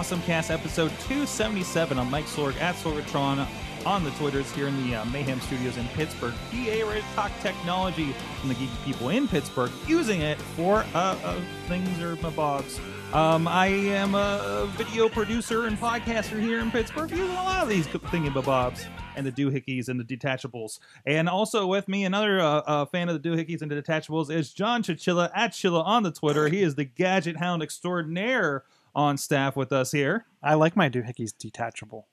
Awesome 0.00 0.22
Cast 0.22 0.50
episode 0.50 0.88
277. 1.08 1.98
I'm 1.98 2.10
Mike 2.10 2.24
Sorg 2.24 2.58
at 2.58 2.74
Sorgatron 2.76 3.46
on 3.84 4.02
the 4.02 4.08
Twitters 4.12 4.50
here 4.52 4.66
in 4.66 4.88
the 4.88 4.96
uh, 4.96 5.04
Mayhem 5.04 5.38
Studios 5.42 5.76
in 5.76 5.86
Pittsburgh. 5.88 6.32
PA 6.50 6.54
to 6.54 7.02
talk 7.14 7.30
technology 7.42 8.14
from 8.40 8.48
the 8.48 8.54
geeky 8.54 8.82
people 8.86 9.10
in 9.10 9.28
Pittsburgh 9.28 9.70
using 9.86 10.22
it 10.22 10.38
for 10.56 10.86
uh, 10.94 11.18
uh, 11.22 11.38
things 11.68 12.00
or 12.00 12.16
bobs. 12.30 12.80
Um, 13.12 13.46
I 13.46 13.66
am 13.66 14.14
a 14.14 14.72
video 14.78 15.06
producer 15.10 15.66
and 15.66 15.76
podcaster 15.78 16.40
here 16.40 16.60
in 16.60 16.70
Pittsburgh 16.70 17.10
using 17.10 17.36
a 17.36 17.42
lot 17.42 17.62
of 17.62 17.68
these 17.68 17.86
thingy-bobs 17.86 18.86
and 19.16 19.26
the 19.26 19.32
doohickeys 19.32 19.90
and 19.90 20.00
the 20.00 20.04
detachables. 20.04 20.78
And 21.04 21.28
also 21.28 21.66
with 21.66 21.88
me, 21.88 22.06
another 22.06 22.40
uh, 22.40 22.60
uh, 22.60 22.84
fan 22.86 23.10
of 23.10 23.22
the 23.22 23.28
doohickeys 23.28 23.60
and 23.60 23.70
the 23.70 23.82
detachables 23.82 24.30
is 24.30 24.50
John 24.54 24.82
Chichilla 24.82 25.30
at 25.34 25.50
Chilla 25.50 25.84
on 25.84 26.04
the 26.04 26.10
Twitter. 26.10 26.48
He 26.48 26.62
is 26.62 26.76
the 26.76 26.86
gadget 26.86 27.36
hound 27.36 27.62
extraordinaire 27.62 28.64
on 28.94 29.16
staff 29.16 29.56
with 29.56 29.72
us 29.72 29.92
here. 29.92 30.26
I 30.42 30.54
like 30.54 30.76
my 30.76 30.88
doohickeys 30.88 31.32
detachable. 31.36 32.08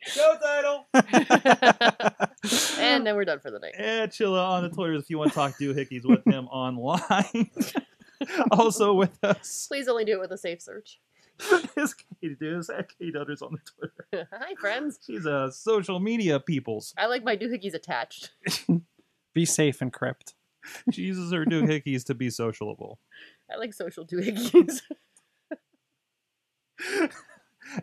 Show 0.00 0.36
title. 0.40 0.86
and 2.78 3.04
then 3.04 3.16
we're 3.16 3.24
done 3.24 3.40
for 3.40 3.50
the 3.50 3.58
night. 3.58 3.74
Yeah, 3.76 4.06
Chilla 4.06 4.46
on 4.48 4.62
the 4.62 4.68
Twitter 4.68 4.94
if 4.94 5.10
you 5.10 5.18
want 5.18 5.30
to 5.30 5.34
talk 5.34 5.54
doohickeys 5.60 6.04
with 6.04 6.24
him 6.24 6.46
online. 6.52 7.50
also 8.52 8.94
with 8.94 9.18
us 9.24 9.66
Please 9.68 9.88
only 9.88 10.04
do 10.04 10.12
it 10.12 10.20
with 10.20 10.30
a 10.30 10.38
safe 10.38 10.62
search. 10.62 11.00
is 11.76 11.92
Kate 11.94 12.38
Dudes 12.38 12.70
at 12.70 12.88
Kate 12.98 13.14
Utters 13.16 13.42
on 13.42 13.52
the 13.52 13.58
Twitter. 13.58 14.28
Hi, 14.32 14.54
friends. 14.54 14.98
She's 15.04 15.26
a 15.26 15.50
social 15.52 16.00
media 16.00 16.40
peoples. 16.40 16.94
I 16.96 17.06
like 17.06 17.24
my 17.24 17.36
doohickeys 17.36 17.74
attached. 17.74 18.30
Be 19.34 19.44
safe, 19.44 19.80
encrypt. 19.80 20.32
She 20.92 21.02
uses 21.02 21.32
her 21.32 21.44
doohickeys 21.44 22.04
to 22.06 22.14
be 22.14 22.30
socialable. 22.30 22.98
I 23.50 23.56
like 23.56 23.74
social 23.74 24.06
doohickeys. 24.06 24.80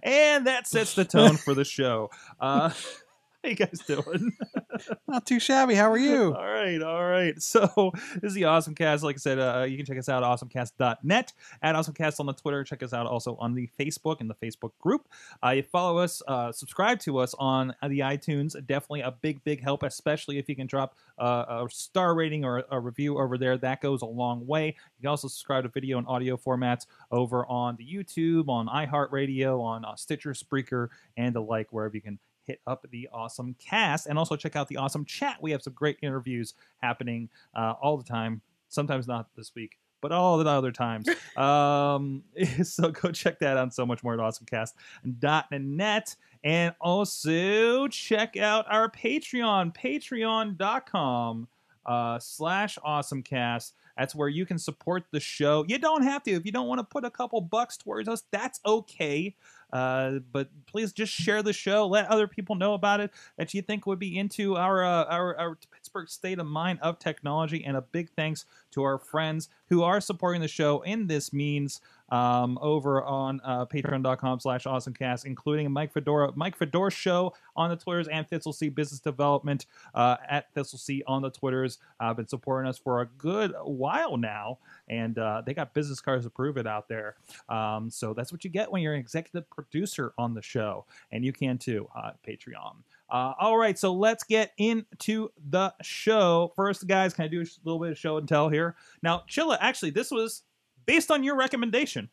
And 0.02 0.48
that 0.48 0.66
sets 0.68 0.96
the 0.96 1.06
tone 1.06 1.36
for 1.36 1.54
the 1.54 1.66
show. 1.66 2.10
Uh, 2.40 2.72
how 3.46 3.50
you 3.50 3.56
guys 3.56 3.80
doing? 3.86 4.32
Not 5.08 5.26
too 5.26 5.40
shabby. 5.40 5.76
How 5.76 5.92
are 5.92 5.98
you? 5.98 6.34
All 6.38 6.46
right, 6.46 6.82
all 6.82 7.06
right. 7.06 7.40
So 7.42 7.92
this 8.16 8.30
is 8.30 8.34
the 8.34 8.46
Awesome 8.46 8.74
Cast. 8.74 9.04
Like 9.04 9.16
I 9.16 9.20
said, 9.20 9.40
uh, 9.40 9.66
you 9.68 9.76
can 9.78 9.86
check 9.86 9.98
us 9.98 10.08
out 10.10 10.24
at 10.24 10.30
awesomecast.net, 10.30 11.34
at 11.62 11.76
awesomecast 11.76 12.20
on 12.20 12.26
the 12.26 12.34
Twitter. 12.34 12.64
Check 12.64 12.84
us 12.84 12.94
out 12.94 13.06
also 13.06 13.36
on 13.40 13.54
the 13.54 13.70
Facebook 13.80 14.22
and 14.22 14.30
the 14.30 14.36
Facebook 14.36 14.72
group. 14.80 15.08
Uh, 15.44 15.50
you 15.50 15.64
follow 15.64 15.98
us, 15.98 16.22
uh, 16.28 16.52
subscribe 16.52 17.00
to 17.00 17.18
us 17.18 17.36
on 17.38 17.76
the 17.82 18.00
iTunes. 18.00 18.54
Definitely 18.66 19.02
a 19.02 19.12
big, 19.12 19.44
big 19.44 19.62
help, 19.62 19.84
especially 19.84 20.38
if 20.38 20.48
you 20.48 20.56
can 20.56 20.68
drop 20.68 20.96
uh, 21.20 21.66
a 21.66 21.68
star 21.70 22.16
rating 22.16 22.46
or 22.46 22.64
a 22.72 22.80
review 22.80 23.20
over 23.20 23.38
there. 23.38 23.58
That 23.58 23.82
goes 23.82 24.02
a 24.02 24.08
long 24.08 24.48
way. 24.48 24.68
You 24.68 25.02
can 25.02 25.10
also 25.10 25.28
subscribe 25.28 25.64
to 25.66 25.70
video 25.70 25.98
and 25.98 26.08
audio 26.08 26.38
formats 26.38 26.86
over 27.12 27.46
on 27.48 27.76
the 27.76 27.86
YouTube, 27.86 28.48
on 28.48 28.68
iHeartRadio, 28.68 29.62
on 29.62 29.86
uh, 29.86 29.96
Stitcher, 29.96 30.32
Spreaker, 30.32 30.90
and 31.18 31.36
the 31.36 31.42
like, 31.42 31.72
wherever 31.72 31.96
you 31.96 32.02
can 32.02 32.20
hit 32.46 32.60
up 32.68 32.86
the 32.92 33.10
awesome 33.12 33.56
cast. 33.60 34.08
And 34.08 34.18
also 34.18 34.36
check 34.36 34.56
out 34.56 34.68
the 34.68 34.78
awesome 34.78 35.06
chat. 35.06 35.38
We 35.42 35.52
have 35.52 35.62
some 35.62 35.74
great 35.74 35.98
interviews 36.02 36.54
happening 36.82 37.30
uh, 37.56 37.74
all 37.82 37.98
the 37.98 38.04
time. 38.04 38.42
Sometimes 38.70 39.08
not 39.08 39.28
this 39.36 39.54
week 39.56 39.78
but 40.04 40.12
all 40.12 40.38
the 40.38 40.48
other 40.48 40.72
times. 40.72 41.08
Um, 41.34 42.22
so 42.64 42.92
go 42.92 43.12
check 43.12 43.40
that 43.40 43.58
out. 43.58 43.74
So 43.74 43.88
much 43.88 44.04
more 44.04 44.14
at 44.14 44.20
awesomecast.net 44.20 46.16
and 46.44 46.76
also 46.80 47.88
check 47.88 48.38
out 48.38 48.66
our 48.70 48.88
patreon 48.92 49.74
patreon.com 49.76 51.48
uh, 51.88 52.20
slash 52.20 52.78
awesomecast 52.86 53.72
that's 53.98 54.16
where 54.16 54.30
you 54.30 54.46
can 54.46 54.58
support 54.58 55.04
the 55.12 55.20
show 55.20 55.66
you 55.68 55.78
don't 55.78 56.04
have 56.04 56.24
to 56.24 56.32
if 56.32 56.46
you 56.46 56.52
don't 56.52 56.68
want 56.68 56.80
to 56.80 56.84
put 56.84 57.06
a 57.06 57.10
couple 57.10 57.40
bucks 57.42 57.78
towards 57.78 58.08
us 58.08 58.24
that's 58.32 58.60
okay 58.66 59.36
uh, 59.74 60.20
but 60.32 60.50
please 60.68 60.94
just 60.94 61.12
share 61.12 61.42
the 61.42 61.52
show. 61.52 61.88
Let 61.88 62.08
other 62.08 62.28
people 62.28 62.56
know 62.56 62.76
about 62.76 63.00
it 63.00 63.12
that 63.38 63.56
you 63.56 63.64
think 63.64 63.88
would 63.88 63.98
be 63.98 64.16
into 64.18 64.56
our, 64.56 64.84
uh, 64.84 65.06
our 65.06 65.36
our 65.36 65.58
Pittsburgh 65.72 66.08
state 66.08 66.38
of 66.38 66.46
mind 66.46 66.78
of 66.84 67.00
technology. 67.00 67.66
And 67.66 67.76
a 67.76 67.82
big 67.82 68.12
thanks 68.12 68.46
to 68.72 68.84
our 68.84 69.00
friends 69.00 69.50
who 69.70 69.82
are 69.82 70.00
supporting 70.00 70.42
the 70.42 70.48
show 70.48 70.82
in 70.82 71.08
this 71.08 71.34
means 71.34 71.82
um, 72.14 72.60
over 72.62 73.04
on 73.04 73.42
uh, 73.44 73.66
patreon.com 73.66 74.40
slash 74.40 74.66
awesomecast, 74.66 75.26
including 75.26 75.72
Mike 75.72 75.92
Fedora, 75.92 76.32
Mike 76.36 76.56
Fedora 76.56 76.92
Show 76.92 77.34
on 77.56 77.72
the 77.72 77.76
Twitters 77.76 78.08
and 78.08 78.30
Thistle 78.30 78.54
C 78.54 78.70
Business 78.70 79.00
Development 79.00 79.66
uh, 79.96 80.18
at 80.30 80.54
Thistle 80.54 80.78
C 80.78 81.02
on 81.08 81.24
the 81.24 81.32
Twitters. 81.32 81.80
Uh, 82.00 82.14
been 82.14 82.28
supporting 82.28 82.70
us 82.70 82.78
for 82.78 83.02
a 83.02 83.08
good 83.18 83.56
while 83.64 84.16
now, 84.16 84.60
and 84.88 85.18
uh, 85.18 85.42
they 85.44 85.56
got 85.56 85.74
business 85.74 86.00
cards 86.02 86.24
to 86.26 86.30
prove 86.30 86.58
it 86.58 86.68
out 86.68 86.88
there. 86.88 87.16
Um, 87.50 87.90
so 87.90 88.14
that's 88.14 88.32
what 88.32 88.44
you 88.44 88.52
get 88.52 88.72
when 88.72 88.84
you're 88.84 88.94
an 88.94 89.00
executive 89.00 89.50
producer 89.50 90.14
on 90.20 90.36
the 90.36 90.42
show, 90.44 90.86
and 91.12 91.26
you 91.26 91.34
can 91.34 91.58
too, 91.58 91.90
uh, 91.98 92.12
Patreon. 92.28 92.76
Uh, 93.10 93.34
all 93.40 93.58
right, 93.58 93.78
so 93.78 93.92
let's 93.92 94.24
get 94.24 94.52
into 94.60 95.30
the 95.50 95.74
show. 95.82 96.52
First, 96.56 96.88
guys, 96.88 97.16
can 97.16 97.26
I 97.26 97.28
do 97.28 97.42
a 97.42 97.46
little 97.64 97.80
bit 97.80 97.92
of 97.92 97.98
show 97.98 98.18
and 98.18 98.28
tell 98.28 98.50
here? 98.50 98.76
Now, 99.02 99.24
Chilla, 99.28 99.58
actually, 99.60 99.92
this 99.92 100.12
was 100.12 100.44
based 100.86 101.12
on 101.12 101.24
your 101.24 101.36
recommendation. 101.36 102.10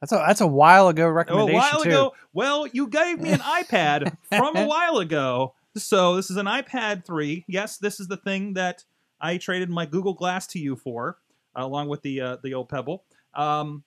That's 0.00 0.12
a 0.12 0.24
that's 0.26 0.40
a 0.40 0.46
while 0.46 0.88
ago 0.88 1.08
recommendation. 1.08 1.54
A 1.54 1.58
while 1.58 1.82
too. 1.82 1.88
ago, 1.88 2.14
well, 2.32 2.66
you 2.66 2.88
gave 2.88 3.20
me 3.20 3.30
an 3.30 3.38
iPad 3.40 4.16
from 4.36 4.56
a 4.56 4.66
while 4.66 4.98
ago. 4.98 5.54
So 5.76 6.16
this 6.16 6.30
is 6.30 6.36
an 6.36 6.46
iPad 6.46 7.04
3. 7.04 7.44
Yes, 7.48 7.78
this 7.78 7.98
is 7.98 8.08
the 8.08 8.16
thing 8.16 8.54
that 8.54 8.84
I 9.20 9.38
traded 9.38 9.70
my 9.70 9.86
Google 9.86 10.12
Glass 10.12 10.46
to 10.48 10.58
you 10.58 10.76
for, 10.76 11.18
uh, 11.56 11.64
along 11.64 11.88
with 11.88 12.02
the 12.02 12.20
uh, 12.20 12.36
the 12.42 12.54
old 12.54 12.68
Pebble. 12.68 13.04
Um, 13.34 13.84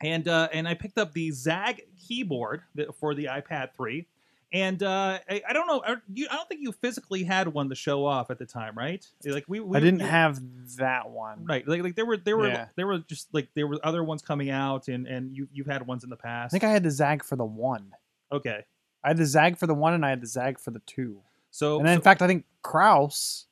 and 0.00 0.28
uh, 0.28 0.48
and 0.52 0.68
I 0.68 0.74
picked 0.74 0.98
up 0.98 1.12
the 1.12 1.30
ZAGG 1.30 1.82
keyboard 2.06 2.62
for 2.98 3.14
the 3.14 3.24
iPad 3.24 3.70
3. 3.76 4.06
And 4.54 4.82
uh, 4.84 5.18
I, 5.28 5.42
I 5.48 5.52
don't 5.52 5.66
know, 5.66 5.82
are 5.84 6.00
you, 6.14 6.28
I 6.30 6.36
don't 6.36 6.48
think 6.48 6.60
you 6.62 6.70
physically 6.70 7.24
had 7.24 7.48
one 7.48 7.68
to 7.70 7.74
show 7.74 8.06
off 8.06 8.30
at 8.30 8.38
the 8.38 8.46
time, 8.46 8.78
right? 8.78 9.04
Like 9.24 9.44
we, 9.48 9.58
we 9.58 9.76
I 9.76 9.80
didn't 9.80 9.98
you- 10.00 10.06
have 10.06 10.40
that 10.76 11.10
one. 11.10 11.44
Right, 11.44 11.66
like, 11.66 11.82
like 11.82 11.96
there 11.96 12.06
were 12.06 12.16
there 12.16 12.36
were 12.36 12.46
Yeah. 12.48 12.68
there 12.76 12.86
were 12.86 12.98
just 13.00 13.34
like 13.34 13.48
there 13.54 13.66
were 13.66 13.80
other 13.82 14.04
ones 14.04 14.22
coming 14.22 14.50
out, 14.50 14.86
and 14.88 15.06
and 15.08 15.34
you 15.36 15.48
you've 15.52 15.66
had 15.66 15.84
ones 15.86 16.04
in 16.04 16.10
the 16.10 16.16
past. 16.16 16.52
I 16.52 16.52
think 16.52 16.64
I 16.64 16.70
had 16.70 16.84
the 16.84 16.90
ZAGG 16.90 17.24
for 17.24 17.34
the 17.36 17.44
one. 17.44 17.92
okay, 18.30 18.64
I 19.02 19.08
had 19.08 19.16
the 19.16 19.26
ZAGG 19.26 19.58
for 19.58 19.66
the 19.66 19.74
one, 19.74 19.92
and 19.92 20.06
I 20.06 20.10
had 20.10 20.20
the 20.22 20.26
ZAGG 20.28 20.60
for 20.60 20.70
the 20.70 20.80
two. 20.86 21.20
so 21.50 21.78
And 21.78 21.86
then, 21.88 21.96
in 21.96 22.00
fact, 22.00 22.22
I 22.22 22.28
think 22.28 22.44
Kraus 22.62 23.46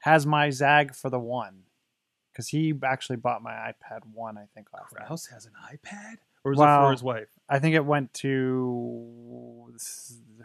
has 0.00 0.24
my 0.26 0.48
ZAGG 0.48 0.94
for 0.96 1.10
the 1.10 1.20
one 1.20 1.64
because 2.32 2.48
he 2.48 2.72
actually 2.82 3.16
bought 3.16 3.42
my 3.42 3.52
iPad 3.52 4.00
one. 4.14 4.38
I 4.38 4.46
think 4.54 4.68
off. 4.72 4.90
of 4.90 4.98
me. 4.98 5.04
Kraus 5.06 5.26
has 5.26 5.44
an 5.44 5.52
iPad, 5.70 6.16
or 6.44 6.50
was 6.52 6.58
it 6.58 6.62
Wow. 6.62 6.86
for 6.86 6.92
his 6.92 7.02
wife, 7.02 7.28
I 7.48 7.58
think 7.58 7.74
it 7.74 7.84
went 7.84 8.12
to 8.14 9.74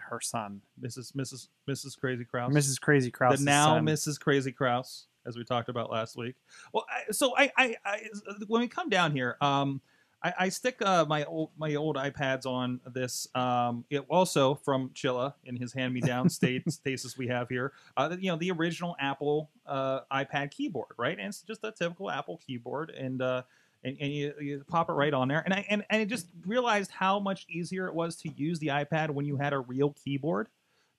her 0.09 0.21
son, 0.21 0.61
Mrs. 0.81 1.13
Mrs. 1.13 1.47
Mrs. 1.69 1.99
Crazy 1.99 2.25
Kraus, 2.25 2.53
Mrs. 2.53 2.79
Crazy 2.79 3.11
Kraus. 3.11 3.39
the 3.39 3.45
now 3.45 3.79
Mrs. 3.79 4.19
Crazy 4.19 4.51
Kraus, 4.51 5.07
as 5.25 5.35
we 5.37 5.43
talked 5.43 5.69
about 5.69 5.91
last 5.91 6.15
week. 6.17 6.35
Well, 6.73 6.85
I, 6.89 7.11
so 7.11 7.35
I, 7.37 7.51
I, 7.57 7.75
I 7.85 8.01
when 8.47 8.61
we 8.61 8.67
come 8.67 8.89
down 8.89 9.11
here, 9.11 9.37
um, 9.41 9.81
I, 10.23 10.33
I 10.39 10.49
stick 10.49 10.81
uh, 10.81 11.05
my 11.07 11.25
old 11.25 11.51
my 11.57 11.75
old 11.75 11.95
iPads 11.97 12.45
on 12.45 12.79
this. 12.93 13.27
Um, 13.35 13.85
it 13.89 14.05
also 14.09 14.55
from 14.55 14.89
Chilla 14.89 15.33
in 15.45 15.55
his 15.55 15.73
hand 15.73 15.93
me 15.93 16.01
down 16.01 16.29
state 16.29 16.69
stasis 16.71 17.17
we 17.17 17.27
have 17.27 17.49
here. 17.49 17.73
Uh, 17.95 18.15
you 18.19 18.31
know 18.31 18.37
the 18.37 18.51
original 18.51 18.95
Apple 18.99 19.49
uh, 19.65 20.01
iPad 20.11 20.51
keyboard, 20.51 20.91
right? 20.97 21.17
And 21.17 21.27
it's 21.27 21.41
just 21.41 21.63
a 21.63 21.71
typical 21.71 22.09
Apple 22.09 22.37
keyboard, 22.45 22.89
and 22.91 23.21
uh, 23.21 23.43
and, 23.83 23.97
and 23.99 24.11
you, 24.11 24.33
you 24.39 24.63
pop 24.67 24.89
it 24.89 24.93
right 24.93 25.13
on 25.13 25.27
there. 25.27 25.41
And 25.45 25.53
I 25.53 25.65
and, 25.69 25.85
and 25.89 26.01
I 26.01 26.05
just 26.05 26.27
realized 26.45 26.91
how 26.91 27.19
much 27.19 27.45
easier 27.49 27.87
it 27.87 27.93
was 27.93 28.15
to 28.17 28.29
use 28.35 28.59
the 28.59 28.67
iPad 28.67 29.09
when 29.09 29.25
you 29.25 29.37
had 29.37 29.53
a 29.53 29.59
real 29.59 29.95
keyboard 30.03 30.49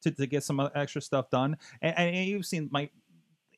to, 0.02 0.10
to 0.10 0.26
get 0.26 0.44
some 0.44 0.60
extra 0.75 1.00
stuff 1.02 1.30
done. 1.30 1.56
And, 1.82 1.96
and 1.98 2.26
you've 2.26 2.46
seen 2.46 2.69
my 2.70 2.88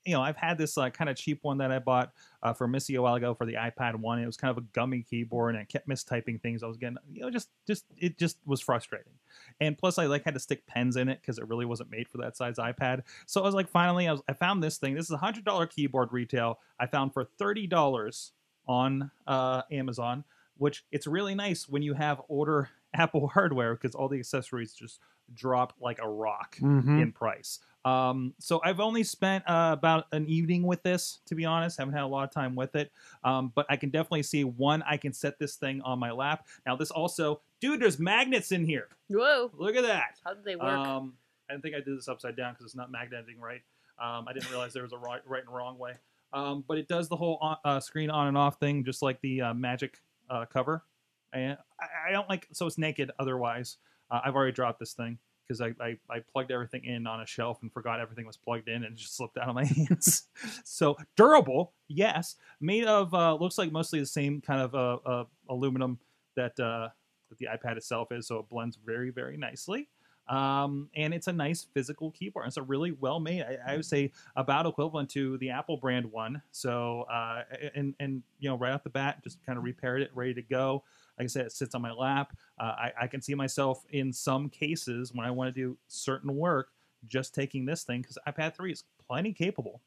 you 0.04 0.14
know, 0.14 0.22
I've 0.22 0.36
had 0.36 0.56
this 0.56 0.76
like 0.76 0.94
kind 0.94 1.10
of 1.10 1.16
cheap 1.16 1.40
one 1.42 1.58
that 1.58 1.70
I 1.70 1.78
bought 1.78 2.12
uh, 2.42 2.52
for 2.52 2.66
Missy 2.66 2.94
a 2.94 3.02
while 3.02 3.16
ago 3.16 3.34
for 3.34 3.44
the 3.44 3.54
iPad 3.54 3.96
one. 3.96 4.18
It 4.18 4.26
was 4.26 4.36
kind 4.36 4.50
of 4.50 4.58
a 4.58 4.66
gummy 4.72 5.02
keyboard, 5.02 5.54
and 5.54 5.60
I 5.60 5.64
kept 5.64 5.88
mistyping 5.88 6.40
things. 6.40 6.62
I 6.62 6.66
was 6.66 6.76
getting, 6.76 6.96
you 7.12 7.20
know, 7.20 7.30
just 7.30 7.50
just 7.66 7.84
it 7.98 8.18
just 8.18 8.38
was 8.46 8.60
frustrating. 8.60 9.12
And 9.60 9.76
plus, 9.76 9.98
I 9.98 10.06
like 10.06 10.24
had 10.24 10.34
to 10.34 10.40
stick 10.40 10.66
pens 10.66 10.96
in 10.96 11.08
it 11.08 11.20
because 11.20 11.38
it 11.38 11.46
really 11.48 11.66
wasn't 11.66 11.90
made 11.90 12.08
for 12.08 12.18
that 12.18 12.36
size 12.36 12.56
iPad. 12.56 13.02
So 13.26 13.42
I 13.42 13.44
was 13.44 13.54
like, 13.54 13.68
finally, 13.68 14.08
I 14.08 14.12
was 14.12 14.22
I 14.28 14.32
found 14.32 14.62
this 14.62 14.78
thing. 14.78 14.94
This 14.94 15.06
is 15.06 15.12
a 15.12 15.18
hundred 15.18 15.44
dollar 15.44 15.66
keyboard 15.66 16.12
retail. 16.12 16.60
I 16.78 16.86
found 16.86 17.12
for 17.12 17.24
thirty 17.38 17.66
dollars 17.66 18.32
on 18.70 19.10
uh, 19.26 19.62
Amazon 19.72 20.24
which 20.58 20.84
it's 20.92 21.06
really 21.06 21.34
nice 21.34 21.66
when 21.70 21.80
you 21.80 21.94
have 21.94 22.20
order 22.28 22.68
Apple 22.94 23.26
hardware 23.28 23.72
because 23.74 23.94
all 23.94 24.08
the 24.08 24.18
accessories 24.18 24.74
just 24.74 25.00
drop 25.32 25.72
like 25.80 25.98
a 26.02 26.06
rock 26.08 26.56
Mhm. 26.60 27.00
in 27.00 27.12
price. 27.12 27.60
Um, 27.82 28.34
so 28.38 28.60
I've 28.62 28.78
only 28.78 29.02
spent 29.02 29.48
uh, 29.48 29.70
about 29.72 30.04
an 30.12 30.26
evening 30.26 30.64
with 30.64 30.82
this, 30.82 31.20
to 31.26 31.34
be 31.34 31.46
honest. 31.46 31.78
Haven't 31.78 31.94
had 31.94 32.02
a 32.02 32.06
lot 32.06 32.24
of 32.24 32.30
time 32.30 32.54
with 32.56 32.74
it, 32.76 32.92
um, 33.24 33.52
but 33.54 33.64
I 33.70 33.76
can 33.76 33.88
definitely 33.88 34.22
see 34.24 34.44
one. 34.44 34.82
I 34.82 34.98
can 34.98 35.14
set 35.14 35.38
this 35.38 35.54
thing 35.56 35.80
on 35.80 35.98
my 35.98 36.10
lap. 36.10 36.46
Now 36.66 36.76
this 36.76 36.90
also, 36.90 37.40
dude, 37.60 37.80
there's 37.80 37.98
magnets 37.98 38.52
in 38.52 38.66
here. 38.66 38.88
Whoa! 39.08 39.50
Look 39.56 39.76
at 39.76 39.84
that. 39.84 40.20
How 40.26 40.34
did 40.34 40.44
they 40.44 40.56
work? 40.56 40.64
Um, 40.66 41.14
I 41.48 41.54
didn't 41.54 41.62
think 41.62 41.74
I 41.74 41.78
did 41.80 41.96
this 41.96 42.06
upside 42.08 42.36
down 42.36 42.52
because 42.52 42.66
it's 42.66 42.76
not 42.76 42.92
magneting 42.92 43.40
right. 43.40 43.62
Um, 43.98 44.28
I 44.28 44.34
didn't 44.34 44.50
realize 44.50 44.74
there 44.74 44.82
was 44.82 44.92
a 44.92 44.98
right, 44.98 45.22
right 45.26 45.42
and 45.42 45.54
wrong 45.54 45.78
way. 45.78 45.94
Um, 46.32 46.64
but 46.66 46.78
it 46.78 46.88
does 46.88 47.08
the 47.08 47.16
whole 47.16 47.38
on, 47.40 47.56
uh, 47.64 47.80
screen 47.80 48.10
on 48.10 48.28
and 48.28 48.38
off 48.38 48.58
thing, 48.58 48.84
just 48.84 49.02
like 49.02 49.20
the 49.20 49.40
uh, 49.40 49.54
Magic 49.54 49.98
uh, 50.28 50.44
cover. 50.46 50.84
And 51.32 51.56
I, 51.80 52.08
I 52.08 52.12
don't 52.12 52.28
like 52.28 52.48
so 52.52 52.66
it's 52.66 52.78
naked. 52.78 53.10
Otherwise, 53.18 53.78
uh, 54.10 54.20
I've 54.24 54.34
already 54.34 54.52
dropped 54.52 54.78
this 54.78 54.92
thing 54.92 55.18
because 55.46 55.60
I, 55.60 55.74
I 55.80 55.98
I 56.08 56.20
plugged 56.32 56.50
everything 56.50 56.84
in 56.84 57.06
on 57.06 57.20
a 57.20 57.26
shelf 57.26 57.58
and 57.62 57.72
forgot 57.72 58.00
everything 58.00 58.26
was 58.26 58.36
plugged 58.36 58.68
in 58.68 58.84
and 58.84 58.96
just 58.96 59.16
slipped 59.16 59.38
out 59.38 59.48
of 59.48 59.54
my 59.54 59.64
hands. 59.88 60.24
so 60.64 60.96
durable, 61.16 61.72
yes. 61.88 62.36
Made 62.60 62.84
of 62.84 63.12
uh, 63.14 63.34
looks 63.34 63.58
like 63.58 63.72
mostly 63.72 64.00
the 64.00 64.06
same 64.06 64.40
kind 64.40 64.60
of 64.60 64.74
uh, 64.74 65.24
aluminum 65.48 65.98
that 66.36 66.56
that 66.56 66.92
the 67.38 67.46
iPad 67.46 67.76
itself 67.76 68.10
is, 68.10 68.26
so 68.26 68.38
it 68.38 68.48
blends 68.48 68.76
very 68.76 69.10
very 69.10 69.36
nicely. 69.36 69.88
Um, 70.30 70.88
and 70.94 71.12
it's 71.12 71.26
a 71.26 71.32
nice 71.32 71.66
physical 71.74 72.12
keyboard. 72.12 72.46
It's 72.46 72.56
a 72.56 72.62
really 72.62 72.92
well 72.92 73.18
made. 73.18 73.42
I, 73.42 73.58
I 73.66 73.76
would 73.76 73.84
say 73.84 74.12
about 74.36 74.64
equivalent 74.64 75.10
to 75.10 75.36
the 75.38 75.50
Apple 75.50 75.76
brand 75.76 76.06
one. 76.06 76.40
So 76.52 77.02
uh, 77.12 77.42
and 77.74 77.94
and 77.98 78.22
you 78.38 78.48
know 78.48 78.56
right 78.56 78.72
off 78.72 78.84
the 78.84 78.90
bat, 78.90 79.22
just 79.24 79.44
kind 79.44 79.58
of 79.58 79.64
repaired 79.64 80.02
it, 80.02 80.10
ready 80.14 80.32
to 80.34 80.42
go. 80.42 80.84
Like 81.18 81.24
I 81.24 81.26
said, 81.26 81.46
it 81.46 81.52
sits 81.52 81.74
on 81.74 81.82
my 81.82 81.90
lap. 81.92 82.34
Uh, 82.58 82.74
I, 82.78 82.92
I 83.02 83.06
can 83.08 83.20
see 83.20 83.34
myself 83.34 83.84
in 83.90 84.12
some 84.12 84.48
cases 84.48 85.12
when 85.12 85.26
I 85.26 85.32
want 85.32 85.52
to 85.54 85.60
do 85.60 85.76
certain 85.88 86.34
work, 86.34 86.68
just 87.08 87.34
taking 87.34 87.66
this 87.66 87.82
thing 87.82 88.00
because 88.00 88.16
iPad 88.26 88.56
3 88.56 88.72
is 88.72 88.84
plenty 89.06 89.32
capable. 89.32 89.82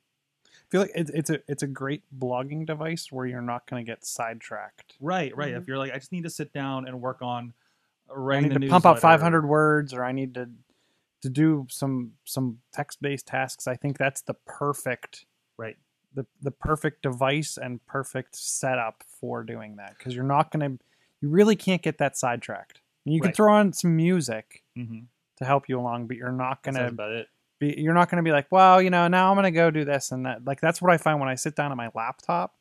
I 0.45 0.69
feel 0.69 0.81
like 0.81 0.91
it's, 0.93 1.09
it's 1.11 1.29
a 1.29 1.39
it's 1.47 1.63
a 1.63 1.67
great 1.67 2.03
blogging 2.19 2.65
device 2.65 3.11
where 3.11 3.25
you're 3.25 3.41
not 3.41 3.65
going 3.67 3.83
to 3.83 3.89
get 3.89 4.05
sidetracked. 4.05 4.95
Right, 4.99 5.35
right. 5.37 5.53
If 5.53 5.67
you're 5.67 5.77
like, 5.77 5.93
I 5.93 5.97
just 5.99 6.11
need 6.11 6.23
to 6.23 6.29
sit 6.29 6.51
down 6.51 6.87
and 6.87 7.01
work 7.01 7.21
on 7.21 7.53
I 8.09 8.39
need 8.41 8.53
to 8.53 8.67
pump 8.69 8.85
out 8.85 8.99
500 8.99 9.45
words, 9.47 9.93
or 9.93 10.03
I 10.03 10.11
need 10.11 10.33
to 10.35 10.49
to 11.21 11.29
do 11.29 11.65
some 11.69 12.13
some 12.25 12.59
text 12.73 13.01
based 13.01 13.27
tasks. 13.27 13.67
I 13.67 13.75
think 13.75 13.97
that's 13.97 14.21
the 14.21 14.33
perfect 14.45 15.25
Right. 15.57 15.77
the 16.13 16.25
the 16.41 16.51
perfect 16.51 17.01
device 17.01 17.57
and 17.57 17.85
perfect 17.85 18.35
setup 18.35 19.03
for 19.19 19.43
doing 19.43 19.77
that 19.77 19.95
because 19.97 20.15
you're 20.15 20.23
not 20.25 20.51
going 20.51 20.77
to 20.77 20.83
you 21.21 21.29
really 21.29 21.55
can't 21.55 21.81
get 21.81 21.97
that 21.99 22.17
sidetracked. 22.17 22.81
You 23.05 23.21
can 23.21 23.29
Right. 23.29 23.35
throw 23.35 23.53
on 23.53 23.71
some 23.73 23.95
music 23.95 24.63
Mhm. 24.77 25.05
to 25.37 25.45
help 25.45 25.69
you 25.69 25.79
along, 25.79 26.07
but 26.07 26.17
you're 26.17 26.31
not 26.31 26.61
going 26.63 26.75
to 26.75 27.25
be 27.59 27.73
you're 27.79 27.93
not 27.93 28.09
going 28.09 28.21
to 28.23 28.27
be 28.27 28.33
like, 28.33 28.51
well, 28.51 28.81
you 28.81 28.89
know, 28.89 29.07
now 29.07 29.29
I'm 29.29 29.35
going 29.35 29.43
to 29.45 29.51
go 29.51 29.71
do 29.71 29.85
this 29.85 30.11
and 30.11 30.25
that. 30.25 30.43
Like 30.45 30.59
that's 30.59 30.81
what 30.81 30.91
I 30.91 30.97
find 30.97 31.19
when 31.19 31.29
I 31.29 31.35
sit 31.35 31.55
down 31.55 31.71
at 31.71 31.77
my 31.77 31.89
laptop. 31.95 32.55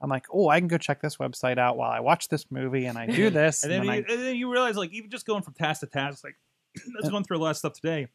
I'm 0.00 0.10
like, 0.10 0.26
oh, 0.32 0.48
I 0.48 0.58
can 0.58 0.68
go 0.68 0.78
check 0.78 1.00
this 1.00 1.16
website 1.16 1.58
out 1.58 1.76
while 1.76 1.90
I 1.90 2.00
watch 2.00 2.28
this 2.28 2.50
movie 2.50 2.86
and 2.86 2.98
I 2.98 3.06
do 3.06 3.30
this. 3.30 3.62
And 3.62 3.72
then, 3.72 3.86
then 3.86 3.96
you, 3.96 4.04
and 4.08 4.22
then 4.26 4.36
you 4.36 4.52
realize, 4.52 4.76
like, 4.76 4.92
even 4.92 5.10
just 5.10 5.26
going 5.26 5.42
from 5.42 5.54
task 5.54 5.80
to 5.80 5.86
task, 5.86 6.22
like, 6.24 6.36
I 6.76 6.80
was 6.98 7.06
uh, 7.06 7.10
going 7.10 7.24
through 7.24 7.38
a 7.38 7.42
lot 7.42 7.50
of 7.50 7.56
stuff 7.56 7.74
today. 7.74 8.08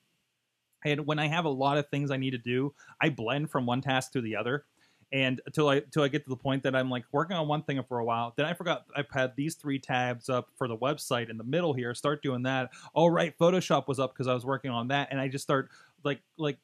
And 0.85 1.05
when 1.05 1.19
I 1.19 1.27
have 1.27 1.45
a 1.45 1.49
lot 1.49 1.77
of 1.77 1.87
things 1.89 2.11
I 2.11 2.17
need 2.17 2.31
to 2.31 2.37
do, 2.37 2.73
I 2.99 3.09
blend 3.09 3.51
from 3.51 3.65
one 3.65 3.81
task 3.81 4.13
to 4.13 4.21
the 4.21 4.35
other. 4.35 4.65
And 5.13 5.41
until 5.45 5.67
I 5.67 5.75
until 5.75 6.03
I 6.03 6.07
get 6.07 6.23
to 6.23 6.29
the 6.29 6.37
point 6.37 6.63
that 6.63 6.73
I'm 6.73 6.89
like 6.89 7.03
working 7.11 7.35
on 7.35 7.47
one 7.47 7.63
thing 7.63 7.81
for 7.87 7.99
a 7.99 8.05
while, 8.05 8.33
then 8.37 8.45
I 8.45 8.53
forgot 8.53 8.85
I've 8.95 9.09
had 9.11 9.35
these 9.35 9.55
three 9.55 9.77
tabs 9.77 10.29
up 10.29 10.47
for 10.57 10.69
the 10.69 10.77
website 10.77 11.29
in 11.29 11.37
the 11.37 11.43
middle 11.43 11.73
here. 11.73 11.93
Start 11.93 12.23
doing 12.23 12.43
that. 12.43 12.69
All 12.93 13.09
right, 13.09 13.37
Photoshop 13.37 13.89
was 13.89 13.99
up 13.99 14.13
because 14.13 14.27
I 14.27 14.33
was 14.33 14.45
working 14.45 14.71
on 14.71 14.87
that, 14.87 15.09
and 15.11 15.19
I 15.19 15.27
just 15.27 15.43
start 15.43 15.69
like 16.05 16.21
like 16.37 16.59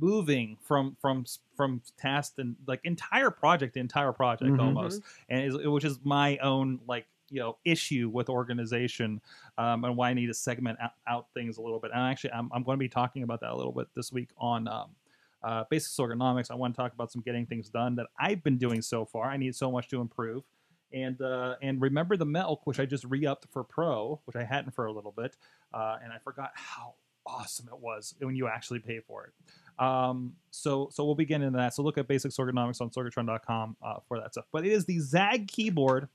moving 0.00 0.56
from 0.60 0.96
from 1.00 1.24
from 1.56 1.80
task 1.96 2.34
and 2.38 2.56
like 2.66 2.80
entire 2.84 3.30
project 3.30 3.74
to 3.74 3.80
entire 3.80 4.12
project 4.12 4.50
Mhm. 4.50 4.60
almost 4.60 5.02
and 5.28 5.44
is, 5.44 5.56
which 5.66 5.84
is 5.84 5.98
my 6.04 6.36
own 6.38 6.80
like 6.86 7.06
you 7.30 7.40
know 7.40 7.56
issue 7.64 8.08
with 8.12 8.28
organization 8.28 9.20
um, 9.58 9.84
and 9.84 9.96
why 9.96 10.10
I 10.10 10.14
need 10.14 10.26
to 10.26 10.34
segment 10.34 10.78
out, 10.80 10.92
out 11.08 11.26
things 11.34 11.58
a 11.58 11.62
little 11.62 11.80
bit. 11.80 11.90
And 11.92 12.00
actually, 12.00 12.32
I'm, 12.32 12.50
I'm 12.52 12.62
going 12.62 12.76
to 12.76 12.80
be 12.80 12.88
talking 12.88 13.22
about 13.24 13.40
that 13.40 13.50
a 13.50 13.56
little 13.56 13.72
bit 13.72 13.88
this 13.94 14.12
week 14.12 14.28
on 14.38 14.68
um, 14.68 14.90
uh, 15.42 15.64
Basics 15.70 15.96
Ergonomics. 15.96 16.50
I 16.50 16.54
want 16.54 16.74
to 16.74 16.80
talk 16.80 16.92
about 16.92 17.10
some 17.10 17.22
getting 17.22 17.46
things 17.46 17.68
done 17.68 17.96
that 17.96 18.06
I've 18.18 18.42
been 18.44 18.58
doing 18.58 18.80
so 18.82 19.04
far. 19.04 19.26
I 19.26 19.36
need 19.36 19.54
so 19.56 19.72
much 19.72 19.88
to 19.88 20.00
improve. 20.00 20.44
And 20.92 21.20
uh, 21.20 21.56
and 21.62 21.80
remember 21.82 22.16
the 22.16 22.24
milk, 22.26 22.64
which 22.66 22.78
I 22.78 22.86
just 22.86 23.04
re-upped 23.04 23.46
for 23.50 23.64
Pro, 23.64 24.20
which 24.26 24.36
I 24.36 24.44
hadn't 24.44 24.70
for 24.72 24.86
a 24.86 24.92
little 24.92 25.10
bit, 25.12 25.36
uh, 25.74 25.96
and 26.02 26.12
I 26.12 26.18
forgot 26.18 26.52
how 26.54 26.94
awesome 27.26 27.66
it 27.68 27.80
was 27.80 28.14
when 28.20 28.36
you 28.36 28.46
actually 28.46 28.78
pay 28.78 29.00
for 29.00 29.24
it. 29.24 29.32
Um, 29.78 30.34
so 30.50 30.88
so 30.92 31.04
we'll 31.04 31.14
be 31.14 31.24
getting 31.24 31.46
into 31.46 31.58
that. 31.58 31.74
So 31.74 31.82
look 31.82 31.98
at 31.98 32.08
Basics 32.08 32.36
Ergonomics 32.36 32.80
on 32.80 32.90
Sorgatron.com 32.90 33.76
uh, 33.82 33.96
for 34.08 34.18
that 34.20 34.32
stuff. 34.32 34.46
But 34.52 34.66
it 34.66 34.72
is 34.72 34.84
the 34.84 34.98
ZAGG 34.98 35.48
keyboard 35.48 36.08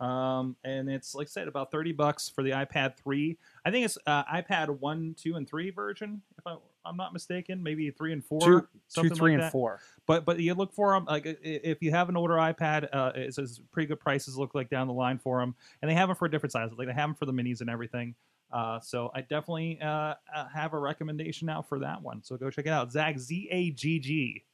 um, 0.00 0.56
and 0.64 0.90
it's 0.90 1.14
like 1.14 1.28
I 1.28 1.30
said 1.30 1.48
about 1.48 1.70
30 1.70 1.92
bucks 1.92 2.28
for 2.28 2.42
the 2.42 2.50
ipad 2.50 2.96
3 2.96 3.38
i 3.64 3.70
think 3.70 3.84
it's 3.84 3.96
uh, 4.06 4.24
ipad 4.24 4.68
1 4.80 5.14
2 5.18 5.36
and 5.36 5.48
3 5.48 5.70
version 5.70 6.20
if 6.36 6.46
I, 6.46 6.56
i'm 6.84 6.96
not 6.96 7.12
mistaken 7.12 7.62
maybe 7.62 7.90
3 7.90 8.12
and 8.12 8.24
4 8.24 8.40
two, 8.40 8.68
two, 8.92 9.08
three, 9.10 9.32
like 9.32 9.34
and 9.34 9.42
that. 9.44 9.52
four. 9.52 9.80
but 10.06 10.24
but 10.24 10.40
you 10.40 10.54
look 10.54 10.74
for 10.74 10.92
them 10.92 11.04
like 11.04 11.24
if 11.42 11.80
you 11.80 11.92
have 11.92 12.08
an 12.08 12.16
older 12.16 12.34
ipad 12.34 12.88
uh 12.92 13.12
it's, 13.14 13.38
it's 13.38 13.60
pretty 13.70 13.86
good 13.86 14.00
prices 14.00 14.36
look 14.36 14.54
like 14.54 14.68
down 14.68 14.88
the 14.88 14.92
line 14.92 15.18
for 15.18 15.40
them 15.40 15.54
and 15.80 15.90
they 15.90 15.94
have 15.94 16.08
them 16.08 16.16
for 16.16 16.28
different 16.28 16.52
sizes 16.52 16.76
like 16.76 16.88
they 16.88 16.94
have 16.94 17.10
them 17.10 17.14
for 17.14 17.26
the 17.26 17.32
minis 17.32 17.60
and 17.60 17.70
everything 17.70 18.14
uh, 18.54 18.78
so 18.80 19.10
I 19.14 19.20
definitely 19.20 19.78
uh, 19.82 20.14
uh, 20.34 20.48
have 20.54 20.72
a 20.72 20.78
recommendation 20.78 21.46
now 21.46 21.60
for 21.60 21.80
that 21.80 22.00
one. 22.00 22.22
So 22.22 22.36
go 22.36 22.50
check 22.50 22.66
it 22.66 22.70
out. 22.70 22.90
ZAGG 22.92 23.18
Z 23.18 23.48
A 23.50 23.70
G 23.72 23.98
G 23.98 24.44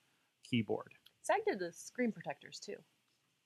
keyboard. 0.43 0.93
ZAGG 1.25 1.45
did 1.47 1.59
the 1.59 1.71
screen 1.73 2.11
protectors 2.11 2.59
too. 2.59 2.77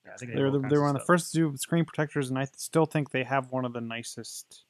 Yeah, 0.06 0.12
I 0.14 0.16
think 0.16 0.32
They 0.32 0.40
were, 0.40 0.52
have 0.52 0.62
the, 0.62 0.68
they 0.68 0.76
were 0.76 0.84
of 0.84 0.88
on 0.90 0.94
the 0.94 1.00
first 1.00 1.32
to 1.32 1.50
do 1.50 1.56
screen 1.56 1.84
protectors, 1.84 2.30
and 2.30 2.38
I 2.38 2.46
still 2.56 2.86
think 2.86 3.10
they 3.10 3.24
have 3.24 3.50
one 3.50 3.64
of 3.64 3.72
the 3.72 3.80
nicest 3.80 4.64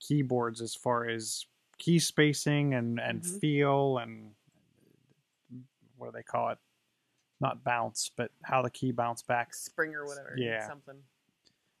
keyboards 0.00 0.60
as 0.60 0.74
far 0.74 1.08
as 1.08 1.46
key 1.78 1.98
spacing 1.98 2.74
and, 2.74 2.98
and 2.98 3.22
Mhm. 3.22 3.40
feel 3.40 3.98
and 3.98 4.34
what 5.96 6.06
do 6.06 6.12
they 6.12 6.22
call 6.24 6.50
it? 6.50 6.58
Not 7.40 7.62
bounce, 7.62 8.10
but 8.16 8.32
how 8.42 8.62
the 8.62 8.70
key 8.70 8.90
bounce 8.90 9.22
back. 9.22 9.54
Spring 9.54 9.94
or 9.94 10.04
whatever. 10.06 10.34
Yeah. 10.36 10.66
Something. 10.66 11.02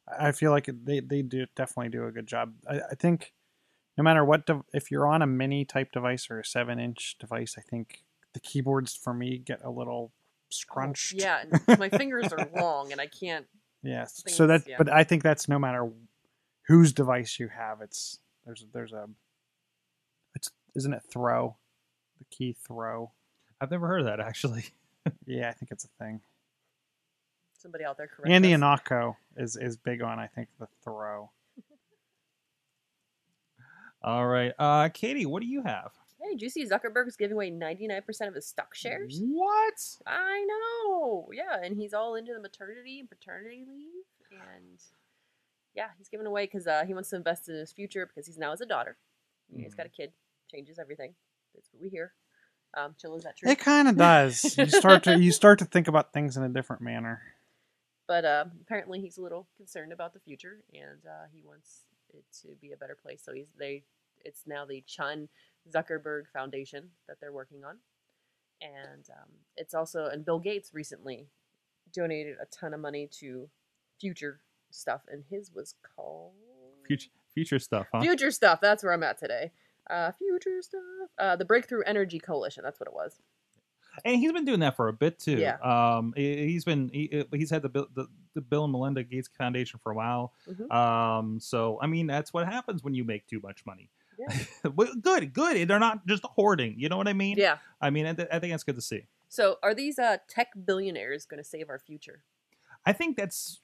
I 0.08 0.28
I 0.28 0.32
feel 0.32 0.50
like 0.50 0.68
they, 0.84 1.00
they 1.00 1.22
do 1.22 1.46
definitely 1.56 1.90
do 1.90 2.06
a 2.06 2.12
good 2.12 2.26
job. 2.26 2.54
I, 2.68 2.80
I 2.90 2.94
think 2.94 3.32
no 3.96 4.04
matter 4.04 4.24
what, 4.24 4.46
dev- 4.46 4.62
if 4.72 4.90
you're 4.90 5.06
on 5.06 5.22
a 5.22 5.26
mini 5.26 5.64
type 5.64 5.92
device 5.92 6.28
or 6.30 6.40
a 6.40 6.44
seven 6.44 6.78
inch 6.78 7.16
device, 7.18 7.56
I 7.58 7.62
think 7.62 8.02
the 8.32 8.40
keyboards 8.40 8.94
for 8.96 9.12
me 9.12 9.38
get 9.38 9.62
a 9.62 9.70
little 9.70 10.12
scrunched. 10.48 11.14
Oh, 11.18 11.22
Yeah, 11.22 11.44
my 11.78 11.88
fingers 11.88 12.32
are 12.32 12.48
long 12.54 12.92
and 12.92 13.00
I 13.00 13.06
can't. 13.06 13.46
Yes. 13.82 14.22
things, 14.22 14.36
So 14.36 14.46
that, 14.46 14.62
yeah. 14.66 14.76
but 14.78 14.88
I 14.90 15.04
think 15.04 15.22
that's 15.22 15.48
no 15.48 15.58
matter 15.58 15.90
whose 16.68 16.92
device 16.92 17.38
you 17.38 17.48
have. 17.48 17.80
It's 17.80 18.18
there's 18.46 18.64
there's 18.72 18.92
a 18.92 19.08
it's 20.34 20.50
isn't 20.74 20.92
it 20.92 21.02
throw, 21.10 21.56
the 22.18 22.24
key 22.24 22.56
throw. 22.66 23.12
I've 23.60 23.70
never 23.70 23.86
heard 23.86 24.00
of 24.00 24.06
that 24.06 24.20
actually. 24.20 24.64
Yeah, 25.26 25.48
I 25.48 25.52
think 25.52 25.72
it's 25.72 25.84
a 25.84 25.88
thing. 25.98 26.20
Somebody 27.62 27.84
out 27.84 27.96
there 27.96 28.08
correct 28.08 28.30
Andy 28.30 28.54
us. 28.54 28.60
Anako 28.60 29.16
is 29.36 29.56
is 29.56 29.76
big 29.76 30.02
on 30.02 30.18
I 30.18 30.26
think 30.26 30.48
the 30.58 30.66
throw. 30.82 31.30
All 34.02 34.26
right, 34.26 34.52
uh, 34.58 34.88
Katie, 34.88 35.26
what 35.26 35.42
do 35.42 35.48
you 35.48 35.62
have? 35.62 35.92
Hey, 36.20 36.30
did 36.30 36.42
you 36.42 36.50
see 36.50 36.66
Zuckerberg's 36.66 37.16
giving 37.16 37.34
away 37.34 37.50
99% 37.50 38.28
of 38.28 38.34
his 38.34 38.46
stock 38.46 38.74
shares? 38.74 39.18
What? 39.20 39.74
I 40.06 40.44
know. 40.44 41.28
Yeah, 41.32 41.58
and 41.62 41.76
he's 41.76 41.92
all 41.92 42.14
into 42.14 42.32
the 42.32 42.40
maternity 42.40 43.00
and 43.00 43.08
paternity 43.08 43.64
leave. 43.68 44.04
And 44.30 44.78
yeah, 45.74 45.88
he's 45.98 46.08
giving 46.08 46.26
away 46.26 46.46
because 46.46 46.66
uh, 46.66 46.84
he 46.86 46.94
wants 46.94 47.10
to 47.10 47.16
invest 47.16 47.48
in 47.48 47.56
his 47.56 47.72
future 47.72 48.06
because 48.06 48.26
he's 48.26 48.38
now 48.38 48.50
has 48.50 48.60
a 48.60 48.66
daughter. 48.66 48.96
Yeah, 49.54 49.64
He's 49.64 49.74
got 49.74 49.86
a 49.86 49.88
kid. 49.88 50.12
Changes 50.50 50.78
everything. 50.78 51.14
That's 51.54 51.68
what 51.72 51.82
we 51.82 51.88
hear. 51.88 52.12
Um, 52.74 52.94
Chill, 53.00 53.16
is 53.16 53.24
that 53.24 53.36
true? 53.36 53.50
It 53.50 53.58
kind 53.58 53.88
of 53.88 53.96
does. 53.96 54.56
You 54.56 54.66
start 54.66 55.02
to 55.04 55.18
you 55.18 55.32
start 55.32 55.58
to 55.58 55.64
think 55.64 55.88
about 55.88 56.12
things 56.12 56.36
in 56.36 56.42
a 56.42 56.48
different 56.48 56.82
manner. 56.82 57.20
But 58.12 58.26
uh, 58.26 58.44
apparently, 58.60 59.00
he's 59.00 59.16
a 59.16 59.22
little 59.22 59.48
concerned 59.56 59.90
about 59.90 60.12
the 60.12 60.20
future, 60.20 60.58
and 60.74 61.00
uh, 61.06 61.28
he 61.32 61.42
wants 61.42 61.86
it 62.12 62.24
to 62.42 62.48
be 62.60 62.72
a 62.72 62.76
better 62.76 62.94
place. 62.94 63.22
So 63.24 63.32
he's 63.32 63.46
they. 63.58 63.84
It's 64.22 64.42
now 64.46 64.66
the 64.66 64.84
Chan 64.86 65.30
Zuckerberg 65.74 66.24
Foundation 66.30 66.90
that 67.08 67.20
they're 67.22 67.32
working 67.32 67.64
on, 67.64 67.78
and 68.60 69.08
um, 69.08 69.30
it's 69.56 69.72
also 69.72 70.10
and 70.12 70.26
Bill 70.26 70.38
Gates 70.38 70.74
recently 70.74 71.28
donated 71.90 72.36
a 72.38 72.44
ton 72.54 72.74
of 72.74 72.80
money 72.80 73.08
to 73.20 73.48
future 73.98 74.40
stuff, 74.70 75.00
and 75.10 75.24
his 75.30 75.50
was 75.50 75.74
called 75.96 76.32
Future, 76.86 77.08
future 77.32 77.58
stuff, 77.58 77.86
huh? 77.94 78.02
Future 78.02 78.30
stuff. 78.30 78.60
That's 78.60 78.84
where 78.84 78.92
I'm 78.92 79.02
at 79.04 79.16
today. 79.16 79.52
Uh, 79.88 80.12
future 80.12 80.60
stuff. 80.60 80.82
Uh, 81.18 81.36
the 81.36 81.46
Breakthrough 81.46 81.82
Energy 81.86 82.18
Coalition. 82.18 82.62
That's 82.62 82.78
what 82.78 82.88
it 82.88 82.94
was. 82.94 83.22
And 84.04 84.16
he's 84.16 84.32
been 84.32 84.44
doing 84.44 84.60
that 84.60 84.76
for 84.76 84.88
a 84.88 84.92
bit 84.92 85.18
too. 85.18 85.38
Yeah. 85.38 85.56
Um, 85.62 86.12
he- 86.16 86.46
he's 86.48 86.64
been 86.64 86.88
he, 86.92 87.24
he's 87.32 87.50
had 87.50 87.62
the, 87.62 87.68
the 87.68 88.06
the 88.34 88.40
Bill 88.40 88.64
and 88.64 88.72
Melinda 88.72 89.02
Gates 89.04 89.28
Foundation 89.36 89.78
for 89.82 89.92
a 89.92 89.94
while. 89.94 90.32
Mhm. 90.48 90.70
Um, 90.72 91.40
so 91.40 91.78
I 91.82 91.86
mean, 91.86 92.06
that's 92.06 92.32
what 92.32 92.46
happens 92.46 92.82
when 92.82 92.94
you 92.94 93.04
make 93.04 93.26
too 93.26 93.40
much 93.42 93.64
money. 93.66 93.90
Yeah. 94.18 94.38
Well, 94.76 94.92
good, 95.00 95.32
good. 95.32 95.66
They're 95.68 95.78
not 95.78 96.06
just 96.06 96.22
hoarding. 96.24 96.74
You 96.78 96.88
know 96.88 96.96
what 96.96 97.08
I 97.08 97.12
mean? 97.12 97.36
Yeah. 97.38 97.58
I 97.80 97.90
mean, 97.90 98.06
I, 98.06 98.12
th- 98.14 98.28
I 98.30 98.38
think 98.38 98.52
that's 98.52 98.62
good 98.64 98.76
to 98.76 98.82
see. 98.82 99.06
So, 99.28 99.56
are 99.62 99.74
these 99.74 99.98
uh, 99.98 100.18
tech 100.28 100.48
billionaires 100.64 101.24
going 101.26 101.38
to 101.42 101.48
save 101.48 101.68
our 101.70 101.78
future? 101.78 102.22
I 102.86 102.92
think 102.92 103.16
that's 103.16 103.60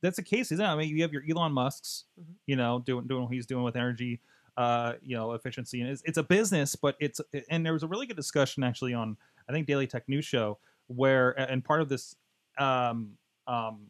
that's 0.00 0.16
the 0.16 0.22
case, 0.22 0.52
isn't 0.52 0.64
it? 0.64 0.68
I 0.68 0.76
mean, 0.76 0.88
you 0.94 1.02
have 1.02 1.12
your 1.12 1.22
Elon 1.28 1.52
Musk's, 1.52 2.04
Mhm. 2.20 2.34
you 2.46 2.56
know, 2.56 2.80
doing 2.84 3.06
doing 3.06 3.24
what 3.24 3.32
he's 3.32 3.46
doing 3.46 3.64
with 3.64 3.76
energy, 3.76 4.20
uh, 4.58 4.94
you 5.02 5.16
know, 5.16 5.32
efficiency, 5.32 5.80
and 5.80 5.88
it's, 5.88 6.02
it's 6.04 6.18
a 6.18 6.22
business, 6.22 6.74
but 6.76 6.96
it's 6.98 7.20
and 7.48 7.64
there 7.64 7.72
was 7.72 7.84
a 7.84 7.86
really 7.86 8.06
good 8.06 8.16
discussion 8.16 8.62
actually 8.64 8.92
on 8.92 9.16
I 9.48 9.52
think 9.52 9.66
Daily 9.66 9.86
Tech 9.86 10.08
News 10.08 10.24
Show 10.24 10.58
where 10.88 11.30
and 11.38 11.64
part 11.64 11.80
of 11.80 11.88
this 11.88 12.16
um, 12.58 13.12
um, 13.46 13.86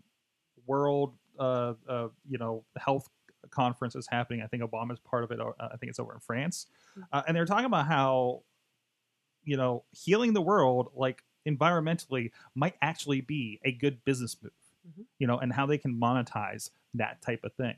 world 0.66 1.14
uh, 1.38 1.72
uh, 1.88 2.08
you 2.28 2.38
know 2.38 2.64
health 2.76 3.08
conference 3.50 3.96
is 3.96 4.06
happening. 4.10 4.42
I 4.42 4.46
think 4.46 4.62
Obama's 4.62 4.98
part 5.00 5.24
of 5.24 5.30
it. 5.30 5.40
Uh, 5.40 5.52
I 5.58 5.76
think 5.78 5.88
it's 5.90 5.98
over 5.98 6.12
in 6.12 6.20
France, 6.20 6.66
Mhm. 6.96 7.04
uh, 7.12 7.22
and 7.26 7.34
they're 7.36 7.46
talking 7.46 7.64
about 7.64 7.86
how 7.86 8.42
you 9.44 9.56
know 9.56 9.84
healing 9.92 10.34
the 10.34 10.42
world 10.42 10.90
like 10.94 11.22
environmentally 11.48 12.30
might 12.54 12.74
actually 12.82 13.22
be 13.22 13.58
a 13.64 13.72
good 13.72 14.04
business 14.04 14.36
move 14.42 14.52
Mhm. 14.86 15.04
you 15.18 15.26
know 15.26 15.38
and 15.38 15.52
how 15.52 15.64
they 15.64 15.78
can 15.78 15.98
monetize 15.98 16.70
that 16.94 17.22
type 17.22 17.42
of 17.44 17.54
thing 17.54 17.76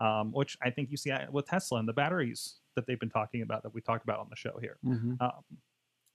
um, 0.00 0.32
which 0.32 0.56
i 0.62 0.70
think 0.70 0.90
you 0.90 0.96
see 0.96 1.12
with 1.30 1.46
tesla 1.46 1.78
and 1.78 1.88
the 1.88 1.92
batteries 1.92 2.54
that 2.74 2.86
they've 2.86 3.00
been 3.00 3.10
talking 3.10 3.42
about 3.42 3.62
that 3.62 3.72
we 3.74 3.80
talked 3.80 4.04
about 4.04 4.18
on 4.18 4.26
the 4.30 4.36
show 4.36 4.58
here 4.60 4.78
Mhm. 4.84 5.20
um, 5.20 5.42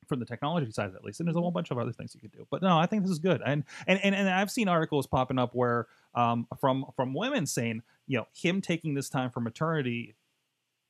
from 0.08 0.20
the 0.20 0.26
technology 0.26 0.70
side 0.72 0.94
at 0.96 1.04
least 1.04 1.20
and 1.20 1.28
there's 1.28 1.36
a 1.36 1.42
whole 1.42 1.52
bunch 1.52 1.72
of 1.72 1.78
other 1.80 1.92
things 1.92 2.14
you 2.14 2.22
could 2.22 2.32
do 2.32 2.46
but 2.52 2.62
no 2.62 2.78
i 2.78 2.86
think 2.86 3.02
this 3.04 3.12
is 3.12 3.20
good 3.20 3.42
and 3.46 3.64
and 3.88 4.00
and, 4.04 4.14
and 4.16 4.30
i've 4.30 4.52
seen 4.52 4.68
articles 4.68 5.08
popping 5.08 5.40
up 5.40 5.56
where 5.56 5.88
um, 6.14 6.48
from 6.60 6.86
from 6.96 7.14
women 7.14 7.46
saying 7.46 7.82
you 8.08 8.18
know 8.18 8.28
him 8.34 8.62
taking 8.62 8.94
this 8.94 9.10
time 9.10 9.32
for 9.32 9.40
maternity 9.40 10.16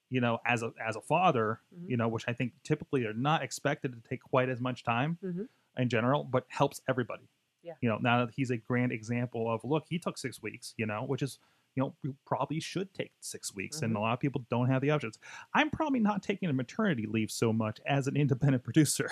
you 0.09 0.19
know 0.21 0.39
as 0.45 0.61
a 0.63 0.71
as 0.85 0.95
a 0.95 1.01
father 1.01 1.61
Mhm. 1.75 1.89
you 1.89 1.97
know 1.97 2.07
which 2.07 2.25
i 2.27 2.33
think 2.33 2.53
typically 2.63 3.05
are 3.05 3.13
not 3.13 3.41
expected 3.41 3.93
to 3.93 4.09
take 4.09 4.21
quite 4.21 4.49
as 4.49 4.59
much 4.61 4.83
time 4.83 5.17
Mhm. 5.23 5.47
in 5.77 5.89
general 5.89 6.23
but 6.23 6.45
helps 6.49 6.81
everybody 6.89 7.27
Yeah. 7.63 7.73
you 7.81 7.89
know 7.89 7.97
now 7.97 8.25
that 8.25 8.33
he's 8.35 8.51
a 8.51 8.57
grand 8.57 8.91
example 8.91 9.49
of 9.49 9.63
look 9.63 9.85
he 9.89 9.97
took 9.97 10.17
six 10.17 10.41
weeks 10.41 10.73
you 10.77 10.85
know 10.85 11.03
which 11.05 11.21
is 11.23 11.39
you 11.75 11.84
know 11.84 11.94
you 12.03 12.15
probably 12.25 12.60
should 12.60 12.94
take 12.94 13.12
six 13.20 13.53
weeks 13.53 13.82
and 13.82 13.94
Mhm. 13.94 13.98
a 13.98 14.00
lot 14.00 14.13
of 14.13 14.20
people 14.20 14.46
don't 14.50 14.67
have 14.67 14.82
the 14.82 14.91
options 14.91 15.20
i'm 15.53 15.70
probably 15.70 16.00
not 16.00 16.24
taking 16.24 16.50
a 16.50 16.53
maternity 16.53 17.05
leave 17.05 17.29
so 17.29 17.51
much 17.53 17.79
as 17.86 18.08
an 18.08 18.15
independent 18.15 18.63
producer 18.70 19.10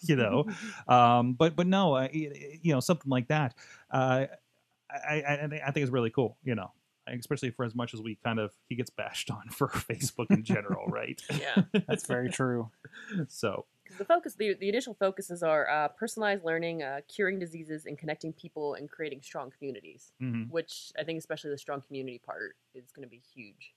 you 0.00 0.16
know 0.16 0.46
um 0.88 1.34
but 1.34 1.54
but 1.54 1.66
no 1.66 1.94
uh, 1.94 2.08
you 2.12 2.72
know 2.72 2.80
something 2.80 3.10
like 3.10 3.28
that 3.28 3.54
uh 3.90 4.24
I, 4.90 5.20
I, 5.22 5.34
I 5.66 5.70
think 5.70 5.82
it's 5.84 5.92
really 5.92 6.10
cool 6.10 6.38
you 6.42 6.54
know 6.54 6.72
especially 7.06 7.50
for 7.50 7.64
as 7.64 7.74
much 7.74 7.94
as 7.94 8.02
we 8.02 8.16
kind 8.22 8.38
of 8.38 8.52
he 8.68 8.74
gets 8.74 8.90
bashed 8.90 9.30
on 9.30 9.48
for 9.50 9.68
facebook 9.68 10.30
in 10.30 10.44
general 10.44 10.86
right 10.88 11.20
yeah. 11.30 11.62
That's 11.86 12.06
very 12.06 12.30
true. 12.30 12.70
so 13.28 13.64
'Cause 13.88 13.96
the 13.98 14.04
focus, 14.04 14.34
the, 14.34 14.54
the 14.54 14.68
initial 14.68 14.94
focuses 14.94 15.42
are 15.42 15.68
uh, 15.68 15.88
personalized 15.88 16.44
learning, 16.44 16.82
uh, 16.82 17.00
curing 17.08 17.38
diseases, 17.38 17.86
and 17.86 17.98
connecting 17.98 18.32
people 18.32 18.74
and 18.74 18.88
creating 18.90 19.22
strong 19.22 19.50
communities. 19.50 20.12
mhm. 20.20 20.50
Which 20.50 20.92
I 20.98 21.04
think, 21.04 21.18
especially 21.18 21.50
the 21.50 21.58
strong 21.58 21.80
community 21.80 22.18
part, 22.18 22.56
is 22.74 22.92
going 22.92 23.06
to 23.06 23.10
be 23.10 23.18
huge. 23.34 23.74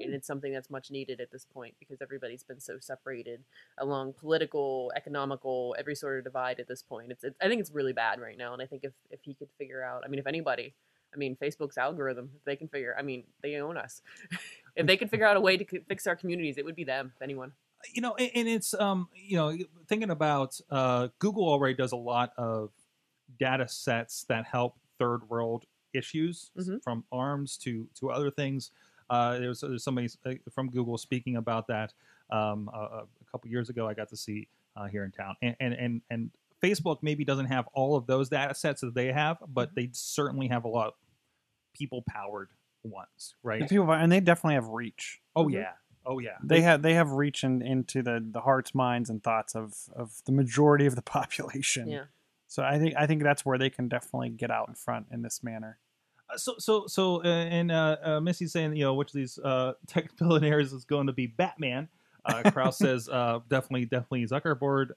And 0.00 0.12
it's 0.14 0.26
something 0.26 0.52
that's 0.52 0.68
much 0.70 0.90
needed 0.90 1.18
at 1.20 1.30
this 1.30 1.46
point 1.46 1.74
because 1.78 2.02
everybody's 2.02 2.44
been 2.44 2.60
so 2.60 2.78
separated 2.78 3.42
along 3.78 4.12
political, 4.14 4.92
economical, 4.94 5.74
every 5.78 5.94
sort 5.94 6.18
of 6.18 6.24
divide 6.24 6.60
at 6.60 6.68
this 6.68 6.82
point. 6.82 7.10
It's, 7.10 7.24
it's 7.24 7.36
I 7.40 7.48
think 7.48 7.60
it's 7.60 7.70
really 7.70 7.94
bad 7.94 8.20
right 8.20 8.36
now, 8.36 8.52
and 8.52 8.60
I 8.62 8.66
think 8.66 8.84
if 8.84 8.92
if 9.10 9.20
he 9.22 9.34
could 9.34 9.48
figure 9.56 9.82
out, 9.82 10.02
I 10.04 10.08
mean, 10.08 10.18
if 10.18 10.26
anybody, 10.26 10.74
I 11.14 11.16
mean, 11.16 11.36
Facebook's 11.36 11.78
algorithm, 11.78 12.30
if 12.36 12.44
they 12.44 12.54
can 12.54 12.68
figure, 12.68 12.94
I 12.98 13.02
mean, 13.02 13.24
they 13.42 13.56
own 13.56 13.76
us. 13.78 14.02
if 14.76 14.86
they 14.86 14.96
could 14.98 15.10
figure 15.10 15.26
out 15.26 15.36
a 15.38 15.40
way 15.40 15.56
to 15.56 15.80
fix 15.88 16.06
our 16.06 16.16
communities, 16.16 16.58
it 16.58 16.64
would 16.66 16.76
be 16.76 16.84
them, 16.84 17.12
if 17.16 17.22
anyone. 17.22 17.52
You 17.92 18.00
know 18.02 18.14
and, 18.16 18.30
and 18.34 18.48
it's 18.48 18.74
um 18.74 19.08
you 19.14 19.36
know 19.36 19.56
thinking 19.86 20.10
about 20.10 20.58
uh 20.70 21.08
google 21.18 21.48
already 21.48 21.74
does 21.74 21.92
a 21.92 21.96
lot 21.96 22.32
of 22.36 22.70
data 23.38 23.68
sets 23.68 24.24
that 24.24 24.44
help 24.44 24.76
third 24.98 25.28
world 25.28 25.64
issues 25.94 26.50
Mhm. 26.58 26.82
from 26.82 27.04
arms 27.12 27.56
to 27.58 27.86
to 27.94 28.10
other 28.10 28.30
things 28.30 28.70
uh 29.10 29.38
there's, 29.38 29.60
there's 29.60 29.84
somebody 29.84 30.08
uh, 30.26 30.34
from 30.50 30.70
google 30.70 30.98
speaking 30.98 31.36
about 31.36 31.66
that 31.68 31.92
um 32.30 32.68
a, 32.74 32.78
a 32.78 33.06
couple 33.30 33.48
years 33.50 33.68
ago 33.70 33.86
i 33.88 33.94
got 33.94 34.08
to 34.08 34.16
see 34.16 34.48
uh, 34.76 34.86
here 34.86 35.04
in 35.04 35.10
town 35.12 35.34
and 35.42 35.56
and 35.60 35.74
and, 35.74 36.02
and 36.10 36.30
facebook 36.62 36.98
maybe 37.02 37.24
doesn't 37.24 37.46
have 37.46 37.66
all 37.72 37.96
of 37.96 38.06
those 38.06 38.28
data 38.28 38.54
sets 38.54 38.80
that 38.80 38.94
they 38.94 39.12
have 39.12 39.38
but 39.48 39.74
they 39.74 39.88
certainly 39.92 40.48
have 40.48 40.64
a 40.64 40.68
lot 40.68 40.88
of 40.88 40.94
people 41.74 42.02
powered 42.08 42.50
ones 42.84 43.34
right 43.42 43.60
The 43.60 43.66
people, 43.68 43.90
and 43.92 44.10
they 44.10 44.20
definitely 44.20 44.54
have 44.54 44.68
reach. 44.68 45.20
oh 45.36 45.46
Mhm. 45.46 45.52
yeah 45.54 45.72
oh 46.08 46.18
yeah 46.18 46.38
They 46.42 46.62
have 46.62 46.82
they 46.82 46.94
have 46.94 47.12
reach 47.12 47.44
in, 47.44 47.62
into 47.62 48.02
the 48.02 48.24
the 48.28 48.40
hearts, 48.40 48.74
minds, 48.74 49.10
and 49.10 49.22
thoughts 49.22 49.54
of 49.54 49.74
of 49.94 50.22
the 50.24 50.32
majority 50.32 50.86
of 50.86 50.96
the 50.96 51.02
population. 51.18 51.88
Yeah. 51.88 52.04
So 52.48 52.64
I 52.64 52.78
think 52.78 52.94
I 52.96 53.06
think 53.06 53.22
that's 53.22 53.44
where 53.44 53.58
they 53.58 53.70
can 53.70 53.88
definitely 53.88 54.30
get 54.30 54.50
out 54.50 54.68
in 54.68 54.74
front 54.74 55.06
in 55.12 55.22
this 55.22 55.44
manner. 55.44 55.78
Uh, 56.32 56.36
so 56.36 56.54
so 56.58 56.86
so 56.86 57.22
uh, 57.22 57.28
and 57.28 57.70
uh, 57.70 57.96
uh, 58.02 58.20
Missy's 58.20 58.52
saying 58.52 58.74
you 58.74 58.84
know 58.84 58.94
which 58.94 59.10
of 59.10 59.14
these 59.14 59.38
uh, 59.38 59.74
tech 59.86 60.16
billionaires 60.16 60.72
is 60.72 60.84
going 60.84 61.06
to 61.06 61.12
be 61.12 61.26
Batman. 61.26 61.88
Uh, 62.24 62.50
Kraus 62.50 62.78
says 62.78 63.08
uh, 63.08 63.40
definitely 63.48 63.84
definitely 63.84 64.26
Zuckerberg. 64.26 64.90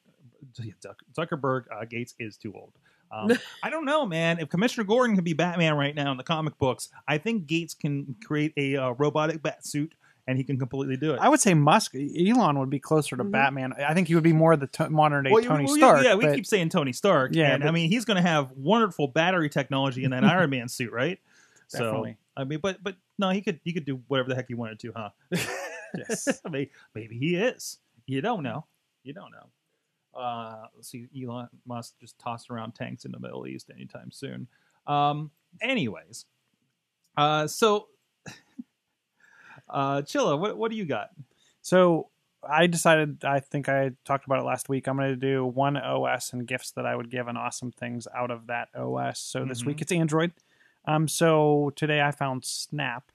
Zuckerberg 1.15 1.65
uh, 1.71 1.85
Gates 1.85 2.15
is 2.17 2.35
too 2.35 2.53
old. 2.55 2.73
Um, 3.11 3.37
I 3.61 3.69
don't 3.69 3.85
know, 3.85 4.05
man. 4.05 4.39
If 4.39 4.49
Commissioner 4.49 4.85
Gordon 4.85 5.15
can 5.15 5.23
be 5.23 5.33
Batman 5.33 5.75
right 5.75 5.93
now 5.93 6.11
in 6.11 6.17
the 6.17 6.23
comic 6.23 6.57
books, 6.57 6.89
I 7.07 7.17
think 7.17 7.45
Gates 7.45 7.73
can 7.73 8.15
create 8.25 8.53
a 8.55 8.77
uh, 8.77 8.91
robotic 8.91 9.43
bat 9.43 9.65
suit 9.65 9.93
and 10.31 10.37
he 10.37 10.43
can 10.43 10.57
completely 10.57 10.97
do 10.97 11.13
it. 11.13 11.19
I 11.19 11.29
would 11.29 11.39
say 11.39 11.53
Musk, 11.53 11.93
Elon 11.95 12.57
would 12.57 12.69
be 12.69 12.79
closer 12.79 13.15
to 13.17 13.23
Mhm. 13.23 13.31
Batman. 13.31 13.73
I 13.73 13.93
think 13.93 14.07
he 14.07 14.15
would 14.15 14.23
be 14.23 14.33
more 14.33 14.55
the 14.55 14.67
to- 14.67 14.89
modern 14.89 15.25
day 15.25 15.31
Well, 15.31 15.43
Tony 15.43 15.65
well, 15.65 15.75
Stark. 15.75 16.03
Yeah, 16.03 16.15
we 16.15 16.25
but- 16.25 16.35
keep 16.35 16.45
saying 16.45 16.69
Tony 16.69 16.93
Stark. 16.93 17.35
Yeah, 17.35 17.53
and 17.53 17.63
I 17.63 17.71
mean 17.71 17.89
he's 17.89 18.05
going 18.05 18.15
to 18.15 18.21
have 18.27 18.51
wonderful 18.51 19.07
battery 19.09 19.49
technology 19.49 20.03
in 20.03 20.11
that 20.11 20.23
Iron 20.43 20.49
Man 20.49 20.67
suit, 20.69 20.91
right? 20.91 21.19
Definitely. 21.71 22.13
So 22.13 22.41
I 22.41 22.43
mean, 22.45 22.59
but 22.59 22.81
but 22.81 22.95
no, 23.19 23.29
he 23.29 23.41
could 23.41 23.59
he 23.63 23.73
could 23.73 23.85
do 23.85 24.01
whatever 24.07 24.29
the 24.29 24.35
heck 24.35 24.47
he 24.47 24.53
wanted 24.55 24.79
to, 24.79 24.93
huh? 24.95 25.09
Yes. 25.97 26.41
maybe, 26.49 26.71
maybe 26.95 27.17
he 27.17 27.35
is. 27.35 27.77
You 28.07 28.21
don't 28.21 28.41
know. 28.43 28.65
You 29.03 29.13
don't 29.13 29.31
know. 29.31 30.19
Uh, 30.19 30.67
let's 30.75 30.89
see, 30.89 31.07
Elon 31.21 31.47
Musk 31.65 31.95
just 31.99 32.17
tossed 32.19 32.49
around 32.49 32.73
tanks 32.75 33.05
in 33.05 33.11
the 33.11 33.19
Middle 33.19 33.47
East 33.47 33.69
anytime 33.73 34.11
soon. 34.11 34.47
Um, 34.87 35.31
anyways, 35.61 36.25
uh, 37.17 37.47
so 37.47 37.87
uh, 39.71 40.01
Chilla, 40.01 40.37
what 40.39 40.57
what 40.57 40.71
do 40.71 40.77
you 40.77 40.85
got? 40.85 41.09
So 41.61 42.09
I 42.47 42.65
decided, 42.67 43.23
I 43.23 43.39
think 43.39 43.69
I 43.69 43.91
talked 44.03 44.25
about 44.25 44.39
it 44.39 44.43
last 44.45 44.67
week. 44.67 44.87
I'm 44.87 44.97
going 44.97 45.09
to 45.09 45.15
do 45.15 45.45
one 45.45 45.77
OS 45.77 46.33
and 46.33 46.47
gifts 46.47 46.71
that 46.71 46.85
I 46.87 46.95
would 46.95 47.11
give 47.11 47.27
and 47.27 47.37
awesome 47.37 47.71
things 47.71 48.07
out 48.15 48.31
of 48.31 48.47
that 48.47 48.69
OS. 48.75 49.19
So 49.19 49.45
this 49.45 49.61
Mhm. 49.61 49.65
week 49.67 49.81
it's 49.81 49.91
Android. 49.91 50.31
Um, 50.85 51.07
so 51.07 51.71
today 51.75 52.01
I 52.01 52.09
found 52.09 52.43
Snap, 52.43 53.11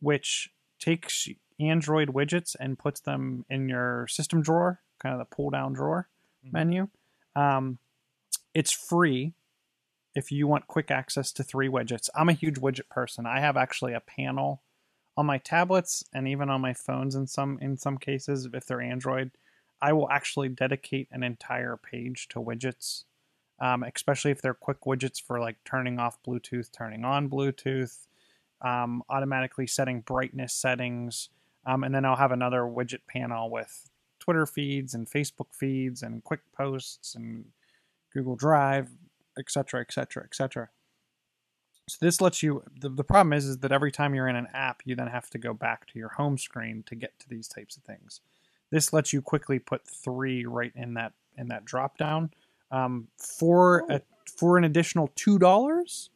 which 0.00 0.52
takes 0.80 1.28
Android 1.60 2.08
widgets 2.08 2.56
and 2.58 2.76
puts 2.78 2.98
them 3.00 3.44
in 3.48 3.68
your 3.68 4.08
system 4.08 4.42
drawer, 4.42 4.82
kind 4.98 5.12
of 5.12 5.20
the 5.20 5.24
pull 5.36 5.50
down 5.50 5.72
drawer 5.72 6.08
Mhm. 6.44 6.52
menu. 6.52 6.88
Um, 7.36 7.78
it's 8.52 8.72
free 8.72 9.32
if 10.16 10.32
you 10.32 10.48
want 10.48 10.66
quick 10.66 10.90
access 10.90 11.30
to 11.32 11.44
three 11.44 11.68
widgets. 11.68 12.08
I'm 12.16 12.28
a 12.28 12.32
huge 12.32 12.56
widget 12.56 12.88
person. 12.88 13.26
I 13.26 13.38
have 13.38 13.56
actually 13.56 13.92
a 13.92 14.00
panel 14.00 14.62
on 15.16 15.26
my 15.26 15.38
tablets 15.38 16.04
and 16.12 16.28
even 16.28 16.50
on 16.50 16.60
my 16.60 16.74
phones 16.74 17.14
in 17.14 17.26
some 17.26 17.58
in 17.60 17.76
some 17.76 17.98
cases 17.98 18.48
if 18.52 18.66
they're 18.66 18.80
Android. 18.80 19.30
I 19.80 19.92
will 19.92 20.10
actually 20.10 20.48
dedicate 20.48 21.08
an 21.10 21.22
entire 21.22 21.76
page 21.76 22.28
to 22.28 22.40
widgets, 22.40 23.04
um, 23.60 23.82
especially 23.82 24.30
if 24.30 24.40
they're 24.40 24.54
quick 24.54 24.82
widgets 24.82 25.22
for 25.22 25.38
like 25.38 25.56
turning 25.64 25.98
off 25.98 26.22
Bluetooth, 26.26 26.70
turning 26.72 27.04
on 27.04 27.28
Bluetooth, 27.28 28.06
um, 28.62 29.02
automatically 29.10 29.66
setting 29.66 30.00
brightness 30.00 30.54
settings, 30.54 31.28
um, 31.66 31.84
and 31.84 31.94
then 31.94 32.04
I'll 32.06 32.16
have 32.16 32.32
another 32.32 32.60
widget 32.60 33.06
panel 33.06 33.50
with 33.50 33.90
Twitter 34.18 34.46
feeds 34.46 34.94
and 34.94 35.06
Facebook 35.06 35.52
feeds 35.52 36.02
and 36.02 36.24
quick 36.24 36.40
posts 36.56 37.14
and 37.14 37.44
Google 38.12 38.36
Drive, 38.36 38.88
etc., 39.38 39.82
etc., 39.82 40.24
etc. 40.24 40.70
So 41.88 41.98
this 42.00 42.20
lets 42.20 42.42
you. 42.42 42.64
The, 42.80 42.88
the 42.88 43.04
problem 43.04 43.32
is, 43.32 43.44
is 43.44 43.58
that 43.58 43.70
every 43.70 43.92
time 43.92 44.14
you're 44.14 44.28
in 44.28 44.36
an 44.36 44.48
app, 44.52 44.82
you 44.84 44.96
then 44.96 45.06
have 45.06 45.30
to 45.30 45.38
go 45.38 45.54
back 45.54 45.86
to 45.88 45.98
your 45.98 46.08
home 46.10 46.36
screen 46.36 46.82
to 46.86 46.96
get 46.96 47.18
to 47.20 47.28
these 47.28 47.46
types 47.46 47.76
of 47.76 47.84
things. 47.84 48.20
This 48.70 48.92
lets 48.92 49.12
you 49.12 49.22
quickly 49.22 49.58
put 49.60 49.86
three 49.86 50.44
right 50.44 50.72
in 50.74 50.94
that 50.94 51.12
in 51.36 51.48
that 51.48 51.64
drop 51.64 51.96
down. 51.96 52.30
Um, 52.72 53.06
for 53.18 53.84
a, 53.88 54.00
for 54.36 54.58
an 54.58 54.64
additional 54.64 55.12
two 55.14 55.38
dollars, 55.38 56.10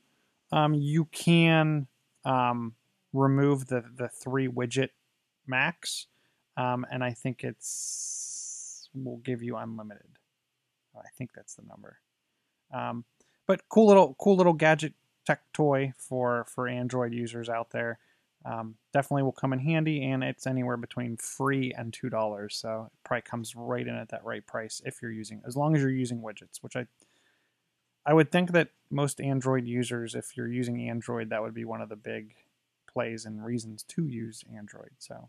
um, 0.51 0.75
you 0.75 1.05
can 1.07 1.87
um, 2.25 2.75
remove 3.13 3.69
the 3.69 3.85
the 3.97 4.09
three 4.09 4.49
widget 4.49 4.91
max, 5.47 6.09
um, 6.57 6.85
and 6.91 7.05
I 7.05 7.13
think 7.13 7.45
it's 7.45 8.89
will 8.93 9.19
give 9.19 9.41
you 9.41 9.57
unlimited. 9.57 10.19
I 10.97 11.09
think 11.17 11.31
that's 11.33 11.55
the 11.55 11.63
number. 11.63 11.99
Um, 12.75 13.05
but 13.47 13.69
cool 13.69 13.87
little 13.87 14.17
cool 14.19 14.37
little 14.37 14.53
gadget 14.53 14.95
tech 15.31 15.53
toy 15.53 15.93
for 15.97 16.45
for 16.49 16.67
Android 16.67 17.13
users 17.13 17.49
out 17.49 17.71
there. 17.71 17.99
Um, 18.45 18.77
definitely 18.93 19.23
will 19.23 19.33
come 19.33 19.53
in 19.53 19.61
handy, 19.61 20.03
and 20.03 20.25
it's 20.25 20.47
anywhere 20.47 20.79
between 20.79 21.17
free 21.17 21.73
and 21.77 21.93
two 21.93 22.09
dollars. 22.09 22.57
So 22.57 22.87
it 22.87 22.93
probably 23.05 23.23
comes 23.23 23.55
right 23.55 23.87
in 23.87 23.95
at 23.95 24.09
that 24.09 24.25
right 24.25 24.45
price 24.45 24.83
if 24.85 25.01
you're 25.01 25.13
using, 25.13 25.43
as 25.47 25.57
long 25.57 25.77
as 25.77 25.83
you're 25.83 25.91
using 25.91 26.21
widgets, 26.21 26.63
which 26.63 26.75
I 26.75 26.87
I 28.05 28.13
would 28.15 28.33
think 28.33 28.51
that 28.53 28.71
most 28.91 29.21
Android 29.21 29.67
users, 29.67 30.15
if 30.15 30.37
you're 30.37 30.51
using 30.51 30.89
Android, 30.89 31.31
that 31.31 31.43
would 31.43 31.55
be 31.55 31.65
one 31.65 31.83
of 31.83 31.91
the 31.91 31.97
big 31.97 32.35
plays 32.93 33.25
and 33.25 33.45
reasons 33.45 33.85
to 33.85 34.07
use 34.07 34.43
Android. 34.53 34.91
So 34.99 35.29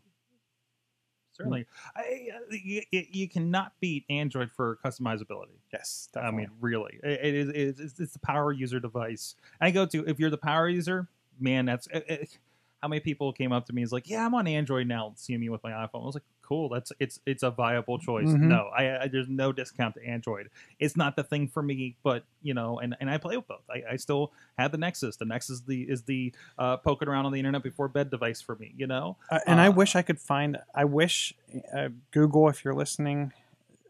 Mm. 1.32 1.36
Certainly, 1.36 1.66
I, 1.96 2.28
uh, 2.34 2.38
you, 2.50 2.82
you 2.90 3.28
cannot 3.28 3.72
beat 3.80 4.04
Android 4.10 4.50
for 4.50 4.78
customizability. 4.84 5.56
yes, 5.72 6.08
I 6.16 6.30
mean, 6.30 6.48
really, 6.60 6.98
it, 7.02 7.20
it 7.22 7.34
is 7.34 7.48
it's, 7.48 7.80
it's, 7.80 8.00
it's 8.00 8.12
the 8.12 8.18
power 8.18 8.52
user 8.52 8.78
device. 8.80 9.34
I 9.60 9.70
go 9.70 9.86
to 9.86 10.04
if 10.08 10.18
you're 10.20 10.30
the 10.30 10.36
power 10.38 10.68
user, 10.68 11.08
man, 11.40 11.64
that's 11.66 11.86
it, 11.88 12.04
it- 12.08 12.38
how 12.82 12.88
many 12.88 12.98
people 12.98 13.32
came 13.32 13.52
up 13.52 13.64
to 13.66 13.72
me 13.72 13.82
is 13.84 13.92
like, 13.92 14.10
yeah, 14.10 14.26
I'm 14.26 14.34
on 14.34 14.48
Android 14.48 14.88
now. 14.88 15.12
See 15.14 15.36
me 15.38 15.48
with 15.48 15.62
my 15.62 15.70
iPhone, 15.70 16.02
I 16.02 16.06
was 16.06 16.14
like, 16.16 16.24
cool, 16.42 16.68
that's 16.68 16.92
it's 17.00 17.18
it's 17.26 17.42
a 17.42 17.50
viable 17.50 17.98
choice. 17.98 18.28
Mhm. 18.28 18.40
No, 18.42 18.70
I, 18.76 19.04
I 19.04 19.08
there's 19.08 19.28
no 19.28 19.52
discount 19.52 19.94
to 19.94 20.04
Android. 20.06 20.50
It's 20.78 20.96
not 20.96 21.16
the 21.16 21.22
thing 21.24 21.48
for 21.48 21.62
me, 21.62 21.96
but 22.02 22.24
you 22.42 22.54
know, 22.54 22.78
and, 22.80 22.96
and 23.00 23.08
I 23.08 23.18
play 23.18 23.36
with 23.36 23.46
both. 23.48 23.62
I, 23.70 23.92
I 23.92 23.96
still 23.96 24.32
have 24.58 24.72
the 24.72 24.78
Nexus. 24.78 25.16
The 25.16 25.24
Nexus 25.24 25.56
is 25.56 25.62
the 25.62 25.82
is 25.82 26.02
the 26.02 26.32
uh, 26.58 26.76
poking 26.78 27.08
around 27.08 27.26
on 27.26 27.32
the 27.32 27.38
internet 27.38 27.62
before 27.62 27.88
bed 27.88 28.10
device 28.10 28.40
for 28.40 28.56
me. 28.56 28.72
You 28.76 28.86
know, 28.86 29.16
Uh, 29.30 29.38
and 29.46 29.60
I 29.60 29.68
Uh, 29.68 29.72
wish 29.72 29.96
I 29.96 30.02
could 30.02 30.20
find. 30.20 30.58
I 30.74 30.84
wish 30.84 31.32
uh, 31.74 31.88
Google, 32.10 32.48
if 32.48 32.64
you're 32.64 32.74
listening, 32.74 33.32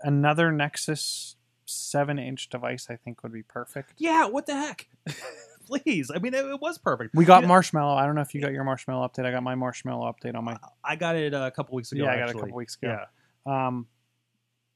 another 0.02 0.52
Nexus 0.52 1.36
seven-inch 1.64 2.48
device. 2.50 2.88
I 2.90 2.96
think 2.96 3.22
would 3.22 3.32
be 3.32 3.42
perfect. 3.42 3.94
yeah. 3.98 4.26
What 4.26 4.46
the 4.46 4.54
heck? 4.54 4.88
Please, 5.66 6.10
I 6.14 6.18
mean, 6.18 6.34
it, 6.34 6.44
it 6.44 6.60
was 6.60 6.78
perfect. 6.78 7.14
We 7.14 7.24
got 7.24 7.38
You 7.38 7.42
know, 7.42 7.48
Marshmallow. 7.48 7.94
I 7.96 8.06
don't 8.06 8.14
know 8.14 8.20
if 8.20 8.34
you 8.34 8.40
got 8.40 8.52
your 8.52 8.64
Marshmallow 8.64 9.06
update. 9.06 9.26
I 9.26 9.30
got 9.30 9.42
my 9.42 9.54
Marshmallow 9.54 10.12
update 10.12 10.34
on 10.34 10.44
my. 10.44 10.56
I 10.84 10.96
got 10.96 11.16
it 11.16 11.34
a 11.34 11.50
couple 11.50 11.74
weeks 11.76 11.92
ago. 11.92 12.04
yeah, 12.04 12.12
I 12.12 12.18
got 12.18 12.30
it 12.30 12.36
a 12.36 12.38
couple 12.38 12.56
weeks 12.56 12.76
ago. 12.80 12.98
Yeah. 13.46 13.66
Um, 13.66 13.86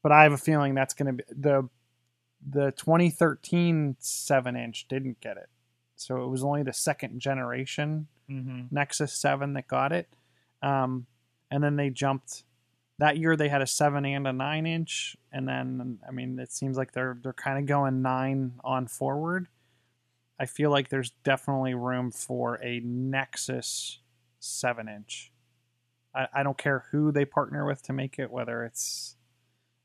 but 0.03 0.11
I 0.11 0.23
have 0.23 0.33
a 0.33 0.37
feeling 0.37 0.75
that's 0.75 0.93
going 0.93 1.17
to 1.17 1.23
be 1.23 1.23
the 1.35 1.69
the 2.49 2.71
2013 2.71 3.95
seven 3.99 4.55
inch 4.55 4.87
didn't 4.87 5.19
get 5.21 5.37
it, 5.37 5.49
so 5.95 6.23
it 6.23 6.27
was 6.27 6.43
only 6.43 6.63
the 6.63 6.73
second 6.73 7.19
generation 7.19 8.07
Mm-hmm. 8.29 8.63
Nexus 8.71 9.13
7 9.13 9.53
that 9.53 9.67
got 9.67 9.91
it. 9.91 10.07
Um, 10.61 11.05
and 11.49 11.63
then 11.63 11.75
they 11.75 11.89
jumped 11.89 12.43
that 12.99 13.17
year 13.17 13.35
they 13.35 13.47
had 13.47 13.61
a 13.61 13.67
7 13.67 14.05
and 14.05 14.27
a 14.27 14.33
9 14.33 14.65
inch 14.65 15.15
and 15.31 15.47
then 15.47 15.99
I 16.07 16.11
mean 16.11 16.39
it 16.39 16.51
seems 16.51 16.77
like 16.77 16.93
they're 16.93 17.17
they're 17.21 17.31
kind 17.31 17.59
of 17.59 17.65
going 17.67 18.01
9 18.01 18.53
on 18.63 18.87
forward. 18.87 19.47
I 20.39 20.45
feel 20.45 20.69
like 20.69 20.89
there's 20.89 21.11
definitely 21.23 21.73
room 21.73 22.11
for 22.11 22.55
a 22.63 22.79
Nexus 22.83 23.99
7 24.39 24.87
inch. 24.87 25.31
I, 26.13 26.27
I 26.33 26.43
don't 26.43 26.57
care 26.57 26.85
who 26.91 27.11
they 27.11 27.25
partner 27.25 27.65
with 27.65 27.81
to 27.83 27.93
make 27.93 28.19
it, 28.19 28.31
whether 28.31 28.63
it's 28.63 29.15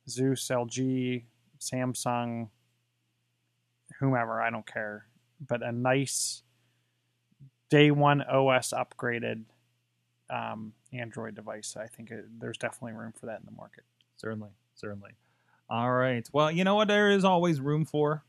ASUS, 0.08 0.50
LG, 0.50 1.24
Samsung, 1.58 2.48
whomever, 3.98 4.42
I 4.42 4.50
don't 4.50 4.66
care. 4.66 5.06
But 5.40 5.62
a 5.62 5.72
nice 5.72 6.42
day 7.70 7.90
one 7.90 8.22
OS 8.22 8.72
upgraded 8.76 9.44
um, 10.28 10.72
Android 10.92 11.34
device. 11.34 11.76
I 11.78 11.86
think 11.86 12.10
it, 12.10 12.24
there's 12.38 12.58
definitely 12.58 12.92
room 12.92 13.12
for 13.18 13.26
that 13.26 13.40
in 13.40 13.46
the 13.46 13.52
market. 13.52 13.84
Certainly, 14.16 14.50
certainly. 14.74 15.12
All 15.68 15.90
right. 15.90 16.28
Well, 16.32 16.50
you 16.50 16.64
know 16.64 16.74
what? 16.74 16.88
There 16.88 17.10
is 17.10 17.24
always 17.24 17.60
room 17.60 17.84
for. 17.84 18.24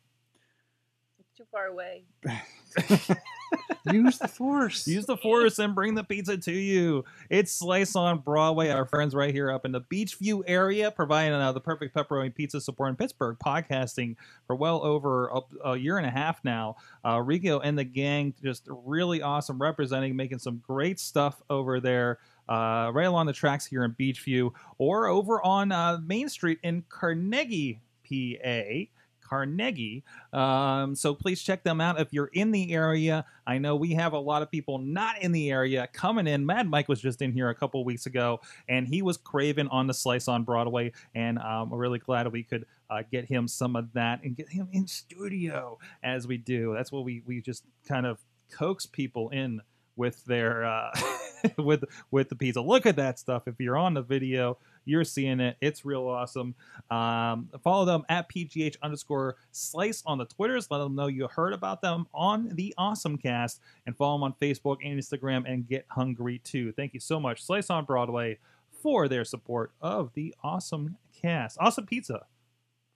Too 1.36 1.46
far 1.52 1.66
away. 1.66 2.04
Use 3.92 4.20
the 4.20 4.28
force. 4.28 4.88
Use 4.88 5.08
the 5.08 5.18
force 5.18 5.58
and 5.58 5.74
bring 5.74 5.96
the 5.96 6.04
pizza 6.04 6.38
to 6.38 6.52
you. 6.52 7.06
It's 7.28 7.52
Slice 7.52 7.96
on 7.96 8.20
Broadway. 8.20 8.70
Our 8.70 8.86
friends 8.86 9.16
right 9.16 9.34
here 9.34 9.52
up 9.52 9.66
in 9.66 9.72
the 9.72 9.82
Beechview 9.82 10.44
area, 10.46 10.92
providing 10.92 11.34
uh, 11.34 11.52
the 11.52 11.60
perfect 11.60 11.96
pepperoni 11.96 12.34
pizza 12.36 12.62
support 12.62 12.92
in 12.92 12.96
Pittsburgh, 12.98 13.38
podcasting 13.44 14.16
for 14.46 14.56
well 14.56 14.84
over 14.84 15.30
a, 15.30 15.42
a 15.70 15.76
year 15.78 15.98
and 15.98 16.06
a 16.06 16.12
half 16.12 16.44
now. 16.44 16.76
Uh, 17.04 17.20
Rico 17.20 17.60
and 17.60 17.80
the 17.80 17.84
gang, 17.84 18.36
just 18.44 18.68
really 18.70 19.24
awesome, 19.24 19.60
representing, 19.60 20.16
making 20.16 20.40
some 20.40 20.62
great 20.66 21.00
stuff 21.00 21.42
over 21.50 21.80
there. 21.80 22.20
Uh, 22.48 22.92
right 22.94 23.08
along 23.08 23.26
the 23.26 23.34
tracks 23.34 23.66
here 23.66 23.84
in 23.84 23.94
Beechview, 23.94 24.52
or 24.78 25.08
over 25.08 25.44
on 25.44 25.72
uh, 25.72 25.98
Main 26.06 26.30
Street 26.30 26.60
in 26.62 26.84
Carnegie, 26.90 27.80
PA. 28.08 28.86
Carnegie. 29.28 30.04
Um, 30.32 30.96
so 30.96 31.14
please 31.14 31.42
check 31.42 31.64
them 31.64 31.82
out 31.82 32.00
if 32.00 32.12
you're 32.12 32.30
in 32.34 32.52
the 32.52 32.74
area. 32.74 33.26
I 33.46 33.58
know 33.58 33.76
we 33.76 33.94
have 33.94 34.14
a 34.14 34.20
lot 34.20 34.42
of 34.42 34.52
people 34.52 34.78
not 34.78 35.22
in 35.22 35.32
the 35.32 35.52
area 35.52 35.88
coming 35.94 36.28
in. 36.28 36.46
Mad 36.46 36.70
Mike 36.70 36.88
was 36.88 37.02
just 37.02 37.22
in 37.22 37.32
here 37.32 37.50
a 37.50 37.56
couple 37.56 37.84
weeks 37.84 38.06
ago, 38.06 38.42
and 38.68 38.88
he 38.88 39.02
was 39.02 39.18
craving 39.18 39.68
on 39.70 39.88
the 39.88 39.94
slice 39.94 40.28
on 40.28 40.44
Broadway, 40.44 40.92
and 41.16 41.40
I'm 41.40 41.74
really 41.74 42.00
glad 42.00 42.32
we 42.32 42.44
could 42.44 42.66
uh, 42.90 43.04
get 43.12 43.26
him 43.26 43.48
some 43.48 43.76
of 43.76 43.92
that 43.94 44.24
and 44.24 44.36
get 44.36 44.50
him 44.50 44.68
in 44.72 44.88
studio 44.88 45.78
as 46.04 46.28
we 46.28 46.38
do. 46.38 46.74
That's 46.76 46.92
what 46.92 47.04
we 47.04 47.24
we 47.26 47.42
just 47.42 47.64
kind 47.88 48.06
of 48.06 48.20
coax 48.52 48.86
people 48.86 49.30
in 49.30 49.62
with 49.96 50.24
their 50.26 50.66
uh, 50.66 50.92
with 51.58 51.84
with 52.12 52.30
the 52.30 52.36
pizza. 52.36 52.62
Look 52.62 52.86
at 52.86 52.96
that 52.98 53.20
stuff. 53.20 53.48
If 53.48 53.60
you're 53.60 53.78
on 53.78 53.94
the 53.94 54.02
video, 54.02 54.58
you're 54.86 55.04
seeing 55.04 55.40
it. 55.40 55.58
It's 55.62 55.86
real 55.86 56.08
awesome. 56.08 56.56
Um, 56.90 57.50
follow 57.64 57.86
them 57.86 58.04
at 58.10 58.30
pgh 58.30 58.76
underscore 58.82 59.36
slice 59.52 60.04
on 60.06 60.18
the 60.18 60.26
Twitters. 60.26 60.70
Let 60.70 60.80
them 60.80 60.96
know 60.96 61.08
you 61.08 61.28
heard 61.28 61.54
about 61.54 61.82
them 61.82 62.08
on 62.14 62.50
the 62.54 62.74
Awesome 62.78 63.18
Cast, 63.18 63.62
and 63.86 63.96
follow 63.96 64.18
them 64.18 64.24
on 64.24 64.34
Facebook 64.42 64.78
and 64.84 65.00
Instagram. 65.00 65.44
And 65.46 65.68
get 65.68 65.86
hungry 65.90 66.40
too. 66.40 66.72
Thank 66.74 66.94
you 66.94 67.00
so 67.00 67.20
much, 67.20 67.44
Slice 67.44 67.70
on 67.70 67.86
Broadway, 67.86 68.40
for 68.82 69.08
their 69.08 69.26
support 69.26 69.72
of 69.82 70.12
the 70.14 70.36
Awesome 70.44 70.98
Cast. 71.22 71.58
Awesome 71.60 71.86
pizza 71.86 72.26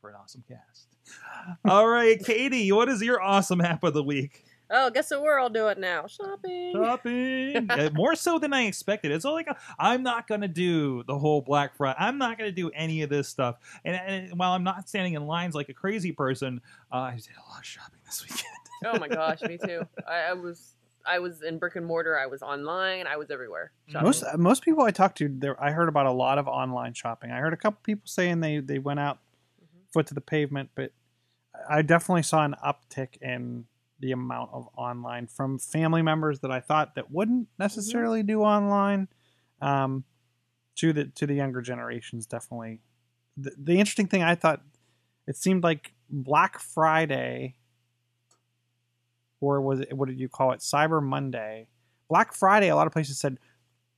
for 0.02 0.10
an 0.10 0.16
awesome 0.22 0.44
cast. 0.48 0.88
All 1.66 1.88
right, 1.88 2.24
Katie, 2.24 2.72
what 2.72 2.90
is 2.90 3.02
your 3.02 3.22
awesome 3.22 3.62
app 3.62 3.84
of 3.84 3.94
the 3.94 4.04
week? 4.04 4.44
Oh, 4.70 4.90
guess 4.90 5.12
what 5.12 5.22
we're 5.22 5.40
all 5.40 5.50
doing 5.50 5.80
now? 5.80 6.08
Shopping. 6.08 6.74
shopping 6.74 7.70
more 7.94 8.16
so 8.16 8.38
than 8.40 8.52
i 8.54 8.64
expected 8.64 9.12
it's 9.12 9.24
all 9.26 9.34
like 9.34 9.48
i'm 9.80 10.04
not 10.04 10.28
gonna 10.28 10.48
do 10.48 11.04
the 11.04 11.18
whole 11.18 11.42
black 11.42 11.76
friday 11.76 11.96
i'm 12.00 12.18
not 12.18 12.38
gonna 12.38 12.52
do 12.52 12.70
any 12.72 13.02
of 13.02 13.10
this 13.10 13.28
stuff 13.30 13.56
and, 13.86 13.96
and 13.96 14.38
while 14.40 14.52
i'm 14.54 14.64
not 14.64 14.88
standing 14.90 15.14
in 15.14 15.26
lines 15.26 15.56
like 15.56 15.70
a 15.70 15.74
crazy 15.74 16.12
person 16.12 16.60
uh, 16.92 16.98
i 16.98 17.16
did 17.16 17.28
a 17.38 17.50
lot 17.50 17.60
of 17.60 17.66
shopping 17.66 18.00
this 18.06 18.22
weekend 18.24 18.44
Oh 18.86 19.00
my 19.00 19.08
gosh, 19.08 19.42
me 19.42 19.58
too. 19.58 19.82
I, 20.08 20.30
I 20.30 20.34
was 20.34 20.76
I 21.04 21.18
was 21.18 21.42
in 21.42 21.58
brick 21.58 21.76
and 21.78 21.86
mortar. 21.86 22.16
I 22.16 22.28
was 22.28 22.44
online. 22.44 23.08
I 23.08 23.18
was 23.18 23.32
everywhere. 23.32 23.72
Shopping. 23.88 24.06
Most 24.06 24.24
most 24.38 24.64
people 24.64 24.84
I 24.84 24.92
talked 24.92 25.18
to, 25.18 25.56
I 25.60 25.72
heard 25.72 25.90
about 25.90 26.06
a 26.06 26.12
lot 26.12 26.38
of 26.38 26.48
online 26.48 26.94
shopping. 26.94 27.32
I 27.32 27.40
heard 27.40 27.54
a 27.54 27.58
couple 27.58 27.80
people 27.82 28.04
saying 28.06 28.42
they 28.42 28.60
they 28.60 28.78
went 28.78 29.00
out 29.00 29.18
Mhm. 29.64 29.92
foot 29.92 30.06
to 30.08 30.14
the 30.14 30.22
pavement, 30.22 30.70
but 30.76 30.92
I 31.68 31.82
definitely 31.82 32.22
saw 32.22 32.46
an 32.46 32.54
uptick 32.64 33.20
in 33.20 33.66
the 34.00 34.12
amount 34.12 34.52
of 34.54 34.68
online 34.78 35.28
from 35.28 35.58
family 35.58 36.02
members 36.02 36.40
that 36.42 36.52
I 36.52 36.60
thought 36.60 36.96
that 36.96 37.12
wouldn't 37.12 37.48
necessarily 37.58 38.24
do 38.24 38.42
online. 38.42 39.08
Um, 39.62 40.04
to 40.78 40.94
the 40.94 41.06
to 41.06 41.28
the 41.28 41.34
younger 41.34 41.62
generations, 41.62 42.26
definitely. 42.26 42.80
The, 43.36 43.52
the 43.58 43.80
interesting 43.80 44.08
thing 44.08 44.24
I 44.24 44.36
thought, 44.36 44.62
it 45.28 45.36
seemed 45.36 45.64
like 45.64 45.94
Black 46.10 46.60
Friday, 46.60 47.56
or 49.42 49.60
was 49.62 49.82
it 49.82 49.94
what 49.94 50.08
did 50.08 50.20
you 50.20 50.30
call 50.30 50.52
it, 50.52 50.60
Cyber 50.60 51.02
Monday? 51.02 51.68
Black 52.10 52.34
Friday. 52.34 52.70
A 52.70 52.76
lot 52.76 52.88
of 52.88 52.94
places 52.94 53.20
said 53.20 53.40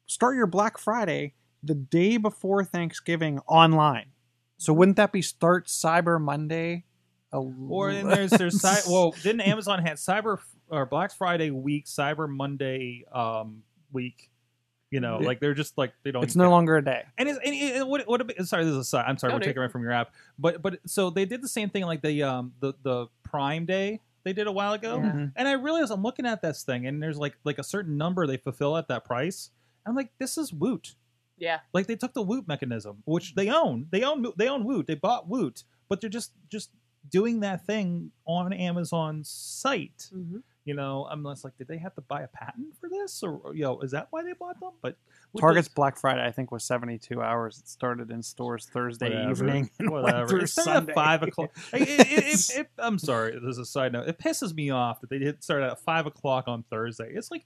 start 0.05 0.35
your 0.35 0.47
Black 0.47 0.77
Friday 0.77 1.33
the 1.61 1.75
day 1.75 2.17
before 2.17 2.63
Thanksgiving 2.63 3.39
online. 3.47 4.11
So 4.57 4.73
wouldn't 4.73 4.97
that 4.97 5.11
be 5.11 5.21
start 5.21 5.67
Cyber 5.67 6.19
Monday? 6.19 6.85
A- 7.31 7.37
or 7.37 7.93
then 7.93 8.07
there's 8.07 8.31
there's 8.31 8.59
cy- 8.59 8.81
well 8.89 9.11
didn't 9.23 9.41
amazon 9.41 9.81
had 9.83 9.97
cyber 9.97 10.39
or 10.69 10.85
black 10.85 11.11
friday 11.13 11.51
week 11.51 11.85
cyber 11.85 12.27
monday 12.29 13.05
um 13.11 13.61
week 13.91 14.29
you 14.91 14.99
know 14.99 15.17
like 15.19 15.39
they're 15.39 15.53
just 15.53 15.77
like 15.77 15.93
they 16.03 16.11
don't 16.11 16.23
it's 16.23 16.35
no 16.35 16.45
care. 16.45 16.49
longer 16.49 16.77
a 16.77 16.83
day. 16.83 17.03
And, 17.19 17.29
it's, 17.29 17.37
and, 17.45 17.53
and 17.55 17.87
what, 17.87 18.07
what 18.07 18.39
a- 18.39 18.45
sorry, 18.45 18.63
this 18.65 18.71
is 18.71 18.77
a 18.79 18.83
side. 18.83 19.05
I'm 19.07 19.17
sorry, 19.19 19.29
No, 19.31 19.35
we're 19.35 19.39
no, 19.39 19.43
taking 19.43 19.55
you're 19.55 19.63
away 19.65 19.71
from 19.71 19.83
your 19.83 19.91
app. 19.91 20.11
But 20.39 20.63
but 20.63 20.79
so 20.87 21.11
they 21.11 21.25
did 21.25 21.43
the 21.43 21.47
same 21.47 21.69
thing 21.69 21.83
like 21.85 22.01
the 22.01 22.23
um 22.23 22.53
the 22.59 22.73
the 22.81 23.05
Prime 23.23 23.65
Day 23.67 24.01
they 24.23 24.33
did 24.33 24.47
a 24.47 24.51
while 24.51 24.73
ago. 24.73 24.97
Yeah. 24.97 25.11
Mhm. 25.11 25.31
And 25.35 25.47
I 25.47 25.51
realized 25.53 25.91
I'm 25.91 26.01
looking 26.01 26.25
at 26.25 26.41
this 26.41 26.63
thing 26.63 26.87
and 26.87 27.01
there's 27.03 27.17
like 27.19 27.35
like 27.43 27.59
a 27.59 27.63
certain 27.63 27.97
number 27.97 28.25
they 28.25 28.37
fulfill 28.37 28.75
at 28.77 28.87
that 28.87 29.05
price. 29.05 29.51
I'm 29.85 29.95
like, 29.95 30.09
this 30.17 30.39
is 30.39 30.51
Woot. 30.51 30.95
Yeah. 31.37 31.59
Like 31.71 31.85
they 31.85 31.95
took 31.95 32.13
the 32.15 32.23
Woot 32.23 32.47
mechanism, 32.47 33.03
which 33.05 33.35
they 33.35 33.49
own. 33.49 33.85
They 33.91 34.01
own 34.03 34.25
they 34.37 34.47
own 34.49 34.63
Woot. 34.65 34.87
They 34.87 34.95
bought 34.95 35.29
Woot, 35.29 35.63
but 35.87 36.01
they're 36.01 36.09
just 36.09 36.31
just 36.49 36.71
doing 37.09 37.39
that 37.41 37.65
thing 37.65 38.11
on 38.25 38.53
Amazon's 38.53 39.29
site. 39.29 40.09
hmm 40.13 40.37
You 40.65 40.75
know, 40.75 41.07
I'm 41.09 41.23
less 41.23 41.43
like, 41.43 41.57
did 41.57 41.67
they 41.67 41.77
have 41.79 41.95
to 41.95 42.01
buy 42.01 42.21
a 42.21 42.27
patent 42.27 42.75
for 42.79 42.89
this, 42.89 43.23
or 43.23 43.41
you 43.55 43.63
know, 43.63 43.79
is 43.81 43.91
that 43.91 44.07
why 44.11 44.23
they 44.23 44.33
bought 44.33 44.59
them? 44.59 44.71
But 44.81 44.97
Target's 45.39 45.67
the- 45.67 45.73
Black 45.75 45.97
Friday, 45.97 46.23
I 46.25 46.31
think, 46.31 46.51
was 46.51 46.63
72 46.63 47.21
hours. 47.21 47.59
It 47.59 47.67
started 47.67 48.11
in 48.11 48.21
stores 48.21 48.67
Thursday 48.71 49.09
Whatever. 49.09 49.31
evening 49.31 49.69
whatever. 49.79 50.39
It 50.39 50.47
started 50.49 50.89
at 50.89 50.95
five 50.95 51.23
o'clock. 51.23 51.51
It- 51.73 51.81
it- 51.81 51.99
it- 51.99 52.23
it- 52.23 52.57
it- 52.59 52.69
I'm 52.77 52.99
sorry. 52.99 53.33
This 53.33 53.51
is 53.53 53.57
a 53.59 53.65
side 53.65 53.93
note. 53.93 54.07
It 54.07 54.19
pisses 54.19 54.53
me 54.53 54.69
off 54.69 55.01
that 55.01 55.09
they 55.09 55.19
did 55.19 55.43
start 55.43 55.63
at 55.63 55.79
five 55.79 56.05
o'clock 56.05 56.45
on 56.47 56.63
Thursday. 56.69 57.11
It's 57.13 57.31
like 57.31 57.45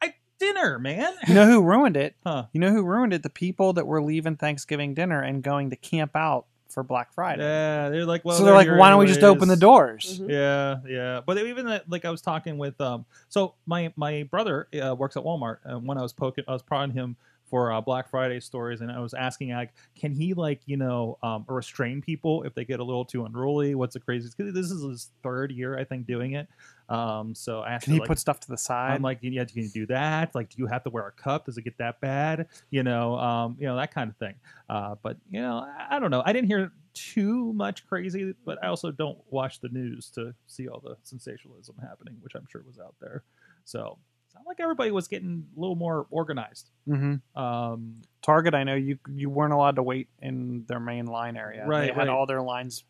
I, 0.00 0.14
dinner, 0.38 0.78
man. 0.78 1.12
You 1.26 1.34
know 1.34 1.46
who 1.46 1.62
ruined 1.62 1.96
it? 1.96 2.14
Huh. 2.24 2.46
You 2.52 2.60
know 2.60 2.70
who 2.72 2.82
ruined 2.84 3.12
it? 3.12 3.22
The 3.22 3.30
people 3.30 3.72
that 3.74 3.86
were 3.86 4.02
leaving 4.02 4.36
Thanksgiving 4.36 4.94
dinner 4.94 5.20
and 5.20 5.42
going 5.42 5.70
to 5.70 5.76
camp 5.76 6.12
out 6.14 6.46
for 6.72 6.82
Black 6.82 7.12
Friday. 7.12 7.42
Yeah, 7.42 7.88
they're 7.90 8.04
like, 8.04 8.24
well, 8.24 8.36
so 8.36 8.44
they're 8.44 8.54
like, 8.54 8.66
here 8.66 8.76
why 8.76 8.90
don't 8.90 8.98
we 8.98 9.06
just 9.06 9.22
open 9.22 9.48
the 9.48 9.52
anyways." 9.52 9.60
doors? 9.60 10.20
Mhm. 10.20 10.30
Yeah, 10.30 10.76
yeah. 10.88 11.20
But 11.24 11.38
even 11.38 11.66
that, 11.66 11.88
like 11.90 12.04
I 12.04 12.10
was 12.10 12.22
talking 12.22 12.58
with, 12.58 12.80
um, 12.80 13.04
so 13.28 13.54
my 13.66 13.92
my 13.96 14.24
brother 14.24 14.68
uh, 14.82 14.94
works 14.94 15.16
at 15.16 15.22
Walmart, 15.24 15.58
and 15.64 15.86
when 15.86 15.98
I 15.98 16.02
was 16.02 16.12
poking, 16.12 16.44
I 16.48 16.52
was 16.52 16.62
prodding 16.62 16.94
him 16.94 17.16
for 17.44 17.70
uh, 17.70 17.82
Black 17.82 18.08
Friday 18.08 18.40
stories, 18.40 18.80
and 18.80 18.90
I 18.90 18.98
was 19.00 19.12
asking 19.12 19.50
like, 19.50 19.74
can 19.94 20.10
he 20.12 20.32
like 20.32 20.60
you 20.64 20.78
know 20.78 21.18
um, 21.22 21.44
restrain 21.48 22.00
people 22.00 22.42
if 22.44 22.54
they 22.54 22.64
get 22.64 22.80
a 22.80 22.84
little 22.84 23.04
too 23.04 23.26
unruly? 23.26 23.74
What's 23.74 23.92
the 23.94 24.00
craziest? 24.00 24.36
Because 24.36 24.54
this 24.54 24.70
is 24.70 24.82
his 24.82 25.10
third 25.22 25.52
year, 25.52 25.78
I 25.78 25.84
think, 25.84 26.06
doing 26.06 26.32
it. 26.32 26.48
Um, 26.92 27.34
so 27.34 27.60
I 27.60 27.72
asked 27.72 27.84
Can 27.84 27.94
he 27.94 28.00
like, 28.00 28.06
put 28.08 28.18
stuff 28.18 28.38
to 28.40 28.48
the 28.48 28.58
side? 28.58 28.92
I'm 28.92 29.02
like, 29.02 29.18
yeah, 29.22 29.44
can 29.44 29.62
you 29.62 29.68
do 29.68 29.86
that? 29.86 30.34
Like, 30.34 30.50
do 30.50 30.56
you 30.58 30.66
have 30.66 30.84
to 30.84 30.90
wear 30.90 31.06
a 31.06 31.12
cup? 31.12 31.46
Does 31.46 31.56
it 31.56 31.62
get 31.62 31.78
that 31.78 32.00
bad? 32.00 32.48
You 32.70 32.82
know, 32.82 33.16
um, 33.18 33.56
you 33.58 33.66
know 33.66 33.76
that 33.76 33.94
kind 33.94 34.10
of 34.10 34.16
thing. 34.18 34.34
Uh, 34.68 34.96
but 35.02 35.16
you 35.30 35.40
know, 35.40 35.64
I, 35.66 35.96
I 35.96 35.98
don't 35.98 36.10
know. 36.10 36.22
I 36.24 36.32
didn't 36.34 36.48
hear 36.48 36.72
too 36.92 37.52
much 37.54 37.86
crazy, 37.86 38.34
but 38.44 38.62
I 38.62 38.66
also 38.66 38.90
don't 38.90 39.18
watch 39.30 39.60
the 39.60 39.68
news 39.70 40.10
to 40.10 40.34
see 40.46 40.68
all 40.68 40.80
the 40.80 40.96
sensationalism 41.02 41.76
happening, 41.80 42.16
which 42.20 42.34
I'm 42.34 42.46
sure 42.50 42.62
was 42.66 42.78
out 42.78 42.94
there. 43.00 43.22
So 43.64 43.96
not 44.34 44.46
like 44.46 44.60
everybody 44.60 44.90
was 44.90 45.08
getting 45.08 45.46
a 45.56 45.60
little 45.60 45.76
more 45.76 46.06
organized. 46.10 46.70
hmm 46.86 47.16
Um, 47.34 48.02
Target, 48.22 48.54
I 48.54 48.64
know 48.64 48.74
you 48.74 48.98
you 49.10 49.30
weren't 49.30 49.52
allowed 49.52 49.76
to 49.76 49.82
wait 49.82 50.08
in 50.20 50.64
their 50.68 50.80
main 50.80 51.06
line 51.06 51.36
area. 51.36 51.66
Right, 51.66 51.86
They 51.86 51.86
had 51.88 51.96
right. 51.96 52.08
all 52.08 52.26
their 52.26 52.42
lines 52.42 52.84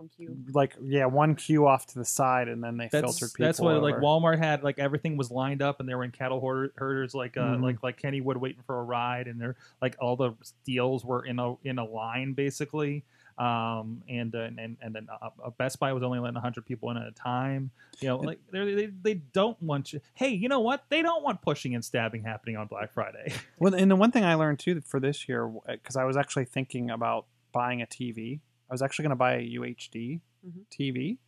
One 0.00 0.08
queue. 0.16 0.36
like 0.54 0.76
yeah, 0.82 1.04
one 1.06 1.34
queue 1.34 1.66
off 1.66 1.86
to 1.88 1.98
the 1.98 2.04
side, 2.06 2.48
and 2.48 2.64
then 2.64 2.78
they 2.78 2.88
that's 2.90 3.02
filtered 3.18 3.34
people. 3.34 3.46
that's 3.46 3.60
what 3.60 3.82
like. 3.82 3.96
Walmart 3.96 4.38
had. 4.38 4.62
Like 4.62 4.78
everything 4.78 5.16
was 5.18 5.30
lined 5.30 5.60
up, 5.60 5.78
and 5.80 5.88
they 5.88 5.94
were 5.94 6.04
in 6.04 6.10
cattle 6.10 6.40
hoarder, 6.40 6.72
herders, 6.76 7.14
like 7.14 7.36
uh, 7.36 7.40
Mhm. 7.56 7.62
like 7.62 7.82
like 7.82 8.00
Kennywood 8.00 8.38
waiting 8.38 8.62
for 8.66 8.78
a 8.78 8.82
ride, 8.82 9.26
and 9.26 9.38
they're 9.40 9.56
like 9.82 9.96
all 10.00 10.16
the 10.16 10.32
deals 10.64 11.04
were 11.04 11.24
in 11.24 11.38
a 11.38 11.54
in 11.64 11.78
a 11.78 11.84
line 11.84 12.32
basically. 12.32 13.04
Um, 13.38 14.02
and 14.08 14.34
uh, 14.34 14.48
and 14.58 14.76
and 14.82 14.94
then 14.94 15.08
uh, 15.10 15.30
uh, 15.42 15.50
Best 15.50 15.78
Buy 15.80 15.92
was 15.94 16.02
only 16.02 16.18
letting 16.18 16.34
100 16.34 16.66
people 16.66 16.90
in 16.90 16.98
at 16.98 17.06
a 17.06 17.12
time. 17.12 17.70
You 18.00 18.08
know, 18.08 18.16
like 18.18 18.38
they're, 18.50 18.74
they 18.74 18.86
they 18.86 19.14
don't 19.14 19.60
want 19.62 19.92
you. 19.94 20.00
Hey, 20.14 20.30
you 20.30 20.48
know 20.48 20.60
what? 20.60 20.84
They 20.90 21.00
don't 21.00 21.22
want 21.22 21.40
pushing 21.40 21.74
and 21.74 21.82
stabbing 21.84 22.22
happening 22.22 22.56
on 22.58 22.66
Black 22.66 22.92
Friday. 22.92 23.32
Well, 23.58 23.74
and 23.74 23.90
the 23.90 23.96
one 23.96 24.10
thing 24.12 24.24
I 24.24 24.34
learned 24.34 24.58
too 24.58 24.80
for 24.82 25.00
this 25.00 25.28
year, 25.28 25.46
because 25.66 25.96
I 25.96 26.04
was 26.04 26.16
actually 26.16 26.46
thinking 26.46 26.90
about 26.90 27.26
buying 27.52 27.80
a 27.82 27.86
TV. 27.86 28.40
I 28.70 28.74
was 28.74 28.82
actually 28.82 29.02
going 29.04 29.10
to 29.10 29.16
buy 29.16 29.34
a 29.36 29.40
UHD 29.58 30.20
Mhm. 30.46 30.64
TV. 30.70 31.18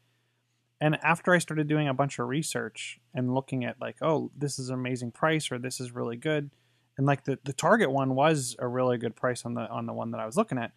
And 0.81 0.96
after 1.02 1.33
I 1.33 1.38
started 1.38 1.68
doing 1.68 1.88
a 1.88 1.94
bunch 1.94 2.18
of 2.18 2.26
research 2.28 3.00
and 3.14 3.35
looking 3.35 3.64
at 3.64 3.81
like, 3.81 3.96
oh, 4.02 4.31
this 4.37 4.59
is 4.59 4.68
an 4.68 4.74
amazing 4.74 5.12
price 5.12 5.50
or 5.52 5.59
this 5.59 5.81
is 5.81 5.92
really 5.92 6.16
good, 6.16 6.50
and 6.96 7.07
like 7.07 7.24
the, 7.24 7.38
the 7.44 7.52
Target 7.52 7.90
one 7.90 8.14
was 8.14 8.57
a 8.59 8.66
really 8.68 8.98
good 8.98 9.14
price 9.16 9.44
on 9.44 9.55
the 9.55 9.68
on 9.68 9.87
the 9.87 9.92
one 9.92 10.11
that 10.12 10.20
I 10.20 10.26
was 10.26 10.37
looking 10.37 10.59
at. 10.59 10.72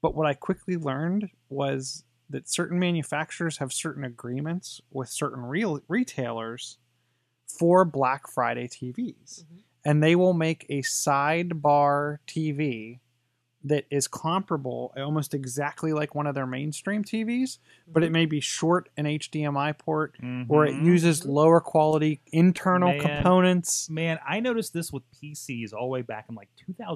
But 0.00 0.14
what 0.14 0.26
I 0.26 0.34
quickly 0.34 0.76
learned 0.76 1.30
was 1.48 2.04
that 2.30 2.48
certain 2.48 2.78
manufacturers 2.78 3.58
have 3.58 3.72
certain 3.72 4.04
agreements 4.04 4.80
with 4.90 5.08
certain 5.08 5.42
real 5.42 5.80
retailers 5.88 6.78
for 7.46 7.84
Black 7.84 8.26
Friday 8.28 8.66
TVs 8.68 9.44
Mhm. 9.44 9.62
and 9.84 10.02
they 10.02 10.16
will 10.16 10.32
make 10.32 10.64
a 10.70 10.80
sidebar 10.82 12.18
TV 12.26 13.00
that 13.64 13.84
is 13.90 14.08
comparable, 14.08 14.92
almost 14.96 15.34
exactly 15.34 15.92
like 15.92 16.14
one 16.14 16.26
of 16.26 16.34
their 16.34 16.46
mainstream 16.46 17.04
TVs, 17.04 17.58
but 17.86 18.02
it 18.02 18.06
Mm-hmm. 18.06 18.12
may 18.12 18.26
be 18.26 18.40
short 18.40 18.88
an 18.96 19.06
HDMI 19.06 19.72
port, 19.78 20.16
or 20.48 20.66
it 20.66 20.74
Mhm. 20.74 20.84
uses 20.84 21.24
lower 21.24 21.60
quality 21.60 22.20
internal 22.32 22.88
Man. 22.90 23.00
components. 23.00 23.88
Man, 23.88 24.18
I 24.26 24.40
noticed 24.40 24.72
this 24.72 24.92
with 24.92 25.02
PCs 25.12 25.72
all 25.72 25.86
the 25.86 25.90
way 25.92 26.02
back 26.02 26.26
in 26.28 26.34
like 26.34 26.48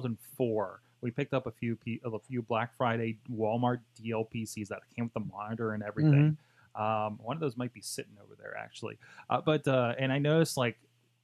2004. 0.05 0.81
We 1.01 1.11
picked 1.11 1.33
up 1.33 1.45
a 1.47 1.51
few 1.51 1.75
P- 1.75 2.01
a 2.03 2.19
few 2.19 2.41
Black 2.41 2.75
Friday 2.75 3.17
Walmart 3.31 3.79
DL 4.01 4.25
PCs 4.25 4.69
that 4.69 4.79
came 4.95 5.05
with 5.05 5.13
the 5.13 5.19
monitor 5.31 5.73
and 5.73 5.83
everything. 5.83 6.37
Um, 6.75 7.17
one 7.23 7.35
of 7.37 7.41
those 7.41 7.57
might 7.57 7.73
be 7.73 7.81
sitting 7.81 8.13
over 8.23 8.35
there 8.37 8.55
actually. 8.57 8.97
Uh, 9.29 9.41
but 9.41 9.67
uh, 9.67 9.95
and 9.97 10.11
I 10.11 10.19
noticed 10.19 10.57
like 10.57 10.77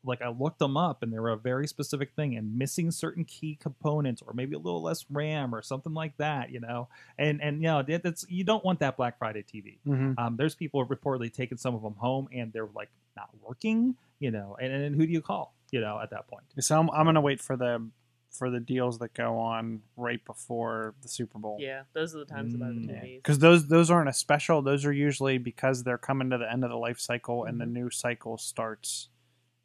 like 0.05 0.21
I 0.21 0.29
looked 0.29 0.59
them 0.59 0.75
up 0.77 1.01
and 1.03 1.13
they 1.13 1.19
were 1.19 1.29
a 1.29 1.37
very 1.37 1.67
specific 1.67 2.11
thing 2.15 2.35
and 2.35 2.57
missing 2.57 2.91
certain 2.91 3.23
key 3.25 3.55
components 3.59 4.21
or 4.25 4.33
maybe 4.33 4.55
a 4.55 4.59
little 4.59 4.81
less 4.81 5.05
RAM 5.09 5.53
or 5.55 5.61
something 5.61 5.93
like 5.93 6.17
that, 6.17 6.51
you 6.51 6.59
know. 6.59 6.89
And 7.17 7.41
and 7.41 7.57
you 7.61 7.67
know 7.67 7.83
that's 7.83 8.25
you 8.29 8.43
don't 8.43 8.63
want 8.65 8.79
that 8.79 8.97
Black 8.97 9.17
Friday 9.17 9.43
TV. 9.43 9.79
Mhm. 9.87 10.15
Um, 10.17 10.35
there's 10.37 10.55
people 10.55 10.85
reportedly 10.85 11.31
taking 11.31 11.57
some 11.57 11.73
of 11.75 11.81
them 11.81 11.95
home 11.95 12.27
and 12.33 12.51
they're 12.51 12.69
like 12.75 12.89
not 13.15 13.29
working, 13.41 13.95
you 14.19 14.31
know. 14.31 14.57
And 14.59 14.73
then 14.73 14.93
who 14.93 15.05
do 15.05 15.11
you 15.13 15.21
call, 15.21 15.53
you 15.71 15.79
know, 15.81 15.99
at 16.01 16.09
that 16.09 16.27
point? 16.27 16.43
So 16.59 16.79
I'm, 16.79 16.89
I'm 16.91 17.05
gonna 17.05 17.21
wait 17.21 17.39
for 17.41 17.55
the 17.55 17.87
for 18.31 18.49
the 18.49 18.59
deals 18.59 18.97
that 18.97 19.13
go 19.13 19.37
on 19.37 19.83
right 19.95 20.25
before 20.25 20.95
the 21.03 21.07
Super 21.07 21.37
Bowl. 21.37 21.57
Yeah, 21.61 21.83
those 21.93 22.15
are 22.15 22.19
the 22.19 22.25
times 22.25 22.51
to 22.53 22.57
buy 22.57 22.69
the 22.69 22.73
Mm. 22.73 22.89
TVs. 22.89 23.17
Because 23.17 23.37
those 23.39 23.67
those 23.67 23.91
aren't 23.91 24.09
a 24.09 24.13
special. 24.13 24.63
Those 24.63 24.85
are 24.85 24.91
usually 24.91 25.37
because 25.37 25.83
they're 25.83 25.99
coming 25.99 26.31
to 26.31 26.39
the 26.39 26.51
end 26.51 26.63
of 26.63 26.71
the 26.71 26.75
life 26.75 26.99
cycle 26.99 27.45
and 27.45 27.59
the 27.61 27.65
Mm-hmm. 27.65 27.73
new 27.75 27.89
cycle 27.91 28.37
starts 28.39 29.09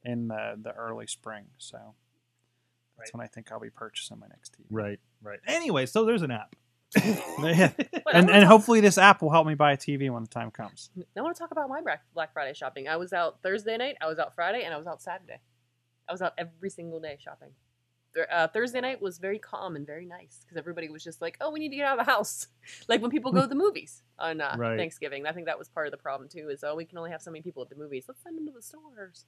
in 0.09 0.29
the 0.29 0.59
the 0.61 0.73
early 0.73 1.07
spring. 1.07 1.44
So 1.59 1.79
that's 2.97 3.11
Right. 3.14 3.18
when 3.18 3.25
I 3.25 3.29
think 3.29 3.53
I'll 3.53 3.61
be 3.61 3.71
purchasing 3.71 4.18
my 4.18 4.27
next 4.29 4.55
TV. 4.55 4.66
Right, 4.71 4.99
right. 5.23 5.38
Anyway, 5.47 5.87
so 5.87 6.05
there's 6.05 6.23
an 6.23 6.31
app. 6.33 6.57
Yeah. 6.97 7.21
Wait, 7.38 7.59
I 8.07 8.11
and 8.14 8.31
and 8.31 8.44
hopefully 8.44 8.81
this 8.81 8.97
app 8.99 9.21
will 9.23 9.31
help 9.31 9.47
me 9.47 9.55
buy 9.55 9.73
a 9.73 9.77
TV 9.77 10.11
when 10.11 10.23
the 10.23 10.29
time 10.29 10.51
comes. 10.51 10.90
I 11.16 11.21
want 11.21 11.37
to 11.37 11.38
talk 11.40 11.51
about 11.53 11.68
my 11.68 11.81
Black 11.83 12.03
Black 12.14 12.33
Friday 12.33 12.55
shopping. 12.55 12.88
I 12.88 12.97
was 12.97 13.12
out 13.12 13.42
Thursday 13.42 13.77
night, 13.77 13.97
I 14.01 14.07
was 14.07 14.18
out 14.18 14.35
Friday, 14.35 14.62
and 14.64 14.73
I 14.75 14.79
was 14.79 14.87
out 14.87 15.01
Saturday. 15.03 15.40
I 16.09 16.12
was 16.12 16.23
out 16.23 16.33
every 16.38 16.71
single 16.71 16.99
day 16.99 17.16
shopping. 17.21 17.51
Thur- 18.14 18.27
Uh, 18.33 18.49
Thursday 18.49 18.81
night 18.81 19.03
was 19.03 19.18
very 19.18 19.38
calm 19.38 19.77
and 19.77 19.87
very 19.87 20.07
nice 20.07 20.38
because 20.42 20.57
everybody 20.57 20.88
was 20.88 21.05
just 21.05 21.21
like, 21.21 21.37
"Oh, 21.42 21.51
we 21.51 21.59
need 21.61 21.68
to 21.68 21.77
get 21.77 21.85
out 21.85 21.99
of 22.01 22.07
the 22.07 22.11
house," 22.11 22.47
like 22.88 23.03
when 23.03 23.11
people 23.11 23.33
go 23.33 23.42
to 23.42 23.47
the 23.47 23.55
movies 23.55 24.03
on 24.18 24.40
uh, 24.40 24.57
Right. 24.59 24.79
Thanksgiving. 24.79 25.27
I 25.27 25.33
think 25.33 25.44
that 25.47 25.59
was 25.59 25.68
part 25.68 25.87
of 25.87 25.90
the 25.90 25.99
problem 25.99 26.27
too. 26.31 26.49
Is 26.49 26.64
oh, 26.64 26.75
we 26.75 26.87
can 26.87 26.97
only 26.97 27.11
have 27.11 27.21
so 27.21 27.31
many 27.31 27.42
people 27.42 27.62
at 27.62 27.68
the 27.68 27.77
movies. 27.77 28.07
Let's 28.09 28.23
send 28.23 28.38
them 28.38 28.47
to 28.47 28.53
the 28.53 28.62
stores. 28.62 29.27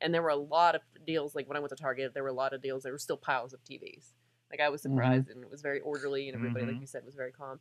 And 0.00 0.12
there 0.12 0.22
were 0.22 0.28
a 0.30 0.36
lot 0.36 0.74
of 0.74 0.82
deals. 1.06 1.34
Like 1.34 1.48
when 1.48 1.56
I 1.56 1.60
went 1.60 1.70
to 1.70 1.76
Target, 1.76 2.12
there 2.14 2.22
were 2.22 2.28
a 2.28 2.32
lot 2.34 2.52
of 2.52 2.60
deals. 2.62 2.82
There 2.82 2.92
were 2.92 2.98
still 2.98 3.16
piles 3.16 3.52
of 3.52 3.62
TVs. 3.64 4.12
Like 4.50 4.60
I 4.60 4.68
was 4.68 4.80
Mhm. 4.82 4.90
surprised, 4.90 5.30
and 5.30 5.42
it 5.42 5.50
was 5.50 5.62
very 5.62 5.80
orderly, 5.80 6.28
and 6.28 6.36
everybody, 6.36 6.64
Mhm. 6.64 6.68
like 6.72 6.80
you 6.80 6.86
said, 6.86 7.04
was 7.04 7.14
very 7.14 7.32
calm. 7.32 7.60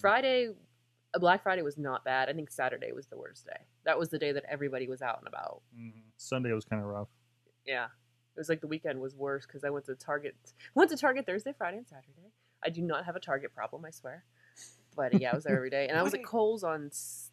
Friday, 0.00 0.54
uh, 1.12 1.18
Black 1.18 1.42
Friday 1.42 1.62
was 1.62 1.76
not 1.76 2.04
bad. 2.04 2.28
I 2.28 2.32
think 2.32 2.50
Saturday 2.50 2.92
was 2.92 3.08
the 3.08 3.18
worst 3.18 3.46
day. 3.46 3.66
That 3.84 3.98
was 3.98 4.08
the 4.10 4.18
day 4.18 4.32
that 4.32 4.44
everybody 4.44 4.86
was 4.88 5.02
out 5.02 5.18
and 5.18 5.26
about. 5.28 5.62
Mhm. 5.74 6.04
Sunday 6.16 6.52
was 6.52 6.64
kind 6.64 6.80
of 6.82 6.88
rough. 6.88 7.08
Yeah, 7.64 7.86
it 7.86 8.38
was 8.38 8.48
like 8.48 8.60
the 8.60 8.68
weekend 8.68 9.00
was 9.00 9.14
worse 9.16 9.46
because 9.46 9.64
I 9.64 9.70
went 9.70 9.86
to 9.86 9.96
Target. 9.96 10.36
Went 10.74 10.90
to 10.90 10.96
Target 10.96 11.26
Thursday, 11.26 11.52
Friday, 11.52 11.78
and 11.78 11.88
Saturday. 11.88 12.32
I 12.62 12.70
do 12.70 12.82
not 12.82 13.04
have 13.06 13.16
a 13.16 13.20
Target 13.20 13.52
problem, 13.54 13.84
I 13.84 13.90
swear. 13.90 14.24
But 14.94 15.20
yeah, 15.20 15.32
I 15.32 15.34
was 15.34 15.44
there 15.44 15.56
every 15.56 15.70
day, 15.70 15.88
and 15.88 15.98
I 15.98 16.02
was 16.02 16.14
at 16.14 16.24
Kohl's 16.24 16.62
on 16.64 16.90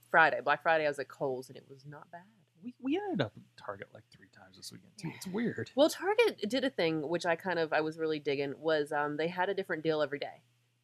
Friday. 0.10 0.42
Black 0.42 0.62
Friday, 0.64 0.86
I 0.86 0.90
was 0.90 1.00
at 1.00 1.08
Kohl's, 1.08 1.50
and 1.50 1.58
it 1.58 1.68
was 1.70 1.86
not 1.86 2.10
bad. 2.12 2.24
We, 2.64 2.74
we 2.82 2.98
ended 2.98 3.22
up 3.22 3.34
at 3.36 3.64
Target 3.64 3.88
like 3.94 4.04
three 4.12 4.30
times 4.36 4.58
this 4.58 4.72
weekend 4.72 4.92
too. 4.98 5.12
It's 5.16 5.28
weird. 5.28 5.72
Well, 5.76 5.90
Target 5.90 6.50
did 6.50 6.64
a 6.64 6.70
thing 6.70 7.08
which 7.08 7.26
I 7.26 7.36
kind 7.36 7.60
of 7.60 7.72
I 7.74 7.82
was 7.82 7.98
really 7.98 8.20
digging 8.20 8.54
was 8.60 8.92
um, 8.92 9.18
they 9.18 9.28
had 9.28 9.50
a 9.50 9.54
different 9.54 9.84
deal 9.84 10.02
every 10.02 10.20
day. 10.20 10.42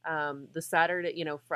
Um, 0.08 0.48
the 0.54 0.62
Saturday, 0.62 1.14
you 1.16 1.26
know, 1.26 1.38
fr- 1.38 1.56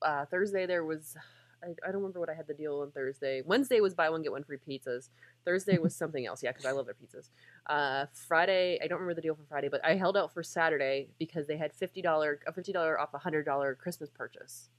uh, 0.00 0.24
Thursday 0.26 0.66
there 0.66 0.84
was 0.84 1.16
I, 1.64 1.68
I 1.86 1.92
don't 1.92 2.00
remember 2.00 2.18
what 2.18 2.28
I 2.30 2.34
had 2.34 2.46
the 2.46 2.54
deal 2.54 2.80
on 2.80 2.90
Thursday. 2.90 3.42
Wednesday 3.44 3.80
was 3.80 3.94
buy 3.94 4.10
one 4.10 4.22
get 4.22 4.32
one 4.32 4.42
free 4.42 4.58
pizzas. 4.58 5.10
Thursday 5.44 5.78
was 5.78 5.94
something 6.02 6.26
else, 6.26 6.42
yeah, 6.42 6.50
because 6.50 6.66
I 6.66 6.72
love 6.72 6.86
their 6.86 6.94
pizzas. 6.94 7.30
Uh, 7.66 8.06
Friday 8.12 8.78
I 8.82 8.86
don't 8.86 8.98
remember 8.98 9.14
the 9.14 9.22
deal 9.22 9.34
for 9.34 9.44
Friday, 9.48 9.68
but 9.68 9.84
I 9.84 9.96
held 9.96 10.16
out 10.16 10.32
for 10.32 10.42
Saturday 10.42 11.08
because 11.18 11.46
they 11.46 11.56
had 11.56 11.72
fifty 11.72 12.02
dollar 12.02 12.40
a 12.46 12.52
fifty 12.52 12.72
dollar 12.72 12.98
off 12.98 13.14
a 13.14 13.18
hundred 13.18 13.44
dollar 13.44 13.74
Christmas 13.74 14.10
purchase 14.10 14.70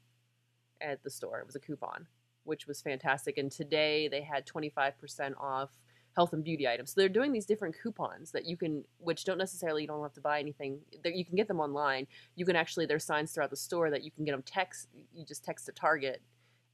at 0.81 1.03
the 1.03 1.09
store. 1.09 1.39
It 1.39 1.45
was 1.45 1.55
a 1.55 1.59
coupon, 1.59 2.07
which 2.43 2.67
was 2.67 2.81
fantastic. 2.81 3.37
And 3.37 3.51
today 3.51 4.07
they 4.07 4.21
had 4.21 4.45
twenty 4.45 4.69
five 4.69 4.97
percent 4.99 5.35
off 5.39 5.69
health 6.15 6.33
and 6.33 6.43
beauty 6.43 6.67
items. 6.67 6.91
So 6.93 7.01
they're 7.01 7.09
doing 7.09 7.31
these 7.31 7.45
different 7.45 7.75
coupons 7.81 8.31
that 8.31 8.45
you 8.45 8.55
can, 8.55 8.83
which 8.99 9.25
don't 9.25 9.39
necessarily 9.39 9.81
you 9.81 9.87
don't 9.87 10.03
have 10.03 10.13
to 10.13 10.21
buy 10.21 10.39
anything. 10.39 10.79
You 11.03 11.25
can 11.25 11.35
get 11.35 11.47
them 11.47 11.59
online. 11.59 12.05
You 12.35 12.45
can 12.45 12.55
actually 12.55 12.85
there's 12.85 13.03
signs 13.03 13.31
throughout 13.31 13.49
the 13.49 13.55
store 13.55 13.89
that 13.89 14.03
you 14.03 14.11
can 14.11 14.23
get 14.25 14.31
them 14.31 14.43
text. 14.43 14.89
You 15.13 15.25
just 15.25 15.43
text 15.43 15.65
to 15.65 15.71
Target, 15.71 16.21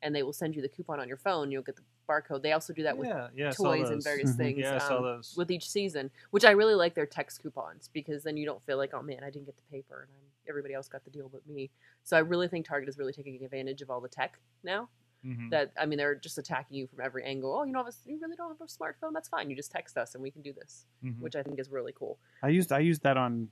and 0.01 0.13
they 0.13 0.23
will 0.23 0.33
send 0.33 0.55
you 0.55 0.61
the 0.61 0.67
coupon 0.67 0.99
on 0.99 1.07
your 1.07 1.17
phone. 1.17 1.51
You'll 1.51 1.63
get 1.63 1.77
the 1.77 1.83
barcode. 2.09 2.41
They 2.41 2.51
also 2.53 2.73
do 2.73 2.83
that 2.83 2.97
with 2.97 3.07
yeah, 3.07 3.27
yeah. 3.35 3.51
Toys 3.51 3.89
and 3.89 4.03
various 4.03 4.33
Mhm. 4.33 4.37
things. 4.37 4.59
Yeah, 4.59 4.77
um, 4.87 5.21
with 5.37 5.51
each 5.51 5.69
season, 5.69 6.09
which 6.31 6.43
I 6.43 6.51
really 6.51 6.75
like 6.75 6.95
their 6.95 7.05
text 7.05 7.41
coupons 7.41 7.89
because 7.93 8.23
then 8.23 8.35
you 8.35 8.45
don't 8.45 8.61
feel 8.63 8.77
like, 8.77 8.93
oh 8.93 9.01
man, 9.01 9.23
I 9.23 9.29
didn't 9.29 9.45
get 9.45 9.55
the 9.55 9.71
paper 9.71 10.01
and 10.01 10.11
I'm, 10.15 10.49
everybody 10.49 10.73
else 10.73 10.87
got 10.87 11.05
the 11.05 11.11
deal 11.11 11.29
but 11.29 11.47
me. 11.47 11.69
So 12.03 12.17
I 12.17 12.21
really 12.21 12.47
think 12.47 12.65
Target 12.65 12.89
is 12.89 12.97
really 12.97 13.13
taking 13.13 13.41
advantage 13.43 13.81
of 13.81 13.89
all 13.91 14.01
the 14.01 14.09
tech 14.09 14.39
now. 14.63 14.89
Mhm. 15.25 15.49
that 15.51 15.71
I 15.77 15.85
mean 15.85 15.97
they're 15.97 16.15
just 16.15 16.37
attacking 16.37 16.77
you 16.77 16.87
from 16.87 17.01
every 17.01 17.23
angle. 17.25 17.53
Oh, 17.53 17.63
you 17.63 17.71
know, 17.73 17.85
you 18.05 18.19
really 18.21 18.35
don't 18.37 18.49
have 18.49 18.61
a 18.61 18.65
smartphone? 18.71 19.13
That's 19.13 19.27
fine. 19.27 19.49
You 19.49 19.55
just 19.55 19.71
text 19.71 19.97
us 19.97 20.15
and 20.15 20.21
we 20.23 20.31
can 20.31 20.41
do 20.41 20.53
this, 20.53 20.85
Mhm. 21.03 21.19
which 21.19 21.35
I 21.35 21.43
think 21.43 21.59
is 21.59 21.69
really 21.69 21.91
cool. 21.93 22.19
I 22.41 22.47
used 22.49 22.71
I 22.71 22.79
used 22.79 23.03
that 23.03 23.17
on 23.17 23.51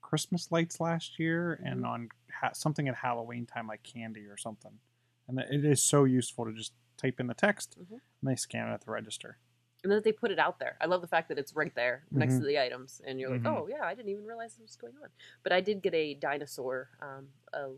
Christmas 0.00 0.50
lights 0.52 0.80
last 0.80 1.18
year 1.18 1.54
and 1.64 1.84
on 1.84 2.08
ha- 2.32 2.52
something 2.52 2.88
at 2.88 2.94
Halloween 2.94 3.46
time 3.46 3.66
like 3.66 3.82
candy 3.82 4.26
or 4.26 4.36
something. 4.36 4.78
And 5.26 5.40
it 5.40 5.64
is 5.64 5.82
so 5.82 6.04
useful 6.04 6.44
to 6.46 6.52
just 6.52 6.72
type 6.96 7.20
in 7.20 7.26
the 7.26 7.34
text 7.34 7.76
Mhm. 7.78 7.90
and 7.92 8.00
they 8.30 8.36
scan 8.36 8.68
it 8.68 8.72
at 8.74 8.82
the 8.82 8.90
register. 8.90 9.38
And 9.84 9.92
then 9.92 10.02
they 10.02 10.12
put 10.12 10.30
it 10.32 10.38
out 10.38 10.58
there. 10.58 10.76
I 10.80 10.86
love 10.86 11.02
the 11.02 11.06
fact 11.08 11.28
that 11.28 11.38
it's 11.38 11.54
right 11.54 11.72
there 11.74 12.04
next 12.10 12.34
Mhm. 12.34 12.40
to 12.40 12.46
the 12.46 12.58
items, 12.60 13.00
and 13.04 13.20
you're 13.20 13.30
like, 13.30 13.42
Mhm. 13.42 13.46
oh 13.56 13.66
yeah, 13.68 13.84
I 13.84 13.94
didn't 13.94 14.08
even 14.08 14.24
realize 14.24 14.54
this 14.56 14.62
was 14.62 14.76
going 14.76 14.96
on. 15.02 15.10
But 15.44 15.52
I 15.52 15.60
did 15.60 15.82
get 15.82 15.94
a 15.94 16.14
dinosaur, 16.14 16.90
um, 17.00 17.32
uh, 17.52 17.68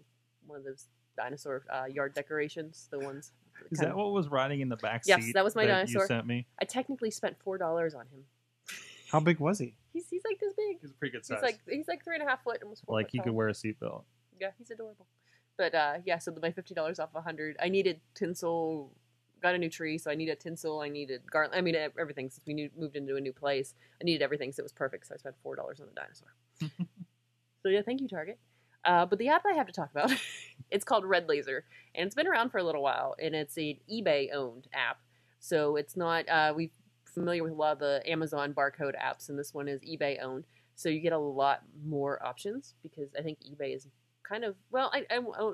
one 0.46 0.58
of 0.58 0.64
those 0.64 0.88
dinosaur 1.22 1.62
uh, 1.72 1.84
yard 1.84 2.14
decorations, 2.14 2.88
the 2.90 2.98
ones. 2.98 3.32
Is 3.70 3.78
that 3.78 3.90
of- 3.90 3.96
what 3.96 4.12
was 4.12 4.28
riding 4.28 4.60
in 4.60 4.68
the 4.68 4.76
back 4.76 5.02
Yes, 5.06 5.30
that 5.34 5.44
was 5.44 5.54
my 5.54 5.62
You 5.62 5.68
dinosaur. 5.68 6.06
sent 6.06 6.26
me. 6.26 6.46
I 6.60 6.64
technically 6.64 7.10
spent 7.10 7.36
four 7.44 7.58
dollars 7.58 7.94
on 7.94 8.06
him. 8.06 8.24
How 9.12 9.20
big 9.20 9.38
was 9.40 9.58
he? 9.58 9.74
He's 9.92 10.08
he's 10.08 10.22
like 10.24 10.38
this 10.40 10.54
big. 10.56 10.78
He's 10.80 10.90
a 10.90 10.94
pretty 10.94 11.12
good 11.12 11.26
size. 11.26 11.38
He's 11.38 11.42
like 11.42 11.58
he's 11.68 11.88
like 11.88 12.02
three 12.04 12.14
and 12.16 12.24
a 12.26 12.28
half 12.30 12.42
foot, 12.44 12.62
almost 12.62 12.84
four 12.84 12.96
like 12.96 13.10
he 13.10 13.18
tall. 13.18 13.24
could 13.24 13.34
wear 13.34 13.48
a 13.48 13.52
seatbelt. 13.52 14.04
Yeah, 14.40 14.50
he's 14.56 14.70
adorable. 14.70 15.06
But 15.58 15.74
uh, 15.74 15.94
yeah, 16.06 16.18
so 16.18 16.34
my 16.40 16.52
fifty 16.52 16.74
dollars 16.74 16.98
off 17.00 17.10
a 17.14 17.20
hundred. 17.20 17.56
I 17.60 17.68
needed 17.68 18.00
tinsel. 18.14 18.92
Got 19.42 19.54
a 19.54 19.58
new 19.58 19.68
tree, 19.70 19.98
so 19.98 20.10
I 20.10 20.14
needed 20.14 20.38
tinsel. 20.38 20.80
I 20.80 20.88
needed 20.88 21.22
garland. 21.30 21.54
I 21.56 21.60
mean, 21.60 21.74
everything. 21.98 22.30
Since 22.30 22.46
we 22.46 22.54
new, 22.54 22.70
moved 22.78 22.94
into 22.94 23.16
a 23.16 23.20
new 23.20 23.32
place, 23.32 23.74
I 24.00 24.04
needed 24.04 24.22
everything, 24.22 24.52
so 24.52 24.60
it 24.60 24.64
was 24.64 24.72
perfect. 24.72 25.06
So 25.08 25.14
I 25.14 25.18
spent 25.18 25.34
four 25.42 25.56
dollars 25.56 25.80
on 25.80 25.86
the 25.86 25.94
dinosaur. 26.00 26.28
so 27.62 27.68
yeah, 27.68 27.82
thank 27.82 28.00
you, 28.00 28.08
Target. 28.08 28.38
Uh, 28.84 29.04
but 29.06 29.18
the 29.18 29.28
app 29.28 29.44
I 29.44 29.54
have 29.54 29.66
to 29.66 29.72
talk 29.72 29.90
about, 29.90 30.10
it's 30.70 30.84
called 30.84 31.04
Red 31.04 31.28
Laser, 31.28 31.64
and 31.94 32.06
it's 32.06 32.14
been 32.14 32.26
around 32.26 32.50
for 32.50 32.58
a 32.58 32.64
little 32.64 32.82
while, 32.82 33.14
and 33.22 33.34
it's 33.34 33.56
an 33.56 33.76
eBay-owned 33.90 34.68
app. 34.72 34.98
So 35.38 35.76
it's 35.76 35.96
not. 35.96 36.28
Uh, 36.28 36.52
we 36.54 36.70
familiar 37.04 37.42
with 37.42 37.52
a 37.52 37.56
lot 37.56 37.72
of 37.72 37.78
the 37.78 38.02
Amazon 38.06 38.54
barcode 38.54 38.94
apps, 39.00 39.28
and 39.28 39.38
this 39.38 39.52
one 39.52 39.68
is 39.68 39.80
eBay-owned. 39.82 40.44
So 40.74 40.88
you 40.88 41.00
get 41.00 41.12
a 41.12 41.18
lot 41.18 41.62
more 41.84 42.24
options 42.24 42.74
because 42.82 43.10
I 43.18 43.22
think 43.22 43.38
eBay 43.40 43.74
is 43.76 43.86
kind 44.22 44.44
of 44.44 44.56
well. 44.70 44.90
I, 44.94 45.04
I, 45.10 45.18
I 45.18 45.52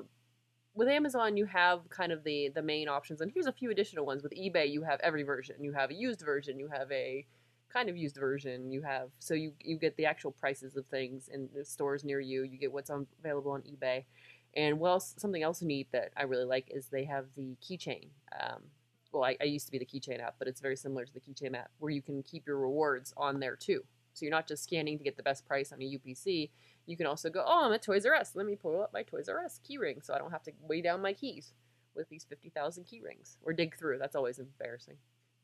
with 0.73 0.87
Amazon 0.87 1.35
you 1.35 1.45
have 1.45 1.89
kind 1.89 2.11
of 2.11 2.23
the 2.23 2.49
the 2.53 2.61
main 2.61 2.87
options, 2.87 3.21
and 3.21 3.31
here's 3.33 3.47
a 3.47 3.51
few 3.51 3.71
additional 3.71 4.05
ones. 4.05 4.23
With 4.23 4.33
eBay 4.33 4.71
you 4.71 4.83
have 4.83 4.99
every 5.01 5.23
version. 5.23 5.55
You 5.63 5.73
have 5.73 5.89
a 5.89 5.93
used 5.93 6.21
version. 6.21 6.59
You 6.59 6.69
have 6.69 6.91
a 6.91 7.25
kind 7.73 7.89
of 7.89 7.97
used 7.97 8.17
version. 8.17 8.71
You 8.71 8.83
have 8.83 9.09
so 9.19 9.33
you 9.33 9.53
you 9.59 9.77
get 9.77 9.97
the 9.97 10.05
actual 10.05 10.31
prices 10.31 10.77
of 10.77 10.85
things 10.85 11.29
in 11.33 11.49
the 11.53 11.65
stores 11.65 12.03
near 12.03 12.19
you. 12.19 12.43
You 12.43 12.57
get 12.57 12.71
what's 12.71 12.89
on, 12.89 13.07
available 13.19 13.51
on 13.51 13.63
eBay. 13.63 14.05
And 14.55 14.79
well, 14.79 14.99
something 14.99 15.43
else 15.43 15.61
neat 15.61 15.91
that 15.91 16.11
I 16.17 16.23
really 16.23 16.45
like 16.45 16.71
is 16.71 16.87
they 16.87 17.05
have 17.05 17.25
the 17.35 17.55
keychain. 17.61 18.09
Um, 18.39 18.63
well, 19.11 19.23
I, 19.23 19.37
I 19.39 19.45
used 19.45 19.65
to 19.67 19.71
be 19.71 19.79
the 19.79 19.85
keychain 19.85 20.21
app, 20.21 20.35
but 20.39 20.47
it's 20.47 20.61
very 20.61 20.75
similar 20.75 21.05
to 21.05 21.13
the 21.13 21.19
keychain 21.19 21.55
app 21.55 21.71
where 21.79 21.91
you 21.91 22.01
can 22.01 22.23
keep 22.23 22.47
your 22.47 22.57
rewards 22.57 23.13
on 23.17 23.39
there 23.39 23.55
too. 23.55 23.83
So 24.13 24.25
you're 24.25 24.31
not 24.31 24.47
just 24.47 24.63
scanning 24.63 24.97
to 24.97 25.03
get 25.03 25.15
the 25.15 25.23
best 25.23 25.45
price 25.45 25.71
on 25.71 25.81
a 25.81 25.85
UPC. 25.85 26.49
You 26.87 26.97
can 26.97 27.05
also 27.05 27.29
go, 27.29 27.43
oh, 27.45 27.65
I'm 27.65 27.73
at 27.73 27.83
Toys 27.83 28.05
R 28.05 28.15
Us. 28.15 28.31
Let 28.35 28.47
me 28.47 28.55
pull 28.55 28.81
up 28.81 28.91
my 28.91 29.03
Toys 29.03 29.29
R 29.29 29.43
Us 29.45 29.59
key 29.63 29.77
ring 29.77 30.01
so 30.01 30.13
I 30.13 30.17
don't 30.17 30.31
have 30.31 30.43
to 30.43 30.51
weigh 30.61 30.81
down 30.81 31.01
my 31.01 31.13
keys 31.13 31.53
with 31.95 32.09
these 32.09 32.25
50,000 32.27 32.85
key 32.85 33.01
rings 33.03 33.37
or 33.43 33.53
dig 33.53 33.77
through. 33.77 33.99
That's 33.99 34.15
always 34.15 34.39
embarrassing. 34.39 34.97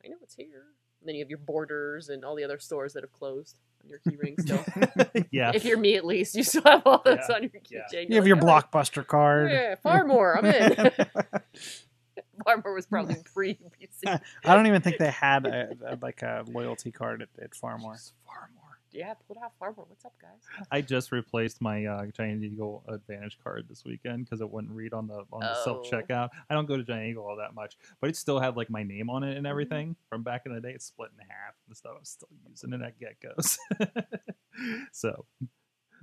I 0.04 0.08
know 0.08 0.16
it's 0.22 0.34
here. 0.34 0.64
And 1.00 1.08
then 1.08 1.14
you 1.14 1.22
have 1.22 1.30
your 1.30 1.38
borders 1.38 2.08
and 2.08 2.24
all 2.24 2.34
the 2.34 2.44
other 2.44 2.58
stores 2.58 2.94
that 2.94 3.04
have 3.04 3.12
closed 3.12 3.60
your 3.88 3.98
key 3.98 4.16
ring 4.16 4.34
still. 4.38 4.64
yeah. 5.30 5.52
if 5.54 5.64
you're 5.64 5.78
me, 5.78 5.96
at 5.96 6.04
least, 6.04 6.34
you 6.34 6.42
still 6.42 6.62
have 6.64 6.82
all 6.86 7.02
those 7.04 7.18
Yeah. 7.28 7.34
on 7.36 7.42
your 7.42 7.50
Yeah. 7.70 7.80
keychain. 7.92 8.08
You 8.10 8.16
have 8.16 8.26
You're 8.26 8.36
your 8.36 8.44
like, 8.46 8.64
oh, 8.64 8.78
blockbuster 8.78 9.06
card. 9.06 9.50
Yeah, 9.50 9.74
Phar-Mor, 9.76 10.38
I'm 10.38 10.44
in. 10.46 10.74
Phar-Mor 12.44 12.74
was 12.74 12.86
probably 12.86 13.16
pre 13.32 13.54
UPC. 13.54 14.20
I 14.44 14.54
don't 14.54 14.66
even 14.66 14.82
think 14.82 14.98
they 14.98 15.10
had 15.10 15.46
a, 15.46 15.70
a- 15.86 15.98
like 16.02 16.22
a 16.22 16.44
loyalty 16.48 16.90
card 16.90 17.22
at, 17.22 17.28
at 17.42 17.54
Phar-Mor. 17.54 17.92
Just 17.94 18.12
far 18.26 18.48
more. 18.54 18.63
Yeah, 18.94 19.12
pulled 19.26 19.38
out 19.42 19.50
Phar-Mor. 19.58 19.86
What's 19.88 20.04
up, 20.04 20.14
guys? 20.22 20.66
I 20.70 20.80
just 20.80 21.10
replaced 21.10 21.60
my 21.60 21.84
uh, 21.84 22.06
Giant 22.06 22.44
Eagle 22.44 22.84
Advantage 22.86 23.36
card 23.42 23.66
this 23.68 23.84
weekend 23.84 24.24
because 24.24 24.40
it 24.40 24.48
wouldn't 24.48 24.72
read 24.72 24.92
on 24.92 25.08
the 25.08 25.24
on 25.32 25.40
the 25.40 25.50
Oh. 25.58 25.64
self 25.64 25.90
checkout. 25.90 26.28
I 26.48 26.54
don't 26.54 26.66
go 26.66 26.76
to 26.76 26.84
Giant 26.84 27.08
Eagle 27.10 27.26
all 27.26 27.36
that 27.38 27.54
much, 27.56 27.76
but 28.00 28.08
it 28.08 28.14
still 28.16 28.38
had 28.38 28.56
like 28.56 28.70
my 28.70 28.84
name 28.84 29.10
on 29.10 29.24
it 29.24 29.36
and 29.36 29.48
everything 29.48 29.96
from 30.08 30.22
back 30.22 30.42
in 30.46 30.54
the 30.54 30.60
day. 30.60 30.70
It's 30.70 30.84
split 30.84 31.10
in 31.18 31.26
half 31.28 31.54
and 31.66 31.76
stuff. 31.76 31.94
I'm 31.98 32.04
still 32.04 32.28
using 32.48 32.72
it 32.72 32.82
at 32.82 33.00
get 33.00 33.20
so, 34.92 35.24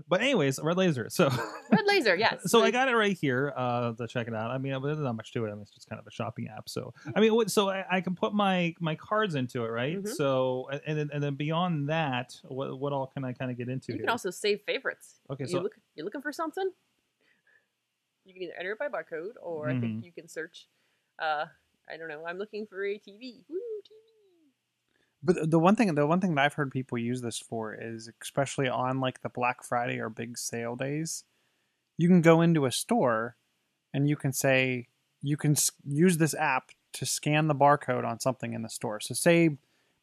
but 0.07 0.21
anyways, 0.21 0.59
Red 0.61 0.77
Laser. 0.77 1.09
So 1.09 1.29
Red 1.71 1.85
Laser, 1.87 2.15
yes. 2.15 2.49
so 2.51 2.61
I 2.63 2.71
got 2.71 2.87
it 2.89 2.95
right 2.95 3.17
here 3.17 3.53
uh, 3.55 3.93
to 3.93 4.07
check 4.07 4.27
it 4.27 4.33
out. 4.33 4.51
I 4.51 4.57
mean, 4.57 4.79
there's 4.81 4.97
not 4.99 5.15
much 5.15 5.31
to 5.33 5.45
it. 5.45 5.49
I 5.49 5.53
mean, 5.53 5.61
it's 5.61 5.71
just 5.71 5.89
kind 5.89 5.99
of 5.99 6.07
a 6.07 6.11
shopping 6.11 6.47
app. 6.47 6.69
So 6.69 6.93
I 7.15 7.19
mean, 7.19 7.33
what, 7.35 7.49
so 7.51 7.69
I, 7.69 7.85
I 7.89 8.01
can 8.01 8.15
put 8.15 8.33
my 8.33 8.73
my 8.79 8.95
cards 8.95 9.35
into 9.35 9.63
it, 9.65 9.69
right? 9.69 10.01
Mhm. 10.01 10.07
So 10.07 10.69
and 10.85 10.97
then, 10.97 11.09
and 11.13 11.23
then 11.23 11.35
beyond 11.35 11.89
that, 11.89 12.35
what 12.47 12.79
what 12.79 12.93
all 12.93 13.07
can 13.07 13.23
I 13.25 13.33
kind 13.33 13.51
of 13.51 13.57
get 13.57 13.69
into? 13.69 13.91
You 13.93 13.97
here? 13.97 14.03
can 14.05 14.09
also 14.09 14.29
save 14.31 14.61
favorites. 14.61 15.19
okay, 15.29 15.43
you 15.45 15.49
so 15.49 15.59
look, 15.59 15.75
you're 15.95 16.05
looking 16.05 16.21
for 16.21 16.31
something. 16.31 16.69
You 18.25 18.33
can 18.33 18.43
either 18.43 18.53
enter 18.59 18.71
it 18.73 18.79
by 18.79 18.87
barcode, 18.87 19.33
or 19.41 19.69
I 19.69 19.73
Mhm. 19.73 19.81
think 19.81 20.05
you 20.05 20.11
can 20.11 20.27
search. 20.27 20.67
Uh, 21.19 21.45
I 21.89 21.97
don't 21.97 22.07
know. 22.07 22.25
I'm 22.25 22.37
looking 22.37 22.65
for 22.67 22.85
a 22.85 22.99
TV. 22.99 23.43
Woo, 23.49 23.57
TV. 23.83 24.11
But 25.23 25.49
the- 25.51 25.60
one 25.60 25.75
thing, 25.75 25.93
the 25.93 26.07
one 26.07 26.19
thing 26.19 26.36
that 26.36 26.45
I've 26.45 26.53
heard 26.55 26.71
people 26.71 26.97
use 26.97 27.21
this 27.21 27.38
for 27.39 27.73
is, 27.73 28.10
especially 28.21 28.67
on 28.67 28.99
like 28.99 29.21
the 29.21 29.29
Black 29.29 29.63
Friday 29.63 29.99
or 29.99 30.10
big 30.10 30.38
sale 30.38 30.75
days, 30.75 31.23
you 31.97 32.07
can 32.07 32.21
go 32.21 32.41
into 32.41 32.65
a 32.65 32.71
store 32.71 33.36
and 33.93 34.10
you 34.10 34.15
can 34.15 34.34
say 34.34 34.88
you 35.21 35.38
can 35.38 35.55
use 35.86 36.17
this 36.17 36.34
app 36.34 36.71
to 36.93 37.05
scan 37.05 37.47
the 37.47 37.55
barcode 37.55 38.05
on 38.05 38.19
something 38.19 38.53
in 38.53 38.63
the 38.63 38.69
store. 38.69 38.99
So 38.99 39.13
say 39.13 39.57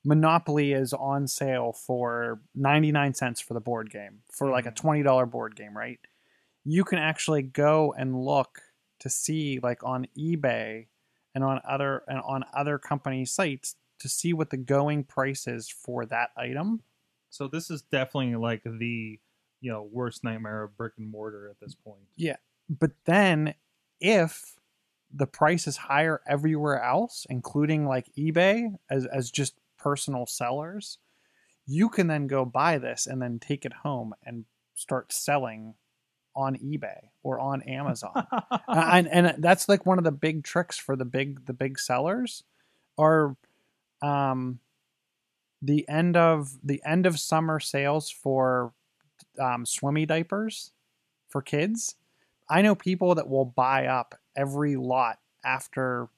Monopoly 0.04 0.72
is 0.72 0.92
on 0.92 1.26
sale 1.26 1.72
for 1.72 2.40
99 2.54 3.14
cents 3.14 3.40
for 3.40 3.54
the 3.54 3.60
board 3.60 3.90
game 3.90 4.22
for 4.30 4.48
like 4.48 4.64
a 4.66 4.70
Mhm. 4.70 4.76
$20 4.76 5.26
board 5.26 5.56
game, 5.56 5.76
right? 5.76 5.98
You 6.64 6.84
can 6.84 6.98
actually 6.98 7.42
go 7.42 7.92
and 7.94 8.24
look 8.24 8.62
to 9.00 9.10
see 9.10 9.58
like 9.60 9.82
on 9.82 10.06
eBay 10.16 10.86
and 11.34 11.42
on 11.42 11.60
other 11.64 12.04
and 12.06 12.20
on 12.20 12.44
other 12.54 12.78
company 12.78 13.24
sites 13.24 13.74
to 14.00 14.08
see 14.08 14.32
what 14.32 14.50
the 14.50 14.56
going 14.56 15.04
price 15.04 15.46
is 15.46 15.68
for 15.68 16.06
that 16.06 16.30
item. 16.36 16.82
So 17.30 17.48
this 17.48 17.70
is 17.70 17.82
definitely 17.82 18.36
like 18.36 18.62
the 18.64 19.18
you 19.60 19.70
know 19.72 19.88
worst 19.90 20.24
nightmare 20.24 20.62
of 20.62 20.76
brick 20.76 20.94
and 20.98 21.10
mortar 21.10 21.48
at 21.50 21.60
this 21.60 21.74
point. 21.74 22.06
Yeah, 22.16 22.36
but 22.68 22.92
then 23.04 23.54
if 24.00 24.54
the 25.12 25.26
price 25.26 25.66
is 25.66 25.76
higher 25.76 26.20
everywhere 26.28 26.82
else, 26.82 27.26
including 27.28 27.86
like 27.86 28.06
eBay 28.16 28.74
as 28.90 29.06
as 29.06 29.30
just 29.30 29.54
personal 29.78 30.26
sellers, 30.26 30.98
you 31.66 31.88
can 31.88 32.06
then 32.06 32.26
go 32.26 32.44
buy 32.44 32.78
this 32.78 33.06
and 33.06 33.20
then 33.20 33.38
take 33.38 33.64
it 33.64 33.72
home 33.72 34.14
and 34.24 34.44
start 34.74 35.12
selling 35.12 35.74
on 36.34 36.56
eBay 36.56 37.10
or 37.22 37.40
on 37.40 37.62
Amazon. 37.62 38.26
and, 38.68 39.08
and 39.08 39.42
that's 39.42 39.68
like 39.68 39.84
one 39.84 39.98
of 39.98 40.04
the 40.04 40.12
big 40.12 40.44
tricks 40.44 40.78
for 40.78 40.94
the 40.94 41.04
big 41.04 41.44
the 41.46 41.52
big 41.52 41.78
sellers 41.78 42.44
are 42.96 43.36
um 44.02 44.60
the 45.62 45.88
end 45.88 46.16
of 46.16 46.50
the 46.62 46.80
end 46.84 47.06
of 47.06 47.18
summer 47.18 47.58
sales 47.58 48.10
for 48.10 48.72
um, 49.40 49.66
swimmy 49.66 50.06
diapers 50.06 50.72
for 51.28 51.42
kids. 51.42 51.96
I 52.48 52.62
know 52.62 52.74
people 52.74 53.16
that 53.16 53.28
will 53.28 53.44
buy 53.44 53.86
up 53.86 54.14
every 54.36 54.76
lot 54.76 55.18
after 55.44 56.08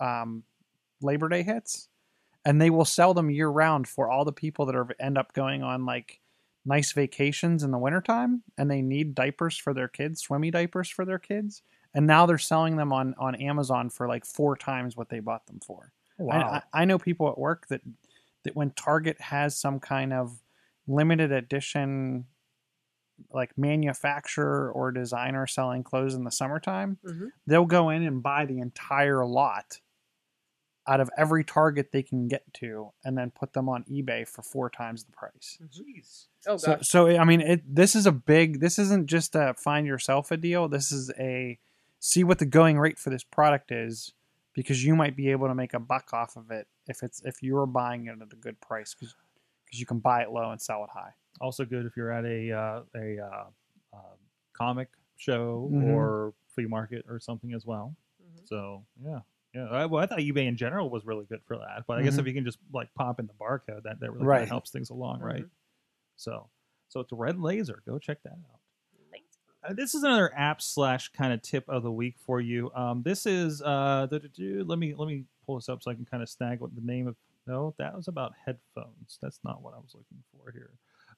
um, 0.00 0.42
labor 1.00 1.28
day 1.28 1.42
hits 1.42 1.88
and 2.44 2.60
they 2.60 2.70
will 2.70 2.84
sell 2.84 3.14
them 3.14 3.30
year 3.30 3.48
round 3.48 3.88
for 3.88 4.10
all 4.10 4.24
the 4.24 4.32
people 4.32 4.66
that 4.66 4.76
are 4.76 4.88
end 5.00 5.16
up 5.16 5.32
going 5.32 5.62
on 5.62 5.86
like 5.86 6.20
nice 6.66 6.92
vacations 6.92 7.62
in 7.62 7.70
the 7.70 7.78
wintertime 7.78 8.42
and 8.58 8.70
they 8.70 8.82
need 8.82 9.14
diapers 9.14 9.56
for 9.56 9.74
their 9.74 9.88
kids 9.88 10.20
swimmy 10.20 10.50
diapers 10.50 10.88
for 10.88 11.04
their 11.04 11.18
kids 11.18 11.62
and 11.94 12.06
now 12.06 12.26
they're 12.26 12.38
selling 12.38 12.76
them 12.76 12.92
on 12.92 13.14
on 13.18 13.34
amazon 13.36 13.90
for 13.90 14.08
like 14.08 14.24
four 14.24 14.56
times 14.56 14.96
what 14.96 15.08
they 15.10 15.20
bought 15.20 15.46
them 15.46 15.60
for 15.64 15.92
I, 16.20 16.36
I, 16.36 16.62
I 16.72 16.84
know 16.84 16.98
people 16.98 17.28
at 17.28 17.38
work 17.38 17.66
that 17.68 17.80
that 18.44 18.54
when 18.54 18.70
target 18.70 19.20
has 19.20 19.56
some 19.56 19.80
kind 19.80 20.12
of 20.12 20.42
limited 20.86 21.32
edition 21.32 22.26
like 23.32 23.56
manufacturer 23.56 24.70
or 24.72 24.90
designer 24.92 25.46
selling 25.46 25.82
clothes 25.82 26.14
in 26.14 26.24
the 26.24 26.30
summertime 26.30 26.98
Mhm. 27.04 27.28
they'll 27.46 27.64
go 27.64 27.88
in 27.90 28.02
and 28.02 28.22
buy 28.22 28.44
the 28.44 28.58
entire 28.58 29.24
lot 29.24 29.80
out 30.86 31.00
of 31.00 31.08
every 31.16 31.42
target 31.44 31.90
they 31.92 32.02
can 32.02 32.28
get 32.28 32.42
to 32.52 32.90
and 33.04 33.16
then 33.16 33.30
put 33.30 33.52
them 33.54 33.68
on 33.68 33.84
ebay 33.84 34.26
for 34.28 34.42
four 34.42 34.68
times 34.68 35.04
the 35.04 35.12
price 35.12 35.58
Jeez. 35.70 36.26
Oh 36.46 36.56
so, 36.58 36.76
gosh. 36.76 36.86
so 36.88 37.06
I 37.16 37.24
mean, 37.24 37.40
it. 37.40 37.62
This 37.74 37.94
is 37.94 38.04
a 38.04 38.12
big. 38.12 38.60
This 38.60 38.78
isn't 38.78 39.06
just 39.06 39.34
a 39.34 39.54
find 39.56 39.86
yourself 39.86 40.30
a 40.30 40.36
deal. 40.36 40.68
This 40.68 40.92
is 40.92 41.10
a 41.18 41.58
see 42.00 42.22
what 42.22 42.38
the 42.38 42.44
going 42.44 42.78
rate 42.78 42.98
for 42.98 43.08
this 43.08 43.24
product 43.24 43.72
is, 43.72 44.12
because 44.54 44.84
you 44.84 44.94
might 44.96 45.16
be 45.16 45.30
able 45.30 45.48
to 45.48 45.54
make 45.54 45.74
a 45.74 45.78
buck 45.80 46.12
off 46.12 46.36
of 46.36 46.50
it 46.50 46.66
if 46.86 47.02
it's 47.02 47.20
if 47.24 47.42
you're 47.42 47.66
buying 47.66 48.06
it 48.06 48.20
at 48.20 48.32
a 48.32 48.36
good 48.36 48.58
price, 48.60 48.94
because 48.94 49.14
you 49.72 49.84
can 49.86 49.98
buy 49.98 50.22
it 50.22 50.30
low 50.30 50.50
and 50.50 50.60
sell 50.60 50.84
it 50.84 50.90
high. 50.92 51.12
Also 51.40 51.64
good 51.64 51.84
if 51.86 51.96
you're 51.96 52.12
at 52.12 52.24
a 52.24 52.52
uh, 52.52 52.82
a 52.96 53.18
uh, 53.18 53.44
uh, 53.92 54.14
comic 54.52 54.88
show 55.16 55.68
Mhm. 55.72 55.84
or 55.94 56.34
flea 56.48 56.66
market 56.66 57.04
or 57.08 57.18
something 57.20 57.52
as 57.52 57.66
well. 57.66 57.94
Mhm. 58.22 58.48
So 58.48 58.86
yeah, 59.02 59.20
Yeah, 59.52 59.68
I, 59.68 59.86
well, 59.86 60.02
I 60.02 60.06
thought 60.06 60.18
eBay 60.18 60.46
in 60.48 60.56
general 60.56 60.90
was 60.90 61.04
really 61.04 61.26
good 61.26 61.40
for 61.44 61.56
that, 61.58 61.84
but 61.86 61.98
I 61.98 62.02
guess 62.02 62.14
Mhm. 62.16 62.20
if 62.20 62.26
you 62.26 62.34
can 62.34 62.44
just 62.44 62.58
like 62.72 62.92
pop 62.94 63.20
in 63.20 63.26
the 63.26 63.32
barcode, 63.34 63.82
that 63.84 64.00
that 64.00 64.12
really 64.12 64.26
Right. 64.26 64.48
helps 64.48 64.70
things 64.70 64.90
along, 64.90 65.20
right? 65.20 65.44
Mhm. 65.44 65.50
So, 66.16 66.50
so 66.88 67.00
it's 67.00 67.12
a 67.12 67.16
Red 67.16 67.38
Laser. 67.38 67.82
Go 67.86 67.98
check 67.98 68.22
that 68.24 68.32
out. 68.32 68.60
Uh, 69.64 69.72
this 69.72 69.94
is 69.94 70.02
another 70.02 70.32
app 70.36 70.60
slash 70.60 71.08
kind 71.08 71.32
of 71.32 71.40
tip 71.42 71.64
of 71.68 71.82
the 71.82 71.90
week 71.90 72.16
for 72.26 72.40
you. 72.40 72.70
Um, 72.74 73.02
this 73.02 73.26
is 73.26 73.62
uh, 73.62 74.06
let 74.10 74.78
me 74.78 74.94
let 74.94 75.08
me 75.08 75.24
pull 75.46 75.56
this 75.56 75.68
up 75.68 75.82
so 75.82 75.90
I 75.90 75.94
can 75.94 76.04
kind 76.04 76.22
of 76.22 76.28
snag 76.28 76.60
what 76.60 76.74
the 76.74 76.82
name 76.82 77.06
of. 77.06 77.16
No, 77.46 77.74
that 77.78 77.94
was 77.94 78.08
about 78.08 78.32
headphones. 78.46 79.18
That's 79.20 79.38
not 79.44 79.62
what 79.62 79.74
I 79.74 79.76
was 79.76 79.94
looking 79.94 80.22
for 80.32 80.50
here. 80.50 80.70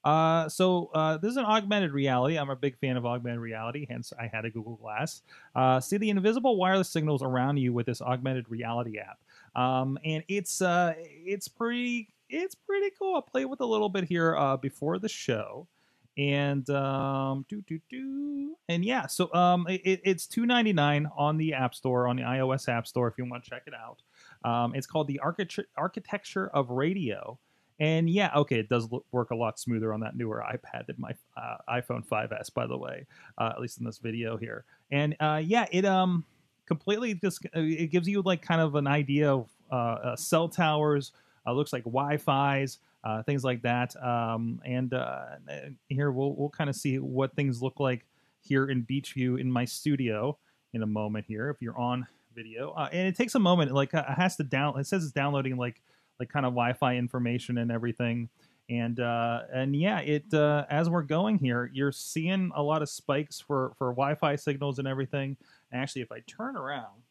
Uh, 0.03 0.49
so 0.49 0.91
uh, 0.93 1.17
this 1.19 1.31
is 1.31 1.37
an 1.37 1.45
augmented 1.45 1.93
reality. 1.93 2.37
I'm 2.37 2.51
a 2.51 2.57
big 2.57 2.77
fan 2.79 2.97
of 2.97 3.07
augmented 3.07 3.41
reality, 3.41 3.87
hence 3.89 4.13
I 4.19 4.27
had 4.27 4.45
a 4.45 4.51
Google 4.51 4.77
Glass. 4.77 5.23
Uh, 5.55 5.79
see 5.81 5.97
the 5.97 6.11
invisible 6.11 6.57
wireless 6.57 6.89
signals 6.89 7.23
around 7.23 7.59
you 7.59 7.73
with 7.73 7.87
this 7.87 8.03
augmented 8.03 8.49
reality 8.49 8.99
app, 8.99 9.19
um, 9.61 9.99
and 10.05 10.23
it's 10.29 10.61
uh, 10.63 10.95
it's 10.99 11.49
pretty 11.49 12.09
it's 12.29 12.55
pretty 12.55 12.91
cool. 12.99 13.17
I 13.17 13.31
played 13.31 13.47
with 13.47 13.61
a 13.61 13.67
little 13.67 13.89
bit 13.89 14.05
here 14.05 14.37
uh, 14.37 14.57
before 14.57 14.99
the 14.99 15.09
show 15.09 15.69
and 16.19 16.69
um 16.71 17.45
do 17.49 17.63
do 17.67 17.79
do 17.91 18.57
and 18.69 18.85
yeah 18.85 19.07
so 19.07 19.33
um 19.35 19.67
it, 19.69 20.01
it's 20.05 20.27
299 20.27 21.09
on 21.17 21.37
the 21.37 21.53
app 21.53 21.75
store 21.75 22.09
on 22.09 22.17
the 22.17 22.23
ios 22.23 22.69
app 22.69 22.87
store 22.87 23.07
if 23.09 23.15
you 23.19 23.25
want 23.25 23.45
to 23.45 23.51
check 23.51 23.63
it 23.67 23.75
out. 23.75 24.03
Um 24.51 24.75
it's 24.75 24.87
called 24.87 25.09
the 25.09 25.19
architecture 25.21 25.67
architecture 25.77 26.49
of 26.49 26.71
radio 26.71 27.39
and 27.79 28.09
yeah 28.09 28.31
okay 28.35 28.61
it 28.61 28.69
does 28.69 28.91
look, 28.91 29.05
work 29.13 29.31
a 29.31 29.35
lot 29.35 29.59
smoother 29.59 29.93
on 29.93 30.01
that 30.01 30.17
newer 30.17 30.43
ipad 30.53 30.87
than 30.87 30.97
my 30.99 31.13
uh, 31.37 31.57
iphone 31.75 32.07
5s 32.07 32.53
by 32.55 32.67
the 32.67 32.77
way 32.77 33.07
uh, 33.39 33.51
at 33.55 33.61
least 33.61 33.79
in 33.79 33.85
this 33.85 33.99
video 33.99 34.37
here. 34.37 34.65
And 34.91 35.17
uh 35.21 35.43
yeah 35.45 35.67
it 35.71 35.85
um 35.85 36.25
completely 36.67 37.15
just 37.15 37.45
uh, 37.55 37.61
it 37.61 37.89
gives 37.89 38.09
you 38.09 38.23
like 38.23 38.41
kind 38.41 38.61
of 38.61 38.75
an 38.75 38.87
idea 38.87 39.33
of 39.33 39.49
uh, 39.71 39.75
uh 39.75 40.17
cell 40.17 40.49
towers 40.49 41.13
uh, 41.47 41.53
looks 41.53 41.73
like 41.73 41.85
wi-fi's 41.85 42.79
uh, 43.07 43.23
things 43.23 43.45
like 43.45 43.63
that. 43.63 43.95
Um, 44.03 44.61
and 44.65 44.93
uh, 44.93 45.27
here 45.89 46.11
we'll 46.11 46.35
we'll 46.35 46.51
kind 46.51 46.69
of 46.69 46.75
see 46.75 46.99
what 46.99 47.37
things 47.37 47.63
look 47.63 47.79
like 47.79 48.05
here 48.41 48.69
in 48.69 48.85
Beechview 48.85 49.41
in 49.41 49.51
my 49.51 49.65
studio 49.65 50.37
in 50.73 50.83
a 50.83 50.87
moment 50.87 51.25
here. 51.29 51.49
If 51.49 51.63
you're 51.63 51.79
on 51.79 52.07
video, 52.35 52.73
uh, 52.73 52.89
and 52.91 53.07
it 53.07 53.17
takes 53.17 53.37
a 53.37 53.39
moment, 53.39 53.71
like 53.71 53.95
uh, 53.95 54.03
it 54.09 54.15
has 54.15 54.35
to 54.37 54.43
down. 54.43 54.81
It 54.81 54.89
says 54.89 55.05
it's 55.05 55.13
downloading 55.13 55.57
like 55.57 55.81
like 56.19 56.31
kind 56.31 56.45
of 56.45 56.53
Wi-Fi 56.53 56.97
information 56.97 57.59
and 57.59 57.71
everything. 57.71 58.29
And 58.69 58.99
uh, 58.99 59.43
and 59.55 59.77
yeah, 59.77 60.01
it 60.01 60.35
uh, 60.35 60.65
as 60.69 60.91
we're 60.91 61.03
going 61.03 61.39
here, 61.39 61.71
you're 61.73 61.93
seeing 61.93 62.51
a 62.57 62.63
lot 62.63 62.83
of 62.83 62.89
spikes 62.89 63.41
for 63.41 63.75
for 63.79 63.93
Wi-Fi 63.93 64.35
signals 64.35 64.81
and 64.81 64.89
everything. 64.89 65.37
And 65.71 65.81
actually, 65.81 66.03
if 66.03 66.11
I 66.11 66.25
turn 66.27 66.57
around, 66.57 67.03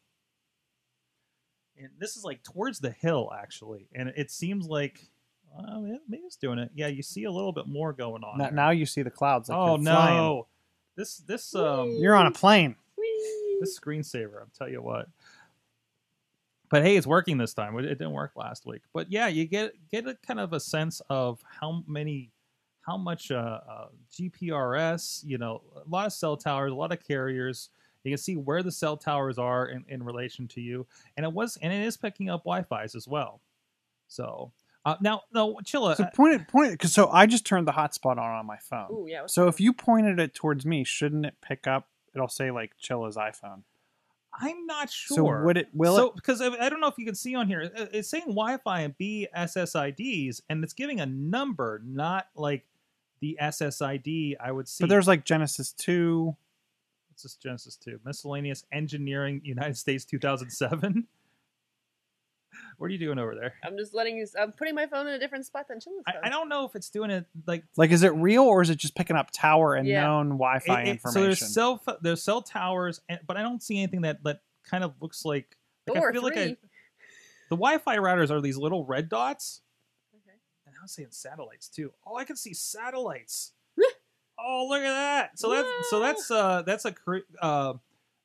and 1.78 1.88
this 1.98 2.18
is 2.18 2.24
like 2.24 2.42
towards 2.42 2.80
the 2.80 2.90
hill 2.90 3.32
actually, 3.34 3.88
and 3.94 4.12
it 4.14 4.30
seems 4.30 4.66
like 4.66 5.08
uh, 5.58 5.80
yeah, 5.82 5.96
maybe 6.08 6.24
it's 6.24 6.36
doing 6.36 6.58
it. 6.58 6.70
Yeah, 6.74 6.88
you 6.88 7.02
see 7.02 7.24
a 7.24 7.30
little 7.30 7.52
bit 7.52 7.66
more 7.66 7.92
going 7.92 8.24
on. 8.24 8.38
Now, 8.38 8.50
now 8.50 8.70
you 8.70 8.86
see 8.86 9.02
the 9.02 9.10
clouds. 9.10 9.48
Like 9.48 9.58
oh 9.58 9.76
you're 9.76 9.84
flying. 9.84 10.16
no, 10.16 10.46
this 10.96 11.18
this 11.18 11.54
um 11.54 11.96
You're 11.98 12.14
on 12.14 12.26
a 12.26 12.30
plane. 12.30 12.76
Whee! 12.98 13.56
this 13.60 13.78
screensaver. 13.78 14.40
I'll 14.40 14.50
tell 14.56 14.68
you 14.68 14.82
what. 14.82 15.08
But 16.68 16.82
hey, 16.82 16.96
it's 16.96 17.06
working 17.06 17.38
this 17.38 17.54
time. 17.54 17.78
It 17.78 17.84
it 17.84 17.98
didn't 17.98 18.12
work 18.12 18.32
last 18.34 18.66
week. 18.66 18.82
But 18.92 19.10
yeah, 19.10 19.28
you 19.28 19.46
get 19.46 19.72
get 19.90 20.06
a 20.06 20.16
kind 20.26 20.40
of 20.40 20.52
a 20.52 20.60
sense 20.60 21.00
of 21.08 21.40
how 21.60 21.84
many, 21.86 22.32
how 22.80 22.96
much 22.96 23.30
uh, 23.30 23.60
uh, 23.68 23.86
GPRS. 24.12 25.24
You 25.24 25.38
know, 25.38 25.62
a 25.76 25.88
lot 25.88 26.06
of 26.06 26.12
cell 26.12 26.36
towers, 26.36 26.72
a 26.72 26.74
lot 26.74 26.92
of 26.92 27.06
carriers. 27.06 27.70
You 28.02 28.12
can 28.12 28.18
see 28.18 28.36
where 28.36 28.62
the 28.62 28.70
cell 28.70 28.96
towers 28.96 29.36
are 29.36 29.66
in, 29.66 29.84
in 29.88 30.02
relation 30.02 30.46
to 30.48 30.60
you, 30.60 30.86
and 31.16 31.24
it 31.24 31.32
was 31.32 31.56
and 31.62 31.72
it 31.72 31.82
is 31.84 31.96
picking 31.96 32.30
up 32.30 32.44
Wi-Fi's 32.44 32.94
as 32.94 33.08
well. 33.08 33.40
So 34.08 34.52
uh, 34.86 34.94
now, 35.00 35.22
no, 35.34 35.58
Chilla, 35.64 35.96
So 35.96 36.04
uh, 36.04 36.10
point 36.10 36.34
it, 36.34 36.46
point 36.46 36.68
it, 36.68 36.70
because 36.72 36.92
so 36.92 37.08
I 37.10 37.26
just 37.26 37.44
turned 37.44 37.66
the 37.66 37.72
hotspot 37.72 38.12
on 38.12 38.18
on 38.18 38.46
my 38.46 38.58
phone. 38.58 38.86
Ooh, 38.92 39.06
yeah. 39.08 39.26
So 39.26 39.42
that? 39.42 39.48
if 39.48 39.60
you 39.60 39.72
pointed 39.72 40.20
it 40.20 40.32
towards 40.32 40.64
me, 40.64 40.84
shouldn't 40.84 41.26
it 41.26 41.34
pick 41.42 41.66
up? 41.66 41.88
It'll 42.14 42.28
say 42.28 42.52
like 42.52 42.72
Chilla's 42.80 43.16
iPhone. 43.16 43.62
I'm 44.32 44.64
not 44.66 44.88
sure. 44.88 45.16
So 45.16 45.44
would 45.44 45.56
it? 45.56 45.68
Will 45.74 45.96
so 45.96 46.06
it? 46.06 46.14
because 46.14 46.40
I, 46.40 46.46
I 46.46 46.68
don't 46.68 46.80
know 46.80 46.86
if 46.86 46.98
you 46.98 47.04
can 47.04 47.16
see 47.16 47.34
on 47.34 47.48
here, 47.48 47.68
it's 47.74 48.08
saying 48.08 48.26
Wi-Fi 48.26 48.80
and 48.80 48.94
BSSIDs, 48.96 50.40
and 50.48 50.62
it's 50.62 50.72
giving 50.72 51.00
a 51.00 51.06
number, 51.06 51.82
not 51.84 52.28
like 52.36 52.64
the 53.20 53.36
SSID. 53.42 54.36
I 54.38 54.52
would 54.52 54.68
see. 54.68 54.84
But 54.84 54.90
there's 54.90 55.08
like 55.08 55.24
Genesis 55.24 55.72
two. 55.72 56.36
what's 57.10 57.24
this 57.24 57.34
Genesis 57.34 57.74
two? 57.74 57.98
Miscellaneous 58.04 58.64
Engineering, 58.70 59.40
United 59.42 59.76
States, 59.76 60.04
2007. 60.04 61.08
what 62.78 62.86
are 62.86 62.90
you 62.90 62.98
doing 62.98 63.18
over 63.18 63.34
there? 63.34 63.54
I'm 63.64 63.76
just 63.76 63.94
letting 63.94 64.16
you. 64.16 64.26
I'm 64.40 64.52
putting 64.52 64.74
my 64.74 64.86
phone 64.86 65.06
in 65.06 65.14
a 65.14 65.18
different 65.18 65.46
spot 65.46 65.66
than 65.68 65.80
Chilla's 65.80 66.04
I, 66.06 66.12
phone. 66.12 66.20
I 66.24 66.28
don't 66.28 66.48
know 66.48 66.64
if 66.66 66.74
it's 66.74 66.90
doing 66.90 67.10
it 67.10 67.26
like 67.46 67.64
Like, 67.76 67.90
is 67.90 68.02
it 68.02 68.14
real 68.14 68.44
or 68.44 68.62
is 68.62 68.70
it 68.70 68.76
just 68.78 68.94
picking 68.94 69.16
up 69.16 69.30
tower 69.32 69.74
and 69.74 69.86
Yeah. 69.86 70.02
known 70.04 70.28
Wi-Fi 70.30 70.82
it- 70.82 70.88
it- 70.88 70.90
information? 70.92 71.12
So 71.12 71.22
there's 71.22 71.54
cell 71.54 71.78
ph- 71.78 71.98
there's 72.02 72.22
cell 72.22 72.42
towers, 72.42 73.00
and, 73.08 73.20
but 73.26 73.36
I 73.36 73.42
don't 73.42 73.62
see 73.62 73.78
anything 73.78 74.02
that 74.02 74.22
that 74.24 74.40
kind 74.64 74.84
of 74.84 74.94
looks 75.00 75.24
like. 75.24 75.56
like 75.88 75.98
Or 75.98 76.10
I 76.10 76.12
feel 76.12 76.22
like 76.22 76.36
I, 76.36 76.44
three. 76.46 76.56
the 77.50 77.56
Wi-Fi 77.56 77.96
routers 77.98 78.30
are 78.30 78.40
these 78.40 78.56
little 78.56 78.84
red 78.84 79.08
dots. 79.08 79.62
Okay. 80.14 80.36
And 80.66 80.74
I 80.78 80.82
was 80.82 80.92
saying 80.92 81.08
satellites 81.12 81.68
too. 81.68 81.92
Oh, 82.06 82.16
I 82.16 82.24
can 82.24 82.36
see 82.36 82.52
satellites. 82.54 83.52
oh, 84.38 84.66
look 84.68 84.80
at 84.82 84.92
that! 84.92 85.38
So 85.38 85.50
that's 85.50 85.68
so 85.90 86.00
that's 86.00 86.30
uh 86.30 86.62
that's 86.62 86.84
a 86.84 86.92
cre- 86.92 87.18
uh, 87.40 87.74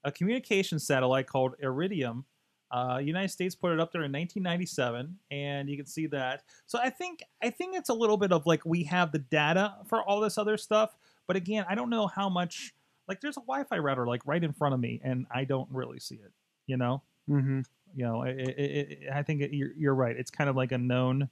a 0.04 0.12
communication 0.12 0.80
satellite 0.80 1.28
called 1.28 1.54
Iridium. 1.60 2.26
Uh, 2.72 3.00
United 3.04 3.30
States 3.30 3.54
put 3.54 3.74
it 3.74 3.80
up 3.80 3.92
there 3.92 4.04
in 4.04 4.12
1997, 4.12 5.18
and 5.30 5.70
you 5.70 5.78
can 5.78 5.86
see 5.86 6.08
that. 6.08 6.44
So 6.68 6.80
I 6.82 6.90
think 6.90 7.22
I 7.44 7.50
think 7.50 7.76
it's 7.76 7.90
a 7.90 7.94
little 7.94 8.18
bit 8.18 8.32
of 8.32 8.46
like 8.46 8.66
we 8.66 8.84
have 8.86 9.12
the 9.12 9.20
data 9.20 9.76
for 9.88 10.02
all 10.02 10.22
this 10.22 10.38
other 10.38 10.58
stuff, 10.58 10.96
but 11.28 11.36
again, 11.36 11.66
I 11.70 11.76
don't 11.76 11.90
know 11.90 12.08
how 12.08 12.30
much. 12.30 12.74
Like, 13.08 13.20
there's 13.20 13.36
a 13.36 13.42
Wi-Fi 13.42 13.78
router 13.78 14.08
like 14.08 14.22
right 14.26 14.42
in 14.42 14.54
front 14.54 14.74
of 14.74 14.80
me, 14.80 15.02
and 15.04 15.26
I 15.34 15.44
don't 15.44 15.68
really 15.72 16.00
see 16.00 16.16
it. 16.16 16.32
You 16.68 16.78
know, 16.78 17.02
mm-hmm. 17.30 17.62
you 17.94 18.06
know, 18.06 18.24
it, 18.24 18.38
it, 18.38 18.58
it, 18.58 19.00
I 19.14 19.24
think 19.24 19.42
it, 19.42 19.54
you're, 19.54 19.74
you're 19.76 19.96
right. 19.96 20.16
It's 20.16 20.32
kind 20.32 20.50
of 20.50 20.56
like 20.56 20.72
a 20.72 20.78
known 20.78 21.28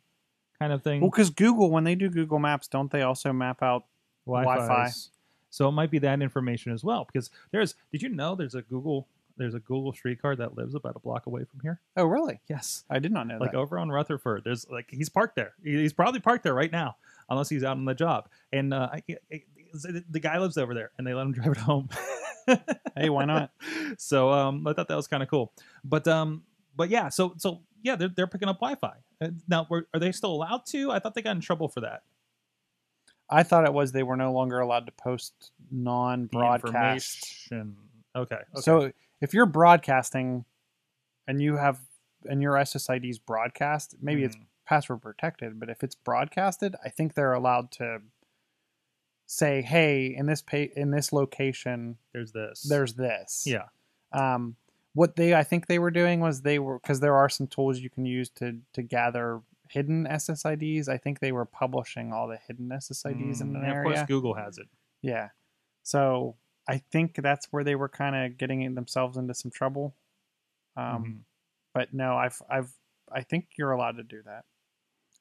kind 0.60 0.74
of 0.74 0.84
thing. 0.84 1.00
Well, 1.02 1.10
because 1.10 1.30
Google, 1.30 1.70
when 1.72 1.86
they 1.86 1.96
do 1.96 2.10
Google 2.10 2.40
Maps, 2.40 2.68
don't 2.68 2.92
they 2.92 3.02
also 3.02 3.32
map 3.32 3.64
out? 3.64 3.86
Wi-Fi. 4.26 4.90
So 5.50 5.68
it 5.68 5.72
might 5.72 5.90
be 5.90 6.00
that 6.00 6.22
information 6.22 6.72
as 6.72 6.84
well. 6.84 7.08
Because 7.12 7.32
there's, 7.52 7.76
did 7.92 8.02
you 8.02 8.10
know 8.10 8.36
there's 8.36 8.56
a 8.56 8.62
Google, 8.62 9.08
there's 9.40 9.56
a 9.56 9.60
Google 9.60 9.92
streetcar 9.94 10.36
that 10.36 10.56
lives 10.56 10.76
about 10.76 10.96
a 10.96 11.00
block 11.00 11.26
away 11.26 11.44
from 11.46 11.60
here? 11.62 11.82
Oh, 11.98 12.06
really? 12.06 12.40
Yes, 12.48 12.84
I 12.90 13.00
did 13.00 13.12
not 13.12 13.26
know 13.26 13.38
like 13.40 13.54
that. 13.54 13.58
over 13.58 13.80
on 13.80 13.90
Rutherford. 13.90 14.44
There's 14.44 14.70
like 14.70 14.86
he's 14.92 15.10
parked 15.10 15.36
there. 15.36 15.54
He's 15.64 15.94
probably 15.94 16.20
parked 16.20 16.44
there 16.44 16.54
right 16.54 16.72
now, 16.72 16.98
unless 17.30 17.50
he's 17.50 17.64
out 17.64 17.78
on 17.78 17.86
the 17.86 17.96
job. 17.96 18.30
And 18.54 18.74
uh, 18.74 18.90
I, 18.94 19.04
I- 19.34 19.44
the 20.10 20.20
guy 20.20 20.40
lives 20.40 20.58
over 20.58 20.74
there, 20.74 20.92
and 20.98 21.06
they 21.08 21.14
let 21.14 21.24
him 21.26 21.32
drive 21.34 21.52
it 21.54 21.58
home. 21.58 21.90
Hey, 22.96 23.10
why 23.10 23.26
not? 23.26 23.52
so 23.98 24.32
um, 24.32 24.66
I 24.68 24.74
thought 24.74 24.88
that 24.88 24.96
was 24.98 25.08
kind 25.08 25.22
of 25.24 25.30
cool. 25.30 25.54
But 25.84 26.08
um, 26.08 26.44
but 26.76 26.90
yeah, 26.90 27.10
so 27.10 27.34
so 27.38 27.62
yeah, 27.84 27.96
they're 27.96 28.10
they're 28.10 28.28
picking 28.28 28.50
up 28.50 28.58
Wi-Fi. 28.60 28.96
Uh, 29.22 29.30
Now, 29.48 29.68
were, 29.70 29.88
are 29.94 30.00
they 30.00 30.12
still 30.12 30.32
allowed 30.32 30.66
to? 30.68 30.92
I 30.92 31.00
thought 31.00 31.14
they 31.14 31.22
got 31.22 31.36
in 31.36 31.42
trouble 31.42 31.68
for 31.70 31.82
that. 31.82 32.02
I 33.30 33.44
thought 33.44 33.66
it 33.66 33.74
was 33.74 33.92
they 33.92 34.02
were 34.02 34.18
no 34.18 34.34
longer 34.34 34.60
allowed 34.60 34.88
to 34.88 34.92
post 34.92 35.52
non-broadcast. 35.72 37.50
Okay. 37.52 37.64
okay. 38.16 38.42
So 38.56 38.92
if 39.22 39.34
you're 39.34 39.46
broadcasting 39.46 40.46
and 41.28 41.42
you 41.42 41.58
have 41.58 41.80
and 42.30 42.42
your 42.42 42.54
SSID's 42.56 43.18
broadcast, 43.20 43.96
maybe 44.02 44.24
it's 44.24 44.36
Mhm. 44.36 44.46
password 44.66 45.02
protected, 45.02 45.60
but 45.60 45.70
if 45.70 45.84
it's 45.84 45.96
broadcasted, 45.96 46.76
I 46.84 46.90
think 46.90 47.14
they're 47.14 47.34
allowed 47.34 47.72
to 47.74 48.02
say, 49.26 49.62
"Hey, 49.62 50.08
in 50.16 50.26
this 50.26 50.42
pa- 50.42 50.72
in 50.76 50.92
this 50.92 51.14
location, 51.14 51.98
there's 52.14 52.32
this. 52.32 52.64
there's 52.64 52.94
this." 52.96 53.46
yeah. 53.48 53.68
Um, 54.12 54.56
what 54.94 55.16
they 55.16 55.36
I 55.36 55.44
think 55.44 55.68
they 55.68 55.80
were 55.80 55.92
doing 55.92 56.20
was 56.20 56.42
they 56.42 56.58
were 56.60 56.80
because 56.80 57.00
there 57.00 57.16
are 57.16 57.30
some 57.30 57.48
tools 57.48 57.80
you 57.80 57.90
can 57.90 58.06
use 58.06 58.30
to 58.32 58.60
to 58.74 58.82
gather 58.82 59.42
hidden 59.70 60.08
SSIDs. 60.08 60.90
I 60.90 60.98
think 60.98 61.20
they 61.20 61.32
were 61.32 61.46
publishing 61.46 62.12
all 62.12 62.28
the 62.28 62.38
hidden 62.38 62.70
SSIDs 62.72 63.40
in 63.42 63.54
Mm, 63.54 63.58
an 63.58 63.64
and 63.64 63.78
of 63.78 63.84
course, 63.84 64.00
Google 64.08 64.34
has 64.34 64.58
it. 64.58 64.68
Yeah. 65.02 65.30
So 65.84 66.36
I 66.70 66.78
think 66.78 67.16
that's 67.16 67.48
where 67.52 67.64
they 67.64 67.76
were 67.76 67.90
kind 67.90 68.16
of 68.16 68.38
getting 68.38 68.76
themselves 68.76 69.18
into 69.18 69.34
some 69.34 69.52
trouble. 69.52 69.96
Um, 70.78 71.04
Mhm. 71.04 71.20
But 71.74 71.94
no, 71.94 72.16
I've, 72.18 72.42
I've, 72.50 72.72
I 73.12 73.22
think 73.22 73.50
you're 73.58 73.72
allowed 73.72 73.98
to 73.98 74.04
do 74.04 74.22
that. 74.24 74.46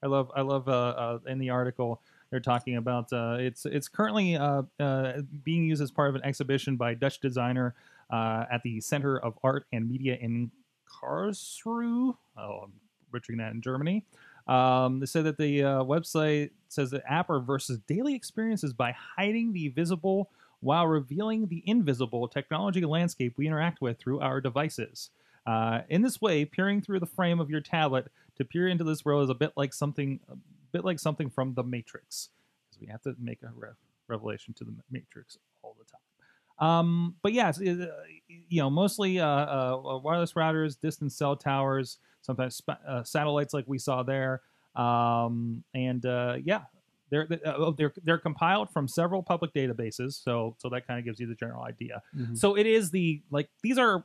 I 0.03 0.07
love 0.07 0.31
I 0.35 0.43
love 0.43 0.69
uh, 0.69 0.73
uh, 0.73 1.19
in 1.27 1.39
the 1.39 1.51
article 1.51 2.03
they're 2.31 2.41
talking 2.41 2.77
about 2.77 3.13
uh, 3.13 3.37
it's 3.41 3.67
it's 3.67 3.89
currently 3.89 4.37
uh, 4.37 4.63
uh, 4.79 5.23
being 5.43 5.65
used 5.65 5.83
as 5.83 5.91
part 5.91 6.09
of 6.11 6.15
an 6.15 6.25
exhibition 6.25 6.77
by 6.77 6.95
Dutch 6.95 7.21
designer 7.21 7.75
uh, 8.11 8.45
at 8.51 8.63
the 8.63 8.81
Center 8.81 9.19
of 9.19 9.39
Art 9.43 9.67
and 9.73 9.89
Media 9.89 10.17
in 10.21 10.51
Karlsruhe. 10.87 12.17
Oh, 12.37 12.61
I'm 12.65 12.73
butchering 13.11 13.39
that 13.39 13.53
in 13.53 13.61
Germany. 13.61 14.05
Um, 14.47 15.01
they 15.01 15.07
said 15.07 15.25
that 15.25 15.37
the 15.37 15.65
uh, 15.65 15.85
website 15.85 16.51
says 16.69 16.91
that 16.93 17.03
app 17.09 17.29
reverses 17.29 17.79
daily 17.81 18.15
experiences 18.15 18.73
by 18.73 18.93
hiding 18.93 19.53
the 19.53 19.69
visible 19.69 20.31
while 20.61 20.87
revealing 20.87 21.47
the 21.47 21.63
invisible 21.67 22.27
technology 22.29 22.85
landscape 22.85 23.35
we 23.37 23.47
interact 23.47 23.81
with 23.81 23.99
through 23.99 24.21
our 24.21 24.41
devices. 24.41 25.11
Uh, 25.47 25.81
in 25.89 26.03
this 26.03 26.21
way, 26.21 26.45
peering 26.45 26.83
through 26.83 27.01
the 27.01 27.07
frame 27.07 27.41
of 27.41 27.49
your 27.49 27.61
tablet 27.61 28.11
to 28.37 28.45
peer 28.45 28.69
into 28.69 28.85
this 28.85 29.05
world 29.05 29.25
is 29.25 29.31
a 29.31 29.35
bit 29.35 29.53
like 29.57 29.73
something, 29.73 30.21
a 30.31 30.37
bit 30.73 30.85
like 30.85 30.99
something 30.99 31.31
from 31.31 31.55
the 31.55 31.63
Matrix, 31.63 32.29
because 32.69 32.81
we 32.81 32.87
have 32.89 33.01
to 33.03 33.15
make 33.19 33.43
a 33.43 33.51
re- 33.55 33.71
revelation 34.09 34.53
to 34.55 34.65
the 34.65 34.75
Matrix 34.91 35.39
all 35.63 35.77
the 35.79 35.85
time. 35.85 36.69
Um, 36.69 37.15
but 37.23 37.33
yeah, 37.33 37.49
it's, 37.49 37.61
uh, 37.61 37.87
you 38.27 38.61
know, 38.61 38.69
mostly 38.69 39.21
uh, 39.21 39.27
uh, 39.27 40.01
wireless 40.03 40.33
routers, 40.33 40.79
distant 40.79 41.13
cell 41.13 41.37
towers, 41.37 41.99
sometimes 42.21 42.57
spa- 42.57 42.79
uh, 42.87 43.05
satellites 43.05 43.55
like 43.55 43.65
we 43.69 43.79
saw 43.79 44.03
there, 44.03 44.43
um, 44.75 45.63
and 45.73 46.05
uh, 46.05 46.37
yeah, 46.45 46.63
they're 47.11 47.29
uh, 47.45 47.71
they're 47.73 47.93
they're 48.05 48.19
compiled 48.19 48.71
from 48.71 48.89
several 48.89 49.23
public 49.23 49.53
databases, 49.53 50.23
so 50.23 50.55
so 50.59 50.69
that 50.71 50.87
kind 50.87 50.99
of 50.99 51.05
gives 51.05 51.19
you 51.21 51.27
the 51.27 51.35
general 51.35 51.63
idea. 51.65 52.03
Mhm. 52.17 52.37
So 52.37 52.57
it 52.57 52.67
is 52.67 52.91
the 52.91 53.23
like 53.31 53.49
these 53.63 53.79
are 53.79 54.05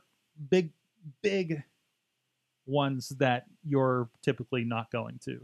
big 0.50 0.72
big 1.22 1.62
ones 2.66 3.10
that 3.18 3.44
you're 3.66 4.08
typically 4.22 4.64
not 4.64 4.90
going 4.90 5.18
to 5.24 5.40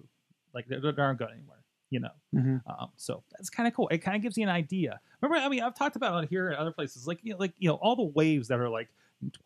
like 0.54 0.66
they 0.66 0.76
aren't 0.76 1.18
going 1.18 1.32
anywhere, 1.32 1.62
you 1.90 2.00
know. 2.00 2.10
Mhm. 2.34 2.62
Um, 2.66 2.90
so 2.96 3.22
that's 3.32 3.50
kind 3.50 3.68
of 3.68 3.74
cool. 3.74 3.88
It 3.88 3.98
kind 3.98 4.16
of 4.16 4.22
gives 4.22 4.36
you 4.36 4.42
an 4.42 4.48
idea. 4.48 5.00
Remember, 5.20 5.44
I 5.44 5.48
mean, 5.48 5.62
I've 5.62 5.74
talked 5.74 5.96
about 5.96 6.24
it 6.24 6.30
here 6.30 6.48
and 6.48 6.56
other 6.56 6.72
places, 6.72 7.06
like 7.06 7.20
you 7.22 7.32
know, 7.32 7.38
like 7.38 7.52
you 7.58 7.68
know, 7.68 7.76
all 7.76 7.94
the 7.96 8.04
waves 8.04 8.48
that 8.48 8.58
are 8.58 8.68
like 8.70 8.88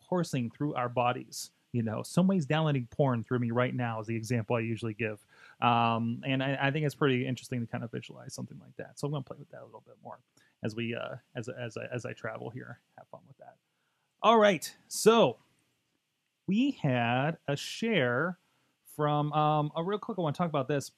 coursing 0.07 0.49
through 0.49 0.73
our 0.75 0.89
bodies. 0.89 1.51
You 1.73 1.83
know, 1.83 2.03
somebody's 2.03 2.45
downloading 2.45 2.87
porn 2.89 3.25
through 3.25 3.39
me 3.39 3.51
right 3.51 3.75
now 3.75 3.99
is 3.99 4.07
the 4.07 4.15
example 4.15 4.55
I 4.55 4.61
usually 4.61 4.93
give. 4.93 5.19
Um, 5.61 6.21
and 6.25 6.43
I, 6.43 6.57
I 6.61 6.71
think 6.71 6.85
it's 6.85 6.95
pretty 6.95 7.25
interesting 7.25 7.61
to 7.61 7.67
kind 7.67 7.83
of 7.83 7.91
visualize 7.91 8.33
something 8.33 8.59
like 8.59 8.75
that. 8.77 8.99
So 8.99 9.07
I'm 9.07 9.11
going 9.11 9.23
to 9.23 9.27
play 9.27 9.37
with 9.39 9.49
that 9.51 9.61
a 9.61 9.65
little 9.65 9.83
bit 9.85 9.95
more 10.03 10.19
as 10.63 10.75
we 10.75 10.95
uh, 10.95 11.15
as 11.35 11.47
as 11.49 11.77
I, 11.77 11.85
as 11.93 12.05
I 12.05 12.13
travel 12.13 12.49
here. 12.49 12.79
Have 12.97 13.07
fun 13.09 13.21
with 13.27 13.37
that. 13.37 13.55
All 14.21 14.37
right, 14.37 14.73
so 14.87 15.37
we 16.47 16.71
had 16.81 17.37
a 17.47 17.55
share 17.55 18.39
from 18.95 19.31
um, 19.33 19.71
a 19.75 19.83
real 19.83 19.99
quick. 19.99 20.17
I 20.17 20.21
want 20.21 20.35
to 20.35 20.37
talk 20.37 20.49
about 20.49 20.67
this. 20.67 20.91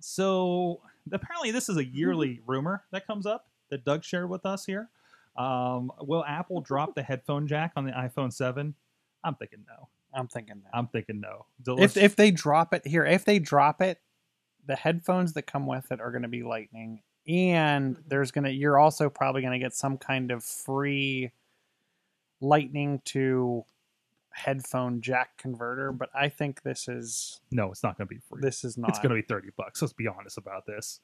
So 0.00 0.80
apparently, 1.12 1.50
this 1.50 1.68
is 1.68 1.76
a 1.76 1.84
yearly 1.84 2.40
rumor 2.46 2.84
that 2.92 3.06
comes 3.06 3.26
up 3.26 3.48
that 3.70 3.84
Doug 3.84 4.04
shared 4.04 4.28
with 4.28 4.46
us 4.46 4.64
here. 4.64 4.88
Um, 5.36 5.92
will 6.00 6.24
Apple 6.24 6.60
drop 6.60 6.94
the 6.94 7.02
headphone 7.02 7.46
jack 7.46 7.72
on 7.76 7.84
the 7.84 7.92
iPhone 7.92 8.32
7? 8.32 8.74
I'm 9.22 9.34
thinking 9.34 9.64
no. 9.68 9.88
I'm 10.14 10.28
thinking 10.28 10.60
that. 10.64 10.70
I'm 10.76 10.86
thinking 10.88 11.20
no. 11.20 11.46
So 11.64 11.80
if 11.80 11.96
if 11.96 12.16
they 12.16 12.30
drop 12.30 12.74
it 12.74 12.86
here, 12.86 13.04
if 13.04 13.24
they 13.24 13.38
drop 13.38 13.80
it, 13.82 14.00
the 14.66 14.76
headphones 14.76 15.32
that 15.34 15.42
come 15.42 15.66
with 15.66 15.90
it 15.92 16.00
are 16.00 16.10
going 16.10 16.22
to 16.22 16.28
be 16.28 16.42
Lightning, 16.42 17.02
and 17.26 17.96
Mhm. 17.96 18.08
there's 18.08 18.30
gonna 18.30 18.50
you're 18.50 18.78
also 18.78 19.08
probably 19.10 19.40
going 19.42 19.52
to 19.52 19.58
get 19.64 19.74
some 19.74 19.96
kind 19.98 20.30
of 20.30 20.42
free 20.44 21.32
Lightning 22.40 23.00
to 23.06 23.64
headphone 24.30 25.00
jack 25.02 25.36
converter. 25.36 25.92
But 25.92 26.08
I 26.14 26.28
think 26.28 26.62
this 26.62 26.88
is 26.88 27.40
no, 27.50 27.70
it's 27.70 27.82
not 27.82 27.98
going 27.98 28.08
to 28.08 28.14
be 28.14 28.20
free. 28.20 28.40
this 28.40 28.64
is 28.64 28.78
not. 28.78 28.88
it's 28.90 28.98
going 28.98 29.10
to 29.10 29.16
be 29.16 29.22
30 29.22 29.50
bucks. 29.56 29.82
Let's 29.82 29.92
be 29.92 30.06
honest 30.08 30.38
about 30.38 30.64
this. 30.66 31.00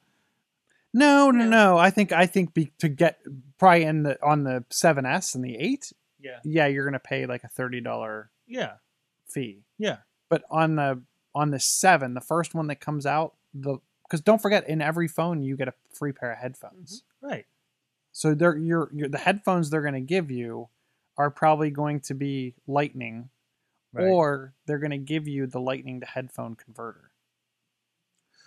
no, 0.93 1.29
no, 1.29 1.43
No. 1.43 1.49
no. 1.49 1.77
I 1.77 1.91
think 1.91 2.11
I 2.11 2.25
think 2.25 2.53
be, 2.53 2.71
to 2.79 2.89
get 2.89 3.19
probably 3.59 3.83
in 3.83 4.03
the 4.03 4.17
on 4.25 4.43
the 4.43 4.63
7s 4.71 5.35
and 5.35 5.43
the 5.43 5.55
8, 5.57 5.91
Yeah. 6.19 6.39
yeah, 6.43 6.65
you're 6.65 6.85
going 6.85 6.93
to 6.93 6.99
pay 6.99 7.25
like 7.27 7.43
a 7.43 7.49
thirty 7.49 7.81
dollar 7.81 8.31
Yeah. 8.47 8.75
Fee. 9.29 9.63
Yeah. 9.77 9.97
but 10.29 10.43
on 10.49 10.75
the 10.75 11.01
on 11.35 11.51
the 11.51 11.59
seven, 11.59 12.13
the 12.15 12.21
first 12.21 12.55
one 12.55 12.67
that 12.67 12.79
comes 12.79 13.05
out, 13.05 13.35
the 13.53 13.77
because 14.03 14.21
don't 14.21 14.41
forget, 14.41 14.67
in 14.69 14.81
every 14.81 15.07
phone 15.07 15.41
you 15.43 15.55
get 15.57 15.67
a 15.67 15.73
free 15.93 16.11
pair 16.13 16.31
of 16.31 16.37
headphones. 16.39 17.03
Mm-hmm. 17.23 17.27
Right. 17.33 17.45
So 18.11 18.33
they're 18.33 18.57
your 18.57 18.89
your 18.93 19.07
the 19.09 19.17
headphones 19.17 19.69
they're 19.69 19.81
going 19.81 19.93
to 19.93 20.01
give 20.01 20.31
you 20.31 20.69
are 21.17 21.29
probably 21.29 21.69
going 21.71 21.99
to 22.01 22.13
be 22.13 22.55
Lightning, 22.67 23.29
Right. 23.93 24.05
or 24.07 24.53
they're 24.65 24.79
going 24.79 24.91
to 24.91 24.97
give 24.97 25.27
you 25.27 25.47
the 25.47 25.59
Lightning 25.59 25.99
to 26.01 26.05
headphone 26.05 26.55
converter. 26.55 27.11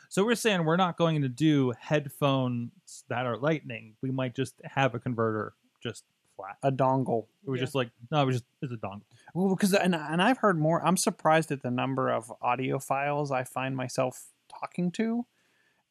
So 0.09 0.25
we're 0.25 0.35
saying 0.35 0.65
we're 0.65 0.77
not 0.77 0.97
going 0.97 1.23
to 1.23 1.29
do 1.29 1.73
headphones 1.79 3.05
that 3.09 3.27
are 3.27 3.37
lightning. 3.37 3.95
We 4.03 4.11
might 4.11 4.35
just 4.35 4.55
have 4.65 4.95
a 4.97 4.99
converter 4.99 5.53
just 5.83 6.03
flat. 6.41 6.57
A 6.63 6.73
dongle. 6.73 7.27
It 7.47 7.51
was 7.51 7.59
Yeah. 7.59 7.65
just 7.65 7.75
like 7.75 7.91
no, 8.11 8.23
it 8.23 8.27
was 8.27 8.37
just 8.37 8.47
it's 8.63 8.73
a 8.73 8.77
dongle. 8.77 9.03
Well, 9.35 9.55
because 9.55 9.75
and 9.75 9.95
and 9.95 10.23
I've 10.23 10.39
heard 10.39 10.59
more. 10.59 10.85
I'm 10.85 10.97
surprised 10.97 11.51
at 11.53 11.63
the 11.63 11.71
number 11.71 12.11
of 12.11 12.33
audiophiles 12.43 13.31
I 13.31 13.45
find 13.45 13.77
myself 13.77 14.29
talking 14.49 14.91
to, 14.93 15.27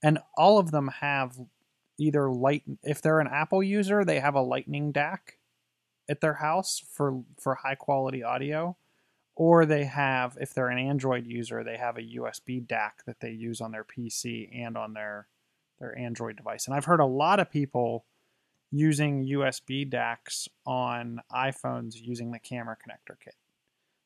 and 0.04 0.20
all 0.38 0.58
of 0.58 0.72
them 0.72 0.88
have 1.02 1.38
either 1.98 2.30
light. 2.32 2.64
If 2.84 3.02
they're 3.02 3.20
an 3.20 3.28
Apple 3.28 3.62
user, 3.64 4.04
they 4.06 4.20
have 4.20 4.36
a 4.36 4.42
Lightning 4.42 4.92
DAC 4.94 5.38
at 6.10 6.22
their 6.22 6.36
house 6.36 6.80
for 6.92 7.24
for 7.40 7.56
high 7.56 7.76
quality 7.76 8.24
audio, 8.24 8.78
or 9.36 9.66
they 9.66 9.86
have 9.86 10.38
if 10.42 10.54
they're 10.54 10.70
an 10.70 10.80
Android 10.80 11.26
user, 11.28 11.64
they 11.64 11.78
have 11.78 11.98
a 11.98 12.02
USB 12.02 12.66
DAC 12.66 13.04
that 13.06 13.20
they 13.22 13.32
use 13.32 13.62
on 13.62 13.72
their 13.72 13.84
PC 13.86 14.50
and 14.54 14.78
on 14.78 14.94
their 14.94 15.28
their 15.80 15.98
Android 15.98 16.36
device. 16.36 16.68
And 16.68 16.76
I've 16.76 16.86
heard 16.86 17.00
a 17.00 17.06
lot 17.06 17.40
of 17.40 17.50
people 17.50 18.06
using 18.72 19.26
USB 19.26 19.90
DACs 19.90 20.48
on 20.66 21.22
iPhones 21.32 21.96
using 21.96 22.32
the 22.32 22.40
camera 22.40 22.76
connector 22.76 23.16
kit. 23.24 23.36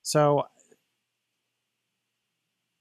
So 0.01 0.47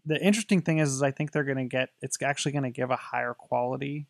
the 0.05 0.21
interesting 0.21 0.63
thing 0.63 0.79
is, 0.79 0.93
is 0.93 1.03
I 1.03 1.11
think 1.11 1.33
they're 1.33 1.45
going 1.45 1.57
to 1.57 1.65
get 1.65 1.91
it's 2.01 2.21
actually 2.23 2.53
going 2.53 2.65
to 2.65 2.71
give 2.71 2.91
a 2.91 2.97
higher 2.97 3.35
quality 3.35 4.07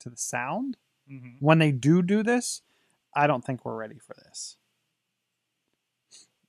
to 0.00 0.10
the 0.10 0.16
sound. 0.16 0.76
Mm-hmm. 1.10 1.36
When 1.40 1.58
they 1.58 1.72
do 1.72 2.02
do 2.02 2.22
this, 2.22 2.62
I 3.14 3.26
don't 3.26 3.44
think 3.44 3.64
we're 3.64 3.76
ready 3.76 3.98
for 3.98 4.14
this. 4.14 4.56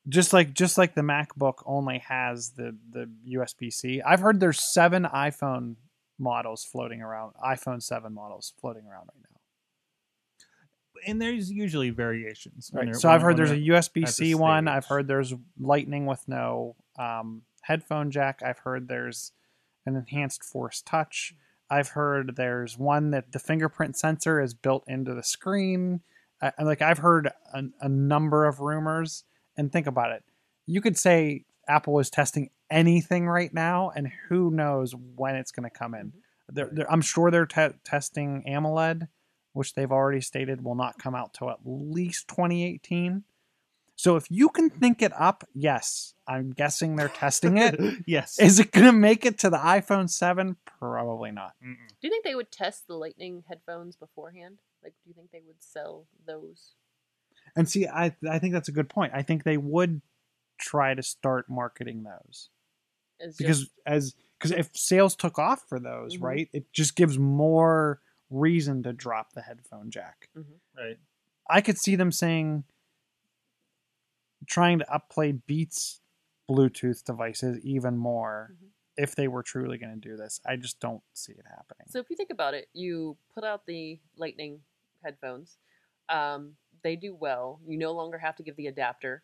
Just 0.09 0.33
like 0.33 0.53
just 0.53 0.77
like 0.77 0.95
the 0.95 1.01
MacBook 1.01 1.61
only 1.65 1.99
has 1.99 2.51
the 2.51 2.75
the 2.91 3.09
USB-C. 3.29 4.01
I've 4.01 4.19
heard 4.19 4.39
there's 4.39 4.73
7 4.73 5.03
iPhone 5.03 5.75
models 6.17 6.63
floating 6.63 7.01
around, 7.01 7.33
iPhone 7.43 7.83
7 7.83 8.11
models 8.11 8.53
floating 8.59 8.85
around 8.85 9.09
right 9.13 9.25
now. 9.29 9.40
And 11.05 11.21
there's 11.21 11.51
usually 11.51 11.89
variations. 11.89 12.71
Right. 12.73 12.95
So 12.95 13.09
I've 13.09 13.21
heard 13.21 13.37
there's 13.37 13.51
a 13.51 13.55
USB 13.57 14.07
C 14.07 14.35
one. 14.35 14.67
I've 14.67 14.85
heard 14.85 15.07
there's 15.07 15.33
Lightning 15.59 16.05
with 16.05 16.27
no 16.27 16.75
um, 16.97 17.41
headphone 17.61 18.11
jack. 18.11 18.41
I've 18.45 18.59
heard 18.59 18.87
there's 18.87 19.31
an 19.85 19.95
enhanced 19.95 20.43
Force 20.43 20.81
Touch. 20.81 21.33
I've 21.69 21.89
heard 21.89 22.35
there's 22.35 22.77
one 22.77 23.11
that 23.11 23.31
the 23.31 23.39
fingerprint 23.39 23.97
sensor 23.97 24.41
is 24.41 24.53
built 24.53 24.83
into 24.87 25.13
the 25.13 25.23
screen. 25.23 26.01
I, 26.41 26.51
I- 26.59 26.63
like 26.63 26.81
I've 26.81 26.99
heard 26.99 27.31
a, 27.53 27.63
a 27.81 27.89
number 27.89 28.45
of 28.45 28.59
rumors. 28.59 29.23
And 29.57 29.71
think 29.71 29.85
about 29.85 30.11
it. 30.11 30.23
You 30.65 30.79
could 30.81 30.97
say 30.97 31.43
Apple 31.67 31.99
is 31.99 32.09
testing 32.09 32.49
anything 32.69 33.27
right 33.27 33.53
now, 33.53 33.91
and 33.95 34.09
who 34.29 34.49
knows 34.49 34.95
when 35.15 35.35
it's 35.35 35.51
going 35.51 35.69
to 35.69 35.77
come 35.77 35.93
in. 35.93 36.13
They're, 36.47 36.69
they're, 36.71 36.89
I'm 36.91 37.01
sure 37.01 37.29
they're 37.31 37.45
te- 37.45 37.75
testing 37.83 38.43
AMOLED, 38.47 39.07
which 39.53 39.73
they've 39.73 39.91
already 39.91 40.21
stated 40.21 40.63
will 40.63 40.75
not 40.75 40.97
come 40.99 41.15
out 41.15 41.33
till 41.33 41.49
at 41.49 41.59
least 41.65 42.27
2018. 42.29 43.23
So 43.95 44.15
if 44.15 44.25
you 44.31 44.49
can 44.49 44.69
think 44.69 45.01
it 45.01 45.11
up, 45.15 45.43
yes, 45.53 46.15
I'm 46.27 46.51
guessing 46.51 46.95
they're 46.95 47.07
testing 47.09 47.57
it. 47.57 47.79
yes. 48.07 48.39
Is 48.39 48.59
it 48.59 48.71
going 48.71 48.87
to 48.87 48.91
make 48.91 49.25
it 49.25 49.37
to 49.39 49.49
the 49.49 49.57
iPhone 49.57 50.09
7? 50.09 50.55
Probably 50.79 51.31
not. 51.31 51.53
Mm-mm. 51.63 51.75
Do 51.75 52.07
you 52.07 52.09
think 52.09 52.23
they 52.23 52.33
would 52.33 52.51
test 52.51 52.87
the 52.87 52.95
Lightning 52.95 53.43
headphones 53.47 53.95
beforehand? 53.95 54.59
Like, 54.83 54.93
do 55.03 55.09
you 55.09 55.13
think 55.13 55.29
they 55.31 55.41
would 55.45 55.61
sell 55.61 56.07
those? 56.25 56.73
And 57.55 57.69
see, 57.69 57.85
I 57.87 58.15
I 58.27 58.39
think 58.39 58.53
that's 58.53 58.69
a 58.69 58.73
good 58.73 58.89
point. 58.89 59.11
I 59.13 59.21
think 59.21 59.43
they 59.43 59.57
would 59.57 60.01
try 60.57 60.93
to 60.93 61.03
start 61.03 61.49
marketing 61.49 62.03
those 62.03 62.49
As 63.19 63.35
because 63.35 63.59
just, 63.59 63.71
as 63.85 64.15
because 64.39 64.51
if 64.51 64.69
sales 64.73 65.15
took 65.15 65.37
off 65.37 65.67
for 65.67 65.79
those, 65.79 66.17
Mhm. 66.17 66.21
right, 66.23 66.49
it 66.53 66.71
just 66.73 66.95
gives 66.95 67.19
more 67.19 67.99
reason 68.31 68.81
to 68.83 68.93
drop 68.93 69.33
the 69.33 69.41
headphone 69.41 69.91
jack. 69.91 70.29
Right. 70.75 70.97
I 71.49 71.61
could 71.61 71.77
see 71.77 71.95
them 71.95 72.11
saying 72.11 72.63
trying 74.47 74.79
to 74.79 74.85
upplay 74.85 75.39
Beats 75.45 76.01
Bluetooth 76.49 77.03
devices 77.03 77.59
even 77.63 77.97
more 77.97 78.51
Mhm. 78.53 78.69
if 78.97 79.15
they 79.15 79.27
were 79.27 79.43
truly 79.43 79.77
going 79.77 79.93
to 79.93 80.09
do 80.09 80.17
this. 80.17 80.39
I 80.45 80.55
just 80.55 80.79
don't 80.79 81.03
see 81.13 81.33
it 81.33 81.45
happening. 81.47 81.87
so 81.89 81.99
if 81.99 82.09
you 82.09 82.15
think 82.15 82.29
about 82.31 82.53
it, 82.53 82.67
you 82.73 83.17
put 83.33 83.43
out 83.43 83.65
the 83.65 83.99
Lightning 84.15 84.63
headphones. 85.03 85.57
Um, 86.09 86.57
they 86.83 86.95
do 86.95 87.13
well. 87.13 87.59
You 87.65 87.77
no 87.77 87.91
longer 87.91 88.17
have 88.17 88.35
to 88.37 88.43
give 88.43 88.55
the 88.55 88.67
adapter 88.67 89.23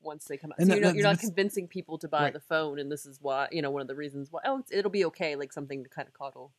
once 0.00 0.24
they 0.24 0.36
come 0.36 0.52
out. 0.52 0.58
And 0.58 0.66
so 0.68 0.70
that- 0.70 0.76
you're, 0.76 0.82
not, 0.84 0.88
that- 0.92 0.96
you're 0.96 1.04
not 1.10 1.18
convincing 1.20 1.68
people 1.68 1.98
to 1.98 2.08
buy 2.08 2.24
Right. 2.24 2.32
the 2.32 2.40
phone, 2.40 2.78
and 2.78 2.90
this 2.90 3.06
is 3.06 3.20
why 3.20 3.48
you 3.52 3.62
know 3.62 3.70
one 3.70 3.82
of 3.82 3.88
the 3.88 3.94
reasons 3.94 4.30
why. 4.32 4.40
Oh, 4.44 4.58
it's, 4.58 4.72
it'll 4.72 4.90
be 4.90 5.04
okay, 5.06 5.36
like 5.36 5.52
something 5.52 5.82
to 5.84 5.88
kind 5.90 6.08
of 6.08 6.14
coddle. 6.14 6.52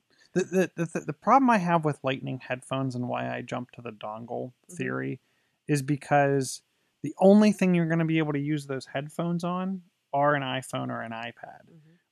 The, 0.44 0.72
the, 0.76 1.00
the, 1.08 1.14
problem 1.14 1.50
I 1.50 1.58
have 1.58 1.86
with 1.86 2.04
Lightning 2.04 2.40
headphones 2.40 2.96
and 2.96 3.08
why 3.08 3.34
I 3.34 3.42
jumped 3.42 3.76
to 3.76 3.82
the 3.82 3.92
dongle 3.92 4.52
Mhm. 4.70 4.78
theory 4.78 5.22
is 5.68 5.82
because 5.82 6.62
the 7.02 7.16
only 7.20 7.52
thing 7.52 7.74
you're 7.74 7.88
going 7.88 8.00
to 8.00 8.06
be 8.06 8.18
able 8.18 8.34
to 8.34 8.40
use 8.40 8.68
those 8.68 8.86
headphones 8.88 9.44
on 9.44 9.84
are 10.14 10.36
an 10.36 10.44
iPhone 10.44 10.90
or 10.90 11.02
an 11.02 11.12
iPad. 11.12 11.62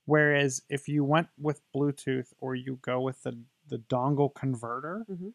Whereas 0.06 0.62
if 0.70 0.88
you 0.88 1.04
went 1.04 1.30
with 1.38 1.62
Bluetooth 1.74 2.34
or 2.40 2.56
you 2.56 2.80
go 2.82 3.00
with 3.00 3.24
the, 3.24 3.40
the 3.68 3.78
dongle 3.78 4.34
converter, 4.34 5.06
Mhm. 5.10 5.34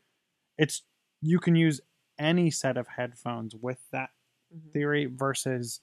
it's 0.59 0.83
you 1.21 1.39
can 1.39 1.57
use 1.57 1.81
any 2.19 2.51
set 2.51 2.77
of 2.77 2.89
headphones 2.89 3.55
with 3.55 3.91
that 3.91 4.11
Mhm. 4.55 4.73
theory 4.73 5.05
versus 5.07 5.81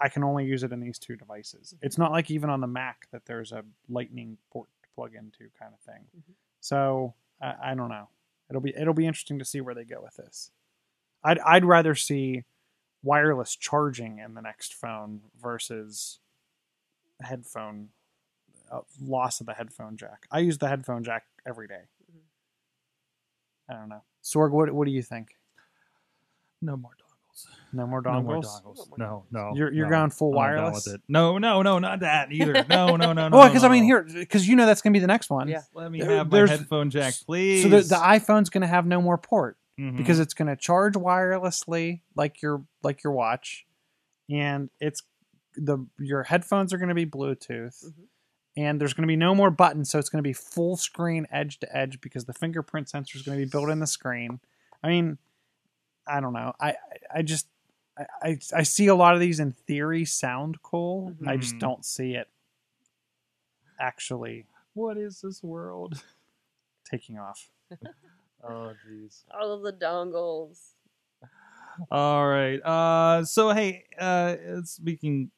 I 0.00 0.08
can 0.08 0.24
only 0.24 0.44
use 0.44 0.62
it 0.64 0.72
in 0.72 0.80
these 0.80 0.98
two 0.98 1.16
devices. 1.16 1.74
It's 1.80 1.98
not 1.98 2.10
like 2.10 2.30
even 2.30 2.50
on 2.50 2.60
the 2.60 2.66
Mac 2.66 3.08
that 3.10 3.26
there's 3.26 3.52
a 3.52 3.64
Lightning 3.88 4.38
port 4.50 4.68
plug 4.94 5.14
into 5.14 5.50
kind 5.58 5.72
of 5.74 5.80
thing. 5.80 6.04
Mhm. 6.16 6.34
So 6.60 7.14
I, 7.40 7.54
I 7.72 7.74
don't 7.74 7.88
know. 7.88 8.08
It'll 8.50 8.62
be 8.62 8.74
it'll 8.76 8.94
be 8.94 9.06
interesting 9.06 9.38
to 9.38 9.44
see 9.44 9.60
where 9.60 9.74
they 9.74 9.84
go 9.84 10.00
with 10.02 10.16
this. 10.16 10.50
I'd 11.24 11.38
I'd 11.40 11.64
rather 11.64 11.94
see 11.94 12.44
wireless 13.02 13.56
charging 13.56 14.18
in 14.18 14.34
the 14.34 14.42
next 14.42 14.74
phone 14.74 15.22
versus 15.40 16.20
headphone 17.20 17.88
uh, 18.70 18.80
loss 19.00 19.40
of 19.40 19.46
the 19.46 19.54
headphone 19.54 19.96
jack. 19.96 20.26
I 20.30 20.38
use 20.40 20.58
the 20.58 20.68
headphone 20.68 21.04
jack 21.04 21.24
every 21.46 21.68
day. 21.68 21.82
Mhm. 22.12 22.20
I 23.68 23.74
don't 23.74 23.88
know. 23.88 24.02
Sorg, 24.22 24.50
what 24.50 24.70
what 24.72 24.84
do 24.86 24.90
you 24.92 25.02
think? 25.02 25.36
No 26.60 26.76
more 26.76 26.92
dongles. 27.32 27.46
No 27.74 27.86
more 27.86 28.02
No 28.02 28.20
more 28.22 28.36
dongles. 28.36 28.62
dongles. 28.62 28.98
No, 28.98 29.24
no. 29.30 29.52
You're- 29.54 29.74
you're 29.74 29.86
no. 29.86 29.90
going 29.90 30.10
full 30.10 30.30
I'm 30.30 30.36
wireless? 30.36 30.86
with 30.86 30.94
it. 30.96 31.00
No, 31.08 31.38
no, 31.38 31.62
no, 31.62 31.78
not 31.78 32.00
that 32.00 32.32
either. 32.32 32.52
No, 32.68 32.96
no, 32.96 33.12
no, 33.12 33.28
no. 33.28 33.36
Oh, 33.38 33.42
no, 33.42 33.48
because 33.48 33.62
no, 33.62 33.68
I 33.68 33.72
mean, 33.72 33.84
here, 33.84 34.02
because 34.02 34.46
you 34.48 34.56
know 34.56 34.66
that's 34.66 34.82
gonna 34.82 34.92
be 34.92 34.98
the 34.98 35.06
next 35.06 35.30
one. 35.30 35.48
Yeah. 35.48 35.62
Let 35.74 35.90
me 35.90 36.00
There- 36.00 36.10
have 36.16 36.30
my 36.30 36.46
headphone 36.46 36.90
jack, 36.90 37.14
please. 37.26 37.62
So 37.62 37.68
the, 37.68 37.80
the 37.80 37.94
iPhone's 37.96 38.50
gonna 38.50 38.66
have 38.66 38.86
no 38.86 39.00
more 39.00 39.16
port 39.18 39.56
Mhm. 39.80 39.96
because 39.96 40.20
it's 40.20 40.34
gonna 40.34 40.56
charge 40.56 40.94
wirelessly 40.94 42.02
like 42.14 42.42
your 42.42 42.64
like 42.82 43.02
your 43.02 43.12
watch, 43.14 43.66
and 44.30 44.68
it's 44.80 45.02
the 45.56 45.78
your 45.98 46.22
headphones 46.24 46.72
are 46.72 46.78
gonna 46.78 46.94
be 46.94 47.06
Bluetooth, 47.06 47.84
Mhm. 47.86 47.92
and 48.56 48.80
there's 48.80 48.92
gonna 48.92 49.06
be 49.08 49.16
no 49.16 49.34
more 49.34 49.50
buttons, 49.50 49.88
so 49.90 49.98
it's 49.98 50.08
gonna 50.10 50.22
be 50.22 50.32
full 50.34 50.76
screen 50.76 51.26
edge 51.32 51.58
to 51.60 51.76
edge 51.76 52.00
because 52.02 52.26
the 52.26 52.34
fingerprint 52.34 52.88
sensor 52.90 53.16
is 53.16 53.22
gonna 53.22 53.38
be 53.38 53.44
built 53.46 53.70
in 53.70 53.80
the 53.80 53.86
screen. 53.86 54.40
I 54.82 54.88
mean, 54.88 55.18
I 56.06 56.20
don't 56.20 56.32
know. 56.32 56.52
I 56.60 56.70
I, 56.70 56.74
I 57.16 57.22
just 57.22 57.46
I, 57.98 58.06
I 58.22 58.38
I 58.54 58.62
see 58.62 58.86
a 58.88 58.94
lot 58.94 59.14
of 59.14 59.20
these 59.20 59.40
in 59.40 59.52
theory 59.52 60.04
sound 60.04 60.62
cool. 60.62 61.14
I 61.26 61.36
just 61.36 61.56
Mhm. 61.56 61.60
don't 61.60 61.84
see 61.84 62.14
it 62.14 62.28
actually 63.80 64.46
what 64.74 64.96
is 64.96 65.20
this 65.20 65.42
world? 65.42 66.02
taking 66.90 67.18
off. 67.18 67.50
Oh, 68.44 68.74
jeez. 68.84 69.22
All 69.32 69.52
of 69.52 69.62
the 69.62 69.72
dongles. 69.72 70.72
All 71.90 72.26
right. 72.26 72.56
Uh, 72.56 73.24
so 73.24 73.50
hey, 73.50 73.84
uh, 73.98 74.36
speaking. 74.64 75.30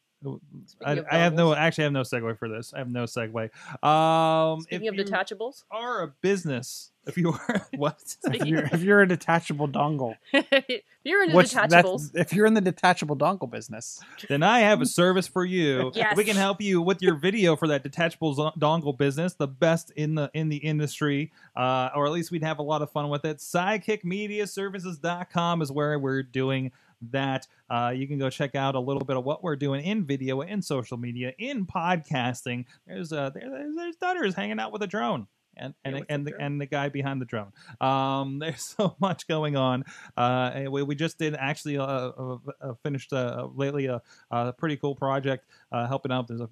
I, 0.85 1.03
I 1.11 1.19
have 1.19 1.35
no 1.35 1.55
actually 1.55 1.85
I 1.85 1.87
have 1.87 1.93
no 1.93 2.03
segue 2.03 2.39
for 2.39 2.49
this. 2.49 2.75
I 2.75 2.79
have 2.79 2.91
no 2.91 3.05
segue. 3.05 3.51
Um, 3.85 4.63
Speaking 4.63 4.87
if 4.87 4.93
of 4.93 4.99
you 4.99 5.05
detachables, 5.05 5.65
are 5.71 6.03
a 6.03 6.09
business, 6.21 6.91
if 7.07 7.17
you 7.17 7.33
are 7.33 7.67
what? 7.77 8.17
If 8.25 8.47
you're, 8.47 8.65
if 8.65 8.83
you're 8.83 9.03
a 9.03 9.09
detachable 9.09 9.69
dongle, 9.69 10.17
if 10.33 10.83
you're 11.03 11.25
into 11.25 11.37
which 11.37 11.53
that's, 11.53 11.75
detachables, 11.75 12.11
if 12.15 12.33
you're 12.33 12.47
in 12.47 12.55
the 12.55 12.61
detachable 12.61 13.17
dongle 13.17 13.51
business, 13.51 14.01
then 14.29 14.43
I 14.43 14.61
have 14.61 14.81
a 14.81 14.87
service 14.87 15.27
for 15.27 15.45
you. 15.45 15.91
Yes. 15.95 16.17
We 16.17 16.25
can 16.25 16.37
help 16.37 16.61
you 16.61 16.81
with 16.81 17.03
your 17.03 17.17
video 17.17 17.57
for 17.57 17.67
that 17.69 17.83
detachable 17.83 18.35
zo- 18.35 18.53
dongle 18.59 18.97
business, 18.97 19.35
the 19.35 19.49
best 19.49 19.91
in 19.97 20.15
the 20.15 20.31
in 20.35 20.49
the 20.49 20.59
industry, 20.59 21.33
uh, 21.57 21.91
or 21.95 22.07
at 22.07 22.13
least 22.13 22.31
we'd 22.31 22.45
have 22.45 22.59
a 22.59 22.63
lot 22.63 22.83
of 22.83 22.91
fun 22.91 23.09
with 23.09 23.25
it. 23.25 23.39
SidekickMediaServices.com 23.39 25.63
is 25.63 25.71
where 25.71 25.99
we're 25.99 26.23
doing 26.23 26.73
that. 27.13 27.47
Uh, 27.71 27.93
you 27.95 28.07
can 28.07 28.19
go 28.19 28.31
check 28.31 28.55
out 28.55 28.75
a 28.75 28.81
little 28.81 29.05
bit 29.05 29.17
of 29.17 29.25
what 29.25 29.43
we're 29.43 29.57
doing 29.57 29.85
in 29.85 30.05
video, 30.05 30.41
in 30.43 30.63
social 30.63 30.97
media, 30.97 31.33
in 31.39 31.67
podcasting. 31.67 32.65
There's 32.87 33.13
uh, 33.13 33.31
there, 33.31 33.49
there's, 33.51 33.75
there's 33.77 33.97
Dutters 33.97 34.35
hanging 34.35 34.59
out 34.59 34.73
with 34.73 34.83
a 34.83 34.87
drone. 34.87 35.27
And 35.57 35.75
Yeah, 35.85 35.91
and, 35.91 36.07
and, 36.09 36.27
the, 36.27 36.33
and 36.41 36.61
the 36.61 36.67
guy 36.67 36.89
behind 36.89 37.21
the 37.21 37.27
drone. 37.27 37.53
Um, 37.81 38.39
there's 38.41 38.63
so 38.63 38.97
much 39.01 39.27
going 39.27 39.57
on. 39.57 39.85
Uh, 40.17 40.51
and 40.55 40.73
we, 40.73 40.83
we 40.83 40.95
just 40.95 41.19
did 41.19 41.35
actually 41.35 41.79
uh, 41.79 41.85
uh, 41.85 42.39
uh, 42.61 42.75
finished 42.83 43.13
uh, 43.13 43.49
lately 43.55 43.87
a, 43.87 44.01
a 44.31 44.53
pretty 44.53 44.77
cool 44.77 44.95
project 44.95 45.47
uh, 45.73 45.87
helping 45.87 46.13
out. 46.13 46.29
There's 46.29 46.41
a 46.41 46.49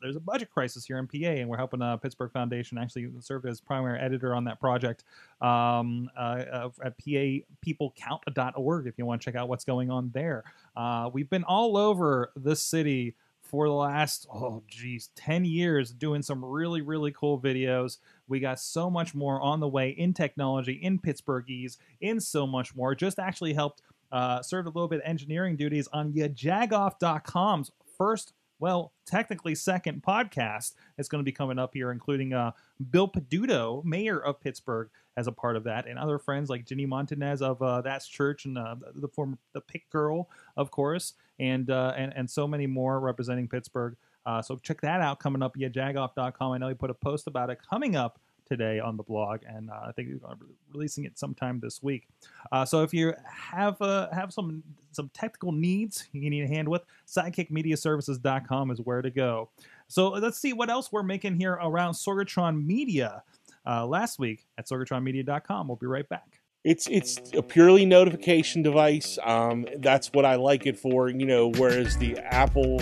there's, 0.00 0.16
a 0.16 0.20
budget 0.20 0.50
crisis 0.50 0.84
here 0.86 0.98
in 0.98 1.06
PA, 1.06 1.28
and 1.28 1.48
we're 1.48 1.56
helping 1.56 1.80
Pittsburgh 1.98 2.32
Foundation 2.32 2.78
actually 2.78 3.10
served 3.20 3.46
as 3.46 3.60
primary 3.60 3.98
editor 3.98 4.34
on 4.34 4.44
that 4.44 4.60
project 4.60 5.04
um, 5.40 6.10
at 6.16 6.94
papeoplecount.org 6.98 8.86
if 8.86 8.94
you 8.98 9.06
want 9.06 9.20
to 9.20 9.24
check 9.24 9.34
out 9.34 9.48
what's 9.48 9.64
going 9.64 9.90
on 9.90 10.10
there. 10.14 10.44
Uh, 10.76 11.10
we've 11.12 11.30
been 11.30 11.44
all 11.44 11.76
over 11.76 12.30
the 12.36 12.54
city 12.56 13.14
for 13.48 13.66
the 13.66 13.74
last 13.74 14.26
oh 14.32 14.62
geez 14.68 15.10
10 15.16 15.44
years 15.44 15.90
doing 15.90 16.22
some 16.22 16.44
really 16.44 16.82
really 16.82 17.12
cool 17.12 17.40
videos. 17.40 17.98
We 18.28 18.40
got 18.40 18.60
so 18.60 18.90
much 18.90 19.14
more 19.14 19.40
on 19.40 19.60
the 19.60 19.68
way 19.68 19.90
in 19.90 20.12
technology 20.12 20.74
in 20.74 20.98
pittsburghese 20.98 21.78
in 22.00 22.20
so 22.20 22.46
much 22.46 22.74
more. 22.74 22.94
Just 22.94 23.18
actually 23.18 23.54
helped 23.54 23.82
uh, 24.12 24.42
served 24.42 24.66
a 24.66 24.70
little 24.70 24.88
bit 24.88 25.00
of 25.00 25.02
engineering 25.04 25.56
duties 25.56 25.88
on 25.92 26.12
yajagoff.com's 26.12 27.70
first 27.96 28.32
well 28.58 28.92
technically 29.06 29.54
second 29.54 30.02
podcast 30.02 30.74
it's 30.96 31.08
going 31.08 31.20
to 31.20 31.24
be 31.24 31.32
coming 31.32 31.58
up 31.58 31.74
here 31.74 31.90
including 31.90 32.32
uh, 32.32 32.50
bill 32.90 33.08
peduto 33.08 33.84
mayor 33.84 34.18
of 34.18 34.40
pittsburgh 34.40 34.88
as 35.16 35.26
a 35.26 35.32
part 35.32 35.56
of 35.56 35.64
that 35.64 35.86
and 35.86 35.98
other 35.98 36.18
friends 36.18 36.48
like 36.48 36.64
ginny 36.64 36.86
montanez 36.86 37.42
of 37.42 37.60
uh, 37.62 37.80
that's 37.80 38.06
church 38.06 38.44
and 38.44 38.58
uh, 38.58 38.76
the, 38.94 39.08
former 39.08 39.38
the 39.52 39.60
pick 39.60 39.88
girl 39.90 40.28
of 40.56 40.70
course 40.70 41.14
and 41.38 41.70
uh, 41.70 41.92
and 41.96 42.12
and 42.16 42.28
so 42.28 42.46
many 42.46 42.66
more 42.66 43.00
representing 43.00 43.48
Pittsburgh. 43.48 43.96
Uh, 44.26 44.42
so 44.42 44.56
check 44.56 44.80
that 44.80 45.00
out 45.00 45.20
coming 45.20 45.42
up 45.42 45.56
at 45.56 45.72
jagoff.com. 45.72 46.52
I 46.52 46.58
know 46.58 46.68
he 46.68 46.74
put 46.74 46.90
a 46.90 46.94
post 46.94 47.26
about 47.26 47.50
it 47.50 47.58
coming 47.68 47.96
up 47.96 48.20
today 48.48 48.80
on 48.80 48.96
the 48.96 49.02
blog, 49.02 49.40
and 49.46 49.70
uh, 49.70 49.86
I 49.88 49.92
think 49.92 50.08
we're 50.22 50.34
releasing 50.72 51.04
it 51.04 51.18
sometime 51.18 51.60
this 51.60 51.82
week. 51.82 52.08
Uh, 52.50 52.64
so 52.64 52.82
if 52.82 52.92
you 52.92 53.14
have 53.24 53.80
uh, 53.80 54.08
have 54.12 54.32
some 54.32 54.62
some 54.92 55.10
technical 55.14 55.52
needs 55.52 56.08
you 56.12 56.30
need 56.30 56.42
a 56.42 56.48
hand 56.48 56.68
with, 56.68 56.82
sidekickmediaservices.com 57.06 58.70
is 58.70 58.80
where 58.80 59.02
to 59.02 59.10
go. 59.10 59.50
So 59.88 60.08
let's 60.10 60.38
see 60.38 60.52
what 60.52 60.70
else 60.70 60.90
we're 60.92 61.02
making 61.02 61.36
here 61.36 61.52
around 61.52 61.94
Sorgatron 61.94 62.64
Media. 62.64 63.22
Uh, 63.66 63.86
last 63.86 64.18
week 64.18 64.46
at 64.56 64.66
sorgatronmedia.com. 64.66 65.68
We'll 65.68 65.76
be 65.76 65.86
right 65.86 66.08
back. 66.08 66.40
It's 66.64 66.86
it's 66.88 67.20
a 67.34 67.42
purely 67.42 67.84
notification 67.84 68.62
device. 68.62 69.18
Um, 69.22 69.66
that's 69.76 70.12
what 70.12 70.24
I 70.24 70.36
like 70.36 70.66
it 70.66 70.78
for. 70.78 71.08
You 71.08 71.26
know, 71.26 71.50
whereas 71.52 71.96
the 71.98 72.18
Apple 72.18 72.80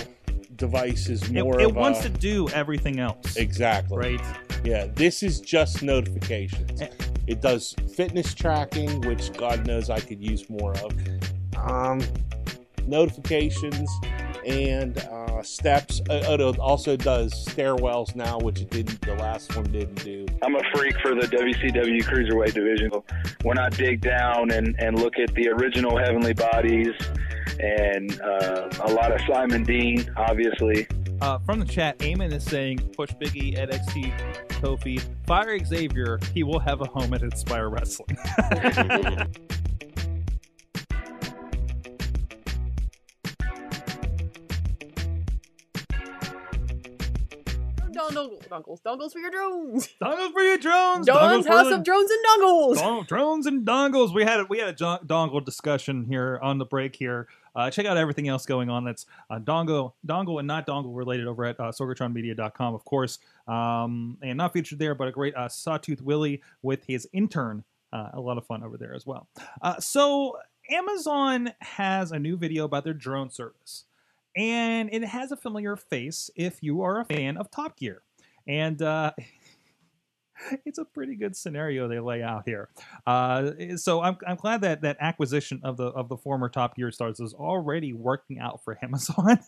device 0.56 1.08
is 1.08 1.22
It, 1.24 1.42
more 1.42 1.60
it 1.60 1.66
of 1.66 1.76
wants 1.76 2.00
a, 2.00 2.04
to 2.04 2.08
do 2.08 2.48
everything 2.50 3.00
else, 3.00 3.36
exactly 3.36 3.98
right? 3.98 4.45
Yeah, 4.66 4.88
this 4.96 5.22
is 5.22 5.40
just 5.40 5.84
notifications. 5.84 6.82
It 7.28 7.40
does 7.40 7.76
fitness 7.94 8.34
tracking, 8.34 9.00
which 9.02 9.32
God 9.34 9.64
knows 9.64 9.90
I 9.90 10.00
could 10.00 10.20
use 10.20 10.50
more 10.50 10.74
of. 10.78 10.92
Um, 11.56 12.00
notifications 12.84 13.88
and 14.44 14.98
uh, 14.98 15.40
steps. 15.44 16.00
Uh, 16.10 16.36
it 16.40 16.58
also 16.58 16.96
does 16.96 17.46
stairwells 17.46 18.16
now, 18.16 18.40
which 18.40 18.60
it 18.60 18.70
didn't. 18.70 19.00
The 19.02 19.14
last 19.14 19.54
one 19.54 19.70
didn't 19.70 20.04
do. 20.04 20.26
I'm 20.42 20.56
a 20.56 20.62
freak 20.74 20.98
for 21.00 21.14
the 21.14 21.28
WCW 21.28 22.02
Cruiserweight 22.02 22.54
division. 22.54 22.90
When 23.42 23.58
I 23.58 23.68
dig 23.68 24.00
down 24.00 24.50
and, 24.50 24.74
and 24.80 24.98
look 24.98 25.16
at 25.20 25.32
the 25.36 25.48
original 25.50 25.96
Heavenly 25.96 26.34
Bodies 26.34 26.92
and 27.60 28.20
uh, 28.20 28.68
a 28.82 28.90
lot 28.92 29.12
of 29.12 29.20
Simon 29.28 29.62
Dean, 29.62 30.12
obviously. 30.16 30.88
Uh, 31.20 31.38
from 31.40 31.58
the 31.58 31.64
chat, 31.64 31.98
Eamon 31.98 32.32
is 32.32 32.44
saying, 32.44 32.78
push 32.96 33.10
Biggie, 33.12 33.58
at 33.58 33.70
NXT, 33.70 34.48
Kofi, 34.48 35.02
fire 35.26 35.58
Xavier. 35.64 36.18
He 36.34 36.42
will 36.42 36.58
have 36.58 36.80
a 36.80 36.86
home 36.86 37.14
at 37.14 37.22
Inspire 37.22 37.70
Wrestling. 37.70 38.16
Dongle, 48.14 48.48
dongles, 48.48 48.82
dongles 48.82 49.12
for 49.12 49.18
your 49.18 49.30
drones. 49.30 49.88
dongles 50.02 50.32
for 50.32 50.42
your 50.42 50.58
drones. 50.58 51.06
Don's 51.06 51.46
for 51.46 51.52
House 51.52 51.72
of 51.72 51.84
Drones 51.84 52.10
and 52.10 52.24
Dongles. 52.24 52.74
Don- 52.76 53.04
drones 53.06 53.46
and 53.46 53.66
dongles. 53.66 54.14
We 54.14 54.22
had 54.24 54.40
a, 54.40 54.44
we 54.44 54.58
had 54.58 54.68
a 54.68 54.72
jo- 54.72 54.98
dongle 55.04 55.44
discussion 55.44 56.04
here 56.04 56.38
on 56.42 56.58
the 56.58 56.64
break 56.64 56.96
here. 56.96 57.28
Uh, 57.54 57.70
check 57.70 57.86
out 57.86 57.96
everything 57.96 58.28
else 58.28 58.44
going 58.44 58.68
on 58.68 58.84
that's 58.84 59.06
uh, 59.30 59.38
dongle, 59.38 59.94
dongle 60.06 60.38
and 60.38 60.46
not 60.46 60.66
dongle 60.66 60.94
related 60.94 61.26
over 61.26 61.44
at 61.44 61.58
uh, 61.58 61.72
sorgatronmedia.com, 61.72 62.74
of 62.74 62.84
course. 62.84 63.18
Um, 63.48 64.18
and 64.22 64.36
not 64.36 64.52
featured 64.52 64.78
there, 64.78 64.94
but 64.94 65.08
a 65.08 65.12
great 65.12 65.34
uh, 65.34 65.48
Sawtooth 65.48 66.02
Willie 66.02 66.42
with 66.62 66.84
his 66.84 67.08
intern. 67.12 67.64
Uh, 67.92 68.10
a 68.12 68.20
lot 68.20 68.36
of 68.36 68.44
fun 68.46 68.62
over 68.62 68.76
there 68.76 68.94
as 68.94 69.06
well. 69.06 69.26
Uh, 69.62 69.78
so 69.80 70.36
Amazon 70.70 71.52
has 71.60 72.12
a 72.12 72.18
new 72.18 72.36
video 72.36 72.64
about 72.64 72.84
their 72.84 72.92
drone 72.92 73.30
service, 73.30 73.84
and 74.36 74.90
it 74.92 75.04
has 75.04 75.32
a 75.32 75.36
familiar 75.36 75.76
face 75.76 76.30
if 76.36 76.62
you 76.62 76.82
are 76.82 77.00
a 77.00 77.04
fan 77.04 77.36
of 77.36 77.50
Top 77.50 77.76
Gear. 77.78 78.02
And 78.46 78.80
uh, 78.82 79.12
it's 80.64 80.78
a 80.78 80.84
pretty 80.84 81.16
good 81.16 81.34
scenario 81.36 81.88
they 81.88 82.00
lay 82.00 82.22
out 82.22 82.42
here. 82.46 82.68
Uh, 83.06 83.52
so 83.76 84.02
I'm, 84.02 84.16
I'm 84.26 84.36
glad 84.36 84.60
that 84.62 84.82
that 84.82 84.98
acquisition 85.00 85.60
of 85.64 85.76
the 85.76 85.86
of 85.86 86.08
the 86.08 86.16
former 86.16 86.48
Top 86.48 86.76
Gear 86.76 86.90
stars 86.90 87.20
is 87.20 87.34
already 87.34 87.92
working 87.92 88.38
out 88.38 88.62
for 88.62 88.78
Amazon. 88.82 89.38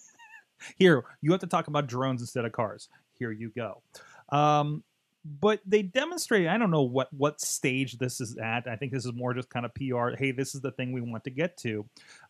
here, 0.77 1.05
you 1.21 1.31
have 1.33 1.41
to 1.41 1.47
talk 1.47 1.69
about 1.69 1.87
drones 1.87 2.21
instead 2.21 2.45
of 2.45 2.53
cars. 2.53 2.89
Here 3.19 3.31
you 3.33 3.51
go. 3.55 3.83
Um, 4.31 4.83
but 5.25 5.61
they 5.67 5.83
demonstrated. 5.83 6.49
I 6.49 6.59
don't 6.59 6.71
know 6.71 6.83
what 6.83 7.13
what 7.13 7.41
stage 7.41 7.99
this 7.99 8.21
is 8.21 8.37
at. 8.39 8.67
I 8.67 8.77
think 8.77 8.93
this 8.93 9.05
is 9.05 9.13
more 9.13 9.35
just 9.35 9.51
kind 9.51 9.67
of 9.67 9.75
PR. 9.75 10.11
Hey, 10.17 10.31
this 10.33 10.55
is 10.55 10.61
the 10.61 10.71
thing 10.71 10.93
we 10.93 11.01
want 11.01 11.25
to 11.25 11.31
get 11.31 11.57
to. 11.59 11.85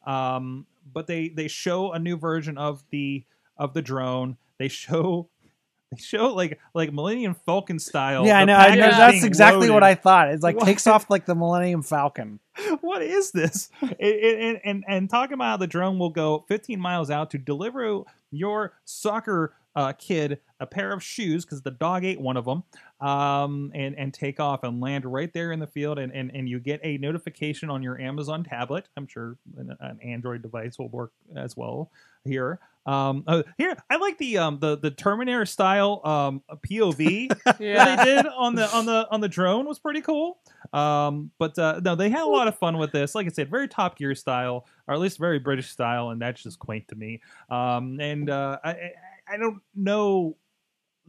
Um, 0.07 0.67
but 0.93 1.07
they 1.07 1.29
they 1.29 1.49
show 1.49 1.93
a 1.93 1.99
new 1.99 2.17
version 2.17 2.59
of 2.59 2.83
the 2.91 3.25
of 3.57 3.75
the 3.75 3.83
drone. 3.83 4.37
They 4.59 4.69
show 4.69 5.29
they 5.93 5.99
show 5.99 6.35
like 6.35 6.59
like 6.75 6.93
Millennium 6.93 7.35
Falcon 7.35 7.79
style. 7.79 8.27
yeah, 8.27 8.39
I 8.39 8.45
know. 8.45 8.57
I 8.57 8.75
know. 8.75 8.91
That's 8.91 9.25
exactly 9.25 9.71
what. 9.71 9.83
I 9.83 9.95
thought. 9.95 10.29
It's 10.29 10.43
like 10.43 10.57
What? 10.57 10.65
takes 10.65 10.87
off 10.87 11.09
like 11.11 11.27
the 11.27 11.35
Millennium 11.35 11.83
Falcon. 11.83 12.41
what 12.81 13.03
is 13.03 13.31
this? 13.31 13.71
And, 13.81 13.95
and, 14.01 14.61
and, 14.65 14.85
and 14.89 15.11
talking 15.11 15.35
about 15.35 15.45
how 15.51 15.57
the 15.59 15.67
drone 15.67 15.99
will 15.99 16.11
go 16.11 16.45
15 16.49 16.81
miles 16.81 17.11
out 17.11 17.31
to 17.31 17.39
deliver 17.39 18.03
your 18.31 18.73
soccer 18.85 19.55
uh, 19.77 19.93
kid 19.93 20.41
a 20.61 20.67
pair 20.67 20.93
of 20.93 21.03
shoes 21.03 21.45
because 21.45 21.63
the 21.63 21.71
dog 21.71 22.05
ate 22.05 22.21
one 22.21 22.37
of 22.37 22.45
them, 22.45 22.65
um, 23.01 23.71
and 23.75 23.97
and 23.97 24.13
take 24.13 24.41
off 24.41 24.65
and 24.65 24.81
land 24.81 25.05
right 25.05 25.33
there 25.33 25.53
in 25.53 25.61
the 25.61 25.67
field, 25.67 25.99
and, 25.99 26.13
and 26.13 26.31
and 26.35 26.49
you 26.49 26.59
get 26.59 26.81
a 26.83 26.99
notification 26.99 27.71
on 27.71 27.83
your 27.83 28.01
Amazon 28.01 28.45
tablet. 28.45 28.89
I'm 28.97 29.07
sure 29.07 29.37
an, 29.57 29.77
an 29.81 29.99
Android 30.03 30.43
device 30.43 30.79
will 30.79 30.89
work 30.89 31.13
as 31.37 31.57
well 31.57 31.91
here. 32.25 32.59
Um, 32.87 33.25
uh, 33.27 33.43
here 33.59 33.77
I 33.91 33.97
like 33.97 34.17
the 34.19 34.39
um 34.39 34.59
the 34.61 34.77
the 34.77 34.91
Terminator 34.91 35.45
style 35.45 36.01
um 36.05 36.43
POV 36.67 37.29
that 37.45 37.59
they 37.59 38.05
did 38.05 38.27
on 38.27 38.55
the 38.55 38.69
on 38.75 38.87
the 38.87 39.07
on 39.11 39.21
the 39.21 39.29
drone 39.29 39.67
was 39.67 39.79
pretty 39.79 40.01
cool. 40.01 40.39
Um, 40.73 41.31
but 41.39 41.59
uh, 41.59 41.81
no, 41.85 41.95
they 41.95 42.09
had 42.09 42.23
a 42.23 42.27
lot 42.27 42.49
of 42.49 42.59
fun 42.59 42.79
with 42.79 42.93
this. 42.93 43.15
Like 43.15 43.27
I 43.27 43.31
said, 43.31 43.51
very 43.51 43.69
Top 43.69 43.99
Gear 43.99 44.15
style, 44.15 44.67
or 44.87 44.95
at 44.95 45.01
least 45.01 45.19
very 45.19 45.39
British 45.39 45.69
style, 45.69 46.11
and 46.11 46.21
that's 46.21 46.43
just 46.43 46.59
quaint 46.59 46.89
to 46.89 46.95
me. 46.95 47.21
Um, 47.51 48.01
and 48.01 48.31
uh, 48.31 48.59
I 48.65 48.93
I 49.29 49.37
don't 49.37 49.61
know, 49.75 50.37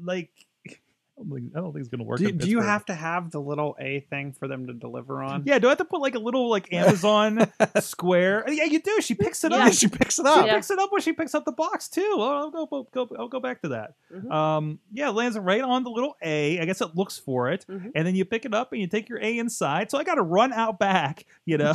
like. 0.04 0.30
I 1.20 1.22
don't 1.22 1.34
think, 1.34 1.52
I 1.54 1.60
don't 1.60 1.74
think 1.74 1.82
it's 1.82 1.90
gonna 1.90 2.04
work. 2.06 2.20
Do, 2.20 2.32
do 2.32 2.50
you 2.50 2.62
have 2.62 2.86
to 2.86 2.94
have 2.94 3.30
the 3.32 3.42
little 3.42 3.76
A 3.78 4.00
thing 4.10 4.32
for 4.32 4.48
them 4.48 4.68
to 4.68 4.74
deliver 4.74 5.22
on? 5.22 5.44
Yeah, 5.46 5.60
do 5.60 5.68
I 5.68 5.72
have 5.72 5.80
to 5.80 5.84
put 5.84 6.00
like 6.00 6.16
a 6.16 6.20
little 6.20 6.50
like 6.50 6.72
Amazon 6.74 7.46
square? 7.82 8.46
Yeah, 8.48 8.64
you 8.64 8.80
do. 8.82 9.02
She 9.02 9.16
picks 9.16 9.44
it 9.44 9.52
Yeah. 9.52 9.66
up. 9.68 9.74
she 9.74 9.90
picks 9.90 10.18
it 10.18 10.26
She 10.26 10.30
up. 10.32 10.46
Yeah. 10.46 10.56
picks 10.56 10.72
it 10.72 10.80
up 10.80 10.94
when 10.94 11.02
she 11.02 11.12
picks 11.12 11.36
up 11.36 11.44
the 11.44 11.52
box 11.52 11.90
too. 11.90 12.10
Oh, 12.14 12.38
I'll 12.38 12.52
go, 12.52 12.66
go, 12.68 12.84
go 13.06 13.16
I'll 13.20 13.28
go 13.28 13.42
back 13.42 13.62
to 13.64 13.68
that. 13.68 13.96
Mhm. 14.16 14.32
Um, 14.32 14.80
yeah, 14.94 15.10
it 15.10 15.12
lands 15.12 15.38
right 15.38 15.60
on 15.60 15.84
the 15.84 15.90
little 15.90 16.16
A. 16.22 16.58
I 16.62 16.64
guess 16.64 16.80
it 16.80 16.96
looks 16.96 17.18
for 17.18 17.50
it, 17.52 17.66
Mhm. 17.70 17.92
and 17.96 18.08
then 18.08 18.16
you 18.16 18.24
pick 18.24 18.46
it 18.46 18.54
up 18.54 18.72
and 18.72 18.80
you 18.80 18.88
take 18.88 19.10
your 19.10 19.20
A 19.22 19.40
inside. 19.40 19.92
So 19.92 19.98
I 19.98 20.06
got 20.06 20.16
to 20.16 20.22
run 20.24 20.54
out 20.54 20.80
back, 20.80 21.26
you 21.46 21.58
know. 21.58 21.74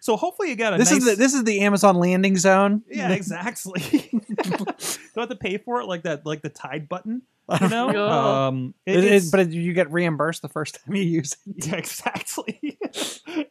so 0.00 0.16
hopefully 0.16 0.48
you 0.48 0.56
got 0.56 0.72
a 0.72 0.78
This 0.78 0.90
nice. 0.90 1.00
is 1.00 1.04
the 1.04 1.14
this 1.16 1.34
is 1.34 1.44
the 1.44 1.60
Amazon 1.60 1.96
landing 1.96 2.38
zone. 2.38 2.82
yeah, 2.90 3.10
exactly. 3.12 4.08
Don't 4.40 5.18
have 5.18 5.28
to 5.28 5.36
pay 5.38 5.58
for 5.58 5.82
it 5.82 5.84
like 5.86 6.04
that, 6.04 6.24
like 6.24 6.40
the 6.40 6.48
Tide 6.48 6.88
button, 6.88 7.20
you 7.60 7.68
know. 7.68 7.90
Yeah. 7.92 8.46
Um, 8.48 8.74
it- 8.84 8.96
It- 8.96 9.04
it- 9.04 9.06
it's- 9.06 9.30
but 9.30 9.50
you 9.52 9.72
get 9.72 9.92
reimbursed 9.92 10.42
the 10.42 10.48
first 10.48 10.80
time 10.84 10.94
you 10.96 11.02
use 11.02 11.36
it. 11.46 11.66
Yeah, 11.66 11.76
exactly. 11.78 12.78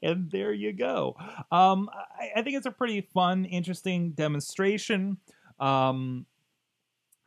and 0.04 0.30
there 0.32 0.52
you 0.54 0.74
go. 0.74 1.16
Um, 1.52 1.90
I, 1.94 2.40
I 2.40 2.42
think 2.42 2.58
it's 2.58 2.66
a 2.66 2.72
pretty 2.72 3.02
fun, 3.02 3.46
interesting 3.46 4.12
demonstration. 4.12 5.18
Um, 5.60 6.26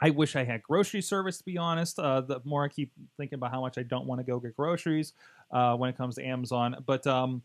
I 0.01 0.11
wish 0.11 0.37
I 0.37 0.45
had 0.45 0.63
grocery 0.63 1.01
service, 1.03 1.39
to 1.39 1.45
be 1.45 1.59
honest. 1.59 1.99
Uh, 1.99 2.21
the 2.21 2.41
more 2.45 2.65
I 2.65 2.69
keep 2.69 2.93
thinking 3.17 3.37
about 3.37 3.51
how 3.51 3.61
much 3.61 3.79
I 3.79 3.83
don't 3.83 4.07
want 4.07 4.21
to 4.21 4.25
go 4.25 4.39
get 4.39 4.55
groceries 4.55 5.13
uh, 5.51 5.75
when 5.77 5.91
it 5.91 5.97
comes 5.97 6.15
to 6.17 6.25
Amazon. 6.25 6.77
But 6.87 7.05
um, 7.07 7.43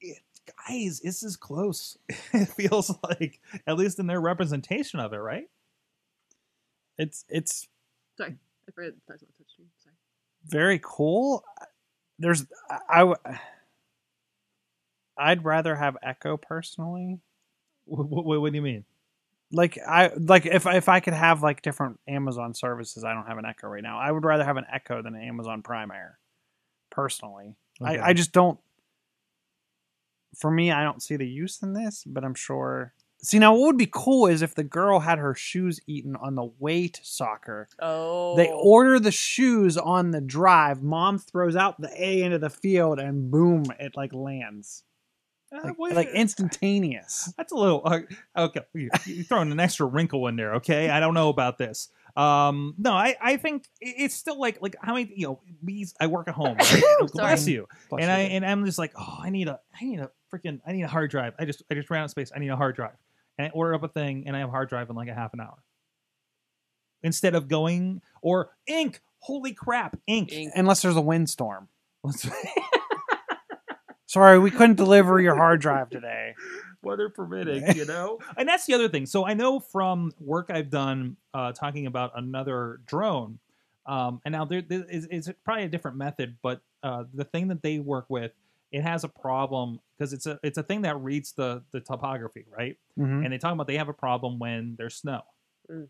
it, 0.00 0.18
guys, 0.68 1.00
this 1.00 1.22
is 1.22 1.36
close. 1.36 1.98
it 2.32 2.46
feels 2.48 2.90
like, 3.02 3.38
at 3.66 3.76
least 3.76 3.98
in 3.98 4.06
their 4.06 4.20
representation 4.20 4.98
of 5.00 5.12
it, 5.12 5.18
right? 5.18 5.48
It's 6.96 7.24
it's 7.28 7.66
Sorry, 8.16 8.36
I 8.68 8.72
forgot 8.72 8.88
to 8.88 9.12
touch 9.12 9.20
touch 9.20 9.50
screen. 9.52 9.68
Sorry. 9.82 9.94
very 10.46 10.80
cool. 10.82 11.44
There's 12.18 12.44
I, 12.70 13.12
I'd 15.18 15.44
rather 15.44 15.74
have 15.74 15.96
Echo 16.02 16.36
personally. 16.36 17.20
What, 17.86 18.08
what, 18.24 18.40
what 18.40 18.52
do 18.52 18.56
you 18.56 18.62
mean? 18.62 18.84
Like 19.52 19.78
I 19.86 20.10
like 20.16 20.46
if 20.46 20.66
if 20.66 20.88
I 20.88 21.00
could 21.00 21.12
have 21.14 21.42
like 21.42 21.62
different 21.62 22.00
Amazon 22.08 22.54
services, 22.54 23.04
I 23.04 23.12
don't 23.14 23.26
have 23.26 23.38
an 23.38 23.44
Echo 23.44 23.68
right 23.68 23.82
now. 23.82 23.98
I 23.98 24.10
would 24.10 24.24
rather 24.24 24.44
have 24.44 24.56
an 24.56 24.64
Echo 24.72 25.02
than 25.02 25.14
an 25.14 25.22
Amazon 25.22 25.62
Prime 25.62 25.90
Air. 25.90 26.18
Personally, 26.90 27.56
Okay. 27.82 27.98
I 27.98 28.08
I 28.08 28.12
just 28.12 28.32
don't. 28.32 28.58
For 30.36 30.50
me, 30.50 30.72
I 30.72 30.82
don't 30.82 31.02
see 31.02 31.16
the 31.16 31.26
use 31.28 31.62
in 31.62 31.72
this, 31.74 32.02
but 32.06 32.24
I'm 32.24 32.34
sure. 32.34 32.94
See 33.24 33.38
now, 33.38 33.54
what 33.54 33.62
would 33.68 33.78
be 33.78 33.88
cool 33.90 34.26
is 34.26 34.42
if 34.42 34.54
the 34.54 34.62
girl 34.64 35.00
had 35.00 35.18
her 35.18 35.34
shoes 35.34 35.80
eaten 35.86 36.14
on 36.16 36.34
the 36.34 36.44
way 36.58 36.88
to 36.88 37.00
soccer. 37.02 37.68
Oh, 37.80 38.36
They 38.36 38.50
order 38.52 39.00
the 39.00 39.10
shoes 39.10 39.78
on 39.78 40.10
the 40.10 40.20
drive. 40.20 40.82
Mom 40.82 41.18
throws 41.18 41.56
out 41.56 41.80
the 41.80 41.90
A 41.96 42.22
into 42.22 42.38
the 42.38 42.50
field, 42.50 42.98
and 43.00 43.30
boom, 43.30 43.64
it 43.80 43.96
like 43.96 44.12
lands 44.12 44.84
Uh, 45.50 45.60
like, 45.64 45.78
what- 45.78 45.92
like 45.94 46.08
instantaneous. 46.08 47.32
That's 47.38 47.52
a 47.52 47.56
little 47.56 47.80
uh, 47.84 48.00
okay. 48.36 48.60
You, 48.74 48.90
you're 49.06 49.24
throwing 49.24 49.50
an 49.52 49.60
extra 49.60 49.86
wrinkle 49.86 50.26
in 50.26 50.36
there. 50.36 50.56
Okay, 50.56 50.90
I 50.90 51.00
don't 51.00 51.14
know 51.14 51.30
about 51.30 51.56
this. 51.58 51.88
Um, 52.16 52.74
no, 52.78 52.92
I, 52.92 53.16
I 53.20 53.36
think 53.38 53.66
it's 53.80 54.14
still 54.14 54.38
like 54.38 54.60
like 54.62 54.76
how 54.80 54.94
many 54.94 55.12
you 55.16 55.26
know 55.28 55.40
these. 55.62 55.94
I 56.00 56.06
work 56.08 56.28
at 56.28 56.34
home. 56.34 56.56
Right? 56.58 56.82
Bless 57.12 57.48
you. 57.48 57.66
Bless 57.88 58.02
and 58.02 58.08
you. 58.10 58.14
I 58.16 58.20
and 58.36 58.44
I'm 58.46 58.64
just 58.66 58.78
like, 58.78 58.92
oh, 58.96 59.18
I 59.22 59.30
need 59.30 59.48
a 59.48 59.58
I 59.80 59.84
need 59.84 59.98
a 60.00 60.10
freaking 60.32 60.60
I 60.66 60.72
need 60.72 60.82
a 60.82 60.88
hard 60.88 61.10
drive. 61.10 61.34
I 61.38 61.44
just 61.44 61.62
I 61.70 61.74
just 61.74 61.90
ran 61.90 62.02
out 62.02 62.04
of 62.04 62.10
space. 62.10 62.30
I 62.34 62.38
need 62.38 62.48
a 62.50 62.56
hard 62.56 62.76
drive. 62.76 62.94
And 63.38 63.48
I 63.48 63.50
order 63.50 63.74
up 63.74 63.82
a 63.82 63.88
thing, 63.88 64.24
and 64.26 64.36
I 64.36 64.40
have 64.40 64.50
hard 64.50 64.68
drive 64.68 64.90
in 64.90 64.96
like 64.96 65.08
a 65.08 65.14
half 65.14 65.34
an 65.34 65.40
hour. 65.40 65.58
Instead 67.02 67.34
of 67.34 67.48
going 67.48 68.00
or 68.22 68.50
ink. 68.66 69.00
Holy 69.20 69.52
crap, 69.52 69.98
ink. 70.06 70.32
Ink. 70.32 70.52
Unless 70.54 70.82
there's 70.82 70.96
a 70.96 71.00
windstorm. 71.00 71.68
Sorry, 74.06 74.38
we 74.38 74.50
couldn't 74.50 74.76
deliver 74.76 75.20
your 75.20 75.34
hard 75.34 75.60
drive 75.60 75.90
today. 75.90 76.34
weather 76.82 77.08
permitting, 77.08 77.64
you 77.76 77.86
know? 77.86 78.18
and 78.36 78.48
that's 78.48 78.66
the 78.66 78.74
other 78.74 78.88
thing. 78.88 79.06
So 79.06 79.26
I 79.26 79.34
know 79.34 79.58
from 79.58 80.12
work 80.20 80.50
I've 80.50 80.70
done 80.70 81.16
uh, 81.32 81.52
talking 81.52 81.86
about 81.86 82.12
another 82.14 82.80
drone, 82.86 83.38
um, 83.86 84.20
and 84.24 84.32
now 84.32 84.44
there, 84.44 84.62
there 84.62 84.84
is, 84.88 85.06
is 85.06 85.30
probably 85.44 85.64
a 85.64 85.68
different 85.68 85.96
method, 85.96 86.36
but 86.42 86.60
uh, 86.82 87.04
the 87.12 87.24
thing 87.24 87.48
that 87.48 87.62
they 87.62 87.78
work 87.78 88.06
with, 88.08 88.32
it 88.74 88.82
has 88.82 89.04
a 89.04 89.08
problem 89.08 89.78
because 89.96 90.12
it's 90.12 90.26
a 90.26 90.38
it's 90.42 90.58
a 90.58 90.62
thing 90.62 90.82
that 90.82 90.96
reads 91.00 91.32
the 91.32 91.62
the 91.72 91.80
topography, 91.80 92.44
right? 92.50 92.76
Mhm. 92.98 93.24
And 93.24 93.32
they 93.32 93.38
talk 93.38 93.52
about 93.52 93.66
they 93.66 93.76
have 93.78 93.88
a 93.88 93.94
problem 93.94 94.38
when 94.38 94.74
there's 94.76 94.96
snow. 94.96 95.22
Mm. 95.70 95.88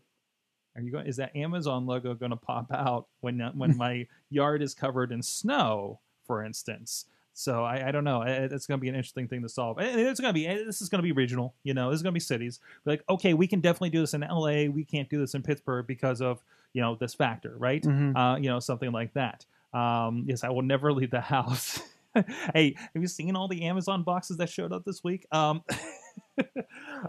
Are 0.75 0.81
you 0.81 0.91
going? 0.91 1.07
Is 1.07 1.17
that 1.17 1.35
Amazon 1.35 1.85
logo 1.85 2.13
going 2.13 2.31
to 2.31 2.35
pop 2.37 2.71
out 2.71 3.07
when 3.21 3.39
when 3.55 3.75
my 3.85 4.07
yard 4.29 4.61
is 4.61 4.73
covered 4.73 5.11
in 5.11 5.21
snow, 5.23 5.99
for 6.27 6.43
instance? 6.43 7.05
So 7.37 7.63
I, 7.65 7.89
I 7.89 7.91
don't 7.91 8.05
know. 8.05 8.21
It's 8.21 8.65
going 8.65 8.79
to 8.79 8.81
be 8.81 8.87
an 8.87 8.95
interesting 8.95 9.27
thing 9.27 9.41
to 9.41 9.49
solve. 9.49 9.77
And 9.77 9.99
It's 9.99 10.21
going 10.21 10.33
to 10.33 10.33
be 10.33 10.45
this 10.47 10.81
is 10.81 10.87
going 10.87 10.99
to 10.99 11.03
be 11.03 11.11
regional. 11.11 11.53
You 11.63 11.73
know, 11.73 11.89
this 11.89 11.97
is 11.97 12.03
going 12.03 12.13
to 12.13 12.15
be 12.15 12.19
cities. 12.21 12.59
Like, 12.85 13.03
okay, 13.09 13.33
we 13.33 13.45
can 13.47 13.59
definitely 13.59 13.89
do 13.89 13.99
this 13.99 14.13
in 14.13 14.21
LA. 14.21 14.65
We 14.69 14.85
can't 14.85 15.09
do 15.09 15.19
this 15.19 15.33
in 15.33 15.41
Pittsburgh 15.41 15.85
because 15.87 16.21
of 16.21 16.41
you 16.73 16.81
know 16.81 16.95
this 16.95 17.13
factor, 17.13 17.55
right? 17.57 17.81
Mhm. 17.83 18.15
Uh, 18.15 18.37
you 18.37 18.47
know, 18.49 18.59
something 18.59 18.91
like 18.91 19.13
that. 19.15 19.45
Um, 19.73 20.23
yes, 20.27 20.43
I 20.45 20.49
will 20.49 20.61
never 20.61 20.93
leave 20.99 21.11
the 21.11 21.19
house. 21.21 21.81
hey, 22.53 22.75
have 22.77 23.01
you 23.01 23.07
seen 23.07 23.35
all 23.35 23.47
the 23.47 23.63
Amazon 23.63 24.03
boxes 24.03 24.37
that 24.37 24.49
showed 24.49 24.71
up 24.71 24.83
this 24.85 25.03
week? 25.03 25.25
Um, 25.31 25.63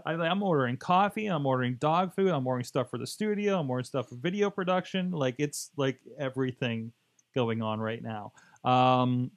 I, 0.05 0.13
I'm 0.13 0.43
ordering 0.43 0.77
coffee. 0.77 1.27
I'm 1.27 1.45
ordering 1.45 1.75
dog 1.75 2.13
food. 2.13 2.29
I'm 2.29 2.45
ordering 2.45 2.65
stuff 2.65 2.89
for 2.89 2.97
the 2.97 3.07
studio. 3.07 3.59
I'm 3.59 3.69
ordering 3.69 3.85
stuff 3.85 4.09
for 4.09 4.15
video 4.15 4.49
production. 4.49 5.11
Like 5.11 5.35
it's 5.37 5.71
like 5.77 5.99
everything 6.19 6.91
going 7.35 7.61
on 7.61 7.79
right 7.79 8.01
now. 8.01 8.33
Um, 8.63 9.31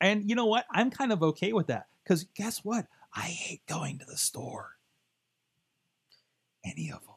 and 0.00 0.28
you 0.28 0.36
know 0.36 0.46
what? 0.46 0.66
I'm 0.70 0.90
kind 0.90 1.12
of 1.12 1.22
okay 1.22 1.52
with 1.52 1.68
that 1.68 1.86
because 2.02 2.24
guess 2.36 2.58
what? 2.58 2.86
I 3.14 3.22
hate 3.22 3.62
going 3.66 3.98
to 4.00 4.04
the 4.04 4.16
store. 4.16 4.72
Any 6.64 6.90
of 6.90 7.00
them. 7.02 7.14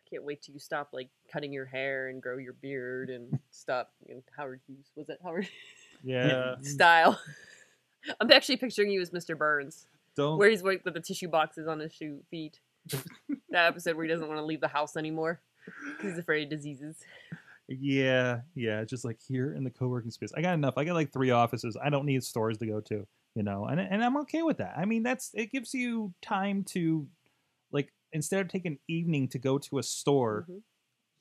I 0.00 0.08
can't 0.08 0.24
wait 0.24 0.42
till 0.42 0.54
you 0.54 0.60
stop 0.60 0.90
like 0.92 1.10
cutting 1.32 1.52
your 1.52 1.66
hair 1.66 2.08
and 2.08 2.22
grow 2.22 2.38
your 2.38 2.54
beard 2.54 3.10
and 3.10 3.38
stop. 3.50 3.92
You 4.08 4.16
know, 4.16 4.22
Howard 4.36 4.60
Hughes 4.66 4.90
was 4.96 5.08
it 5.08 5.18
Howard 5.22 5.48
Yeah. 6.02 6.56
style? 6.62 7.20
I'm 8.20 8.30
actually 8.30 8.56
picturing 8.56 8.90
you 8.90 9.00
as 9.00 9.10
Mr. 9.10 9.36
Burns, 9.36 9.86
Don't. 10.16 10.38
where 10.38 10.48
he's 10.48 10.62
with 10.62 10.84
the 10.84 11.00
tissue 11.00 11.28
boxes 11.28 11.68
on 11.68 11.80
his 11.80 11.92
shoe 11.92 12.20
feet. 12.30 12.60
that 13.50 13.66
episode 13.66 13.94
where 13.96 14.04
he 14.06 14.10
doesn't 14.10 14.26
want 14.26 14.38
to 14.38 14.44
leave 14.44 14.60
the 14.60 14.68
house 14.68 14.96
anymore 14.96 15.40
because 15.84 16.10
he's 16.12 16.18
afraid 16.18 16.44
of 16.44 16.50
diseases. 16.50 16.96
Yeah, 17.68 18.40
yeah. 18.54 18.84
Just 18.84 19.04
like 19.04 19.18
here 19.20 19.54
in 19.54 19.62
the 19.64 19.70
co-working 19.70 20.10
space, 20.10 20.32
I 20.36 20.40
got 20.42 20.54
enough. 20.54 20.74
I 20.78 20.84
got 20.84 20.94
like 20.94 21.12
three 21.12 21.30
offices. 21.30 21.76
I 21.82 21.90
don't 21.90 22.06
need 22.06 22.24
stores 22.24 22.58
to 22.58 22.66
go 22.66 22.80
to, 22.80 23.06
you 23.34 23.42
know, 23.42 23.66
and 23.66 23.78
and 23.78 24.02
I'm 24.02 24.16
okay 24.18 24.42
with 24.42 24.56
that. 24.58 24.74
I 24.76 24.86
mean, 24.86 25.02
that's 25.02 25.30
it 25.34 25.52
gives 25.52 25.74
you 25.74 26.12
time 26.22 26.64
to, 26.64 27.06
like, 27.70 27.92
instead 28.12 28.40
of 28.40 28.48
taking 28.48 28.78
evening 28.88 29.28
to 29.28 29.38
go 29.38 29.58
to 29.58 29.78
a 29.78 29.82
store, 29.82 30.46
Mhm, 30.50 30.62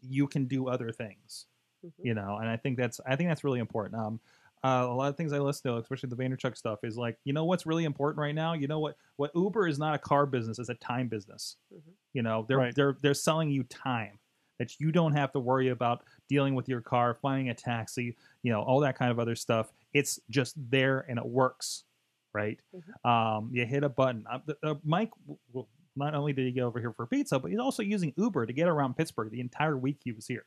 you 0.02 0.28
can 0.28 0.46
do 0.46 0.70
other 0.70 0.92
things, 0.92 1.46
mhm. 1.86 1.92
you 2.02 2.14
know. 2.16 2.38
And 2.38 2.50
I 2.50 2.58
think 2.58 2.78
that's 2.78 3.00
I 3.06 3.16
think 3.16 3.30
that's 3.30 3.44
really 3.44 3.60
important. 3.60 4.02
Um, 4.02 4.20
uh, 4.64 4.86
a 4.90 4.94
lot 4.94 5.10
of 5.10 5.16
things 5.18 5.32
I 5.34 5.40
listen 5.40 5.72
to, 5.72 5.78
especially 5.78 6.10
the 6.10 6.16
Vaynerchuk 6.18 6.58
stuff, 6.58 6.80
is 6.84 6.98
like, 6.98 7.18
you 7.24 7.34
know, 7.34 7.46
what's 7.46 7.66
really 7.66 7.86
important 7.86 8.20
right 8.20 8.36
now. 8.36 8.54
You 8.54 8.68
know 8.68 8.80
what? 8.80 8.96
What 9.18 9.32
Uber 9.36 9.68
is 9.68 9.80
not 9.80 9.96
a 9.96 10.00
car 10.00 10.26
business; 10.26 10.60
it's 10.60 10.70
a 10.70 10.76
time 10.76 11.08
business. 11.08 11.58
Mhm. 11.74 11.94
You 12.14 12.22
know, 12.24 12.46
they're 12.48 12.58
Right. 12.58 12.76
they're 12.76 12.98
they're 13.02 13.14
selling 13.14 13.50
you 13.50 13.64
time 13.64 14.20
that 14.60 14.80
you 14.80 14.92
don't 14.92 15.14
have 15.14 15.32
to 15.32 15.40
worry 15.40 15.70
about 15.70 16.04
dealing 16.28 16.56
with 16.56 16.68
your 16.68 16.82
car, 16.82 17.14
finding 17.14 17.50
a 17.50 17.54
taxi, 17.56 18.18
you 18.44 18.52
know, 18.52 18.62
all 18.62 18.82
that 18.82 18.98
kind 18.98 19.10
of 19.12 19.18
other 19.20 19.36
stuff. 19.36 19.72
It's 19.94 20.20
just 20.30 20.56
there 20.70 21.00
and 21.10 21.18
it 21.18 21.26
works, 21.26 21.86
right? 22.34 22.60
Um, 23.06 23.52
you 23.54 23.66
hit 23.66 23.86
a 23.86 23.90
button. 23.90 24.26
Uh, 24.30 24.40
the- 24.46 24.58
uh, 24.62 24.76
Mike, 24.84 25.12
w- 25.22 25.40
w- 25.50 25.68
not 25.96 26.14
only 26.14 26.34
did 26.34 26.46
he 26.46 26.52
go 26.52 26.68
over 26.68 26.80
here 26.82 26.92
for 26.92 27.08
pizza, 27.08 27.40
but 27.40 27.52
he's 27.52 27.60
also 27.60 27.82
using 27.84 28.14
Uber 28.18 28.46
to 28.48 28.52
get 28.54 28.68
around 28.68 28.96
Pittsburgh 28.98 29.32
the 29.32 29.40
entire 29.40 29.78
week 29.78 30.02
he 30.04 30.12
was 30.12 30.28
here, 30.28 30.46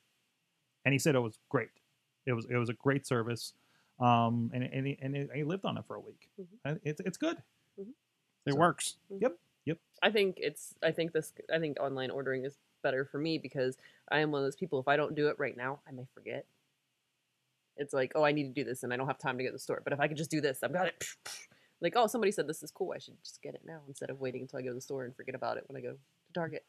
and 0.84 0.92
he 0.92 0.98
said 0.98 1.14
it 1.14 1.20
was 1.20 1.38
great. 1.48 1.70
It 2.26 2.34
was 2.34 2.44
it 2.50 2.56
was 2.56 2.68
a 2.68 2.74
great 2.74 3.06
service, 3.06 3.54
um, 4.02 4.50
and 4.52 4.64
and 4.64 4.86
he, 4.86 4.98
and 5.00 5.30
he 5.34 5.44
lived 5.44 5.64
on 5.64 5.76
it 5.78 5.84
for 5.86 5.96
a 5.96 6.00
week. 6.00 6.28
Mhm. 6.40 6.46
Uh, 6.64 6.74
It's 6.82 7.00
it's 7.00 7.18
good. 7.18 7.42
It 7.78 8.52
So- 8.52 8.56
works. 8.56 8.96
Yep. 9.08 9.38
Yep. 9.66 9.78
I 10.02 10.10
think 10.10 10.38
it's 10.40 10.74
I 10.82 10.90
think 10.90 11.12
this 11.12 11.32
I 11.52 11.58
think 11.60 11.78
online 11.80 12.10
ordering 12.10 12.44
is 12.44 12.58
better 12.82 13.04
for 13.04 13.18
me 13.18 13.38
because 13.38 13.78
I 14.10 14.18
am 14.18 14.32
one 14.32 14.40
of 14.40 14.44
those 14.46 14.56
people 14.56 14.80
if 14.80 14.88
I 14.88 14.96
don't 14.96 15.14
do 15.14 15.28
it 15.28 15.38
right 15.38 15.56
now, 15.56 15.80
I 15.86 15.92
may 15.92 16.06
forget. 16.14 16.46
It's 17.76 17.94
like, 17.94 18.12
oh, 18.16 18.24
I 18.24 18.32
need 18.32 18.48
to 18.48 18.52
do 18.52 18.64
this 18.64 18.82
and 18.82 18.92
I 18.92 18.96
don't 18.96 19.06
have 19.06 19.18
time 19.18 19.38
to 19.38 19.44
go 19.44 19.48
to 19.50 19.52
the 19.52 19.58
store. 19.58 19.80
But 19.84 19.92
if 19.92 20.00
I 20.00 20.08
could 20.08 20.16
just 20.16 20.30
do 20.30 20.40
this, 20.40 20.62
I've 20.62 20.72
got 20.72 20.88
it. 20.88 21.04
Like, 21.80 21.94
oh, 21.96 22.06
somebody 22.06 22.30
said 22.32 22.46
this 22.46 22.62
is 22.62 22.70
cool. 22.70 22.92
I 22.94 22.98
should 22.98 23.16
just 23.24 23.40
get 23.42 23.54
it 23.54 23.62
now 23.64 23.80
instead 23.88 24.10
of 24.10 24.20
waiting 24.20 24.42
until 24.42 24.58
I 24.58 24.62
go 24.62 24.68
to 24.68 24.74
the 24.74 24.80
store 24.80 25.04
and 25.04 25.16
forget 25.16 25.34
about 25.34 25.56
it 25.56 25.64
when 25.68 25.76
I 25.76 25.80
go 25.80 25.92
to 25.92 25.98
Target. 26.34 26.64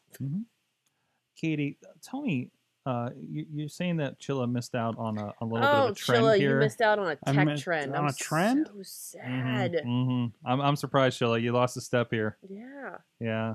Katie, 1.36 1.78
tell 2.02 2.22
me, 2.22 2.52
uh, 2.86 3.10
you, 3.18 3.46
you're 3.54 3.70
saying 3.70 3.98
that 3.98 4.20
Chilla 4.20 4.50
missed 4.52 4.76
out 4.76 4.96
on 4.98 5.18
a, 5.18 5.34
a 5.42 5.46
little 5.46 5.60
bit 5.60 5.68
Oh, 5.74 5.86
of 5.88 5.92
a 5.92 5.96
trend 5.96 6.24
Chilla, 6.24 6.38
here. 6.38 6.54
you 6.56 6.60
missed 6.60 6.82
out 6.82 7.00
on 7.00 7.08
a 7.12 7.16
tech 7.34 7.46
missed 7.46 7.64
trend. 7.64 7.96
on 7.96 8.04
I'm 8.04 8.10
a 8.10 8.14
trend? 8.14 8.68
So 8.68 8.80
sad. 8.84 9.80
hmm 9.84 10.26
I'm 10.46 10.60
I'm 10.62 10.76
surprised, 10.76 11.20
Chilla. 11.20 11.42
You 11.42 11.52
lost 11.54 11.78
a 11.78 11.82
step 11.82 12.08
here. 12.12 12.38
Yeah. 12.50 12.98
Yeah. 13.20 13.54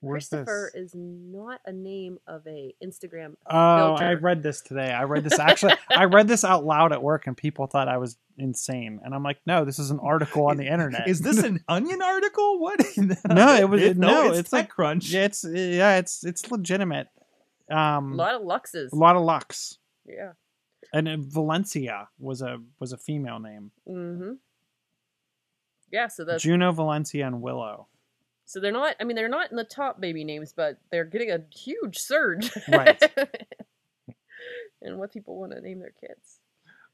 Where's 0.00 0.28
Christopher 0.28 0.70
this? 0.74 0.84
is 0.84 0.94
not 0.94 1.60
a 1.66 1.72
name 1.72 2.18
of 2.26 2.46
a 2.46 2.74
Instagram. 2.84 3.34
Oh, 3.50 3.94
I 3.94 4.12
read 4.12 4.42
this 4.42 4.60
today. 4.60 4.92
I 4.92 5.04
read 5.04 5.24
this 5.24 5.38
actually. 5.38 5.72
I 5.90 6.04
read 6.04 6.28
this 6.28 6.44
out 6.44 6.64
loud 6.66 6.92
at 6.92 7.02
work, 7.02 7.26
and 7.26 7.34
people 7.36 7.66
thought 7.66 7.88
I 7.88 7.96
was 7.96 8.16
insane. 8.36 9.00
And 9.02 9.14
I'm 9.14 9.22
like, 9.22 9.38
no, 9.46 9.64
this 9.64 9.78
is 9.78 9.90
an 9.90 9.98
article 10.00 10.46
on 10.48 10.58
the 10.58 10.66
internet. 10.66 11.08
Is 11.08 11.22
this 11.22 11.42
an 11.42 11.64
Onion 11.68 12.02
article? 12.02 12.60
What? 12.60 12.80
No, 13.28 13.54
it 13.56 13.68
was- 13.68 13.96
no, 13.96 14.28
it's, 14.30 14.38
it's 14.40 14.52
like- 14.52 14.70
TechCrunch. 14.72 15.10
yeah, 15.12 15.24
it's 15.24 15.44
yeah, 15.44 15.96
it's 15.96 16.24
it's 16.24 16.50
legitimate. 16.50 17.08
A 17.70 17.76
Um, 17.76 18.16
lot 18.16 18.34
of 18.34 18.42
Luxes. 18.42 18.92
a 18.92 18.96
lot 18.96 19.16
of 19.16 19.22
Lux, 19.22 19.78
Yeah. 20.04 20.32
and 20.92 21.08
uh, 21.08 21.16
Valencia 21.18 22.08
was 22.18 22.42
a 22.42 22.58
was 22.78 22.92
a 22.92 22.96
female 22.98 23.38
name. 23.40 23.72
Mm-hmm. 23.88 24.32
Yeah, 25.90 26.08
so 26.08 26.24
that's 26.24 26.42
Juno, 26.42 26.72
Valencia, 26.72 27.26
and 27.26 27.40
Willow. 27.42 27.88
so 28.44 28.60
they're 28.60 28.72
not 28.72 28.94
I 29.00 29.04
mean 29.04 29.16
they're 29.16 29.28
not 29.28 29.50
in 29.50 29.56
the 29.56 29.64
top 29.64 30.00
baby 30.00 30.24
names, 30.24 30.52
but 30.56 30.78
they're 30.90 31.04
getting 31.04 31.30
a 31.30 31.40
huge 31.54 31.98
surge. 31.98 32.50
Right. 32.68 33.02
and 34.82 34.98
what 34.98 35.12
people 35.12 35.38
want 35.38 35.52
to 35.52 35.60
name 35.60 35.80
their 35.80 35.94
kids. 36.00 36.38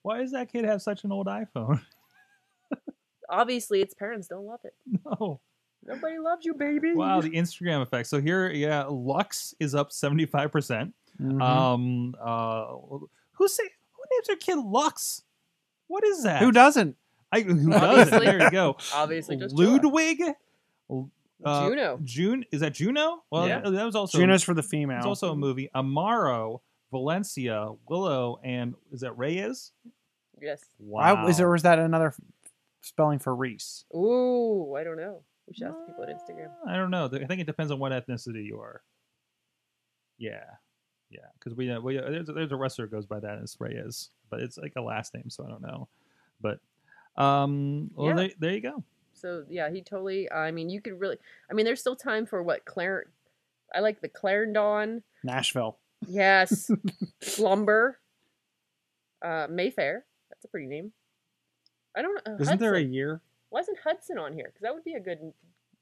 Why 0.02 0.18
does 0.18 0.32
that 0.32 0.50
kid 0.52 0.64
have 0.64 0.80
such 0.82 1.04
an 1.04 1.12
old 1.12 1.26
iPhone? 1.26 1.80
Obviously 3.28 3.80
its 3.82 3.94
parents 3.94 4.28
don't 4.28 4.46
love 4.46 4.60
it. 4.64 4.74
no. 5.04 5.40
Nobody 5.84 6.18
loves 6.18 6.44
you, 6.44 6.54
baby. 6.54 6.94
Wow, 6.94 7.20
the 7.20 7.30
Instagram 7.30 7.82
effect. 7.82 8.08
So 8.08 8.20
here, 8.20 8.50
yeah, 8.50 8.84
Lux 8.88 9.54
is 9.58 9.74
up 9.74 9.90
75%. 9.90 10.92
Mhm. 11.20 11.42
Um, 11.42 12.14
uh, 12.20 12.66
who 13.32 13.48
say 13.48 13.64
who 13.64 14.02
names 14.16 14.26
their 14.28 14.36
kid 14.36 14.58
Lux? 14.58 15.22
What 15.88 16.04
is 16.04 16.22
that? 16.22 16.40
Who 16.42 16.52
doesn't? 16.52 16.96
I, 17.32 17.40
who 17.40 17.52
Obviously. 17.72 17.80
doesn't? 17.80 18.20
There 18.24 18.42
you 18.44 18.50
go. 18.50 18.76
Obviously 18.94 19.36
just 19.36 19.54
Ludwig. 19.54 20.22
Uh, 21.44 21.68
Juno. 21.68 21.98
June 22.04 22.44
is 22.52 22.60
that 22.60 22.72
Juno? 22.74 23.24
Well, 23.30 23.48
Yeah. 23.48 23.60
that 23.60 23.84
was 23.84 23.94
also 23.96 24.18
Juno's 24.18 24.42
for 24.44 24.54
the 24.54 24.62
female. 24.62 24.98
It's 24.98 25.06
also 25.06 25.32
a 25.32 25.36
movie. 25.36 25.68
Amaro, 25.74 26.60
Valencia, 26.92 27.72
Willow, 27.88 28.38
and 28.44 28.74
is 28.92 29.00
that 29.00 29.16
Reyes? 29.18 29.72
Yes. 30.40 30.64
Why, 30.78 31.26
is 31.28 31.38
there 31.38 31.50
was 31.50 31.62
that 31.62 31.78
another 31.78 32.08
f- 32.08 32.20
spelling 32.80 33.18
for 33.18 33.34
Reese? 33.34 33.84
Ooh, 33.94 34.74
I 34.76 34.84
don't 34.84 34.96
know. 34.96 35.22
We 35.48 35.54
should 35.54 35.66
ask 35.66 35.76
the 35.80 35.86
people 35.92 36.04
at 36.04 36.10
Instagram. 36.10 36.50
I 36.66 36.76
don't 36.76 36.90
know. 36.90 37.06
I 37.06 37.26
think 37.26 37.40
it 37.40 37.46
depends 37.46 37.72
on 37.72 37.78
what 37.78 37.92
ethnicity 37.92 38.44
you 38.44 38.60
are. 38.60 38.82
Yeah, 40.18 40.44
yeah. 41.10 41.26
Because 41.38 41.54
we, 41.56 41.70
uh, 41.70 41.80
we 41.80 41.98
uh, 41.98 42.02
there's, 42.10 42.28
a- 42.28 42.32
there's 42.32 42.52
a 42.52 42.56
wrestler 42.56 42.86
goes 42.86 43.06
by 43.06 43.18
that 43.20 43.38
as 43.42 43.56
Reyes, 43.58 44.10
but 44.30 44.40
it's 44.40 44.56
like 44.56 44.74
a 44.76 44.80
last 44.82 45.14
name, 45.14 45.28
so 45.30 45.44
I 45.44 45.48
don't 45.48 45.62
know. 45.62 45.88
But 46.40 46.60
um, 47.22 47.90
well, 47.94 48.08
Yeah. 48.08 48.14
there, 48.14 48.30
there 48.38 48.50
you 48.52 48.60
go. 48.60 48.84
So 49.14 49.44
yeah, 49.48 49.70
he 49.70 49.82
totally. 49.82 50.30
I 50.30 50.50
mean, 50.52 50.70
you 50.70 50.80
could 50.80 50.98
really. 51.00 51.16
I 51.50 51.54
mean, 51.54 51.64
there's 51.66 51.80
still 51.80 51.96
time 51.96 52.24
for 52.26 52.42
what 52.42 52.64
Claire. 52.64 53.04
I 53.74 53.80
like 53.80 54.00
the 54.00 54.08
Clarendon. 54.08 55.02
Nashville. 55.24 55.78
Yes, 56.06 56.70
Slumber. 57.22 57.98
Uh, 59.24 59.46
Mayfair. 59.50 60.04
That's 60.30 60.44
a 60.44 60.48
pretty 60.48 60.66
name. 60.66 60.92
I 61.96 62.02
don't 62.02 62.14
know. 62.26 62.32
Uh, 62.34 62.36
Isn't 62.40 62.58
there 62.60 62.74
a 62.74 62.80
year? 62.82 63.20
Why 63.52 63.60
isn't 63.60 63.78
Hudson 63.84 64.16
on 64.16 64.32
here? 64.32 64.46
Because 64.46 64.62
that 64.62 64.72
would 64.72 64.82
be 64.82 64.94
a 64.94 65.00
good. 65.00 65.34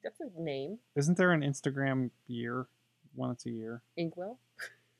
That's 0.02 0.18
a 0.18 0.26
name. 0.36 0.78
Isn't 0.96 1.16
there 1.16 1.30
an 1.30 1.42
Instagram 1.42 2.10
year? 2.26 2.66
One 3.14 3.28
that's 3.28 3.46
a 3.46 3.50
year. 3.50 3.80
Inkwell. 3.96 4.40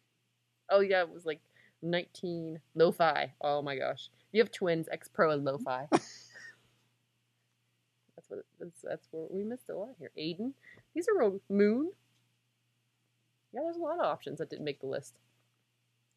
oh 0.70 0.78
yeah, 0.78 1.00
it 1.00 1.10
was 1.12 1.26
like 1.26 1.40
19 1.82 2.60
lo-fi. 2.76 3.32
Oh 3.40 3.60
my 3.60 3.76
gosh, 3.76 4.08
you 4.30 4.40
have 4.40 4.52
twins, 4.52 4.88
X 4.92 5.08
Pro 5.08 5.32
and 5.32 5.44
lo-fi. 5.44 5.88
that's 5.90 6.06
what. 8.28 8.44
That's, 8.60 8.82
that's 8.84 9.08
where 9.10 9.26
we 9.28 9.42
missed 9.42 9.68
a 9.68 9.74
lot 9.74 9.96
here. 9.98 10.12
Aden. 10.16 10.54
These 10.94 11.08
are 11.08 11.18
real 11.18 11.40
Moon. 11.48 11.90
Yeah, 13.52 13.62
there's 13.64 13.78
a 13.78 13.80
lot 13.80 13.98
of 13.98 14.04
options 14.04 14.38
that 14.38 14.48
didn't 14.48 14.64
make 14.64 14.80
the 14.80 14.86
list. 14.86 15.14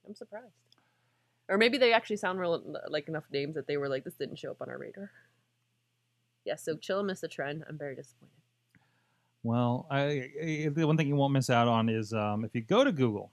I'm 0.07 0.13
surprised. 0.13 0.53
Or 1.49 1.57
maybe 1.57 1.79
they 1.79 1.93
actually 1.93 2.17
sound 2.17 2.39
real 2.39 2.61
like 2.89 3.07
enough 3.07 3.25
names 3.31 3.55
that 3.55 3.65
they 3.65 3.77
were 3.77 3.89
like, 3.89 4.03
this 4.03 4.13
didn't 4.13 4.37
show 4.37 4.51
up 4.51 4.61
on 4.61 4.69
our 4.69 4.77
radar. 4.77 5.09
Yeah, 6.45 6.55
so 6.55 6.75
Chilla 6.75 7.05
missed 7.05 7.21
the 7.21 7.27
trend. 7.27 7.63
I'm 7.67 7.77
very 7.77 7.95
disappointed. 7.95 8.31
Well, 9.43 9.87
I, 9.91 10.29
I 10.41 10.69
the 10.73 10.85
one 10.85 10.95
thing 10.97 11.07
you 11.07 11.15
won't 11.15 11.33
miss 11.33 11.49
out 11.49 11.67
on 11.67 11.89
is 11.89 12.13
um, 12.13 12.45
if 12.45 12.55
you 12.55 12.61
go 12.61 12.83
to 12.83 12.91
Google, 12.91 13.31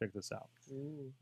check 0.00 0.12
this 0.12 0.30
out. 0.32 0.48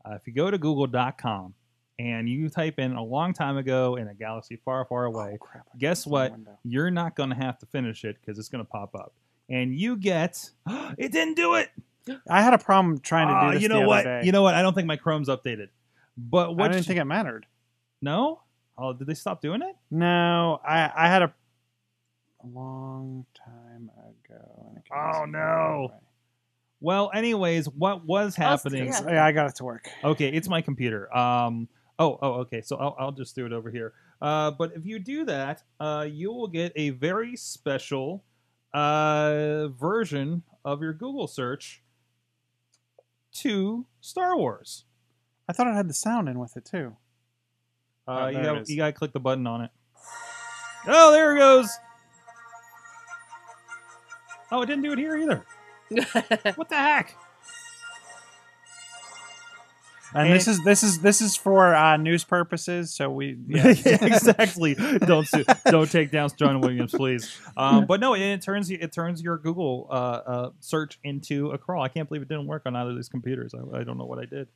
Uh, 0.05 0.13
if 0.15 0.27
you 0.27 0.33
go 0.33 0.51
to 0.51 0.57
google.com 0.57 1.53
and 1.99 2.29
you 2.29 2.47
type 2.49 2.79
in 2.79 2.93
a 2.93 3.03
long 3.03 3.33
time 3.33 3.57
ago 3.57 3.95
in 3.95 4.07
a 4.07 4.13
galaxy 4.13 4.59
far, 4.63 4.85
far 4.85 5.05
away, 5.05 5.33
Oh, 5.33 5.37
crap. 5.37 5.65
Guess 5.77 6.05
what? 6.07 6.33
You're 6.63 6.91
not 6.91 7.15
going 7.15 7.29
to 7.29 7.35
have 7.35 7.57
to 7.59 7.65
finish 7.65 8.03
it 8.05 8.17
because 8.21 8.37
it's 8.39 8.49
going 8.49 8.63
to 8.63 8.69
pop 8.69 8.95
up. 8.95 9.13
And 9.49 9.73
you 9.75 9.97
get, 9.97 10.51
it 10.97 11.11
didn't 11.11 11.35
do 11.35 11.55
it. 11.55 11.69
I 12.29 12.41
had 12.41 12.53
a 12.53 12.57
problem 12.57 12.99
trying 12.99 13.27
to 13.27 13.47
do 13.47 13.53
this 13.53 13.61
you 13.63 13.67
the 13.67 13.73
know 13.75 13.79
other 13.81 13.87
what? 13.87 14.03
day. 14.03 14.21
You 14.23 14.31
know 14.31 14.41
what? 14.41 14.55
I 14.55 14.61
don't 14.61 14.73
think 14.73 14.87
my 14.87 14.95
Chrome's 14.97 15.29
updated. 15.29 15.69
But 16.17 16.49
I 16.49 16.51
what? 16.53 16.71
didn't 16.71 16.85
think 16.85 16.99
it 16.99 17.05
mattered. 17.05 17.45
no. 18.01 18.41
Oh, 18.77 18.93
did 18.93 19.07
they 19.07 19.13
stop 19.13 19.41
doing 19.41 19.61
it? 19.61 19.75
No, 19.89 20.59
I 20.65 20.91
I 20.95 21.07
had 21.07 21.21
a, 21.21 21.33
a 22.43 22.47
long 22.47 23.25
time 23.45 23.89
ago. 23.97 24.65
and 24.69 24.77
it 24.77 24.83
Oh, 24.91 25.25
no. 25.25 25.91
Well, 26.79 27.11
anyways, 27.13 27.67
what 27.69 28.05
was 28.05 28.35
happening? 28.35 28.85
yeah. 28.87 29.01
Yeah, 29.07 29.25
I 29.25 29.31
got 29.33 29.47
it 29.47 29.55
to 29.57 29.63
work. 29.63 29.87
Okay, 30.03 30.29
it's 30.29 30.47
my 30.49 30.61
computer. 30.61 31.15
Um. 31.15 31.67
Oh, 31.99 32.17
oh, 32.21 32.31
okay. 32.41 32.61
So 32.61 32.77
I'll, 32.77 32.95
I'll 32.97 33.11
just 33.11 33.35
do 33.35 33.45
it 33.45 33.53
over 33.53 33.69
here. 33.69 33.93
Uh, 34.19 34.49
but 34.49 34.71
if 34.75 34.85
you 34.85 34.97
do 34.97 35.25
that, 35.25 35.61
uh, 35.79 36.07
you 36.09 36.31
will 36.31 36.47
get 36.47 36.71
a 36.75 36.89
very 36.91 37.35
special 37.35 38.23
uh, 38.73 39.67
version 39.67 40.41
of 40.65 40.81
your 40.81 40.93
Google 40.93 41.27
search 41.27 41.83
to 43.33 43.85
Star 43.99 44.35
Wars. 44.35 44.85
I 45.47 45.53
thought 45.53 45.67
it 45.67 45.75
had 45.75 45.89
the 45.89 45.93
sound 45.93 46.27
in 46.29 46.39
with 46.39 46.57
it 46.57 46.65
too. 46.65 46.95
Uh, 48.11 48.19
Oh, 48.25 48.27
you 48.27 48.43
got 48.43 48.57
is. 48.61 48.69
you 48.69 48.77
got 48.77 48.87
to 48.87 48.91
click 48.93 49.13
the 49.13 49.19
button 49.19 49.47
on 49.47 49.61
it. 49.61 49.71
Oh, 50.87 51.11
there 51.11 51.35
it 51.35 51.39
goes. 51.39 51.69
Oh, 54.51 54.61
it 54.61 54.65
didn't 54.65 54.83
do 54.83 54.91
it 54.93 54.99
here 54.99 55.17
either. 55.17 55.45
What 56.55 56.69
the 56.69 56.75
heck? 56.75 57.15
And, 60.13 60.27
And- 60.27 60.35
this 60.35 60.47
is 60.47 60.61
this 60.65 60.83
is 60.83 60.99
this 60.99 61.21
is 61.21 61.37
for 61.37 61.73
uh, 61.73 61.95
news 61.95 62.25
purposes. 62.25 62.93
So 62.93 63.09
we 63.09 63.37
Yeah, 63.47 63.69
yeah. 63.85 63.97
exactly. 64.05 64.75
don't 64.75 65.25
sue, 65.25 65.45
don't 65.65 65.89
take 65.89 66.11
down 66.11 66.29
John 66.37 66.59
Williams, 66.59 66.91
please. 66.91 67.39
Um, 67.55 67.85
but 67.85 68.01
no, 68.01 68.13
it, 68.13 68.19
it 68.21 68.41
turns 68.41 68.69
you- 68.69 68.77
it 68.81 68.91
turns 68.91 69.21
your 69.21 69.37
Google 69.37 69.87
uh, 69.89 69.93
uh, 69.93 70.49
search 70.59 70.99
into 71.03 71.51
a 71.51 71.57
crawl. 71.57 71.81
I 71.81 71.87
can't 71.87 72.09
believe 72.09 72.21
it 72.23 72.27
didn't 72.27 72.47
work 72.47 72.63
on 72.65 72.75
either 72.75 72.89
of 72.89 72.95
these 72.97 73.07
computers. 73.09 73.53
I, 73.53 73.79
I 73.79 73.83
don't 73.85 73.97
know 73.97 74.05
what 74.05 74.19
I 74.19 74.25
did. 74.25 74.47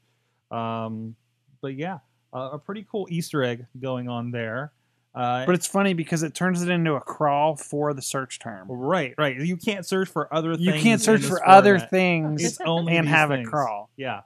Um, 0.51 1.16
but 1.62 1.76
yeah, 1.76 1.99
uh, 2.36 2.50
a 2.54 2.60
pretty 2.60 2.86
cool 2.92 3.08
Easter 3.10 3.44
egg 3.44 3.66
going 3.80 4.10
on 4.10 4.32
there. 4.32 4.72
Uh, 5.16 5.46
But 5.46 5.56
it's 5.56 5.66
funny 5.68 5.94
because 5.94 6.24
it 6.24 6.36
turns 6.36 6.62
it 6.62 6.70
into 6.70 6.96
a 6.96 7.00
crawl 7.02 7.56
for 7.56 7.94
the 7.94 8.02
search 8.02 8.38
term. 8.40 8.68
right, 8.70 9.14
right. 9.18 9.38
You 9.40 9.56
can't 9.56 9.86
search 9.86 10.10
for 10.10 10.32
other. 10.34 10.56
Things. 10.56 10.66
You 10.66 10.74
can't 10.74 11.02
search 11.02 11.22
in 11.24 11.30
this 11.30 11.30
for 11.40 11.48
other 11.48 11.80
things 11.80 12.44
It's 12.44 12.60
only 12.62 12.98
and 12.98 13.08
have 13.08 13.30
things. 13.30 13.48
it 13.48 13.52
crawl. 13.52 13.90
Yeah, 13.96 14.22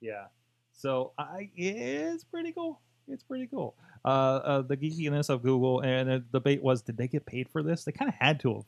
yeah. 0.00 0.24
So 0.72 1.12
I, 1.18 1.50
it's 1.54 2.24
pretty 2.24 2.52
cool. 2.52 2.80
It's 3.08 3.22
pretty 3.22 3.46
cool. 3.48 3.74
Uh, 4.04 4.08
uh, 4.08 4.62
the 4.62 4.76
geekiness 4.76 5.28
of 5.28 5.42
Google 5.42 5.80
and 5.80 6.08
the 6.08 6.18
debate 6.32 6.62
was, 6.62 6.80
did 6.82 6.96
they 6.96 7.08
get 7.08 7.26
paid 7.26 7.48
for 7.50 7.62
this? 7.62 7.84
They 7.84 7.92
kind 7.92 8.08
of 8.08 8.14
had 8.18 8.40
to 8.40 8.54
have, 8.54 8.64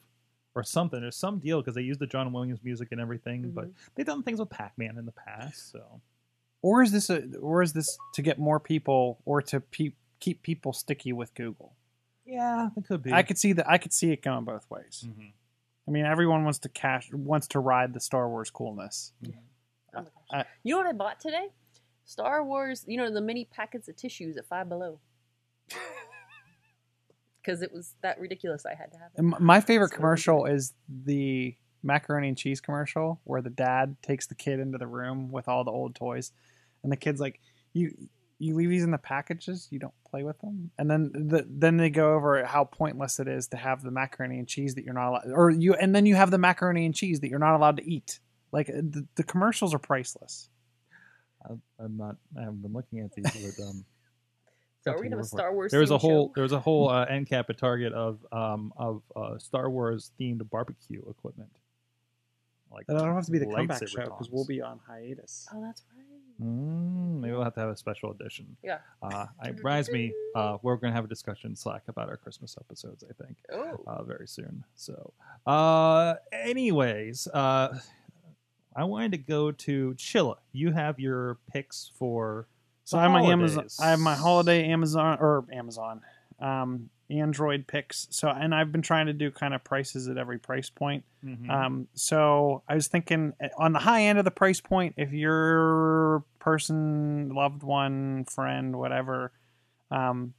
or 0.55 0.63
something. 0.65 1.01
There's 1.01 1.17
some 1.17 1.39
deal 1.39 1.61
because 1.63 1.75
they 1.75 1.83
used 1.83 1.99
the 2.01 2.07
John 2.07 2.31
Williams 2.33 2.61
music 2.63 2.89
and 2.93 3.01
everything. 3.01 3.51
But 3.53 3.67
Mhm. 3.69 3.75
they've 3.95 4.07
done 4.07 4.23
things 4.23 4.39
with 4.39 4.51
Pac-Man 4.51 4.99
in 4.99 5.07
the 5.07 5.13
past. 5.13 5.73
So 5.73 6.01
or 6.65 6.83
is 6.83 6.93
this 6.93 7.11
a, 7.11 7.23
or 7.43 7.61
is 7.63 7.75
this 7.75 7.99
to 8.15 8.23
get 8.23 8.39
more 8.39 8.59
people 8.59 9.19
or 9.27 9.43
to 9.43 9.61
pe- 9.61 9.93
keep 10.19 10.43
people 10.43 10.73
sticky 10.73 11.13
with 11.13 11.35
Google? 11.35 11.75
Yeah, 12.25 12.71
it 12.75 12.87
could 12.87 13.03
be. 13.03 13.13
I 13.13 13.23
could 13.23 13.37
see 13.37 13.53
that. 13.53 13.69
I 13.69 13.77
could 13.77 13.93
see 13.93 14.11
it 14.13 14.23
going 14.23 14.45
both 14.47 14.65
ways. 14.71 15.05
Mhm. 15.07 15.33
I 15.87 15.91
mean, 15.91 16.07
everyone 16.07 16.43
wants 16.45 16.59
to 16.61 16.71
cash 16.71 17.13
wants 17.13 17.47
to 17.49 17.61
ride 17.61 17.93
the 17.93 18.01
Star 18.01 18.31
Wars 18.31 18.49
coolness. 18.49 19.13
Oh. 19.95 20.07
I- 20.33 20.47
you 20.63 20.73
know 20.75 20.79
what 20.79 20.87
I 20.87 20.93
bought 20.93 21.21
today? 21.21 21.49
Star 22.07 22.43
Wars. 22.43 22.85
You 22.89 22.97
know 22.97 23.13
the 23.13 23.21
mini 23.21 23.45
packets 23.45 23.87
of 23.89 23.97
tissues 23.97 24.39
at 24.39 24.47
Five 24.47 24.69
Below. 24.71 25.01
Because 27.43 27.61
it 27.61 27.73
was 27.75 27.95
that 28.01 28.19
ridiculous, 28.19 28.65
I 28.65 28.75
had 28.75 28.91
to 28.93 28.99
have 28.99 29.11
it. 29.19 29.41
My 29.41 29.61
favorite 29.61 29.91
So 29.91 29.97
commercial 29.97 30.47
is 30.47 30.73
the 30.89 31.55
macaroni 31.83 32.29
and 32.29 32.39
cheese 32.39 32.59
commercial 32.63 33.21
where 33.25 33.43
the 33.43 33.51
dad 33.51 33.97
takes 34.01 34.27
the 34.27 34.35
kid 34.35 34.61
into 34.61 34.79
the 34.79 34.87
room 34.87 35.31
with 35.31 35.47
all 35.47 35.63
the 35.63 35.71
old 35.71 35.95
toys, 35.95 36.33
and 36.85 36.93
the 36.93 36.97
kid's 36.97 37.21
like, 37.21 37.41
"You 37.73 37.93
you 38.39 38.55
leave 38.55 38.69
these 38.71 38.85
in 38.85 38.91
the 38.93 38.99
packages, 38.99 39.67
you 39.73 39.79
don't 39.81 39.95
play 40.09 40.23
with 40.23 40.39
them." 40.41 40.71
And 40.79 40.89
then 40.89 41.11
the, 41.13 41.45
then 41.49 41.77
they 41.77 41.91
go 41.91 42.15
over 42.15 42.45
how 42.45 42.65
pointless 42.65 43.19
it 43.19 43.27
is 43.27 43.49
to 43.49 43.57
have 43.57 43.83
the 43.83 43.91
macaroni 43.91 44.39
and 44.39 44.47
cheese 44.47 44.77
that 44.77 44.85
you're 44.85 44.95
not 44.95 45.09
allowed, 45.09 45.33
or 45.33 45.51
you, 45.51 45.75
and 45.75 45.95
then 45.95 46.07
you 46.07 46.15
have 46.15 46.31
the 46.31 46.39
macaroni 46.39 46.87
and 46.87 46.95
cheese 46.95 47.19
that 47.21 47.29
you're 47.31 47.41
not 47.41 47.57
allowed 47.57 47.79
to 47.79 47.91
eat. 47.91 48.21
Like 48.53 48.69
uh, 48.69 48.75
the, 48.77 49.05
the 49.17 49.25
commercials 49.25 49.75
are 49.75 49.81
priceless. 49.81 50.49
I- 51.45 51.55
I'm 51.83 51.97
not. 51.97 52.17
I 52.39 52.43
haven't 52.43 52.63
been 52.63 52.73
looking 52.73 53.01
at 53.01 53.13
these, 53.15 53.25
but 53.57 53.65
um. 53.65 53.85
So 54.83 54.91
are 54.93 55.01
we 55.01 55.09
gonna 55.09 55.17
have 55.17 55.19
a 55.19 55.23
work 55.23 55.31
for 55.31 55.39
it. 55.39 55.41
Star 55.41 55.53
Wars? 55.55 55.71
There 55.73 55.81
was 55.81 55.91
a 55.91 55.99
whole 55.99 56.29
show? 56.29 56.33
there 56.35 56.43
was 56.43 56.53
a 56.53 56.61
whole 56.61 56.89
uh, 56.91 57.05
end 57.07 57.29
cap 57.29 57.47
at 57.51 57.59
Target 57.59 57.93
of 57.93 58.25
um 58.33 58.73
of 58.77 59.03
uh, 59.17 59.39
Star 59.39 59.71
Wars 59.71 60.13
themed 60.21 60.49
barbecue 60.51 61.03
equipment. 61.09 61.51
Like 62.71 62.87
That'll 62.89 63.15
have 63.15 63.25
to 63.27 63.31
be 63.31 63.39
the 63.39 63.47
comeback 63.47 63.87
show 63.89 64.03
because 64.05 64.29
we'll 64.31 64.45
be 64.47 64.61
on 64.61 64.81
hiatus. 64.87 65.47
Oh, 65.55 65.63
that's 65.63 65.83
right. 65.97 66.05
Mm, 66.43 67.21
maybe 67.21 67.33
we'll 67.33 67.45
have 67.45 67.55
to 67.55 67.61
have 67.61 67.69
a 67.71 67.77
special 67.77 68.11
edition. 68.11 68.57
Yeah. 68.63 68.79
Uh, 69.03 69.27
it 69.45 69.57
reminds 69.59 69.91
me, 69.91 70.13
uh, 70.35 70.59
we're 70.63 70.77
going 70.77 70.91
to 70.91 70.95
have 70.95 71.05
a 71.05 71.09
discussion 71.09 71.51
in 71.51 71.57
Slack 71.57 71.83
about 71.89 72.09
our 72.09 72.17
Christmas 72.17 72.57
episodes. 72.61 73.05
I 73.09 73.13
think 73.25 73.37
Oh, 73.53 73.81
uh, 73.87 74.03
very 74.03 74.27
soon. 74.27 74.65
So, 74.75 75.13
uh, 75.47 76.15
anyways, 76.33 77.29
uh, 77.29 77.79
I 78.77 78.85
wanted 78.85 79.13
to 79.13 79.19
go 79.19 79.53
to 79.53 79.95
Chilla. 79.97 80.37
You 80.53 80.73
have 80.73 80.99
your 80.99 81.39
picks 81.53 81.93
for 81.97 82.49
So 82.85 82.99
I 82.99 83.03
have 83.03 83.13
my 83.13 83.23
Amazon. 83.23 83.67
I 83.81 83.91
have 83.91 84.01
my 84.01 84.15
holiday 84.17 84.69
Amazon 84.69 85.19
or 85.21 85.45
Amazon, 85.53 86.01
um, 86.41 86.91
Android 87.11 87.67
picks. 87.67 88.07
So 88.11 88.29
and 88.29 88.55
I've 88.55 88.73
been 88.73 88.83
trying 88.83 89.07
to 89.07 89.13
do 89.13 89.31
kind 89.31 89.55
of 89.55 89.63
prices 89.63 90.09
at 90.09 90.17
every 90.17 90.39
price 90.39 90.71
point. 90.71 91.05
Mhm. 91.25 91.51
Um, 91.51 91.89
so 91.95 92.63
I 92.69 92.75
was 92.75 92.89
thinking 92.89 93.35
uh, 93.43 93.49
on 93.59 93.73
the 93.73 93.79
high 93.79 94.03
end 94.03 94.19
of 94.19 94.25
the 94.25 94.31
price 94.31 94.61
point, 94.61 94.95
if 94.97 95.13
your 95.13 96.25
person, 96.39 97.31
loved 97.31 97.63
one, 97.63 98.25
friend, 98.25 98.77
whatever, 98.77 99.33
um, 99.91 100.35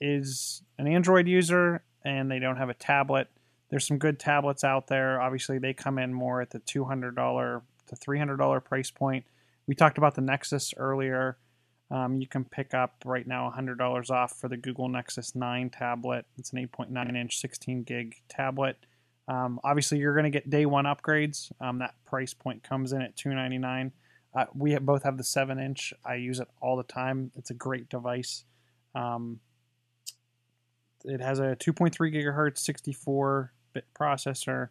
is 0.00 0.62
an 0.78 0.86
Android 0.86 1.28
user 1.28 1.82
and 2.04 2.30
they 2.30 2.38
don't 2.38 2.56
have 2.56 2.68
a 2.68 2.74
tablet, 2.74 3.28
there's 3.70 3.86
some 3.86 3.98
good 3.98 4.18
tablets 4.18 4.64
out 4.64 4.88
there. 4.88 5.20
Obviously, 5.20 5.58
they 5.58 5.72
come 5.72 5.98
in 5.98 6.12
more 6.12 6.42
at 6.42 6.50
the 6.50 6.58
two 6.58 6.84
hundred 6.84 7.14
dollar 7.16 7.62
to 7.86 7.96
three 7.96 8.18
hundred 8.18 8.36
dollar 8.36 8.60
price 8.60 8.90
point. 8.90 9.24
We 9.66 9.74
talked 9.74 9.96
about 9.96 10.14
the 10.14 10.20
Nexus 10.20 10.74
earlier. 10.76 11.36
Um, 11.92 12.18
you 12.18 12.26
can 12.26 12.44
pick 12.44 12.72
up 12.72 12.94
right 13.04 13.26
now 13.26 13.52
$100 13.54 14.10
off 14.10 14.32
for 14.40 14.48
the 14.48 14.56
Google 14.56 14.88
Nexus 14.88 15.34
9 15.34 15.68
tablet. 15.68 16.24
It's 16.38 16.50
an 16.52 16.66
8.9 16.66 17.14
inch, 17.14 17.38
16 17.38 17.82
gig 17.82 18.16
tablet. 18.30 18.78
Um, 19.28 19.60
obviously, 19.62 19.98
you're 19.98 20.14
going 20.14 20.24
to 20.24 20.30
get 20.30 20.48
day 20.48 20.64
one 20.64 20.86
upgrades. 20.86 21.52
Um, 21.60 21.80
that 21.80 21.94
price 22.06 22.32
point 22.32 22.62
comes 22.62 22.94
in 22.94 23.02
at 23.02 23.14
299. 23.16 23.92
Uh, 24.34 24.46
we 24.54 24.72
have, 24.72 24.86
both 24.86 25.02
have 25.02 25.18
the 25.18 25.24
7 25.24 25.58
inch. 25.58 25.92
I 26.02 26.14
use 26.14 26.40
it 26.40 26.48
all 26.62 26.78
the 26.78 26.82
time. 26.82 27.30
It's 27.36 27.50
a 27.50 27.54
great 27.54 27.90
device. 27.90 28.44
Um, 28.94 29.40
it 31.04 31.20
has 31.20 31.40
a 31.40 31.56
2.3 31.56 31.92
gigahertz, 31.92 32.58
64 32.58 33.52
bit 33.74 33.84
processor, 33.94 34.68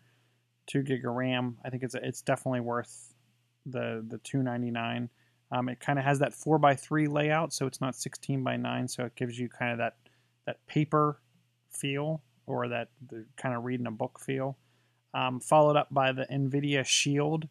2 0.66 0.82
gig 0.82 1.06
of 1.06 1.14
RAM. 1.14 1.58
I 1.64 1.70
think 1.70 1.84
it's 1.84 1.96
it's 1.96 2.22
definitely 2.22 2.62
worth 2.62 3.14
the 3.66 4.04
the 4.08 4.18
299. 4.20 5.10
Um, 5.52 5.68
it 5.70 5.80
kind 5.80 6.00
of 6.00 6.06
has 6.06 6.20
that 6.20 6.34
four 6.34 6.58
by 6.58 6.76
three 6.76 7.08
layout, 7.08 7.54
so 7.54 7.66
it's 7.66 7.82
not 7.82 7.96
16 7.96 8.44
by 8.44 8.56
nine, 8.56 8.88
so 8.88 9.04
it 9.06 9.16
gives 9.16 9.38
you 9.38 9.50
kind 9.50 9.72
of 9.74 9.78
that 9.80 9.96
that 10.46 10.66
paper 10.66 11.20
feel 11.70 12.24
or 12.48 12.68
that 12.70 12.90
kind 13.38 13.56
of 13.56 13.64
reading 13.64 13.88
a 13.88 13.92
book 13.92 14.20
feel. 14.20 14.58
Um, 15.14 15.40
followed 15.40 15.76
up 15.76 15.88
by 15.92 16.12
the 16.14 16.26
NVIDIA 16.32 16.86
Shield. 16.86 17.48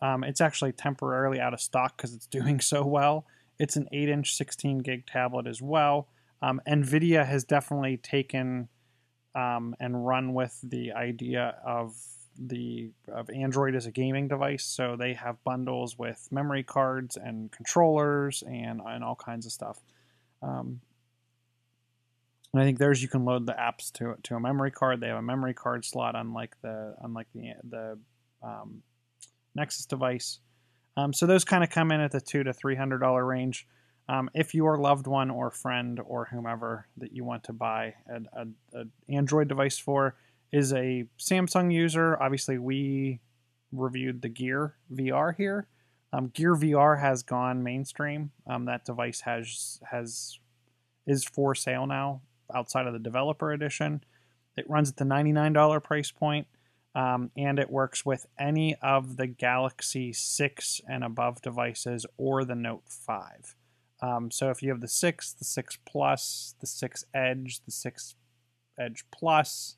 Um, 0.00 0.24
it's 0.24 0.40
actually 0.40 0.72
temporarily 0.72 1.38
out 1.38 1.54
of 1.54 1.60
stock 1.60 1.96
because 1.96 2.14
it's 2.14 2.26
doing 2.38 2.60
so 2.60 2.84
well. 2.84 3.26
It's 3.58 3.76
an 3.76 3.88
8 3.92 4.08
inch, 4.08 4.34
16 4.34 4.78
gig 4.78 5.06
tablet 5.06 5.46
as 5.46 5.62
well. 5.62 6.08
Um, 6.42 6.60
NVIDIA 6.68 7.24
has 7.26 7.44
definitely 7.44 7.96
taken 7.98 8.68
um, 9.34 9.74
and 9.80 10.06
run 10.06 10.34
with 10.34 10.58
the 10.62 10.92
idea 10.92 11.56
of 11.64 11.94
the 12.38 12.90
of 13.08 13.30
Android 13.30 13.74
as 13.74 13.86
a 13.86 13.90
gaming 13.90 14.28
device. 14.28 14.64
So 14.64 14.96
they 14.96 15.14
have 15.14 15.42
bundles 15.44 15.98
with 15.98 16.28
memory 16.30 16.62
cards 16.62 17.16
and 17.16 17.50
controllers 17.50 18.42
and 18.46 18.80
and 18.84 19.04
all 19.04 19.16
kinds 19.16 19.46
of 19.46 19.52
stuff. 19.52 19.78
Um, 20.42 20.80
and 22.52 22.62
I 22.62 22.64
think 22.64 22.78
theirs 22.78 23.02
you 23.02 23.08
can 23.08 23.24
load 23.24 23.46
the 23.46 23.52
apps 23.52 23.92
to 23.94 24.16
to 24.24 24.36
a 24.36 24.40
memory 24.40 24.70
card. 24.70 25.00
They 25.00 25.08
have 25.08 25.18
a 25.18 25.22
memory 25.22 25.54
card 25.54 25.84
slot, 25.84 26.14
unlike 26.14 26.56
the 26.62 26.94
unlike 27.02 27.26
the 27.34 27.54
the 27.68 27.98
um, 28.42 28.82
Nexus 29.54 29.86
device. 29.86 30.38
Um, 30.96 31.12
so 31.12 31.26
those 31.26 31.44
kind 31.44 31.64
of 31.64 31.70
come 31.70 31.90
in 31.90 32.00
at 32.00 32.12
the 32.12 32.20
two 32.20 32.44
to 32.44 32.52
three 32.52 32.76
hundred 32.76 32.98
dollar 32.98 33.24
range. 33.24 33.66
Um, 34.08 34.28
if 34.34 34.54
your 34.54 34.78
loved 34.78 35.06
one 35.06 35.30
or 35.30 35.50
friend 35.50 35.98
or 36.04 36.26
whomever 36.26 36.86
that 36.98 37.12
you 37.12 37.24
want 37.24 37.44
to 37.44 37.52
buy 37.52 37.94
an 38.06 38.54
Android 39.08 39.48
device 39.48 39.78
for 39.78 40.14
is 40.52 40.72
a 40.72 41.04
Samsung 41.18 41.72
user, 41.72 42.20
obviously 42.20 42.58
we 42.58 43.20
reviewed 43.72 44.22
the 44.22 44.28
Gear 44.28 44.74
VR 44.92 45.34
here. 45.36 45.66
Um, 46.12 46.28
Gear 46.28 46.54
VR 46.54 47.00
has 47.00 47.22
gone 47.22 47.62
mainstream. 47.62 48.30
Um, 48.46 48.66
that 48.66 48.84
device 48.84 49.22
has 49.22 49.80
has 49.90 50.38
is 51.06 51.24
for 51.24 51.54
sale 51.54 51.86
now 51.86 52.22
outside 52.54 52.86
of 52.86 52.92
the 52.92 52.98
developer 52.98 53.52
edition. 53.52 54.04
It 54.56 54.68
runs 54.70 54.90
at 54.90 54.96
the 54.96 55.04
$99 55.04 55.82
price 55.82 56.12
point, 56.12 56.46
um, 56.94 57.30
and 57.36 57.58
it 57.58 57.70
works 57.70 58.06
with 58.06 58.26
any 58.38 58.76
of 58.80 59.16
the 59.16 59.26
Galaxy 59.26 60.12
6 60.12 60.80
and 60.88 61.02
above 61.02 61.42
devices 61.42 62.06
or 62.16 62.44
the 62.44 62.54
Note 62.54 62.84
5. 62.86 63.56
Um, 64.00 64.30
so 64.30 64.50
if 64.50 64.62
you 64.62 64.70
have 64.70 64.80
the 64.80 64.88
6, 64.88 65.32
the 65.32 65.44
6 65.44 65.78
Plus, 65.84 66.54
the 66.60 66.66
6 66.66 67.04
Edge, 67.12 67.60
the 67.64 67.72
6 67.72 68.14
Edge 68.78 69.04
Plus, 69.10 69.76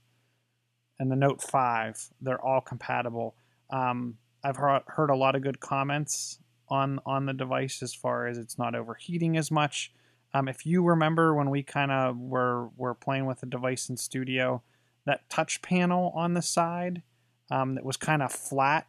and 0.99 1.11
the 1.11 1.17
Note 1.17 1.43
5, 1.43 2.09
they're 2.21 2.41
all 2.41 2.61
compatible. 2.61 3.35
Um, 3.71 4.17
I've 4.43 4.57
heard, 4.57 4.83
heard 4.87 5.11
a 5.11 5.17
lot 5.17 5.35
of 5.35 5.43
good 5.43 5.61
comments 5.61 6.39
on 6.69 6.99
on 7.07 7.27
the 7.27 7.33
device 7.33 7.83
as 7.83 7.95
far 7.95 8.27
as 8.27 8.39
it's 8.39 8.59
not 8.59 8.75
overheating 8.75 9.37
as 9.37 9.51
much. 9.51 9.93
Um, 10.35 10.49
if 10.49 10.67
you 10.67 10.83
remember 10.83 11.35
when 11.35 11.51
we 11.51 11.63
kind 11.63 11.91
of 11.91 12.19
were 12.19 12.69
were 12.77 12.95
playing 12.95 13.27
with 13.27 13.41
the 13.41 13.47
device 13.47 13.89
in 13.89 13.97
studio, 13.97 14.63
that 15.05 15.29
touch 15.31 15.63
panel 15.63 16.13
on 16.15 16.35
the 16.35 16.43
side 16.43 17.03
um, 17.51 17.75
that 17.75 17.85
was 17.85 17.97
kind 17.97 18.23
of 18.23 18.33
flat. 18.33 18.87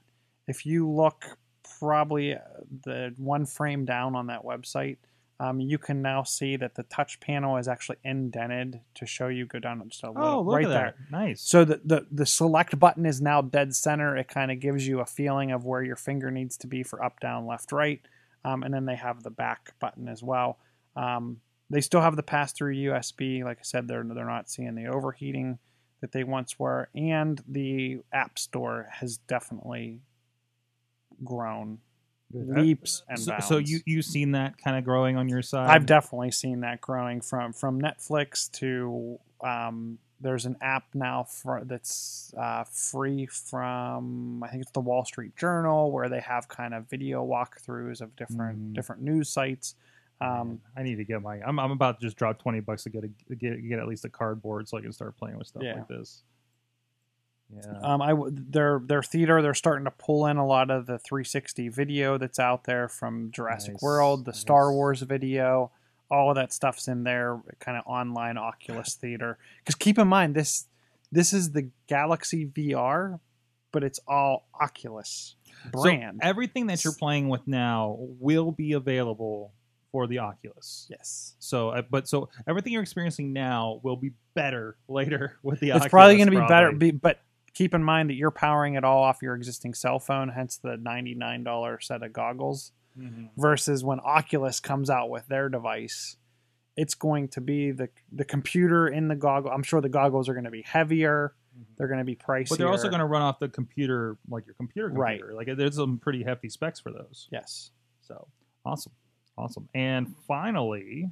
If 0.48 0.66
you 0.66 0.90
look 0.90 1.38
probably 1.80 2.34
uh, 2.34 2.40
the 2.84 3.14
one 3.18 3.46
frame 3.46 3.86
down 3.86 4.16
on 4.16 4.28
that 4.28 4.44
website, 4.44 4.98
um, 5.40 5.60
you 5.60 5.78
can 5.78 6.02
now 6.02 6.24
see 6.24 6.56
that 6.58 6.76
the 6.76 6.84
touch 6.84 7.20
panel 7.20 7.58
is 7.58 7.68
actually 7.68 7.98
indented 8.04 8.82
to 8.96 9.06
show 9.06 9.28
you 9.28 9.46
go 9.46 9.60
down 9.60 9.88
just 9.88 10.04
a 10.04 10.10
little 10.10 10.28
oh, 10.28 10.42
look 10.42 10.56
right 10.56 10.66
at 10.66 10.70
there. 10.70 10.96
that! 10.98 11.12
Nice. 11.12 11.42
So 11.42 11.64
the, 11.64 11.80
the 11.86 12.08
the 12.12 12.26
select 12.26 12.80
button 12.80 13.06
is 13.06 13.22
now 13.22 13.42
dead 13.42 13.76
center. 13.76 14.18
It 14.18 14.28
kind 14.28 14.52
of 14.52 14.60
gives 14.60 14.88
you 14.88 15.00
a 15.00 15.06
feeling 15.06 15.52
of 15.52 15.64
where 15.64 15.84
your 15.84 15.96
finger 15.96 16.32
needs 16.32 16.58
to 16.58 16.68
be 16.68 16.82
for 16.82 17.04
up, 17.04 17.20
down, 17.20 17.46
left, 17.46 17.72
right. 17.72 18.02
Um, 18.44 18.64
and 18.64 18.74
then 18.74 18.86
they 18.86 18.96
have 18.96 19.22
the 19.22 19.30
back 19.30 19.74
button 19.80 20.08
as 20.08 20.24
well. 20.24 20.58
Um, 20.96 21.42
they 21.70 21.82
still 21.82 22.02
have 22.02 22.16
the 22.16 22.24
pass 22.24 22.54
through 22.54 22.76
USB. 22.76 23.44
Like 23.44 23.60
I 23.60 23.64
said, 23.64 23.88
they're 23.88 24.04
they're 24.04 24.26
not 24.26 24.50
seeing 24.50 24.74
the 24.74 24.88
overheating 24.88 25.60
that 26.02 26.14
they 26.14 26.24
once 26.24 26.58
were, 26.58 26.90
and 26.96 27.40
the 27.48 28.00
App 28.12 28.40
Store 28.40 28.88
has 28.92 29.18
definitely 29.18 30.02
grown 31.24 31.80
leaps 32.34 33.04
and 33.08 33.20
so, 33.20 33.32
bounds. 33.32 33.48
so 33.48 33.58
you 33.58 33.80
you 33.86 34.02
seen 34.02 34.32
that 34.34 34.58
kind 34.58 34.78
of 34.78 34.84
growing 34.84 35.16
on 35.18 35.30
your 35.30 35.42
side? 35.42 35.70
I've 35.70 35.86
definitely 35.86 36.32
seen 36.32 36.62
that 36.62 36.82
growing 36.82 37.22
from 37.22 37.54
from 37.54 37.82
Netflix 37.82 38.52
to 38.60 39.20
um, 39.42 39.98
there's 40.20 40.46
an 40.46 40.58
app 40.62 40.84
now 40.94 41.24
for 41.24 41.62
that's 41.66 42.34
uh, 42.38 42.64
free 42.66 43.28
from 43.28 44.44
I 44.44 44.48
think 44.50 44.64
it's 44.64 44.72
the 44.72 44.80
Wall 44.82 45.06
Street 45.06 45.36
Journal 45.38 45.92
where 45.92 46.10
they 46.10 46.20
have 46.20 46.48
kind 46.48 46.74
of 46.74 46.90
video 46.90 47.26
walkthroughs 47.26 48.02
of 48.02 48.16
different 48.16 48.58
Mm. 48.60 48.74
different 48.74 49.02
news 49.02 49.30
sites. 49.30 49.76
Um, 50.20 50.60
I 50.76 50.82
need 50.82 50.96
to 50.96 51.04
get 51.04 51.22
my. 51.22 51.40
I'm, 51.46 51.60
I'm 51.60 51.70
about 51.70 52.00
to 52.00 52.06
just 52.08 52.18
drop 52.18 52.40
twenty 52.40 52.60
bucks 52.60 52.84
to 52.84 52.90
get 52.90 53.04
a 53.04 53.36
get 53.36 53.70
get 53.70 53.78
at 53.80 53.88
least 53.88 54.04
a 54.06 54.10
cardboard 54.10 54.68
so 54.68 54.78
I 54.78 54.82
can 54.82 54.92
start 54.92 55.16
playing 55.16 55.38
with 55.38 55.48
stuff 55.48 55.62
Yeah. 55.64 55.76
like 55.76 55.88
this. 55.88 56.24
Yeah. 57.54 57.80
Um, 57.82 58.02
I 58.02 58.10
w- 58.10 58.36
their 58.36 58.82
their 58.86 59.02
theater 59.02 59.42
they're 59.42 59.54
starting 59.54 59.86
to 59.86 59.92
pull 59.92 60.26
in 60.26 60.38
a 60.38 60.46
lot 60.46 60.70
of 60.70 60.86
the 60.86 61.00
360 61.00 61.70
video 61.70 62.18
that's 62.18 62.40
out 62.40 62.66
there 62.66 62.90
from 62.90 63.32
Jurassic 63.32 63.76
Nice, 63.76 63.82
World, 63.82 64.26
the 64.26 64.34
Star. 64.34 64.72
Wars 64.74 65.02
video, 65.02 65.72
all 66.12 66.30
of 66.30 66.36
that 66.36 66.52
stuff's 66.52 66.88
in 66.90 67.04
there. 67.04 67.40
Kind 67.60 67.78
of 67.78 67.84
online 67.88 68.38
Oculus 68.38 68.96
theater. 68.96 69.38
Because 69.60 69.76
keep 69.76 69.98
in 69.98 70.08
mind 70.10 70.36
this 70.36 70.66
this 71.12 71.32
is 71.32 71.52
the 71.52 71.70
Galaxy 71.88 72.46
VR, 72.48 73.20
but 73.72 73.82
it's 73.84 74.00
all 74.08 74.48
Oculus 74.60 75.36
brand. 75.72 76.20
So 76.22 76.28
everything 76.28 76.68
that 76.68 76.84
you're 76.84 76.94
playing 76.94 77.30
with 77.30 77.48
now 77.48 77.96
will 77.98 78.52
be 78.52 78.74
available 78.74 79.54
for 79.94 80.06
the 80.06 80.20
Oculus. 80.20 80.86
yes, 80.90 81.36
So, 81.40 81.70
uh, 81.70 81.82
but 81.90 82.10
so 82.10 82.28
everything 82.46 82.74
you're 82.74 82.82
experiencing 82.82 83.32
now 83.32 83.80
will 83.84 83.96
be 83.96 84.12
better 84.34 84.76
later 84.90 85.38
with 85.44 85.62
the 85.62 85.72
Oculus. 85.72 85.86
it's 85.86 85.86
Oculus. 85.86 85.92
probably 85.92 86.18
going 86.18 86.30
to 86.32 86.42
be 86.42 86.46
better. 86.48 86.72
Be, 86.74 86.92
but 86.92 87.20
keep 87.58 87.74
in 87.74 87.84
mind 87.84 88.10
that 88.10 88.14
you're 88.16 88.32
powering 88.32 88.76
it 88.76 88.84
all 88.84 89.02
off 89.04 89.22
your 89.22 89.36
existing 89.36 89.74
cell 89.74 90.00
phone, 90.00 90.30
hence 90.30 90.58
the 90.58 90.78
ninety 90.78 91.16
nine 91.16 91.44
dollar 91.44 91.80
set 91.80 92.04
of 92.04 92.14
goggles. 92.14 92.72
Mhm. 93.00 93.30
versus 93.38 93.84
when 93.84 94.00
Oculus 94.00 94.60
comes 94.60 94.90
out 94.90 95.12
with 95.12 95.28
their 95.28 95.50
device, 95.50 96.18
it's 96.76 96.96
going 96.96 97.28
to 97.30 97.42
be 97.42 97.70
the 97.72 97.90
the 98.12 98.26
computer 98.26 98.88
in 98.88 99.08
the 99.08 99.16
goggle. 99.16 99.52
I'm 99.52 99.62
sure 99.64 99.82
the 99.82 99.90
goggles 99.90 100.28
are 100.28 100.34
going 100.34 100.46
to 100.46 100.52
be 100.52 100.64
heavier. 100.64 101.36
They're 101.78 101.88
going 101.88 102.00
to 102.00 102.04
be 102.06 102.16
pricier. 102.16 102.50
But 102.50 102.58
they're 102.58 102.70
also 102.70 102.90
going 102.90 103.00
to 103.00 103.06
run 103.06 103.22
off 103.24 103.38
the 103.40 103.50
computer, 103.50 104.18
like 104.30 104.46
your 104.48 104.54
computer 104.56 104.90
Right. 104.90 105.22
Like 105.32 105.48
there's 105.58 105.76
some 105.76 105.98
pretty 106.00 106.24
hefty 106.24 106.50
specs 106.50 106.80
for 106.80 106.92
those. 106.92 107.28
yes. 107.32 107.72
So 108.02 108.28
awesome, 108.66 108.94
awesome. 109.38 109.70
And 109.76 110.16
finally, 110.28 111.12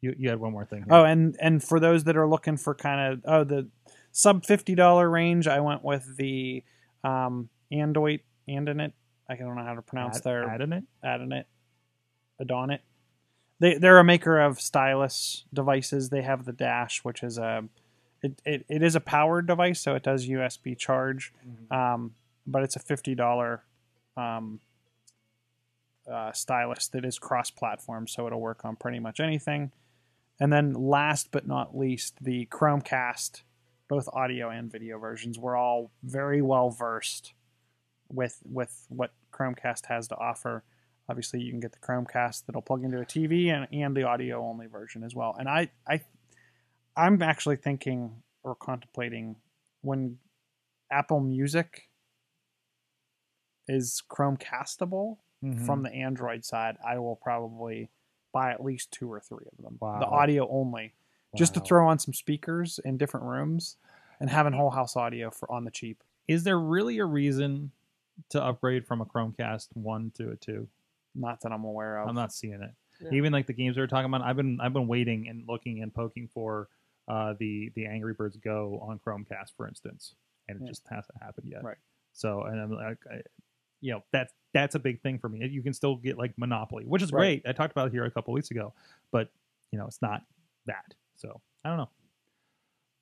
you 0.00 0.14
you 0.18 0.28
had 0.28 0.38
one 0.40 0.52
more 0.52 0.64
thing. 0.64 0.80
here. 0.84 0.88
Oh, 0.94 1.04
and 1.04 1.36
and 1.40 1.62
for 1.62 1.80
those 1.80 2.04
that 2.04 2.16
are 2.16 2.28
looking 2.28 2.56
for 2.56 2.74
kind 2.74 3.12
of 3.12 3.20
oh 3.24 3.44
the 3.44 3.68
sub 4.16 4.46
fifty 4.46 4.74
dollar 4.74 5.08
range, 5.08 5.46
I 5.46 5.60
went 5.60 5.84
with 5.84 6.16
the 6.16 6.64
um, 7.04 7.50
Android 7.70 8.20
Andonit. 8.48 8.92
I 9.28 9.36
don't 9.36 9.54
know 9.54 9.62
how 9.62 9.74
to 9.74 9.82
pronounce 9.82 10.18
Ad- 10.18 10.24
their 10.24 10.48
adding 10.48 10.72
it. 10.72 10.84
Adonit, 11.04 11.44
Adonit. 12.40 12.78
They 13.60 13.74
they're 13.74 13.98
a 13.98 14.04
maker 14.04 14.40
of 14.40 14.58
stylus 14.58 15.44
devices. 15.52 16.08
They 16.08 16.22
have 16.22 16.46
the 16.46 16.52
Dash, 16.52 17.04
which 17.04 17.22
is 17.22 17.36
a 17.36 17.64
it, 18.22 18.40
it, 18.46 18.66
it 18.68 18.82
is 18.82 18.94
a 18.96 19.00
powered 19.00 19.46
device, 19.46 19.80
so 19.80 19.94
it 19.94 20.02
does 20.02 20.26
USB 20.26 20.76
charge. 20.76 21.32
Um, 21.70 22.14
but 22.46 22.62
it's 22.62 22.76
a 22.76 22.80
fifty 22.80 23.14
dollar 23.14 23.64
um, 24.16 24.60
uh, 26.10 26.32
stylus 26.32 26.88
that 26.88 27.04
is 27.04 27.18
cross 27.18 27.50
platform, 27.50 28.08
so 28.08 28.26
it'll 28.26 28.40
work 28.40 28.64
on 28.64 28.76
pretty 28.76 28.98
much 28.98 29.20
anything. 29.20 29.72
And 30.40 30.52
then 30.52 30.72
last 30.72 31.28
but 31.30 31.46
not 31.46 31.76
least, 31.76 32.14
the 32.22 32.46
Chromecast, 32.46 33.42
both 33.88 34.08
audio 34.12 34.50
and 34.50 34.70
video 34.70 34.98
versions. 34.98 35.38
We're 35.38 35.56
all 35.56 35.90
very 36.02 36.42
well 36.42 36.70
versed 36.70 37.32
with 38.08 38.40
with 38.44 38.86
what 38.88 39.12
Chromecast 39.32 39.86
has 39.86 40.08
to 40.08 40.16
offer. 40.16 40.64
Obviously, 41.08 41.40
you 41.40 41.50
can 41.52 41.60
get 41.60 41.72
the 41.72 41.78
Chromecast 41.78 42.46
that'll 42.46 42.62
plug 42.62 42.82
into 42.84 43.00
a 43.00 43.04
TV 43.06 43.48
and, 43.48 43.66
and 43.72 43.96
the 43.96 44.02
audio 44.02 44.44
only 44.44 44.66
version 44.66 45.04
as 45.04 45.14
well. 45.14 45.36
And 45.38 45.48
I, 45.48 45.70
I, 45.88 46.00
I'm 46.96 47.22
actually 47.22 47.56
thinking 47.56 48.22
or 48.42 48.56
contemplating 48.56 49.36
when 49.82 50.18
Apple 50.90 51.20
Music 51.20 51.88
is 53.68 54.02
Chromecastable 54.10 55.18
Mhm. 55.44 55.66
from 55.66 55.82
the 55.82 55.92
Android 55.92 56.44
side, 56.44 56.76
I 56.84 56.98
will 56.98 57.16
probably 57.16 57.90
buy 58.32 58.50
at 58.52 58.62
least 58.64 58.90
two 58.90 59.12
or 59.12 59.20
three 59.20 59.44
of 59.52 59.62
them. 59.62 59.76
Wow. 59.80 59.98
The 60.00 60.06
audio 60.06 60.48
only, 60.48 60.94
just 61.36 61.54
to 61.54 61.60
throw 61.60 61.88
on 61.88 61.98
some 61.98 62.14
speakers 62.14 62.78
in 62.84 62.96
different 62.96 63.26
rooms 63.26 63.76
and 64.20 64.30
having 64.30 64.52
whole 64.52 64.70
house 64.70 64.96
audio 64.96 65.30
for 65.30 65.50
on 65.50 65.64
the 65.64 65.70
cheap. 65.70 66.02
Is 66.28 66.42
there 66.44 66.58
really 66.58 66.98
a 66.98 67.04
reason 67.04 67.70
to 68.30 68.42
upgrade 68.42 68.86
from 68.86 69.00
a 69.00 69.04
Chromecast 69.06 69.68
one 69.74 70.10
to 70.16 70.30
a 70.30 70.36
two? 70.36 70.68
Not 71.14 71.40
that 71.42 71.52
I'm 71.52 71.64
aware 71.64 71.98
of. 71.98 72.08
I'm 72.08 72.14
not 72.14 72.32
seeing 72.32 72.60
it. 72.62 72.70
No. 73.00 73.10
Even 73.12 73.32
like 73.32 73.46
the 73.46 73.52
games 73.52 73.76
we 73.76 73.82
were 73.82 73.86
talking 73.86 74.06
about, 74.06 74.22
I've 74.22 74.36
been 74.36 74.58
I've 74.60 74.72
been 74.72 74.88
waiting 74.88 75.28
and 75.28 75.44
looking 75.46 75.82
and 75.82 75.92
poking 75.94 76.28
for 76.32 76.68
uh, 77.08 77.34
the 77.38 77.70
the 77.74 77.86
Angry 77.86 78.14
Birds 78.14 78.36
Go 78.38 78.78
on 78.82 78.98
Chromecast, 78.98 79.52
for 79.56 79.68
instance, 79.68 80.14
and 80.48 80.56
it 80.58 80.62
Yeah. 80.64 80.68
just 80.68 80.82
hasn't 80.88 81.22
happened 81.22 81.48
yet. 81.50 81.62
Right. 81.62 81.76
So, 82.12 82.42
and 82.42 82.58
I'm 82.60 82.70
like, 82.72 82.98
I, 83.10 83.20
you 83.82 83.92
know, 83.92 84.02
that's 84.12 84.32
that's 84.54 84.74
a 84.74 84.78
big 84.78 85.02
thing 85.02 85.18
for 85.18 85.28
me. 85.28 85.46
You 85.46 85.62
can 85.62 85.74
still 85.74 85.96
get 85.96 86.16
like 86.16 86.32
Monopoly, 86.38 86.84
which 86.86 87.02
is 87.02 87.12
Right. 87.12 87.42
great. 87.42 87.48
I 87.48 87.52
talked 87.52 87.72
about 87.72 87.88
it 87.88 87.92
here 87.92 88.04
a 88.06 88.10
couple 88.10 88.32
weeks 88.32 88.50
ago, 88.50 88.72
but 89.12 89.28
you 89.70 89.78
know, 89.78 89.86
it's 89.86 90.00
not 90.00 90.22
that. 90.64 90.94
So 91.16 91.40
I 91.64 91.68
don't 91.68 91.78
know. 91.78 91.90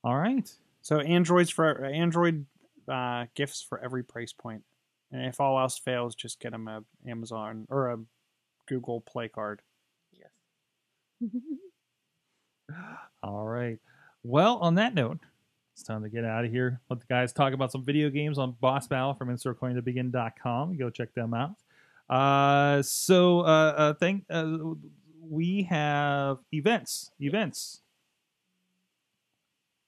All 0.02 0.16
right. 0.16 0.50
So 0.82 1.00
Androids 1.00 1.50
for 1.50 1.84
Android 1.84 2.46
uh, 2.88 3.26
gifts 3.34 3.62
for 3.62 3.82
every 3.82 4.04
price 4.04 4.32
point, 4.32 4.62
and 5.10 5.24
if 5.26 5.40
all 5.40 5.58
else 5.58 5.78
fails, 5.78 6.14
just 6.14 6.40
get 6.40 6.52
them 6.52 6.68
a 6.68 6.84
Amazon 7.08 7.66
or 7.70 7.90
a 7.90 7.98
Google 8.66 9.00
Play 9.00 9.28
card. 9.28 9.62
Yes. 10.12 11.30
All 13.22 13.46
right. 13.46 13.78
Well, 14.22 14.58
on 14.58 14.74
that 14.76 14.94
note, 14.94 15.18
it's 15.72 15.82
time 15.82 16.02
to 16.02 16.08
get 16.08 16.24
out 16.24 16.44
of 16.44 16.50
here. 16.50 16.80
Let 16.88 17.00
the 17.00 17.06
guys 17.06 17.32
talk 17.32 17.52
about 17.52 17.72
some 17.72 17.84
video 17.84 18.10
games 18.10 18.38
on 18.38 18.56
Boss 18.60 18.86
Battle 18.86 19.14
from 19.14 19.28
InsertCoinToBegin.com. 19.28 20.76
Go 20.76 20.90
check 20.90 21.12
them 21.14 21.34
out. 21.34 21.54
Uh, 22.08 22.82
so, 22.82 23.40
uh, 23.40 23.74
uh, 23.76 23.94
thank, 23.94 24.24
uh, 24.30 24.56
we 25.20 25.62
have 25.64 26.38
events. 26.52 27.10
Events. 27.20 27.80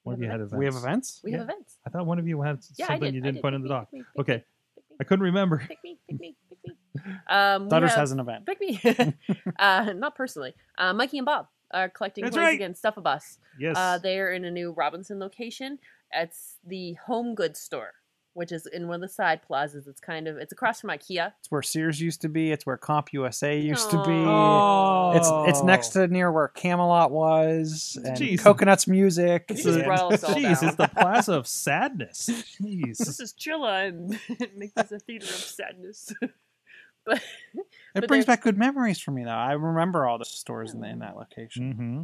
One 0.07 0.15
of 0.15 0.23
you 0.23 0.29
had 0.31 0.41
events. 0.41 0.55
We 0.55 0.65
have 0.67 0.75
events. 0.77 1.21
We 1.25 1.31
Yeah. 1.33 1.39
have 1.39 1.47
events. 1.49 1.79
I 1.87 1.91
thought 1.91 2.07
one 2.07 2.19
of 2.19 2.29
you 2.29 2.41
had 2.43 2.59
Yeah, 2.79 2.87
something 2.87 3.09
did. 3.09 3.15
you 3.15 3.21
didn't 3.21 3.35
did. 3.37 3.43
put 3.43 3.49
Pick 3.53 3.57
in 3.57 3.63
the 3.63 3.69
me, 3.69 3.75
doc. 3.75 3.93
me, 3.93 4.03
Okay. 4.21 4.33
me, 4.35 4.39
pick 4.77 4.85
me, 4.91 4.97
I 5.01 5.05
couldn't 5.05 5.25
remember. 5.25 5.59
Pick 5.67 5.79
me, 5.83 5.99
pick 6.09 6.21
me, 6.21 6.37
pick 6.49 6.59
me. 6.65 7.13
Um, 7.29 7.65
we 7.65 7.71
Thutters 7.71 7.91
have- 7.91 7.99
has 8.01 8.13
an 8.13 8.21
event. 8.21 8.47
Pick 8.47 8.61
me. 8.61 8.81
uh, 9.59 9.93
not 9.97 10.15
personally. 10.15 10.55
Uh, 10.79 10.93
Mikey 10.93 11.19
and 11.19 11.27
Bob 11.27 11.49
are 11.73 11.89
collecting 11.89 12.23
That's 12.25 12.37
toys 12.37 12.43
right. 12.45 12.55
again. 12.55 12.75
Stuff 12.75 12.97
a 12.97 13.01
bus. 13.01 13.39
Yes. 13.59 13.77
Uh, 13.77 13.99
they 13.99 14.19
are 14.21 14.31
in 14.33 14.45
a 14.45 14.51
new 14.51 14.73
Robinson 14.73 15.19
location. 15.19 15.79
It's 16.13 16.59
the 16.65 16.95
Home 17.07 17.35
Goods 17.35 17.59
store, 17.61 17.95
which 18.37 18.53
is 18.53 18.67
in 18.67 18.87
one 18.87 18.97
of 18.97 19.01
the 19.01 19.09
side 19.13 19.41
plazas. 19.43 19.87
It's 19.87 19.99
kind 20.01 20.29
of 20.29 20.37
it's 20.37 20.53
across 20.53 20.81
from 20.83 20.91
IKEA. 20.91 21.33
It's 21.41 21.51
where 21.51 21.63
Sears 21.63 22.01
used 22.01 22.21
to 22.21 22.29
be. 22.29 22.53
It's 22.53 22.67
where 22.67 22.77
CompUSA 22.77 23.63
used 23.65 23.91
to 23.91 23.97
be. 24.05 24.13
oh. 24.13 25.13
It's 25.17 25.29
it's 25.49 25.65
next 25.65 25.89
to 25.91 26.07
near 26.09 26.31
where 26.31 26.49
Camelot 26.49 27.11
was 27.11 27.99
and 28.05 28.17
Jeez. 28.17 28.41
Coconuts 28.41 28.87
Music. 28.87 29.47
You 29.49 29.55
It's 29.55 29.65
just 29.65 29.77
a- 29.77 29.81
and- 29.81 29.87
brought 29.87 30.13
us 30.13 30.23
all 30.25 30.35
Jeez, 30.35 30.63
it's 30.63 30.77
the 30.77 30.89
plaza 30.89 31.33
of 31.33 31.47
sadness. 31.47 32.29
Jeez. 32.61 32.99
This 32.99 33.09
Jeez. 33.19 33.21
is 33.23 33.33
Chilla 33.35 33.89
and 33.89 34.19
make 34.57 34.75
this 34.75 34.93
a 34.93 34.99
theater 34.99 35.25
of 35.27 35.31
sadness. 35.31 36.13
but 37.07 37.23
it 37.55 37.65
but 37.95 38.09
brings 38.09 38.27
back 38.27 38.43
good 38.43 38.59
memories 38.59 39.01
for 39.01 39.13
me 39.13 39.25
though. 39.25 39.31
I 39.31 39.53
remember 39.53 40.07
all 40.07 40.19
the 40.19 40.25
stores 40.27 40.75
in, 40.75 40.81
the, 40.81 40.89
in 40.89 40.99
that 40.99 41.17
location. 41.17 41.73
mm-hmm. 41.73 42.03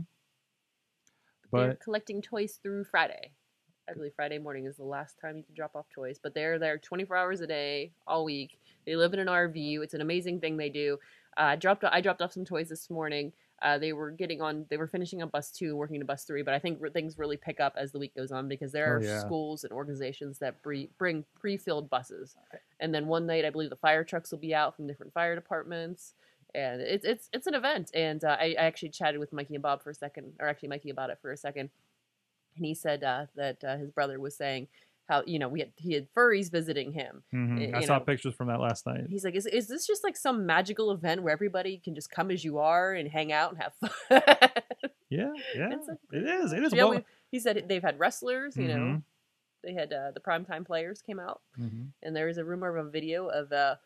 they're 1.59 1.69
But 1.69 1.81
collecting 1.81 2.23
toys 2.23 2.59
through 2.63 2.85
Friday. 2.85 3.33
I 3.89 3.95
believe 3.95 4.13
Friday 4.15 4.39
morning 4.39 4.67
is 4.67 4.77
the 4.77 4.85
last 4.85 5.19
time 5.21 5.37
you 5.37 5.43
can 5.43 5.55
drop 5.55 5.75
off 5.75 5.87
toys, 5.93 6.19
but 6.23 6.35
they're 6.35 6.59
there 6.59 6.79
24 6.79 7.17
hours 7.17 7.41
a 7.41 7.47
day, 7.47 7.93
all 8.07 8.25
week. 8.25 8.59
They 8.87 8.97
live 8.97 9.13
in 9.13 9.21
an 9.21 9.27
RV. 9.27 9.81
It's 9.83 9.95
an 9.95 10.01
amazing 10.01 10.41
thing 10.41 10.57
they 10.57 10.69
do. 10.69 10.99
Uh, 11.37 11.41
I 11.43 11.57
dropped 11.57 11.83
I 11.85 12.01
dropped 12.01 12.23
off 12.23 12.33
some 12.33 12.45
toys 12.45 12.69
this 12.69 12.91
morning. 12.91 13.33
Uh, 13.61 13.79
they 13.79 13.93
were 13.93 14.11
getting 14.11 14.41
on. 14.41 14.67
They 14.71 14.77
were 14.77 14.87
finishing 14.89 15.23
up 15.23 15.31
bus 15.33 15.51
two 15.51 15.69
and 15.71 15.77
working 15.79 16.01
to 16.01 16.07
bus 16.07 16.25
three, 16.25 16.43
but 16.43 16.53
I 16.55 16.59
think 16.59 16.79
re- 16.81 16.91
things 16.91 17.19
really 17.19 17.37
pick 17.37 17.59
up 17.61 17.75
as 17.77 17.93
the 17.93 17.99
week 17.99 18.15
goes 18.15 18.31
on 18.33 18.49
because 18.49 18.73
there 18.73 18.87
Oh, 18.87 18.97
are 18.99 19.03
yeah. 19.03 19.21
schools 19.21 19.65
and 19.65 19.73
organizations 19.73 20.39
that 20.39 20.61
bre- 20.63 20.91
bring 20.99 21.25
pre-filled 21.39 21.89
buses. 21.89 22.37
And 22.81 22.95
then 22.95 23.07
one 23.07 23.27
night, 23.27 23.45
I 23.45 23.51
believe 23.51 23.71
the 23.71 23.77
fire 23.77 24.05
trucks 24.05 24.31
will 24.31 24.39
be 24.39 24.55
out 24.55 24.77
from 24.77 24.87
different 24.89 25.13
fire 25.13 25.35
departments, 25.35 26.15
and 26.55 26.81
it's 26.83 27.05
it's 27.05 27.29
it's 27.33 27.47
an 27.47 27.55
event. 27.55 27.91
And 27.95 28.23
uh, 28.25 28.37
I, 28.39 28.55
I 28.59 28.63
actually 28.65 28.91
chatted 28.91 29.19
with 29.21 29.33
Mikey 29.33 29.55
and 29.55 29.63
Bob 29.63 29.83
for 29.83 29.91
a 29.91 29.95
second, 29.95 30.33
or 30.41 30.49
actually 30.49 30.69
Mikey 30.69 30.91
about 30.91 31.11
it 31.11 31.19
for 31.23 31.31
a 31.33 31.37
second, 31.37 31.71
and 32.57 32.67
he 32.67 32.75
said 32.75 33.03
uh, 33.05 33.27
that 33.37 33.63
uh, 33.65 33.77
his 33.77 33.91
brother 33.91 34.19
was 34.21 34.37
saying 34.37 34.69
how 35.09 35.23
you 35.27 35.39
know 35.39 35.49
we 35.49 35.61
had 35.61 35.73
he 35.77 35.95
had 35.95 36.07
furries 36.15 36.51
visiting 36.51 36.93
him. 36.93 37.23
mhm, 37.35 37.73
y- 37.73 37.79
I 37.79 37.85
saw 37.85 37.99
know. 37.99 38.05
pictures 38.05 38.35
from 38.35 38.49
that 38.49 38.61
last 38.61 38.87
night. 38.87 39.05
He's 39.09 39.25
like, 39.25 39.35
is 39.35 39.47
is 39.47 39.67
this 39.69 39.87
just 39.87 40.05
like 40.05 40.17
some 40.17 40.47
magical 40.47 40.91
event 40.93 41.23
where 41.23 41.33
everybody 41.33 41.79
can 41.79 41.95
just 41.95 42.11
come 42.11 42.31
as 42.31 42.45
you 42.45 42.59
are 42.59 42.93
and 42.93 43.09
hang 43.11 43.33
out 43.33 43.53
and 43.53 43.63
have 43.63 43.73
fun? 43.81 44.23
Yeah, 45.11 45.33
yeah, 45.57 45.69
like- 45.69 45.99
it 46.13 46.23
is. 46.25 46.53
It 46.53 46.63
is. 46.63 46.73
Yeah, 46.73 46.87
we- 46.87 47.05
he 47.31 47.41
said 47.41 47.65
they've 47.69 47.83
had 47.83 47.99
wrestlers, 47.99 48.57
you 48.57 48.69
know, 48.69 48.77
Mhm. 48.77 49.03
they 49.65 49.73
had 49.75 49.93
uh, 49.93 50.11
the 50.13 50.21
primetime 50.21 50.65
players 50.65 51.03
came 51.03 51.19
out, 51.19 51.41
mhm. 51.59 51.89
and 52.03 52.15
there 52.17 52.29
is 52.29 52.39
a 52.39 52.45
rumor 52.45 52.77
of 52.77 52.87
a 52.87 52.91
video 52.91 53.27
of 53.27 53.51
a 53.53 53.79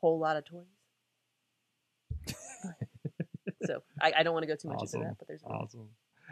whole 0.00 0.18
lot 0.18 0.36
of 0.36 0.44
toys. 0.44 0.64
so 3.66 3.82
I, 4.00 4.12
I 4.18 4.22
don't 4.22 4.32
want 4.34 4.42
to 4.44 4.48
go 4.48 4.56
too 4.56 4.68
much 4.68 4.78
Awesome. 4.80 5.00
into 5.02 5.10
that, 5.10 5.18
but 5.18 5.28
there's. 5.28 5.42
Awesome. 5.44 5.88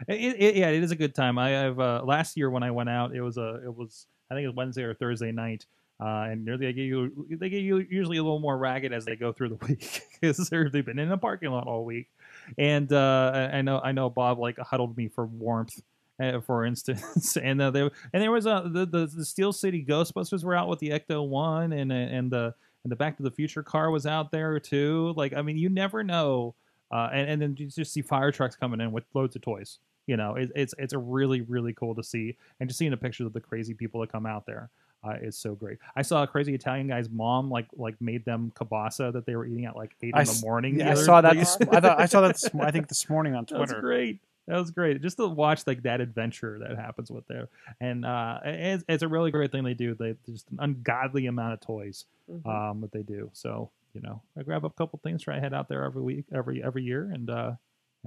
It, 0.07 0.35
it, 0.39 0.55
yeah, 0.55 0.69
it 0.69 0.83
is 0.83 0.91
a 0.91 0.95
good 0.95 1.15
time. 1.15 1.37
I 1.37 1.49
have 1.49 1.79
uh, 1.79 2.01
last 2.03 2.35
year 2.37 2.49
when 2.49 2.63
I 2.63 2.71
went 2.71 2.89
out, 2.89 3.15
it 3.15 3.21
was 3.21 3.37
a 3.37 3.61
it 3.63 3.75
was 3.75 4.07
I 4.29 4.35
think 4.35 4.45
it 4.45 4.47
was 4.47 4.55
Wednesday 4.55 4.83
or 4.83 4.93
Thursday 4.93 5.31
night, 5.31 5.65
uh, 5.99 6.27
and 6.29 6.45
they 6.45 6.73
get 6.73 6.83
you 6.83 7.27
they 7.29 7.49
get 7.49 7.61
you 7.61 7.77
usually 7.77 8.17
a 8.17 8.23
little 8.23 8.39
more 8.39 8.57
ragged 8.57 8.91
as 8.93 9.05
they 9.05 9.15
go 9.15 9.31
through 9.31 9.49
the 9.49 9.55
week 9.67 10.01
because 10.19 10.49
they've 10.49 10.85
been 10.85 10.99
in 10.99 11.11
a 11.11 11.17
parking 11.17 11.51
lot 11.51 11.67
all 11.67 11.85
week, 11.85 12.09
and 12.57 12.91
uh, 12.91 13.49
I 13.53 13.61
know 13.61 13.79
I 13.79 13.91
know 13.91 14.09
Bob 14.09 14.39
like 14.39 14.57
huddled 14.57 14.97
me 14.97 15.07
for 15.07 15.25
warmth 15.25 15.79
uh, 16.21 16.39
for 16.41 16.65
instance. 16.65 17.37
and 17.41 17.61
uh, 17.61 17.71
there 17.71 17.91
and 18.13 18.21
there 18.21 18.31
was 18.31 18.45
a 18.45 18.63
the, 18.65 18.85
the 18.85 19.07
the 19.07 19.25
Steel 19.25 19.53
City 19.53 19.83
Ghostbusters 19.83 20.43
were 20.43 20.55
out 20.55 20.67
with 20.67 20.79
the 20.79 20.89
Ecto 20.89 21.27
One, 21.27 21.73
and 21.73 21.91
and 21.91 22.31
the 22.31 22.53
and 22.83 22.91
the 22.91 22.95
Back 22.95 23.17
to 23.17 23.23
the 23.23 23.31
Future 23.31 23.63
car 23.63 23.89
was 23.91 24.05
out 24.05 24.31
there 24.31 24.59
too. 24.59 25.13
Like 25.15 25.33
I 25.33 25.41
mean, 25.41 25.57
you 25.57 25.69
never 25.69 26.03
know. 26.03 26.55
Uh, 26.91 27.09
and 27.11 27.29
and 27.29 27.41
then 27.41 27.55
you 27.57 27.67
just 27.67 27.91
see 27.93 28.01
fire 28.01 28.31
trucks 28.31 28.55
coming 28.55 28.79
in 28.81 28.91
with 28.91 29.03
loads 29.13 29.35
of 29.35 29.41
toys. 29.41 29.79
You 30.07 30.17
know, 30.17 30.35
it, 30.35 30.51
it's 30.55 30.73
it's 30.77 30.93
a 30.93 30.97
really 30.99 31.41
really 31.41 31.73
cool 31.73 31.95
to 31.95 32.03
see, 32.03 32.35
and 32.59 32.69
just 32.69 32.77
seeing 32.77 32.91
the 32.91 32.97
pictures 32.97 33.25
of 33.25 33.33
the 33.33 33.39
crazy 33.41 33.73
people 33.73 34.01
that 34.01 34.11
come 34.11 34.25
out 34.25 34.45
there. 34.45 34.69
Uh, 35.05 35.15
is 35.21 35.35
so 35.37 35.53
great. 35.53 35.77
I 35.97 36.01
saw 36.01 36.23
a 36.23 36.27
crazy 36.27 36.55
Italian 36.55 36.87
guy's 36.87 37.09
mom 37.09 37.49
like 37.51 37.65
like 37.75 37.99
made 37.99 38.23
them 38.23 38.53
kielbasa 38.55 39.11
that 39.11 39.25
they 39.25 39.35
were 39.35 39.45
eating 39.45 39.65
at 39.65 39.75
like 39.75 39.91
eight 40.01 40.13
I 40.15 40.21
in 40.21 40.27
the 40.27 40.39
morning. 40.41 40.79
Yeah, 40.79 40.93
the 40.93 41.01
I 41.01 41.03
saw 41.03 41.19
that. 41.19 41.33
This, 41.35 41.57
I 41.71 41.81
thought 41.81 41.99
I 41.99 42.05
saw 42.05 42.21
that. 42.21 42.35
This, 42.35 42.49
I 42.57 42.71
think 42.71 42.87
this 42.89 43.09
morning 43.09 43.35
on 43.35 43.45
Twitter. 43.45 43.59
That's 43.59 43.71
Twitter. 43.73 43.81
great. 43.85 44.19
That 44.47 44.57
was 44.59 44.71
great. 44.71 45.01
Just 45.01 45.17
to 45.17 45.27
watch 45.27 45.67
like 45.67 45.83
that 45.83 45.99
adventure 45.99 46.57
that 46.59 46.77
happens 46.77 47.11
with 47.11 47.27
there, 47.27 47.49
and 47.81 48.05
uh, 48.05 48.39
it's, 48.45 48.85
it's 48.87 49.03
a 49.03 49.07
really 49.09 49.29
great 49.31 49.51
thing 49.51 49.65
they 49.65 49.73
do. 49.73 49.93
They 49.93 50.15
just 50.25 50.49
an 50.51 50.59
ungodly 50.61 51.25
amount 51.27 51.51
of 51.53 51.59
toys 51.59 52.05
Mhm. 52.31 52.45
um, 52.71 52.79
that 52.79 52.93
they 52.93 53.03
do. 53.03 53.29
So 53.33 53.71
you 53.93 54.01
know, 54.01 54.21
I 54.37 54.43
grab 54.43 54.65
a 54.65 54.69
couple 54.69 54.99
things, 55.03 55.23
try 55.23 55.35
to 55.35 55.41
head 55.41 55.53
out 55.53 55.69
there 55.69 55.83
every 55.83 56.01
week, 56.01 56.25
every 56.33 56.63
every 56.63 56.83
year, 56.83 57.09
and 57.13 57.29
uh, 57.29 57.51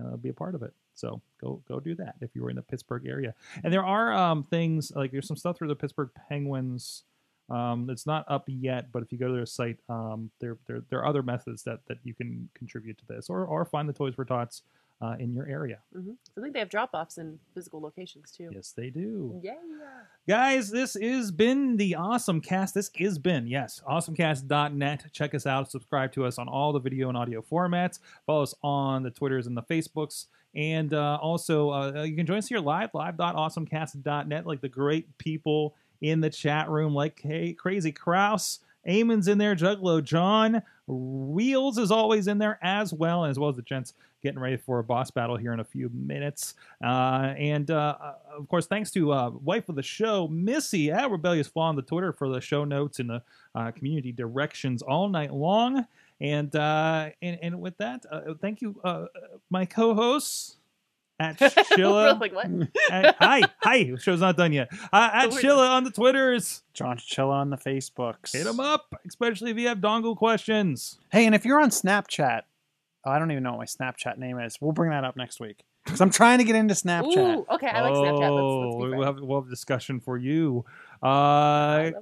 uh, 0.01 0.16
be 0.16 0.28
a 0.28 0.34
part 0.34 0.55
of 0.55 0.62
it. 0.62 0.72
So 0.95 1.20
go 1.41 1.62
go 1.68 1.80
do 1.80 1.95
that 1.97 2.16
if 2.20 2.30
you 2.34 2.43
were 2.43 2.51
in 2.51 2.57
the 2.57 2.62
Pittsburgh 2.62 3.07
area. 3.07 3.34
And 3.62 3.72
there 3.72 3.84
are 3.84 4.12
um, 4.12 4.43
things 4.43 4.93
like 4.95 5.12
there's 5.12 5.28
some 5.28 5.37
stuff 5.37 5.57
through 5.57 5.68
the 5.68 5.76
Pittsburgh 5.76 6.11
Penguins. 6.28 7.05
Um, 7.49 7.89
it's 7.91 8.07
not 8.07 8.24
up 8.28 8.45
yet, 8.49 8.91
but 8.91 9.05
if 9.05 9.12
you 9.12 9.18
go 9.18 9.28
to 9.28 9.34
their 9.34 9.47
site, 9.47 9.78
um, 9.89 10.30
there, 10.41 10.59
there 10.66 10.82
there 10.91 10.99
are 11.01 11.07
other 11.07 11.22
methods 11.22 11.62
that 11.64 11.80
that 11.87 11.99
you 12.03 12.14
can 12.14 12.49
contribute 12.55 12.99
to 12.99 13.07
this, 13.07 13.30
or 13.30 13.45
or 13.45 13.64
find 13.64 13.89
the 13.89 13.93
Toys 13.93 14.14
for 14.14 14.24
Tots 14.24 14.62
uh, 15.01 15.16
in 15.18 15.32
your 15.34 15.47
area. 15.47 15.78
hmm 15.92 16.12
I 16.36 16.40
think 16.40 16.53
they 16.55 16.59
have 16.61 16.68
drop 16.68 16.90
offs 16.94 17.18
in 17.18 17.38
physical 17.55 17.80
locations 17.80 18.30
too. 18.30 18.51
Yes, 18.53 18.72
they 18.72 18.90
do. 18.90 19.40
Yeah. 19.42 19.55
Guys, 20.28 20.70
this 20.70 20.94
has 21.01 21.30
been 21.30 21.76
the 21.76 21.94
Awesome 21.94 22.40
Cast. 22.40 22.74
This 22.74 22.90
is 22.99 23.18
been, 23.18 23.47
yes, 23.47 23.82
awesomecast.net. 23.88 25.07
Check 25.12 25.34
us 25.34 25.47
out. 25.47 25.70
Subscribe 25.70 26.12
to 26.12 26.24
us 26.24 26.38
on 26.38 26.49
all 26.49 26.72
the 26.72 26.80
video 26.80 27.09
and 27.09 27.16
audio 27.16 27.42
formats. 27.42 28.01
Follow 28.26 28.42
us 28.42 28.55
on 28.62 29.03
the 29.03 29.11
Twitters 29.11 29.47
and 29.47 29.57
the 29.57 29.62
Facebooks. 29.62 30.26
And 30.55 30.94
uh, 30.94 31.18
also, 31.20 31.70
uh, 31.70 32.03
you 32.03 32.16
can 32.16 32.26
join 32.26 32.38
us 32.38 32.49
here 32.49 32.61
live, 32.61 32.90
live.awesomecast.net, 32.94 34.47
like 34.47 34.61
the 34.62 34.68
great 34.68 35.16
people 35.18 35.74
in 36.01 36.20
the 36.20 36.30
chat 36.30 36.68
room, 36.70 36.94
like 36.94 37.20
hey, 37.22 37.53
Crazy 37.53 37.92
Kraus. 37.92 38.61
Eamon's 38.88 39.28
in 39.28 39.38
there, 39.38 39.57
Juggalo 39.57 40.03
John. 40.03 40.62
Wheels 40.87 41.78
is 41.78 41.91
always 41.91 42.28
in 42.28 42.39
there 42.39 42.59
as 42.62 42.93
well, 42.93 43.24
as 43.24 43.39
well 43.39 43.51
as 43.51 43.57
the 43.57 43.62
gents 43.62 43.95
getting 44.22 44.39
ready 44.41 44.57
for 44.57 44.78
a 44.78 44.84
boss 44.84 45.11
battle 45.11 45.37
here 45.37 45.53
in 45.53 45.61
a 45.61 45.64
few 45.64 45.89
minutes. 45.93 46.55
Uh, 46.82 47.34
and 47.37 47.70
uh, 47.70 47.97
uh, 48.01 48.14
of 48.37 48.49
course, 48.49 48.66
thanks 48.66 48.91
to 48.93 49.12
uh, 49.12 49.30
wife 49.30 49.68
of 49.68 49.74
the 49.74 49.82
show, 49.82 50.28
Missy 50.28 50.91
at 50.91 51.11
Rebellious 51.11 51.47
Flaw 51.49 51.68
on 51.68 51.76
the 51.76 51.82
Twitter 51.82 52.12
for 52.12 52.28
the 52.28 52.41
show 52.41 52.64
notes 52.64 52.99
and 52.99 53.11
the 53.11 53.22
uh, 53.55 53.70
community 53.72 54.12
directions 54.12 54.82
all 54.82 55.09
night 55.09 55.32
long. 55.32 55.87
And 56.20 56.55
uh, 56.57 57.11
and, 57.20 57.39
and 57.43 57.61
with 57.61 57.76
that, 57.78 58.07
thank 58.41 58.62
you, 58.62 58.80
my 59.51 59.66
co-hosts 59.66 60.57
at 61.18 61.38
Chilla. 61.38 62.20
like 62.20 62.34
what? 62.34 62.46
at- 62.90 63.16
hi, 63.18 63.42
hi. 63.62 63.92
Show's 63.98 64.20
not 64.20 64.36
done 64.36 64.52
yet. 64.52 64.68
Uh, 64.92 65.10
at 65.12 65.30
We're- 65.30 65.42
Chilla 65.42 65.70
on 65.70 65.84
the 65.84 65.90
Twitters. 65.90 66.62
John 66.74 66.98
Chilla 66.98 67.32
on 67.32 67.50
the 67.50 67.56
Facebooks. 67.56 68.32
Hit 68.32 68.44
them 68.44 68.60
up, 68.60 68.94
especially 69.08 69.50
if 69.50 69.58
you 69.58 69.68
have 69.68 69.78
dongle 69.78 70.16
questions. 70.16 70.98
Hey, 71.10 71.26
and 71.26 71.34
if 71.34 71.44
you're 71.44 71.60
on 71.60 71.70
Snapchat, 71.70 72.42
oh, 73.04 73.10
I 73.10 73.18
don't 73.18 73.30
even 73.30 73.42
know 73.42 73.52
what 73.54 73.58
my 73.60 73.64
Snapchat 73.64 74.18
name 74.18 74.38
is. 74.38 74.58
We'll 74.60 74.72
bring 74.72 74.90
that 74.90 75.04
up 75.04 75.16
next 75.16 75.40
week 75.40 75.64
because 75.84 76.00
I'm 76.00 76.10
trying 76.10 76.38
to 76.38 76.44
get 76.44 76.56
into 76.56 76.74
Snapchat. 76.74 77.16
Ooh, 77.38 77.46
okay. 77.54 77.68
I 77.68 77.80
like 77.82 77.94
Snapchat. 77.94 78.20
Let's, 78.20 78.74
let's 78.74 78.74
Oh, 78.74 78.76
we'll 78.96 79.02
have 79.04 79.20
we'll 79.20 79.40
have 79.40 79.46
a 79.46 79.50
discussion 79.50 80.00
for 80.00 80.18
you. 80.18 80.64
Uh, 81.02 81.06
I 81.06 81.92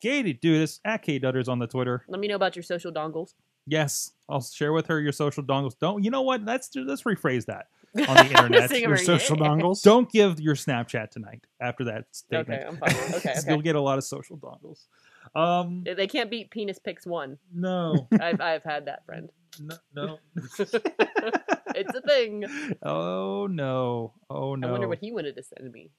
Katie, 0.00 0.34
do 0.34 0.58
this 0.58 0.80
at 0.84 1.02
K 1.02 1.18
Dutters 1.18 1.48
on 1.48 1.58
the 1.58 1.66
Twitter. 1.66 2.04
Let 2.08 2.20
me 2.20 2.28
know 2.28 2.36
about 2.36 2.54
your 2.56 2.62
social 2.62 2.92
dongles. 2.92 3.34
Yes, 3.66 4.12
I'll 4.28 4.40
share 4.42 4.72
with 4.72 4.86
her 4.86 5.00
your 5.00 5.12
social 5.12 5.42
dongles. 5.42 5.76
Don't 5.78 6.04
you 6.04 6.10
know 6.10 6.22
what? 6.22 6.44
Let's 6.44 6.68
do 6.68 6.84
let's 6.84 7.02
rephrase 7.02 7.46
that. 7.46 7.66
On 8.08 8.14
the 8.14 8.26
internet, 8.28 8.80
Your 8.80 8.96
social 8.96 9.36
yeah. 9.38 9.44
dongles. 9.48 9.82
Don't 9.84 10.10
give 10.10 10.40
your 10.40 10.54
Snapchat 10.54 11.10
tonight 11.10 11.42
after 11.60 11.84
that 11.84 12.04
statement. 12.12 12.62
Okay, 12.62 12.64
I'm 12.66 12.76
fine. 12.76 13.14
Okay, 13.16 13.34
You'll 13.48 13.62
get 13.62 13.76
a 13.76 13.80
lot 13.80 13.98
of 13.98 14.04
social 14.04 14.36
dongles. 14.36 14.86
Um, 15.34 15.84
They 15.84 16.06
can't 16.06 16.30
beat 16.30 16.50
penis 16.50 16.78
pics 16.78 17.06
one. 17.06 17.38
no, 17.52 18.08
I've 18.20 18.40
I've 18.40 18.62
had 18.62 18.86
that 18.86 19.04
friend. 19.06 19.30
no, 19.60 19.76
no. 19.94 20.18
it's 20.58 21.94
a 21.94 22.00
thing. 22.02 22.44
Oh 22.82 23.46
no, 23.46 24.12
oh 24.30 24.54
no. 24.54 24.68
I 24.68 24.70
wonder 24.72 24.88
what 24.88 24.98
he 24.98 25.12
wanted 25.12 25.36
to 25.36 25.42
send 25.42 25.72
me. 25.72 25.90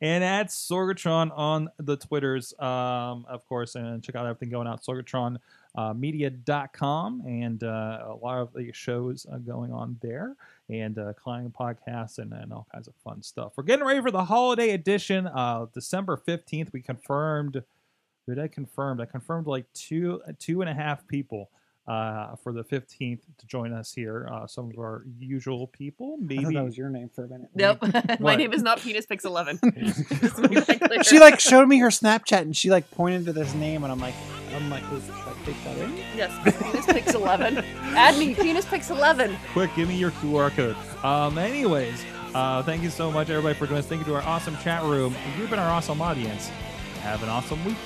and 0.00 0.22
at 0.24 0.48
Sorgatron 0.48 1.30
on 1.36 1.68
the 1.78 1.96
Twitters, 1.96 2.54
um, 2.58 3.26
of 3.28 3.46
course, 3.48 3.74
and 3.74 4.02
check 4.02 4.14
out 4.14 4.26
everything 4.26 4.50
going 4.50 4.66
out 4.68 4.82
Sorgatron 4.84 5.36
uh, 5.74 5.92
media.com 5.94 7.22
and 7.26 7.62
uh, 7.64 8.04
a 8.06 8.14
lot 8.14 8.38
of 8.38 8.52
the 8.52 8.70
shows 8.72 9.26
uh, 9.32 9.38
going 9.38 9.72
on 9.72 9.96
there 10.02 10.36
and 10.80 10.98
uh, 10.98 11.12
climbing 11.14 11.52
podcasts 11.52 12.18
and, 12.18 12.32
and 12.32 12.52
all 12.52 12.66
kinds 12.72 12.88
of 12.88 12.94
fun 13.04 13.22
stuff. 13.22 13.52
We're 13.56 13.64
getting 13.64 13.84
ready 13.84 14.00
for 14.00 14.10
the 14.10 14.24
holiday 14.24 14.70
edition. 14.70 15.26
Uh, 15.26 15.66
December 15.72 16.20
15th, 16.26 16.72
we 16.72 16.80
confirmed. 16.82 17.62
Who 18.26 18.34
did 18.34 18.42
I 18.42 18.48
confirmed? 18.48 19.00
I 19.00 19.06
confirmed 19.06 19.46
like 19.46 19.66
two 19.72 20.22
two 20.38 20.60
and 20.60 20.70
a 20.70 20.74
half 20.74 21.06
people 21.08 21.50
uh, 21.88 22.36
for 22.36 22.52
the 22.52 22.62
15th 22.62 23.20
to 23.38 23.46
join 23.46 23.72
us 23.72 23.92
here. 23.92 24.28
Uh, 24.32 24.46
some 24.46 24.70
of 24.70 24.78
our 24.78 25.04
usual 25.18 25.66
people, 25.66 26.16
I 26.20 26.24
maybe. 26.24 26.54
that 26.54 26.64
was 26.64 26.78
your 26.78 26.88
name 26.90 27.10
for 27.12 27.24
a 27.24 27.28
minute. 27.28 27.50
Nope. 27.54 27.82
My 28.20 28.36
name 28.36 28.52
is 28.52 28.62
not 28.62 28.80
penis 28.80 29.06
pics 29.06 29.24
eleven. 29.24 29.58
Just 29.76 30.36
to 30.36 30.48
make 30.48 30.66
that 30.66 30.80
clear. 30.80 31.04
She 31.04 31.18
like 31.18 31.40
showed 31.40 31.68
me 31.68 31.78
her 31.78 31.88
Snapchat 31.88 32.42
and 32.42 32.56
she 32.56 32.70
like 32.70 32.90
pointed 32.92 33.26
to 33.26 33.32
this 33.32 33.52
name 33.54 33.82
and 33.82 33.92
I'm 33.92 34.00
like, 34.00 34.14
I'm 34.54 34.70
like, 34.70 34.84
"Ooh, 34.92 35.00
should 35.00 35.10
I 35.12 35.31
take 35.44 35.62
that 35.64 35.76
in? 35.78 35.96
yes, 36.16 36.32
penis 36.60 36.86
picks 36.86 37.14
eleven. 37.14 37.58
Add 37.94 38.18
me, 38.18 38.34
penis 38.34 38.64
picks 38.64 38.90
eleven. 38.90 39.36
quick, 39.52 39.70
give 39.76 39.88
me 39.88 39.96
your 39.96 40.10
QR 40.12 40.50
code. 40.50 40.76
Um, 41.04 41.38
anyways, 41.38 42.04
uh, 42.34 42.62
thank 42.62 42.82
you 42.82 42.90
so 42.90 43.10
much, 43.10 43.30
everybody, 43.30 43.54
for 43.54 43.66
joining 43.66 43.80
us. 43.80 43.86
Thank 43.86 44.00
you 44.00 44.06
to 44.06 44.14
our 44.14 44.22
awesome 44.22 44.56
chat 44.58 44.82
room. 44.84 45.14
You've 45.38 45.50
been 45.50 45.58
our 45.58 45.70
awesome 45.70 46.00
audience. 46.00 46.48
Have 47.02 47.22
an 47.22 47.28
awesome 47.28 47.64
week. 47.64 47.76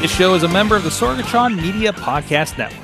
This 0.00 0.14
show 0.14 0.34
is 0.34 0.42
a 0.42 0.48
member 0.48 0.76
of 0.76 0.84
the 0.84 0.90
Sorgatron 0.90 1.56
Media 1.56 1.90
Podcast 1.90 2.58
Network. 2.58 2.83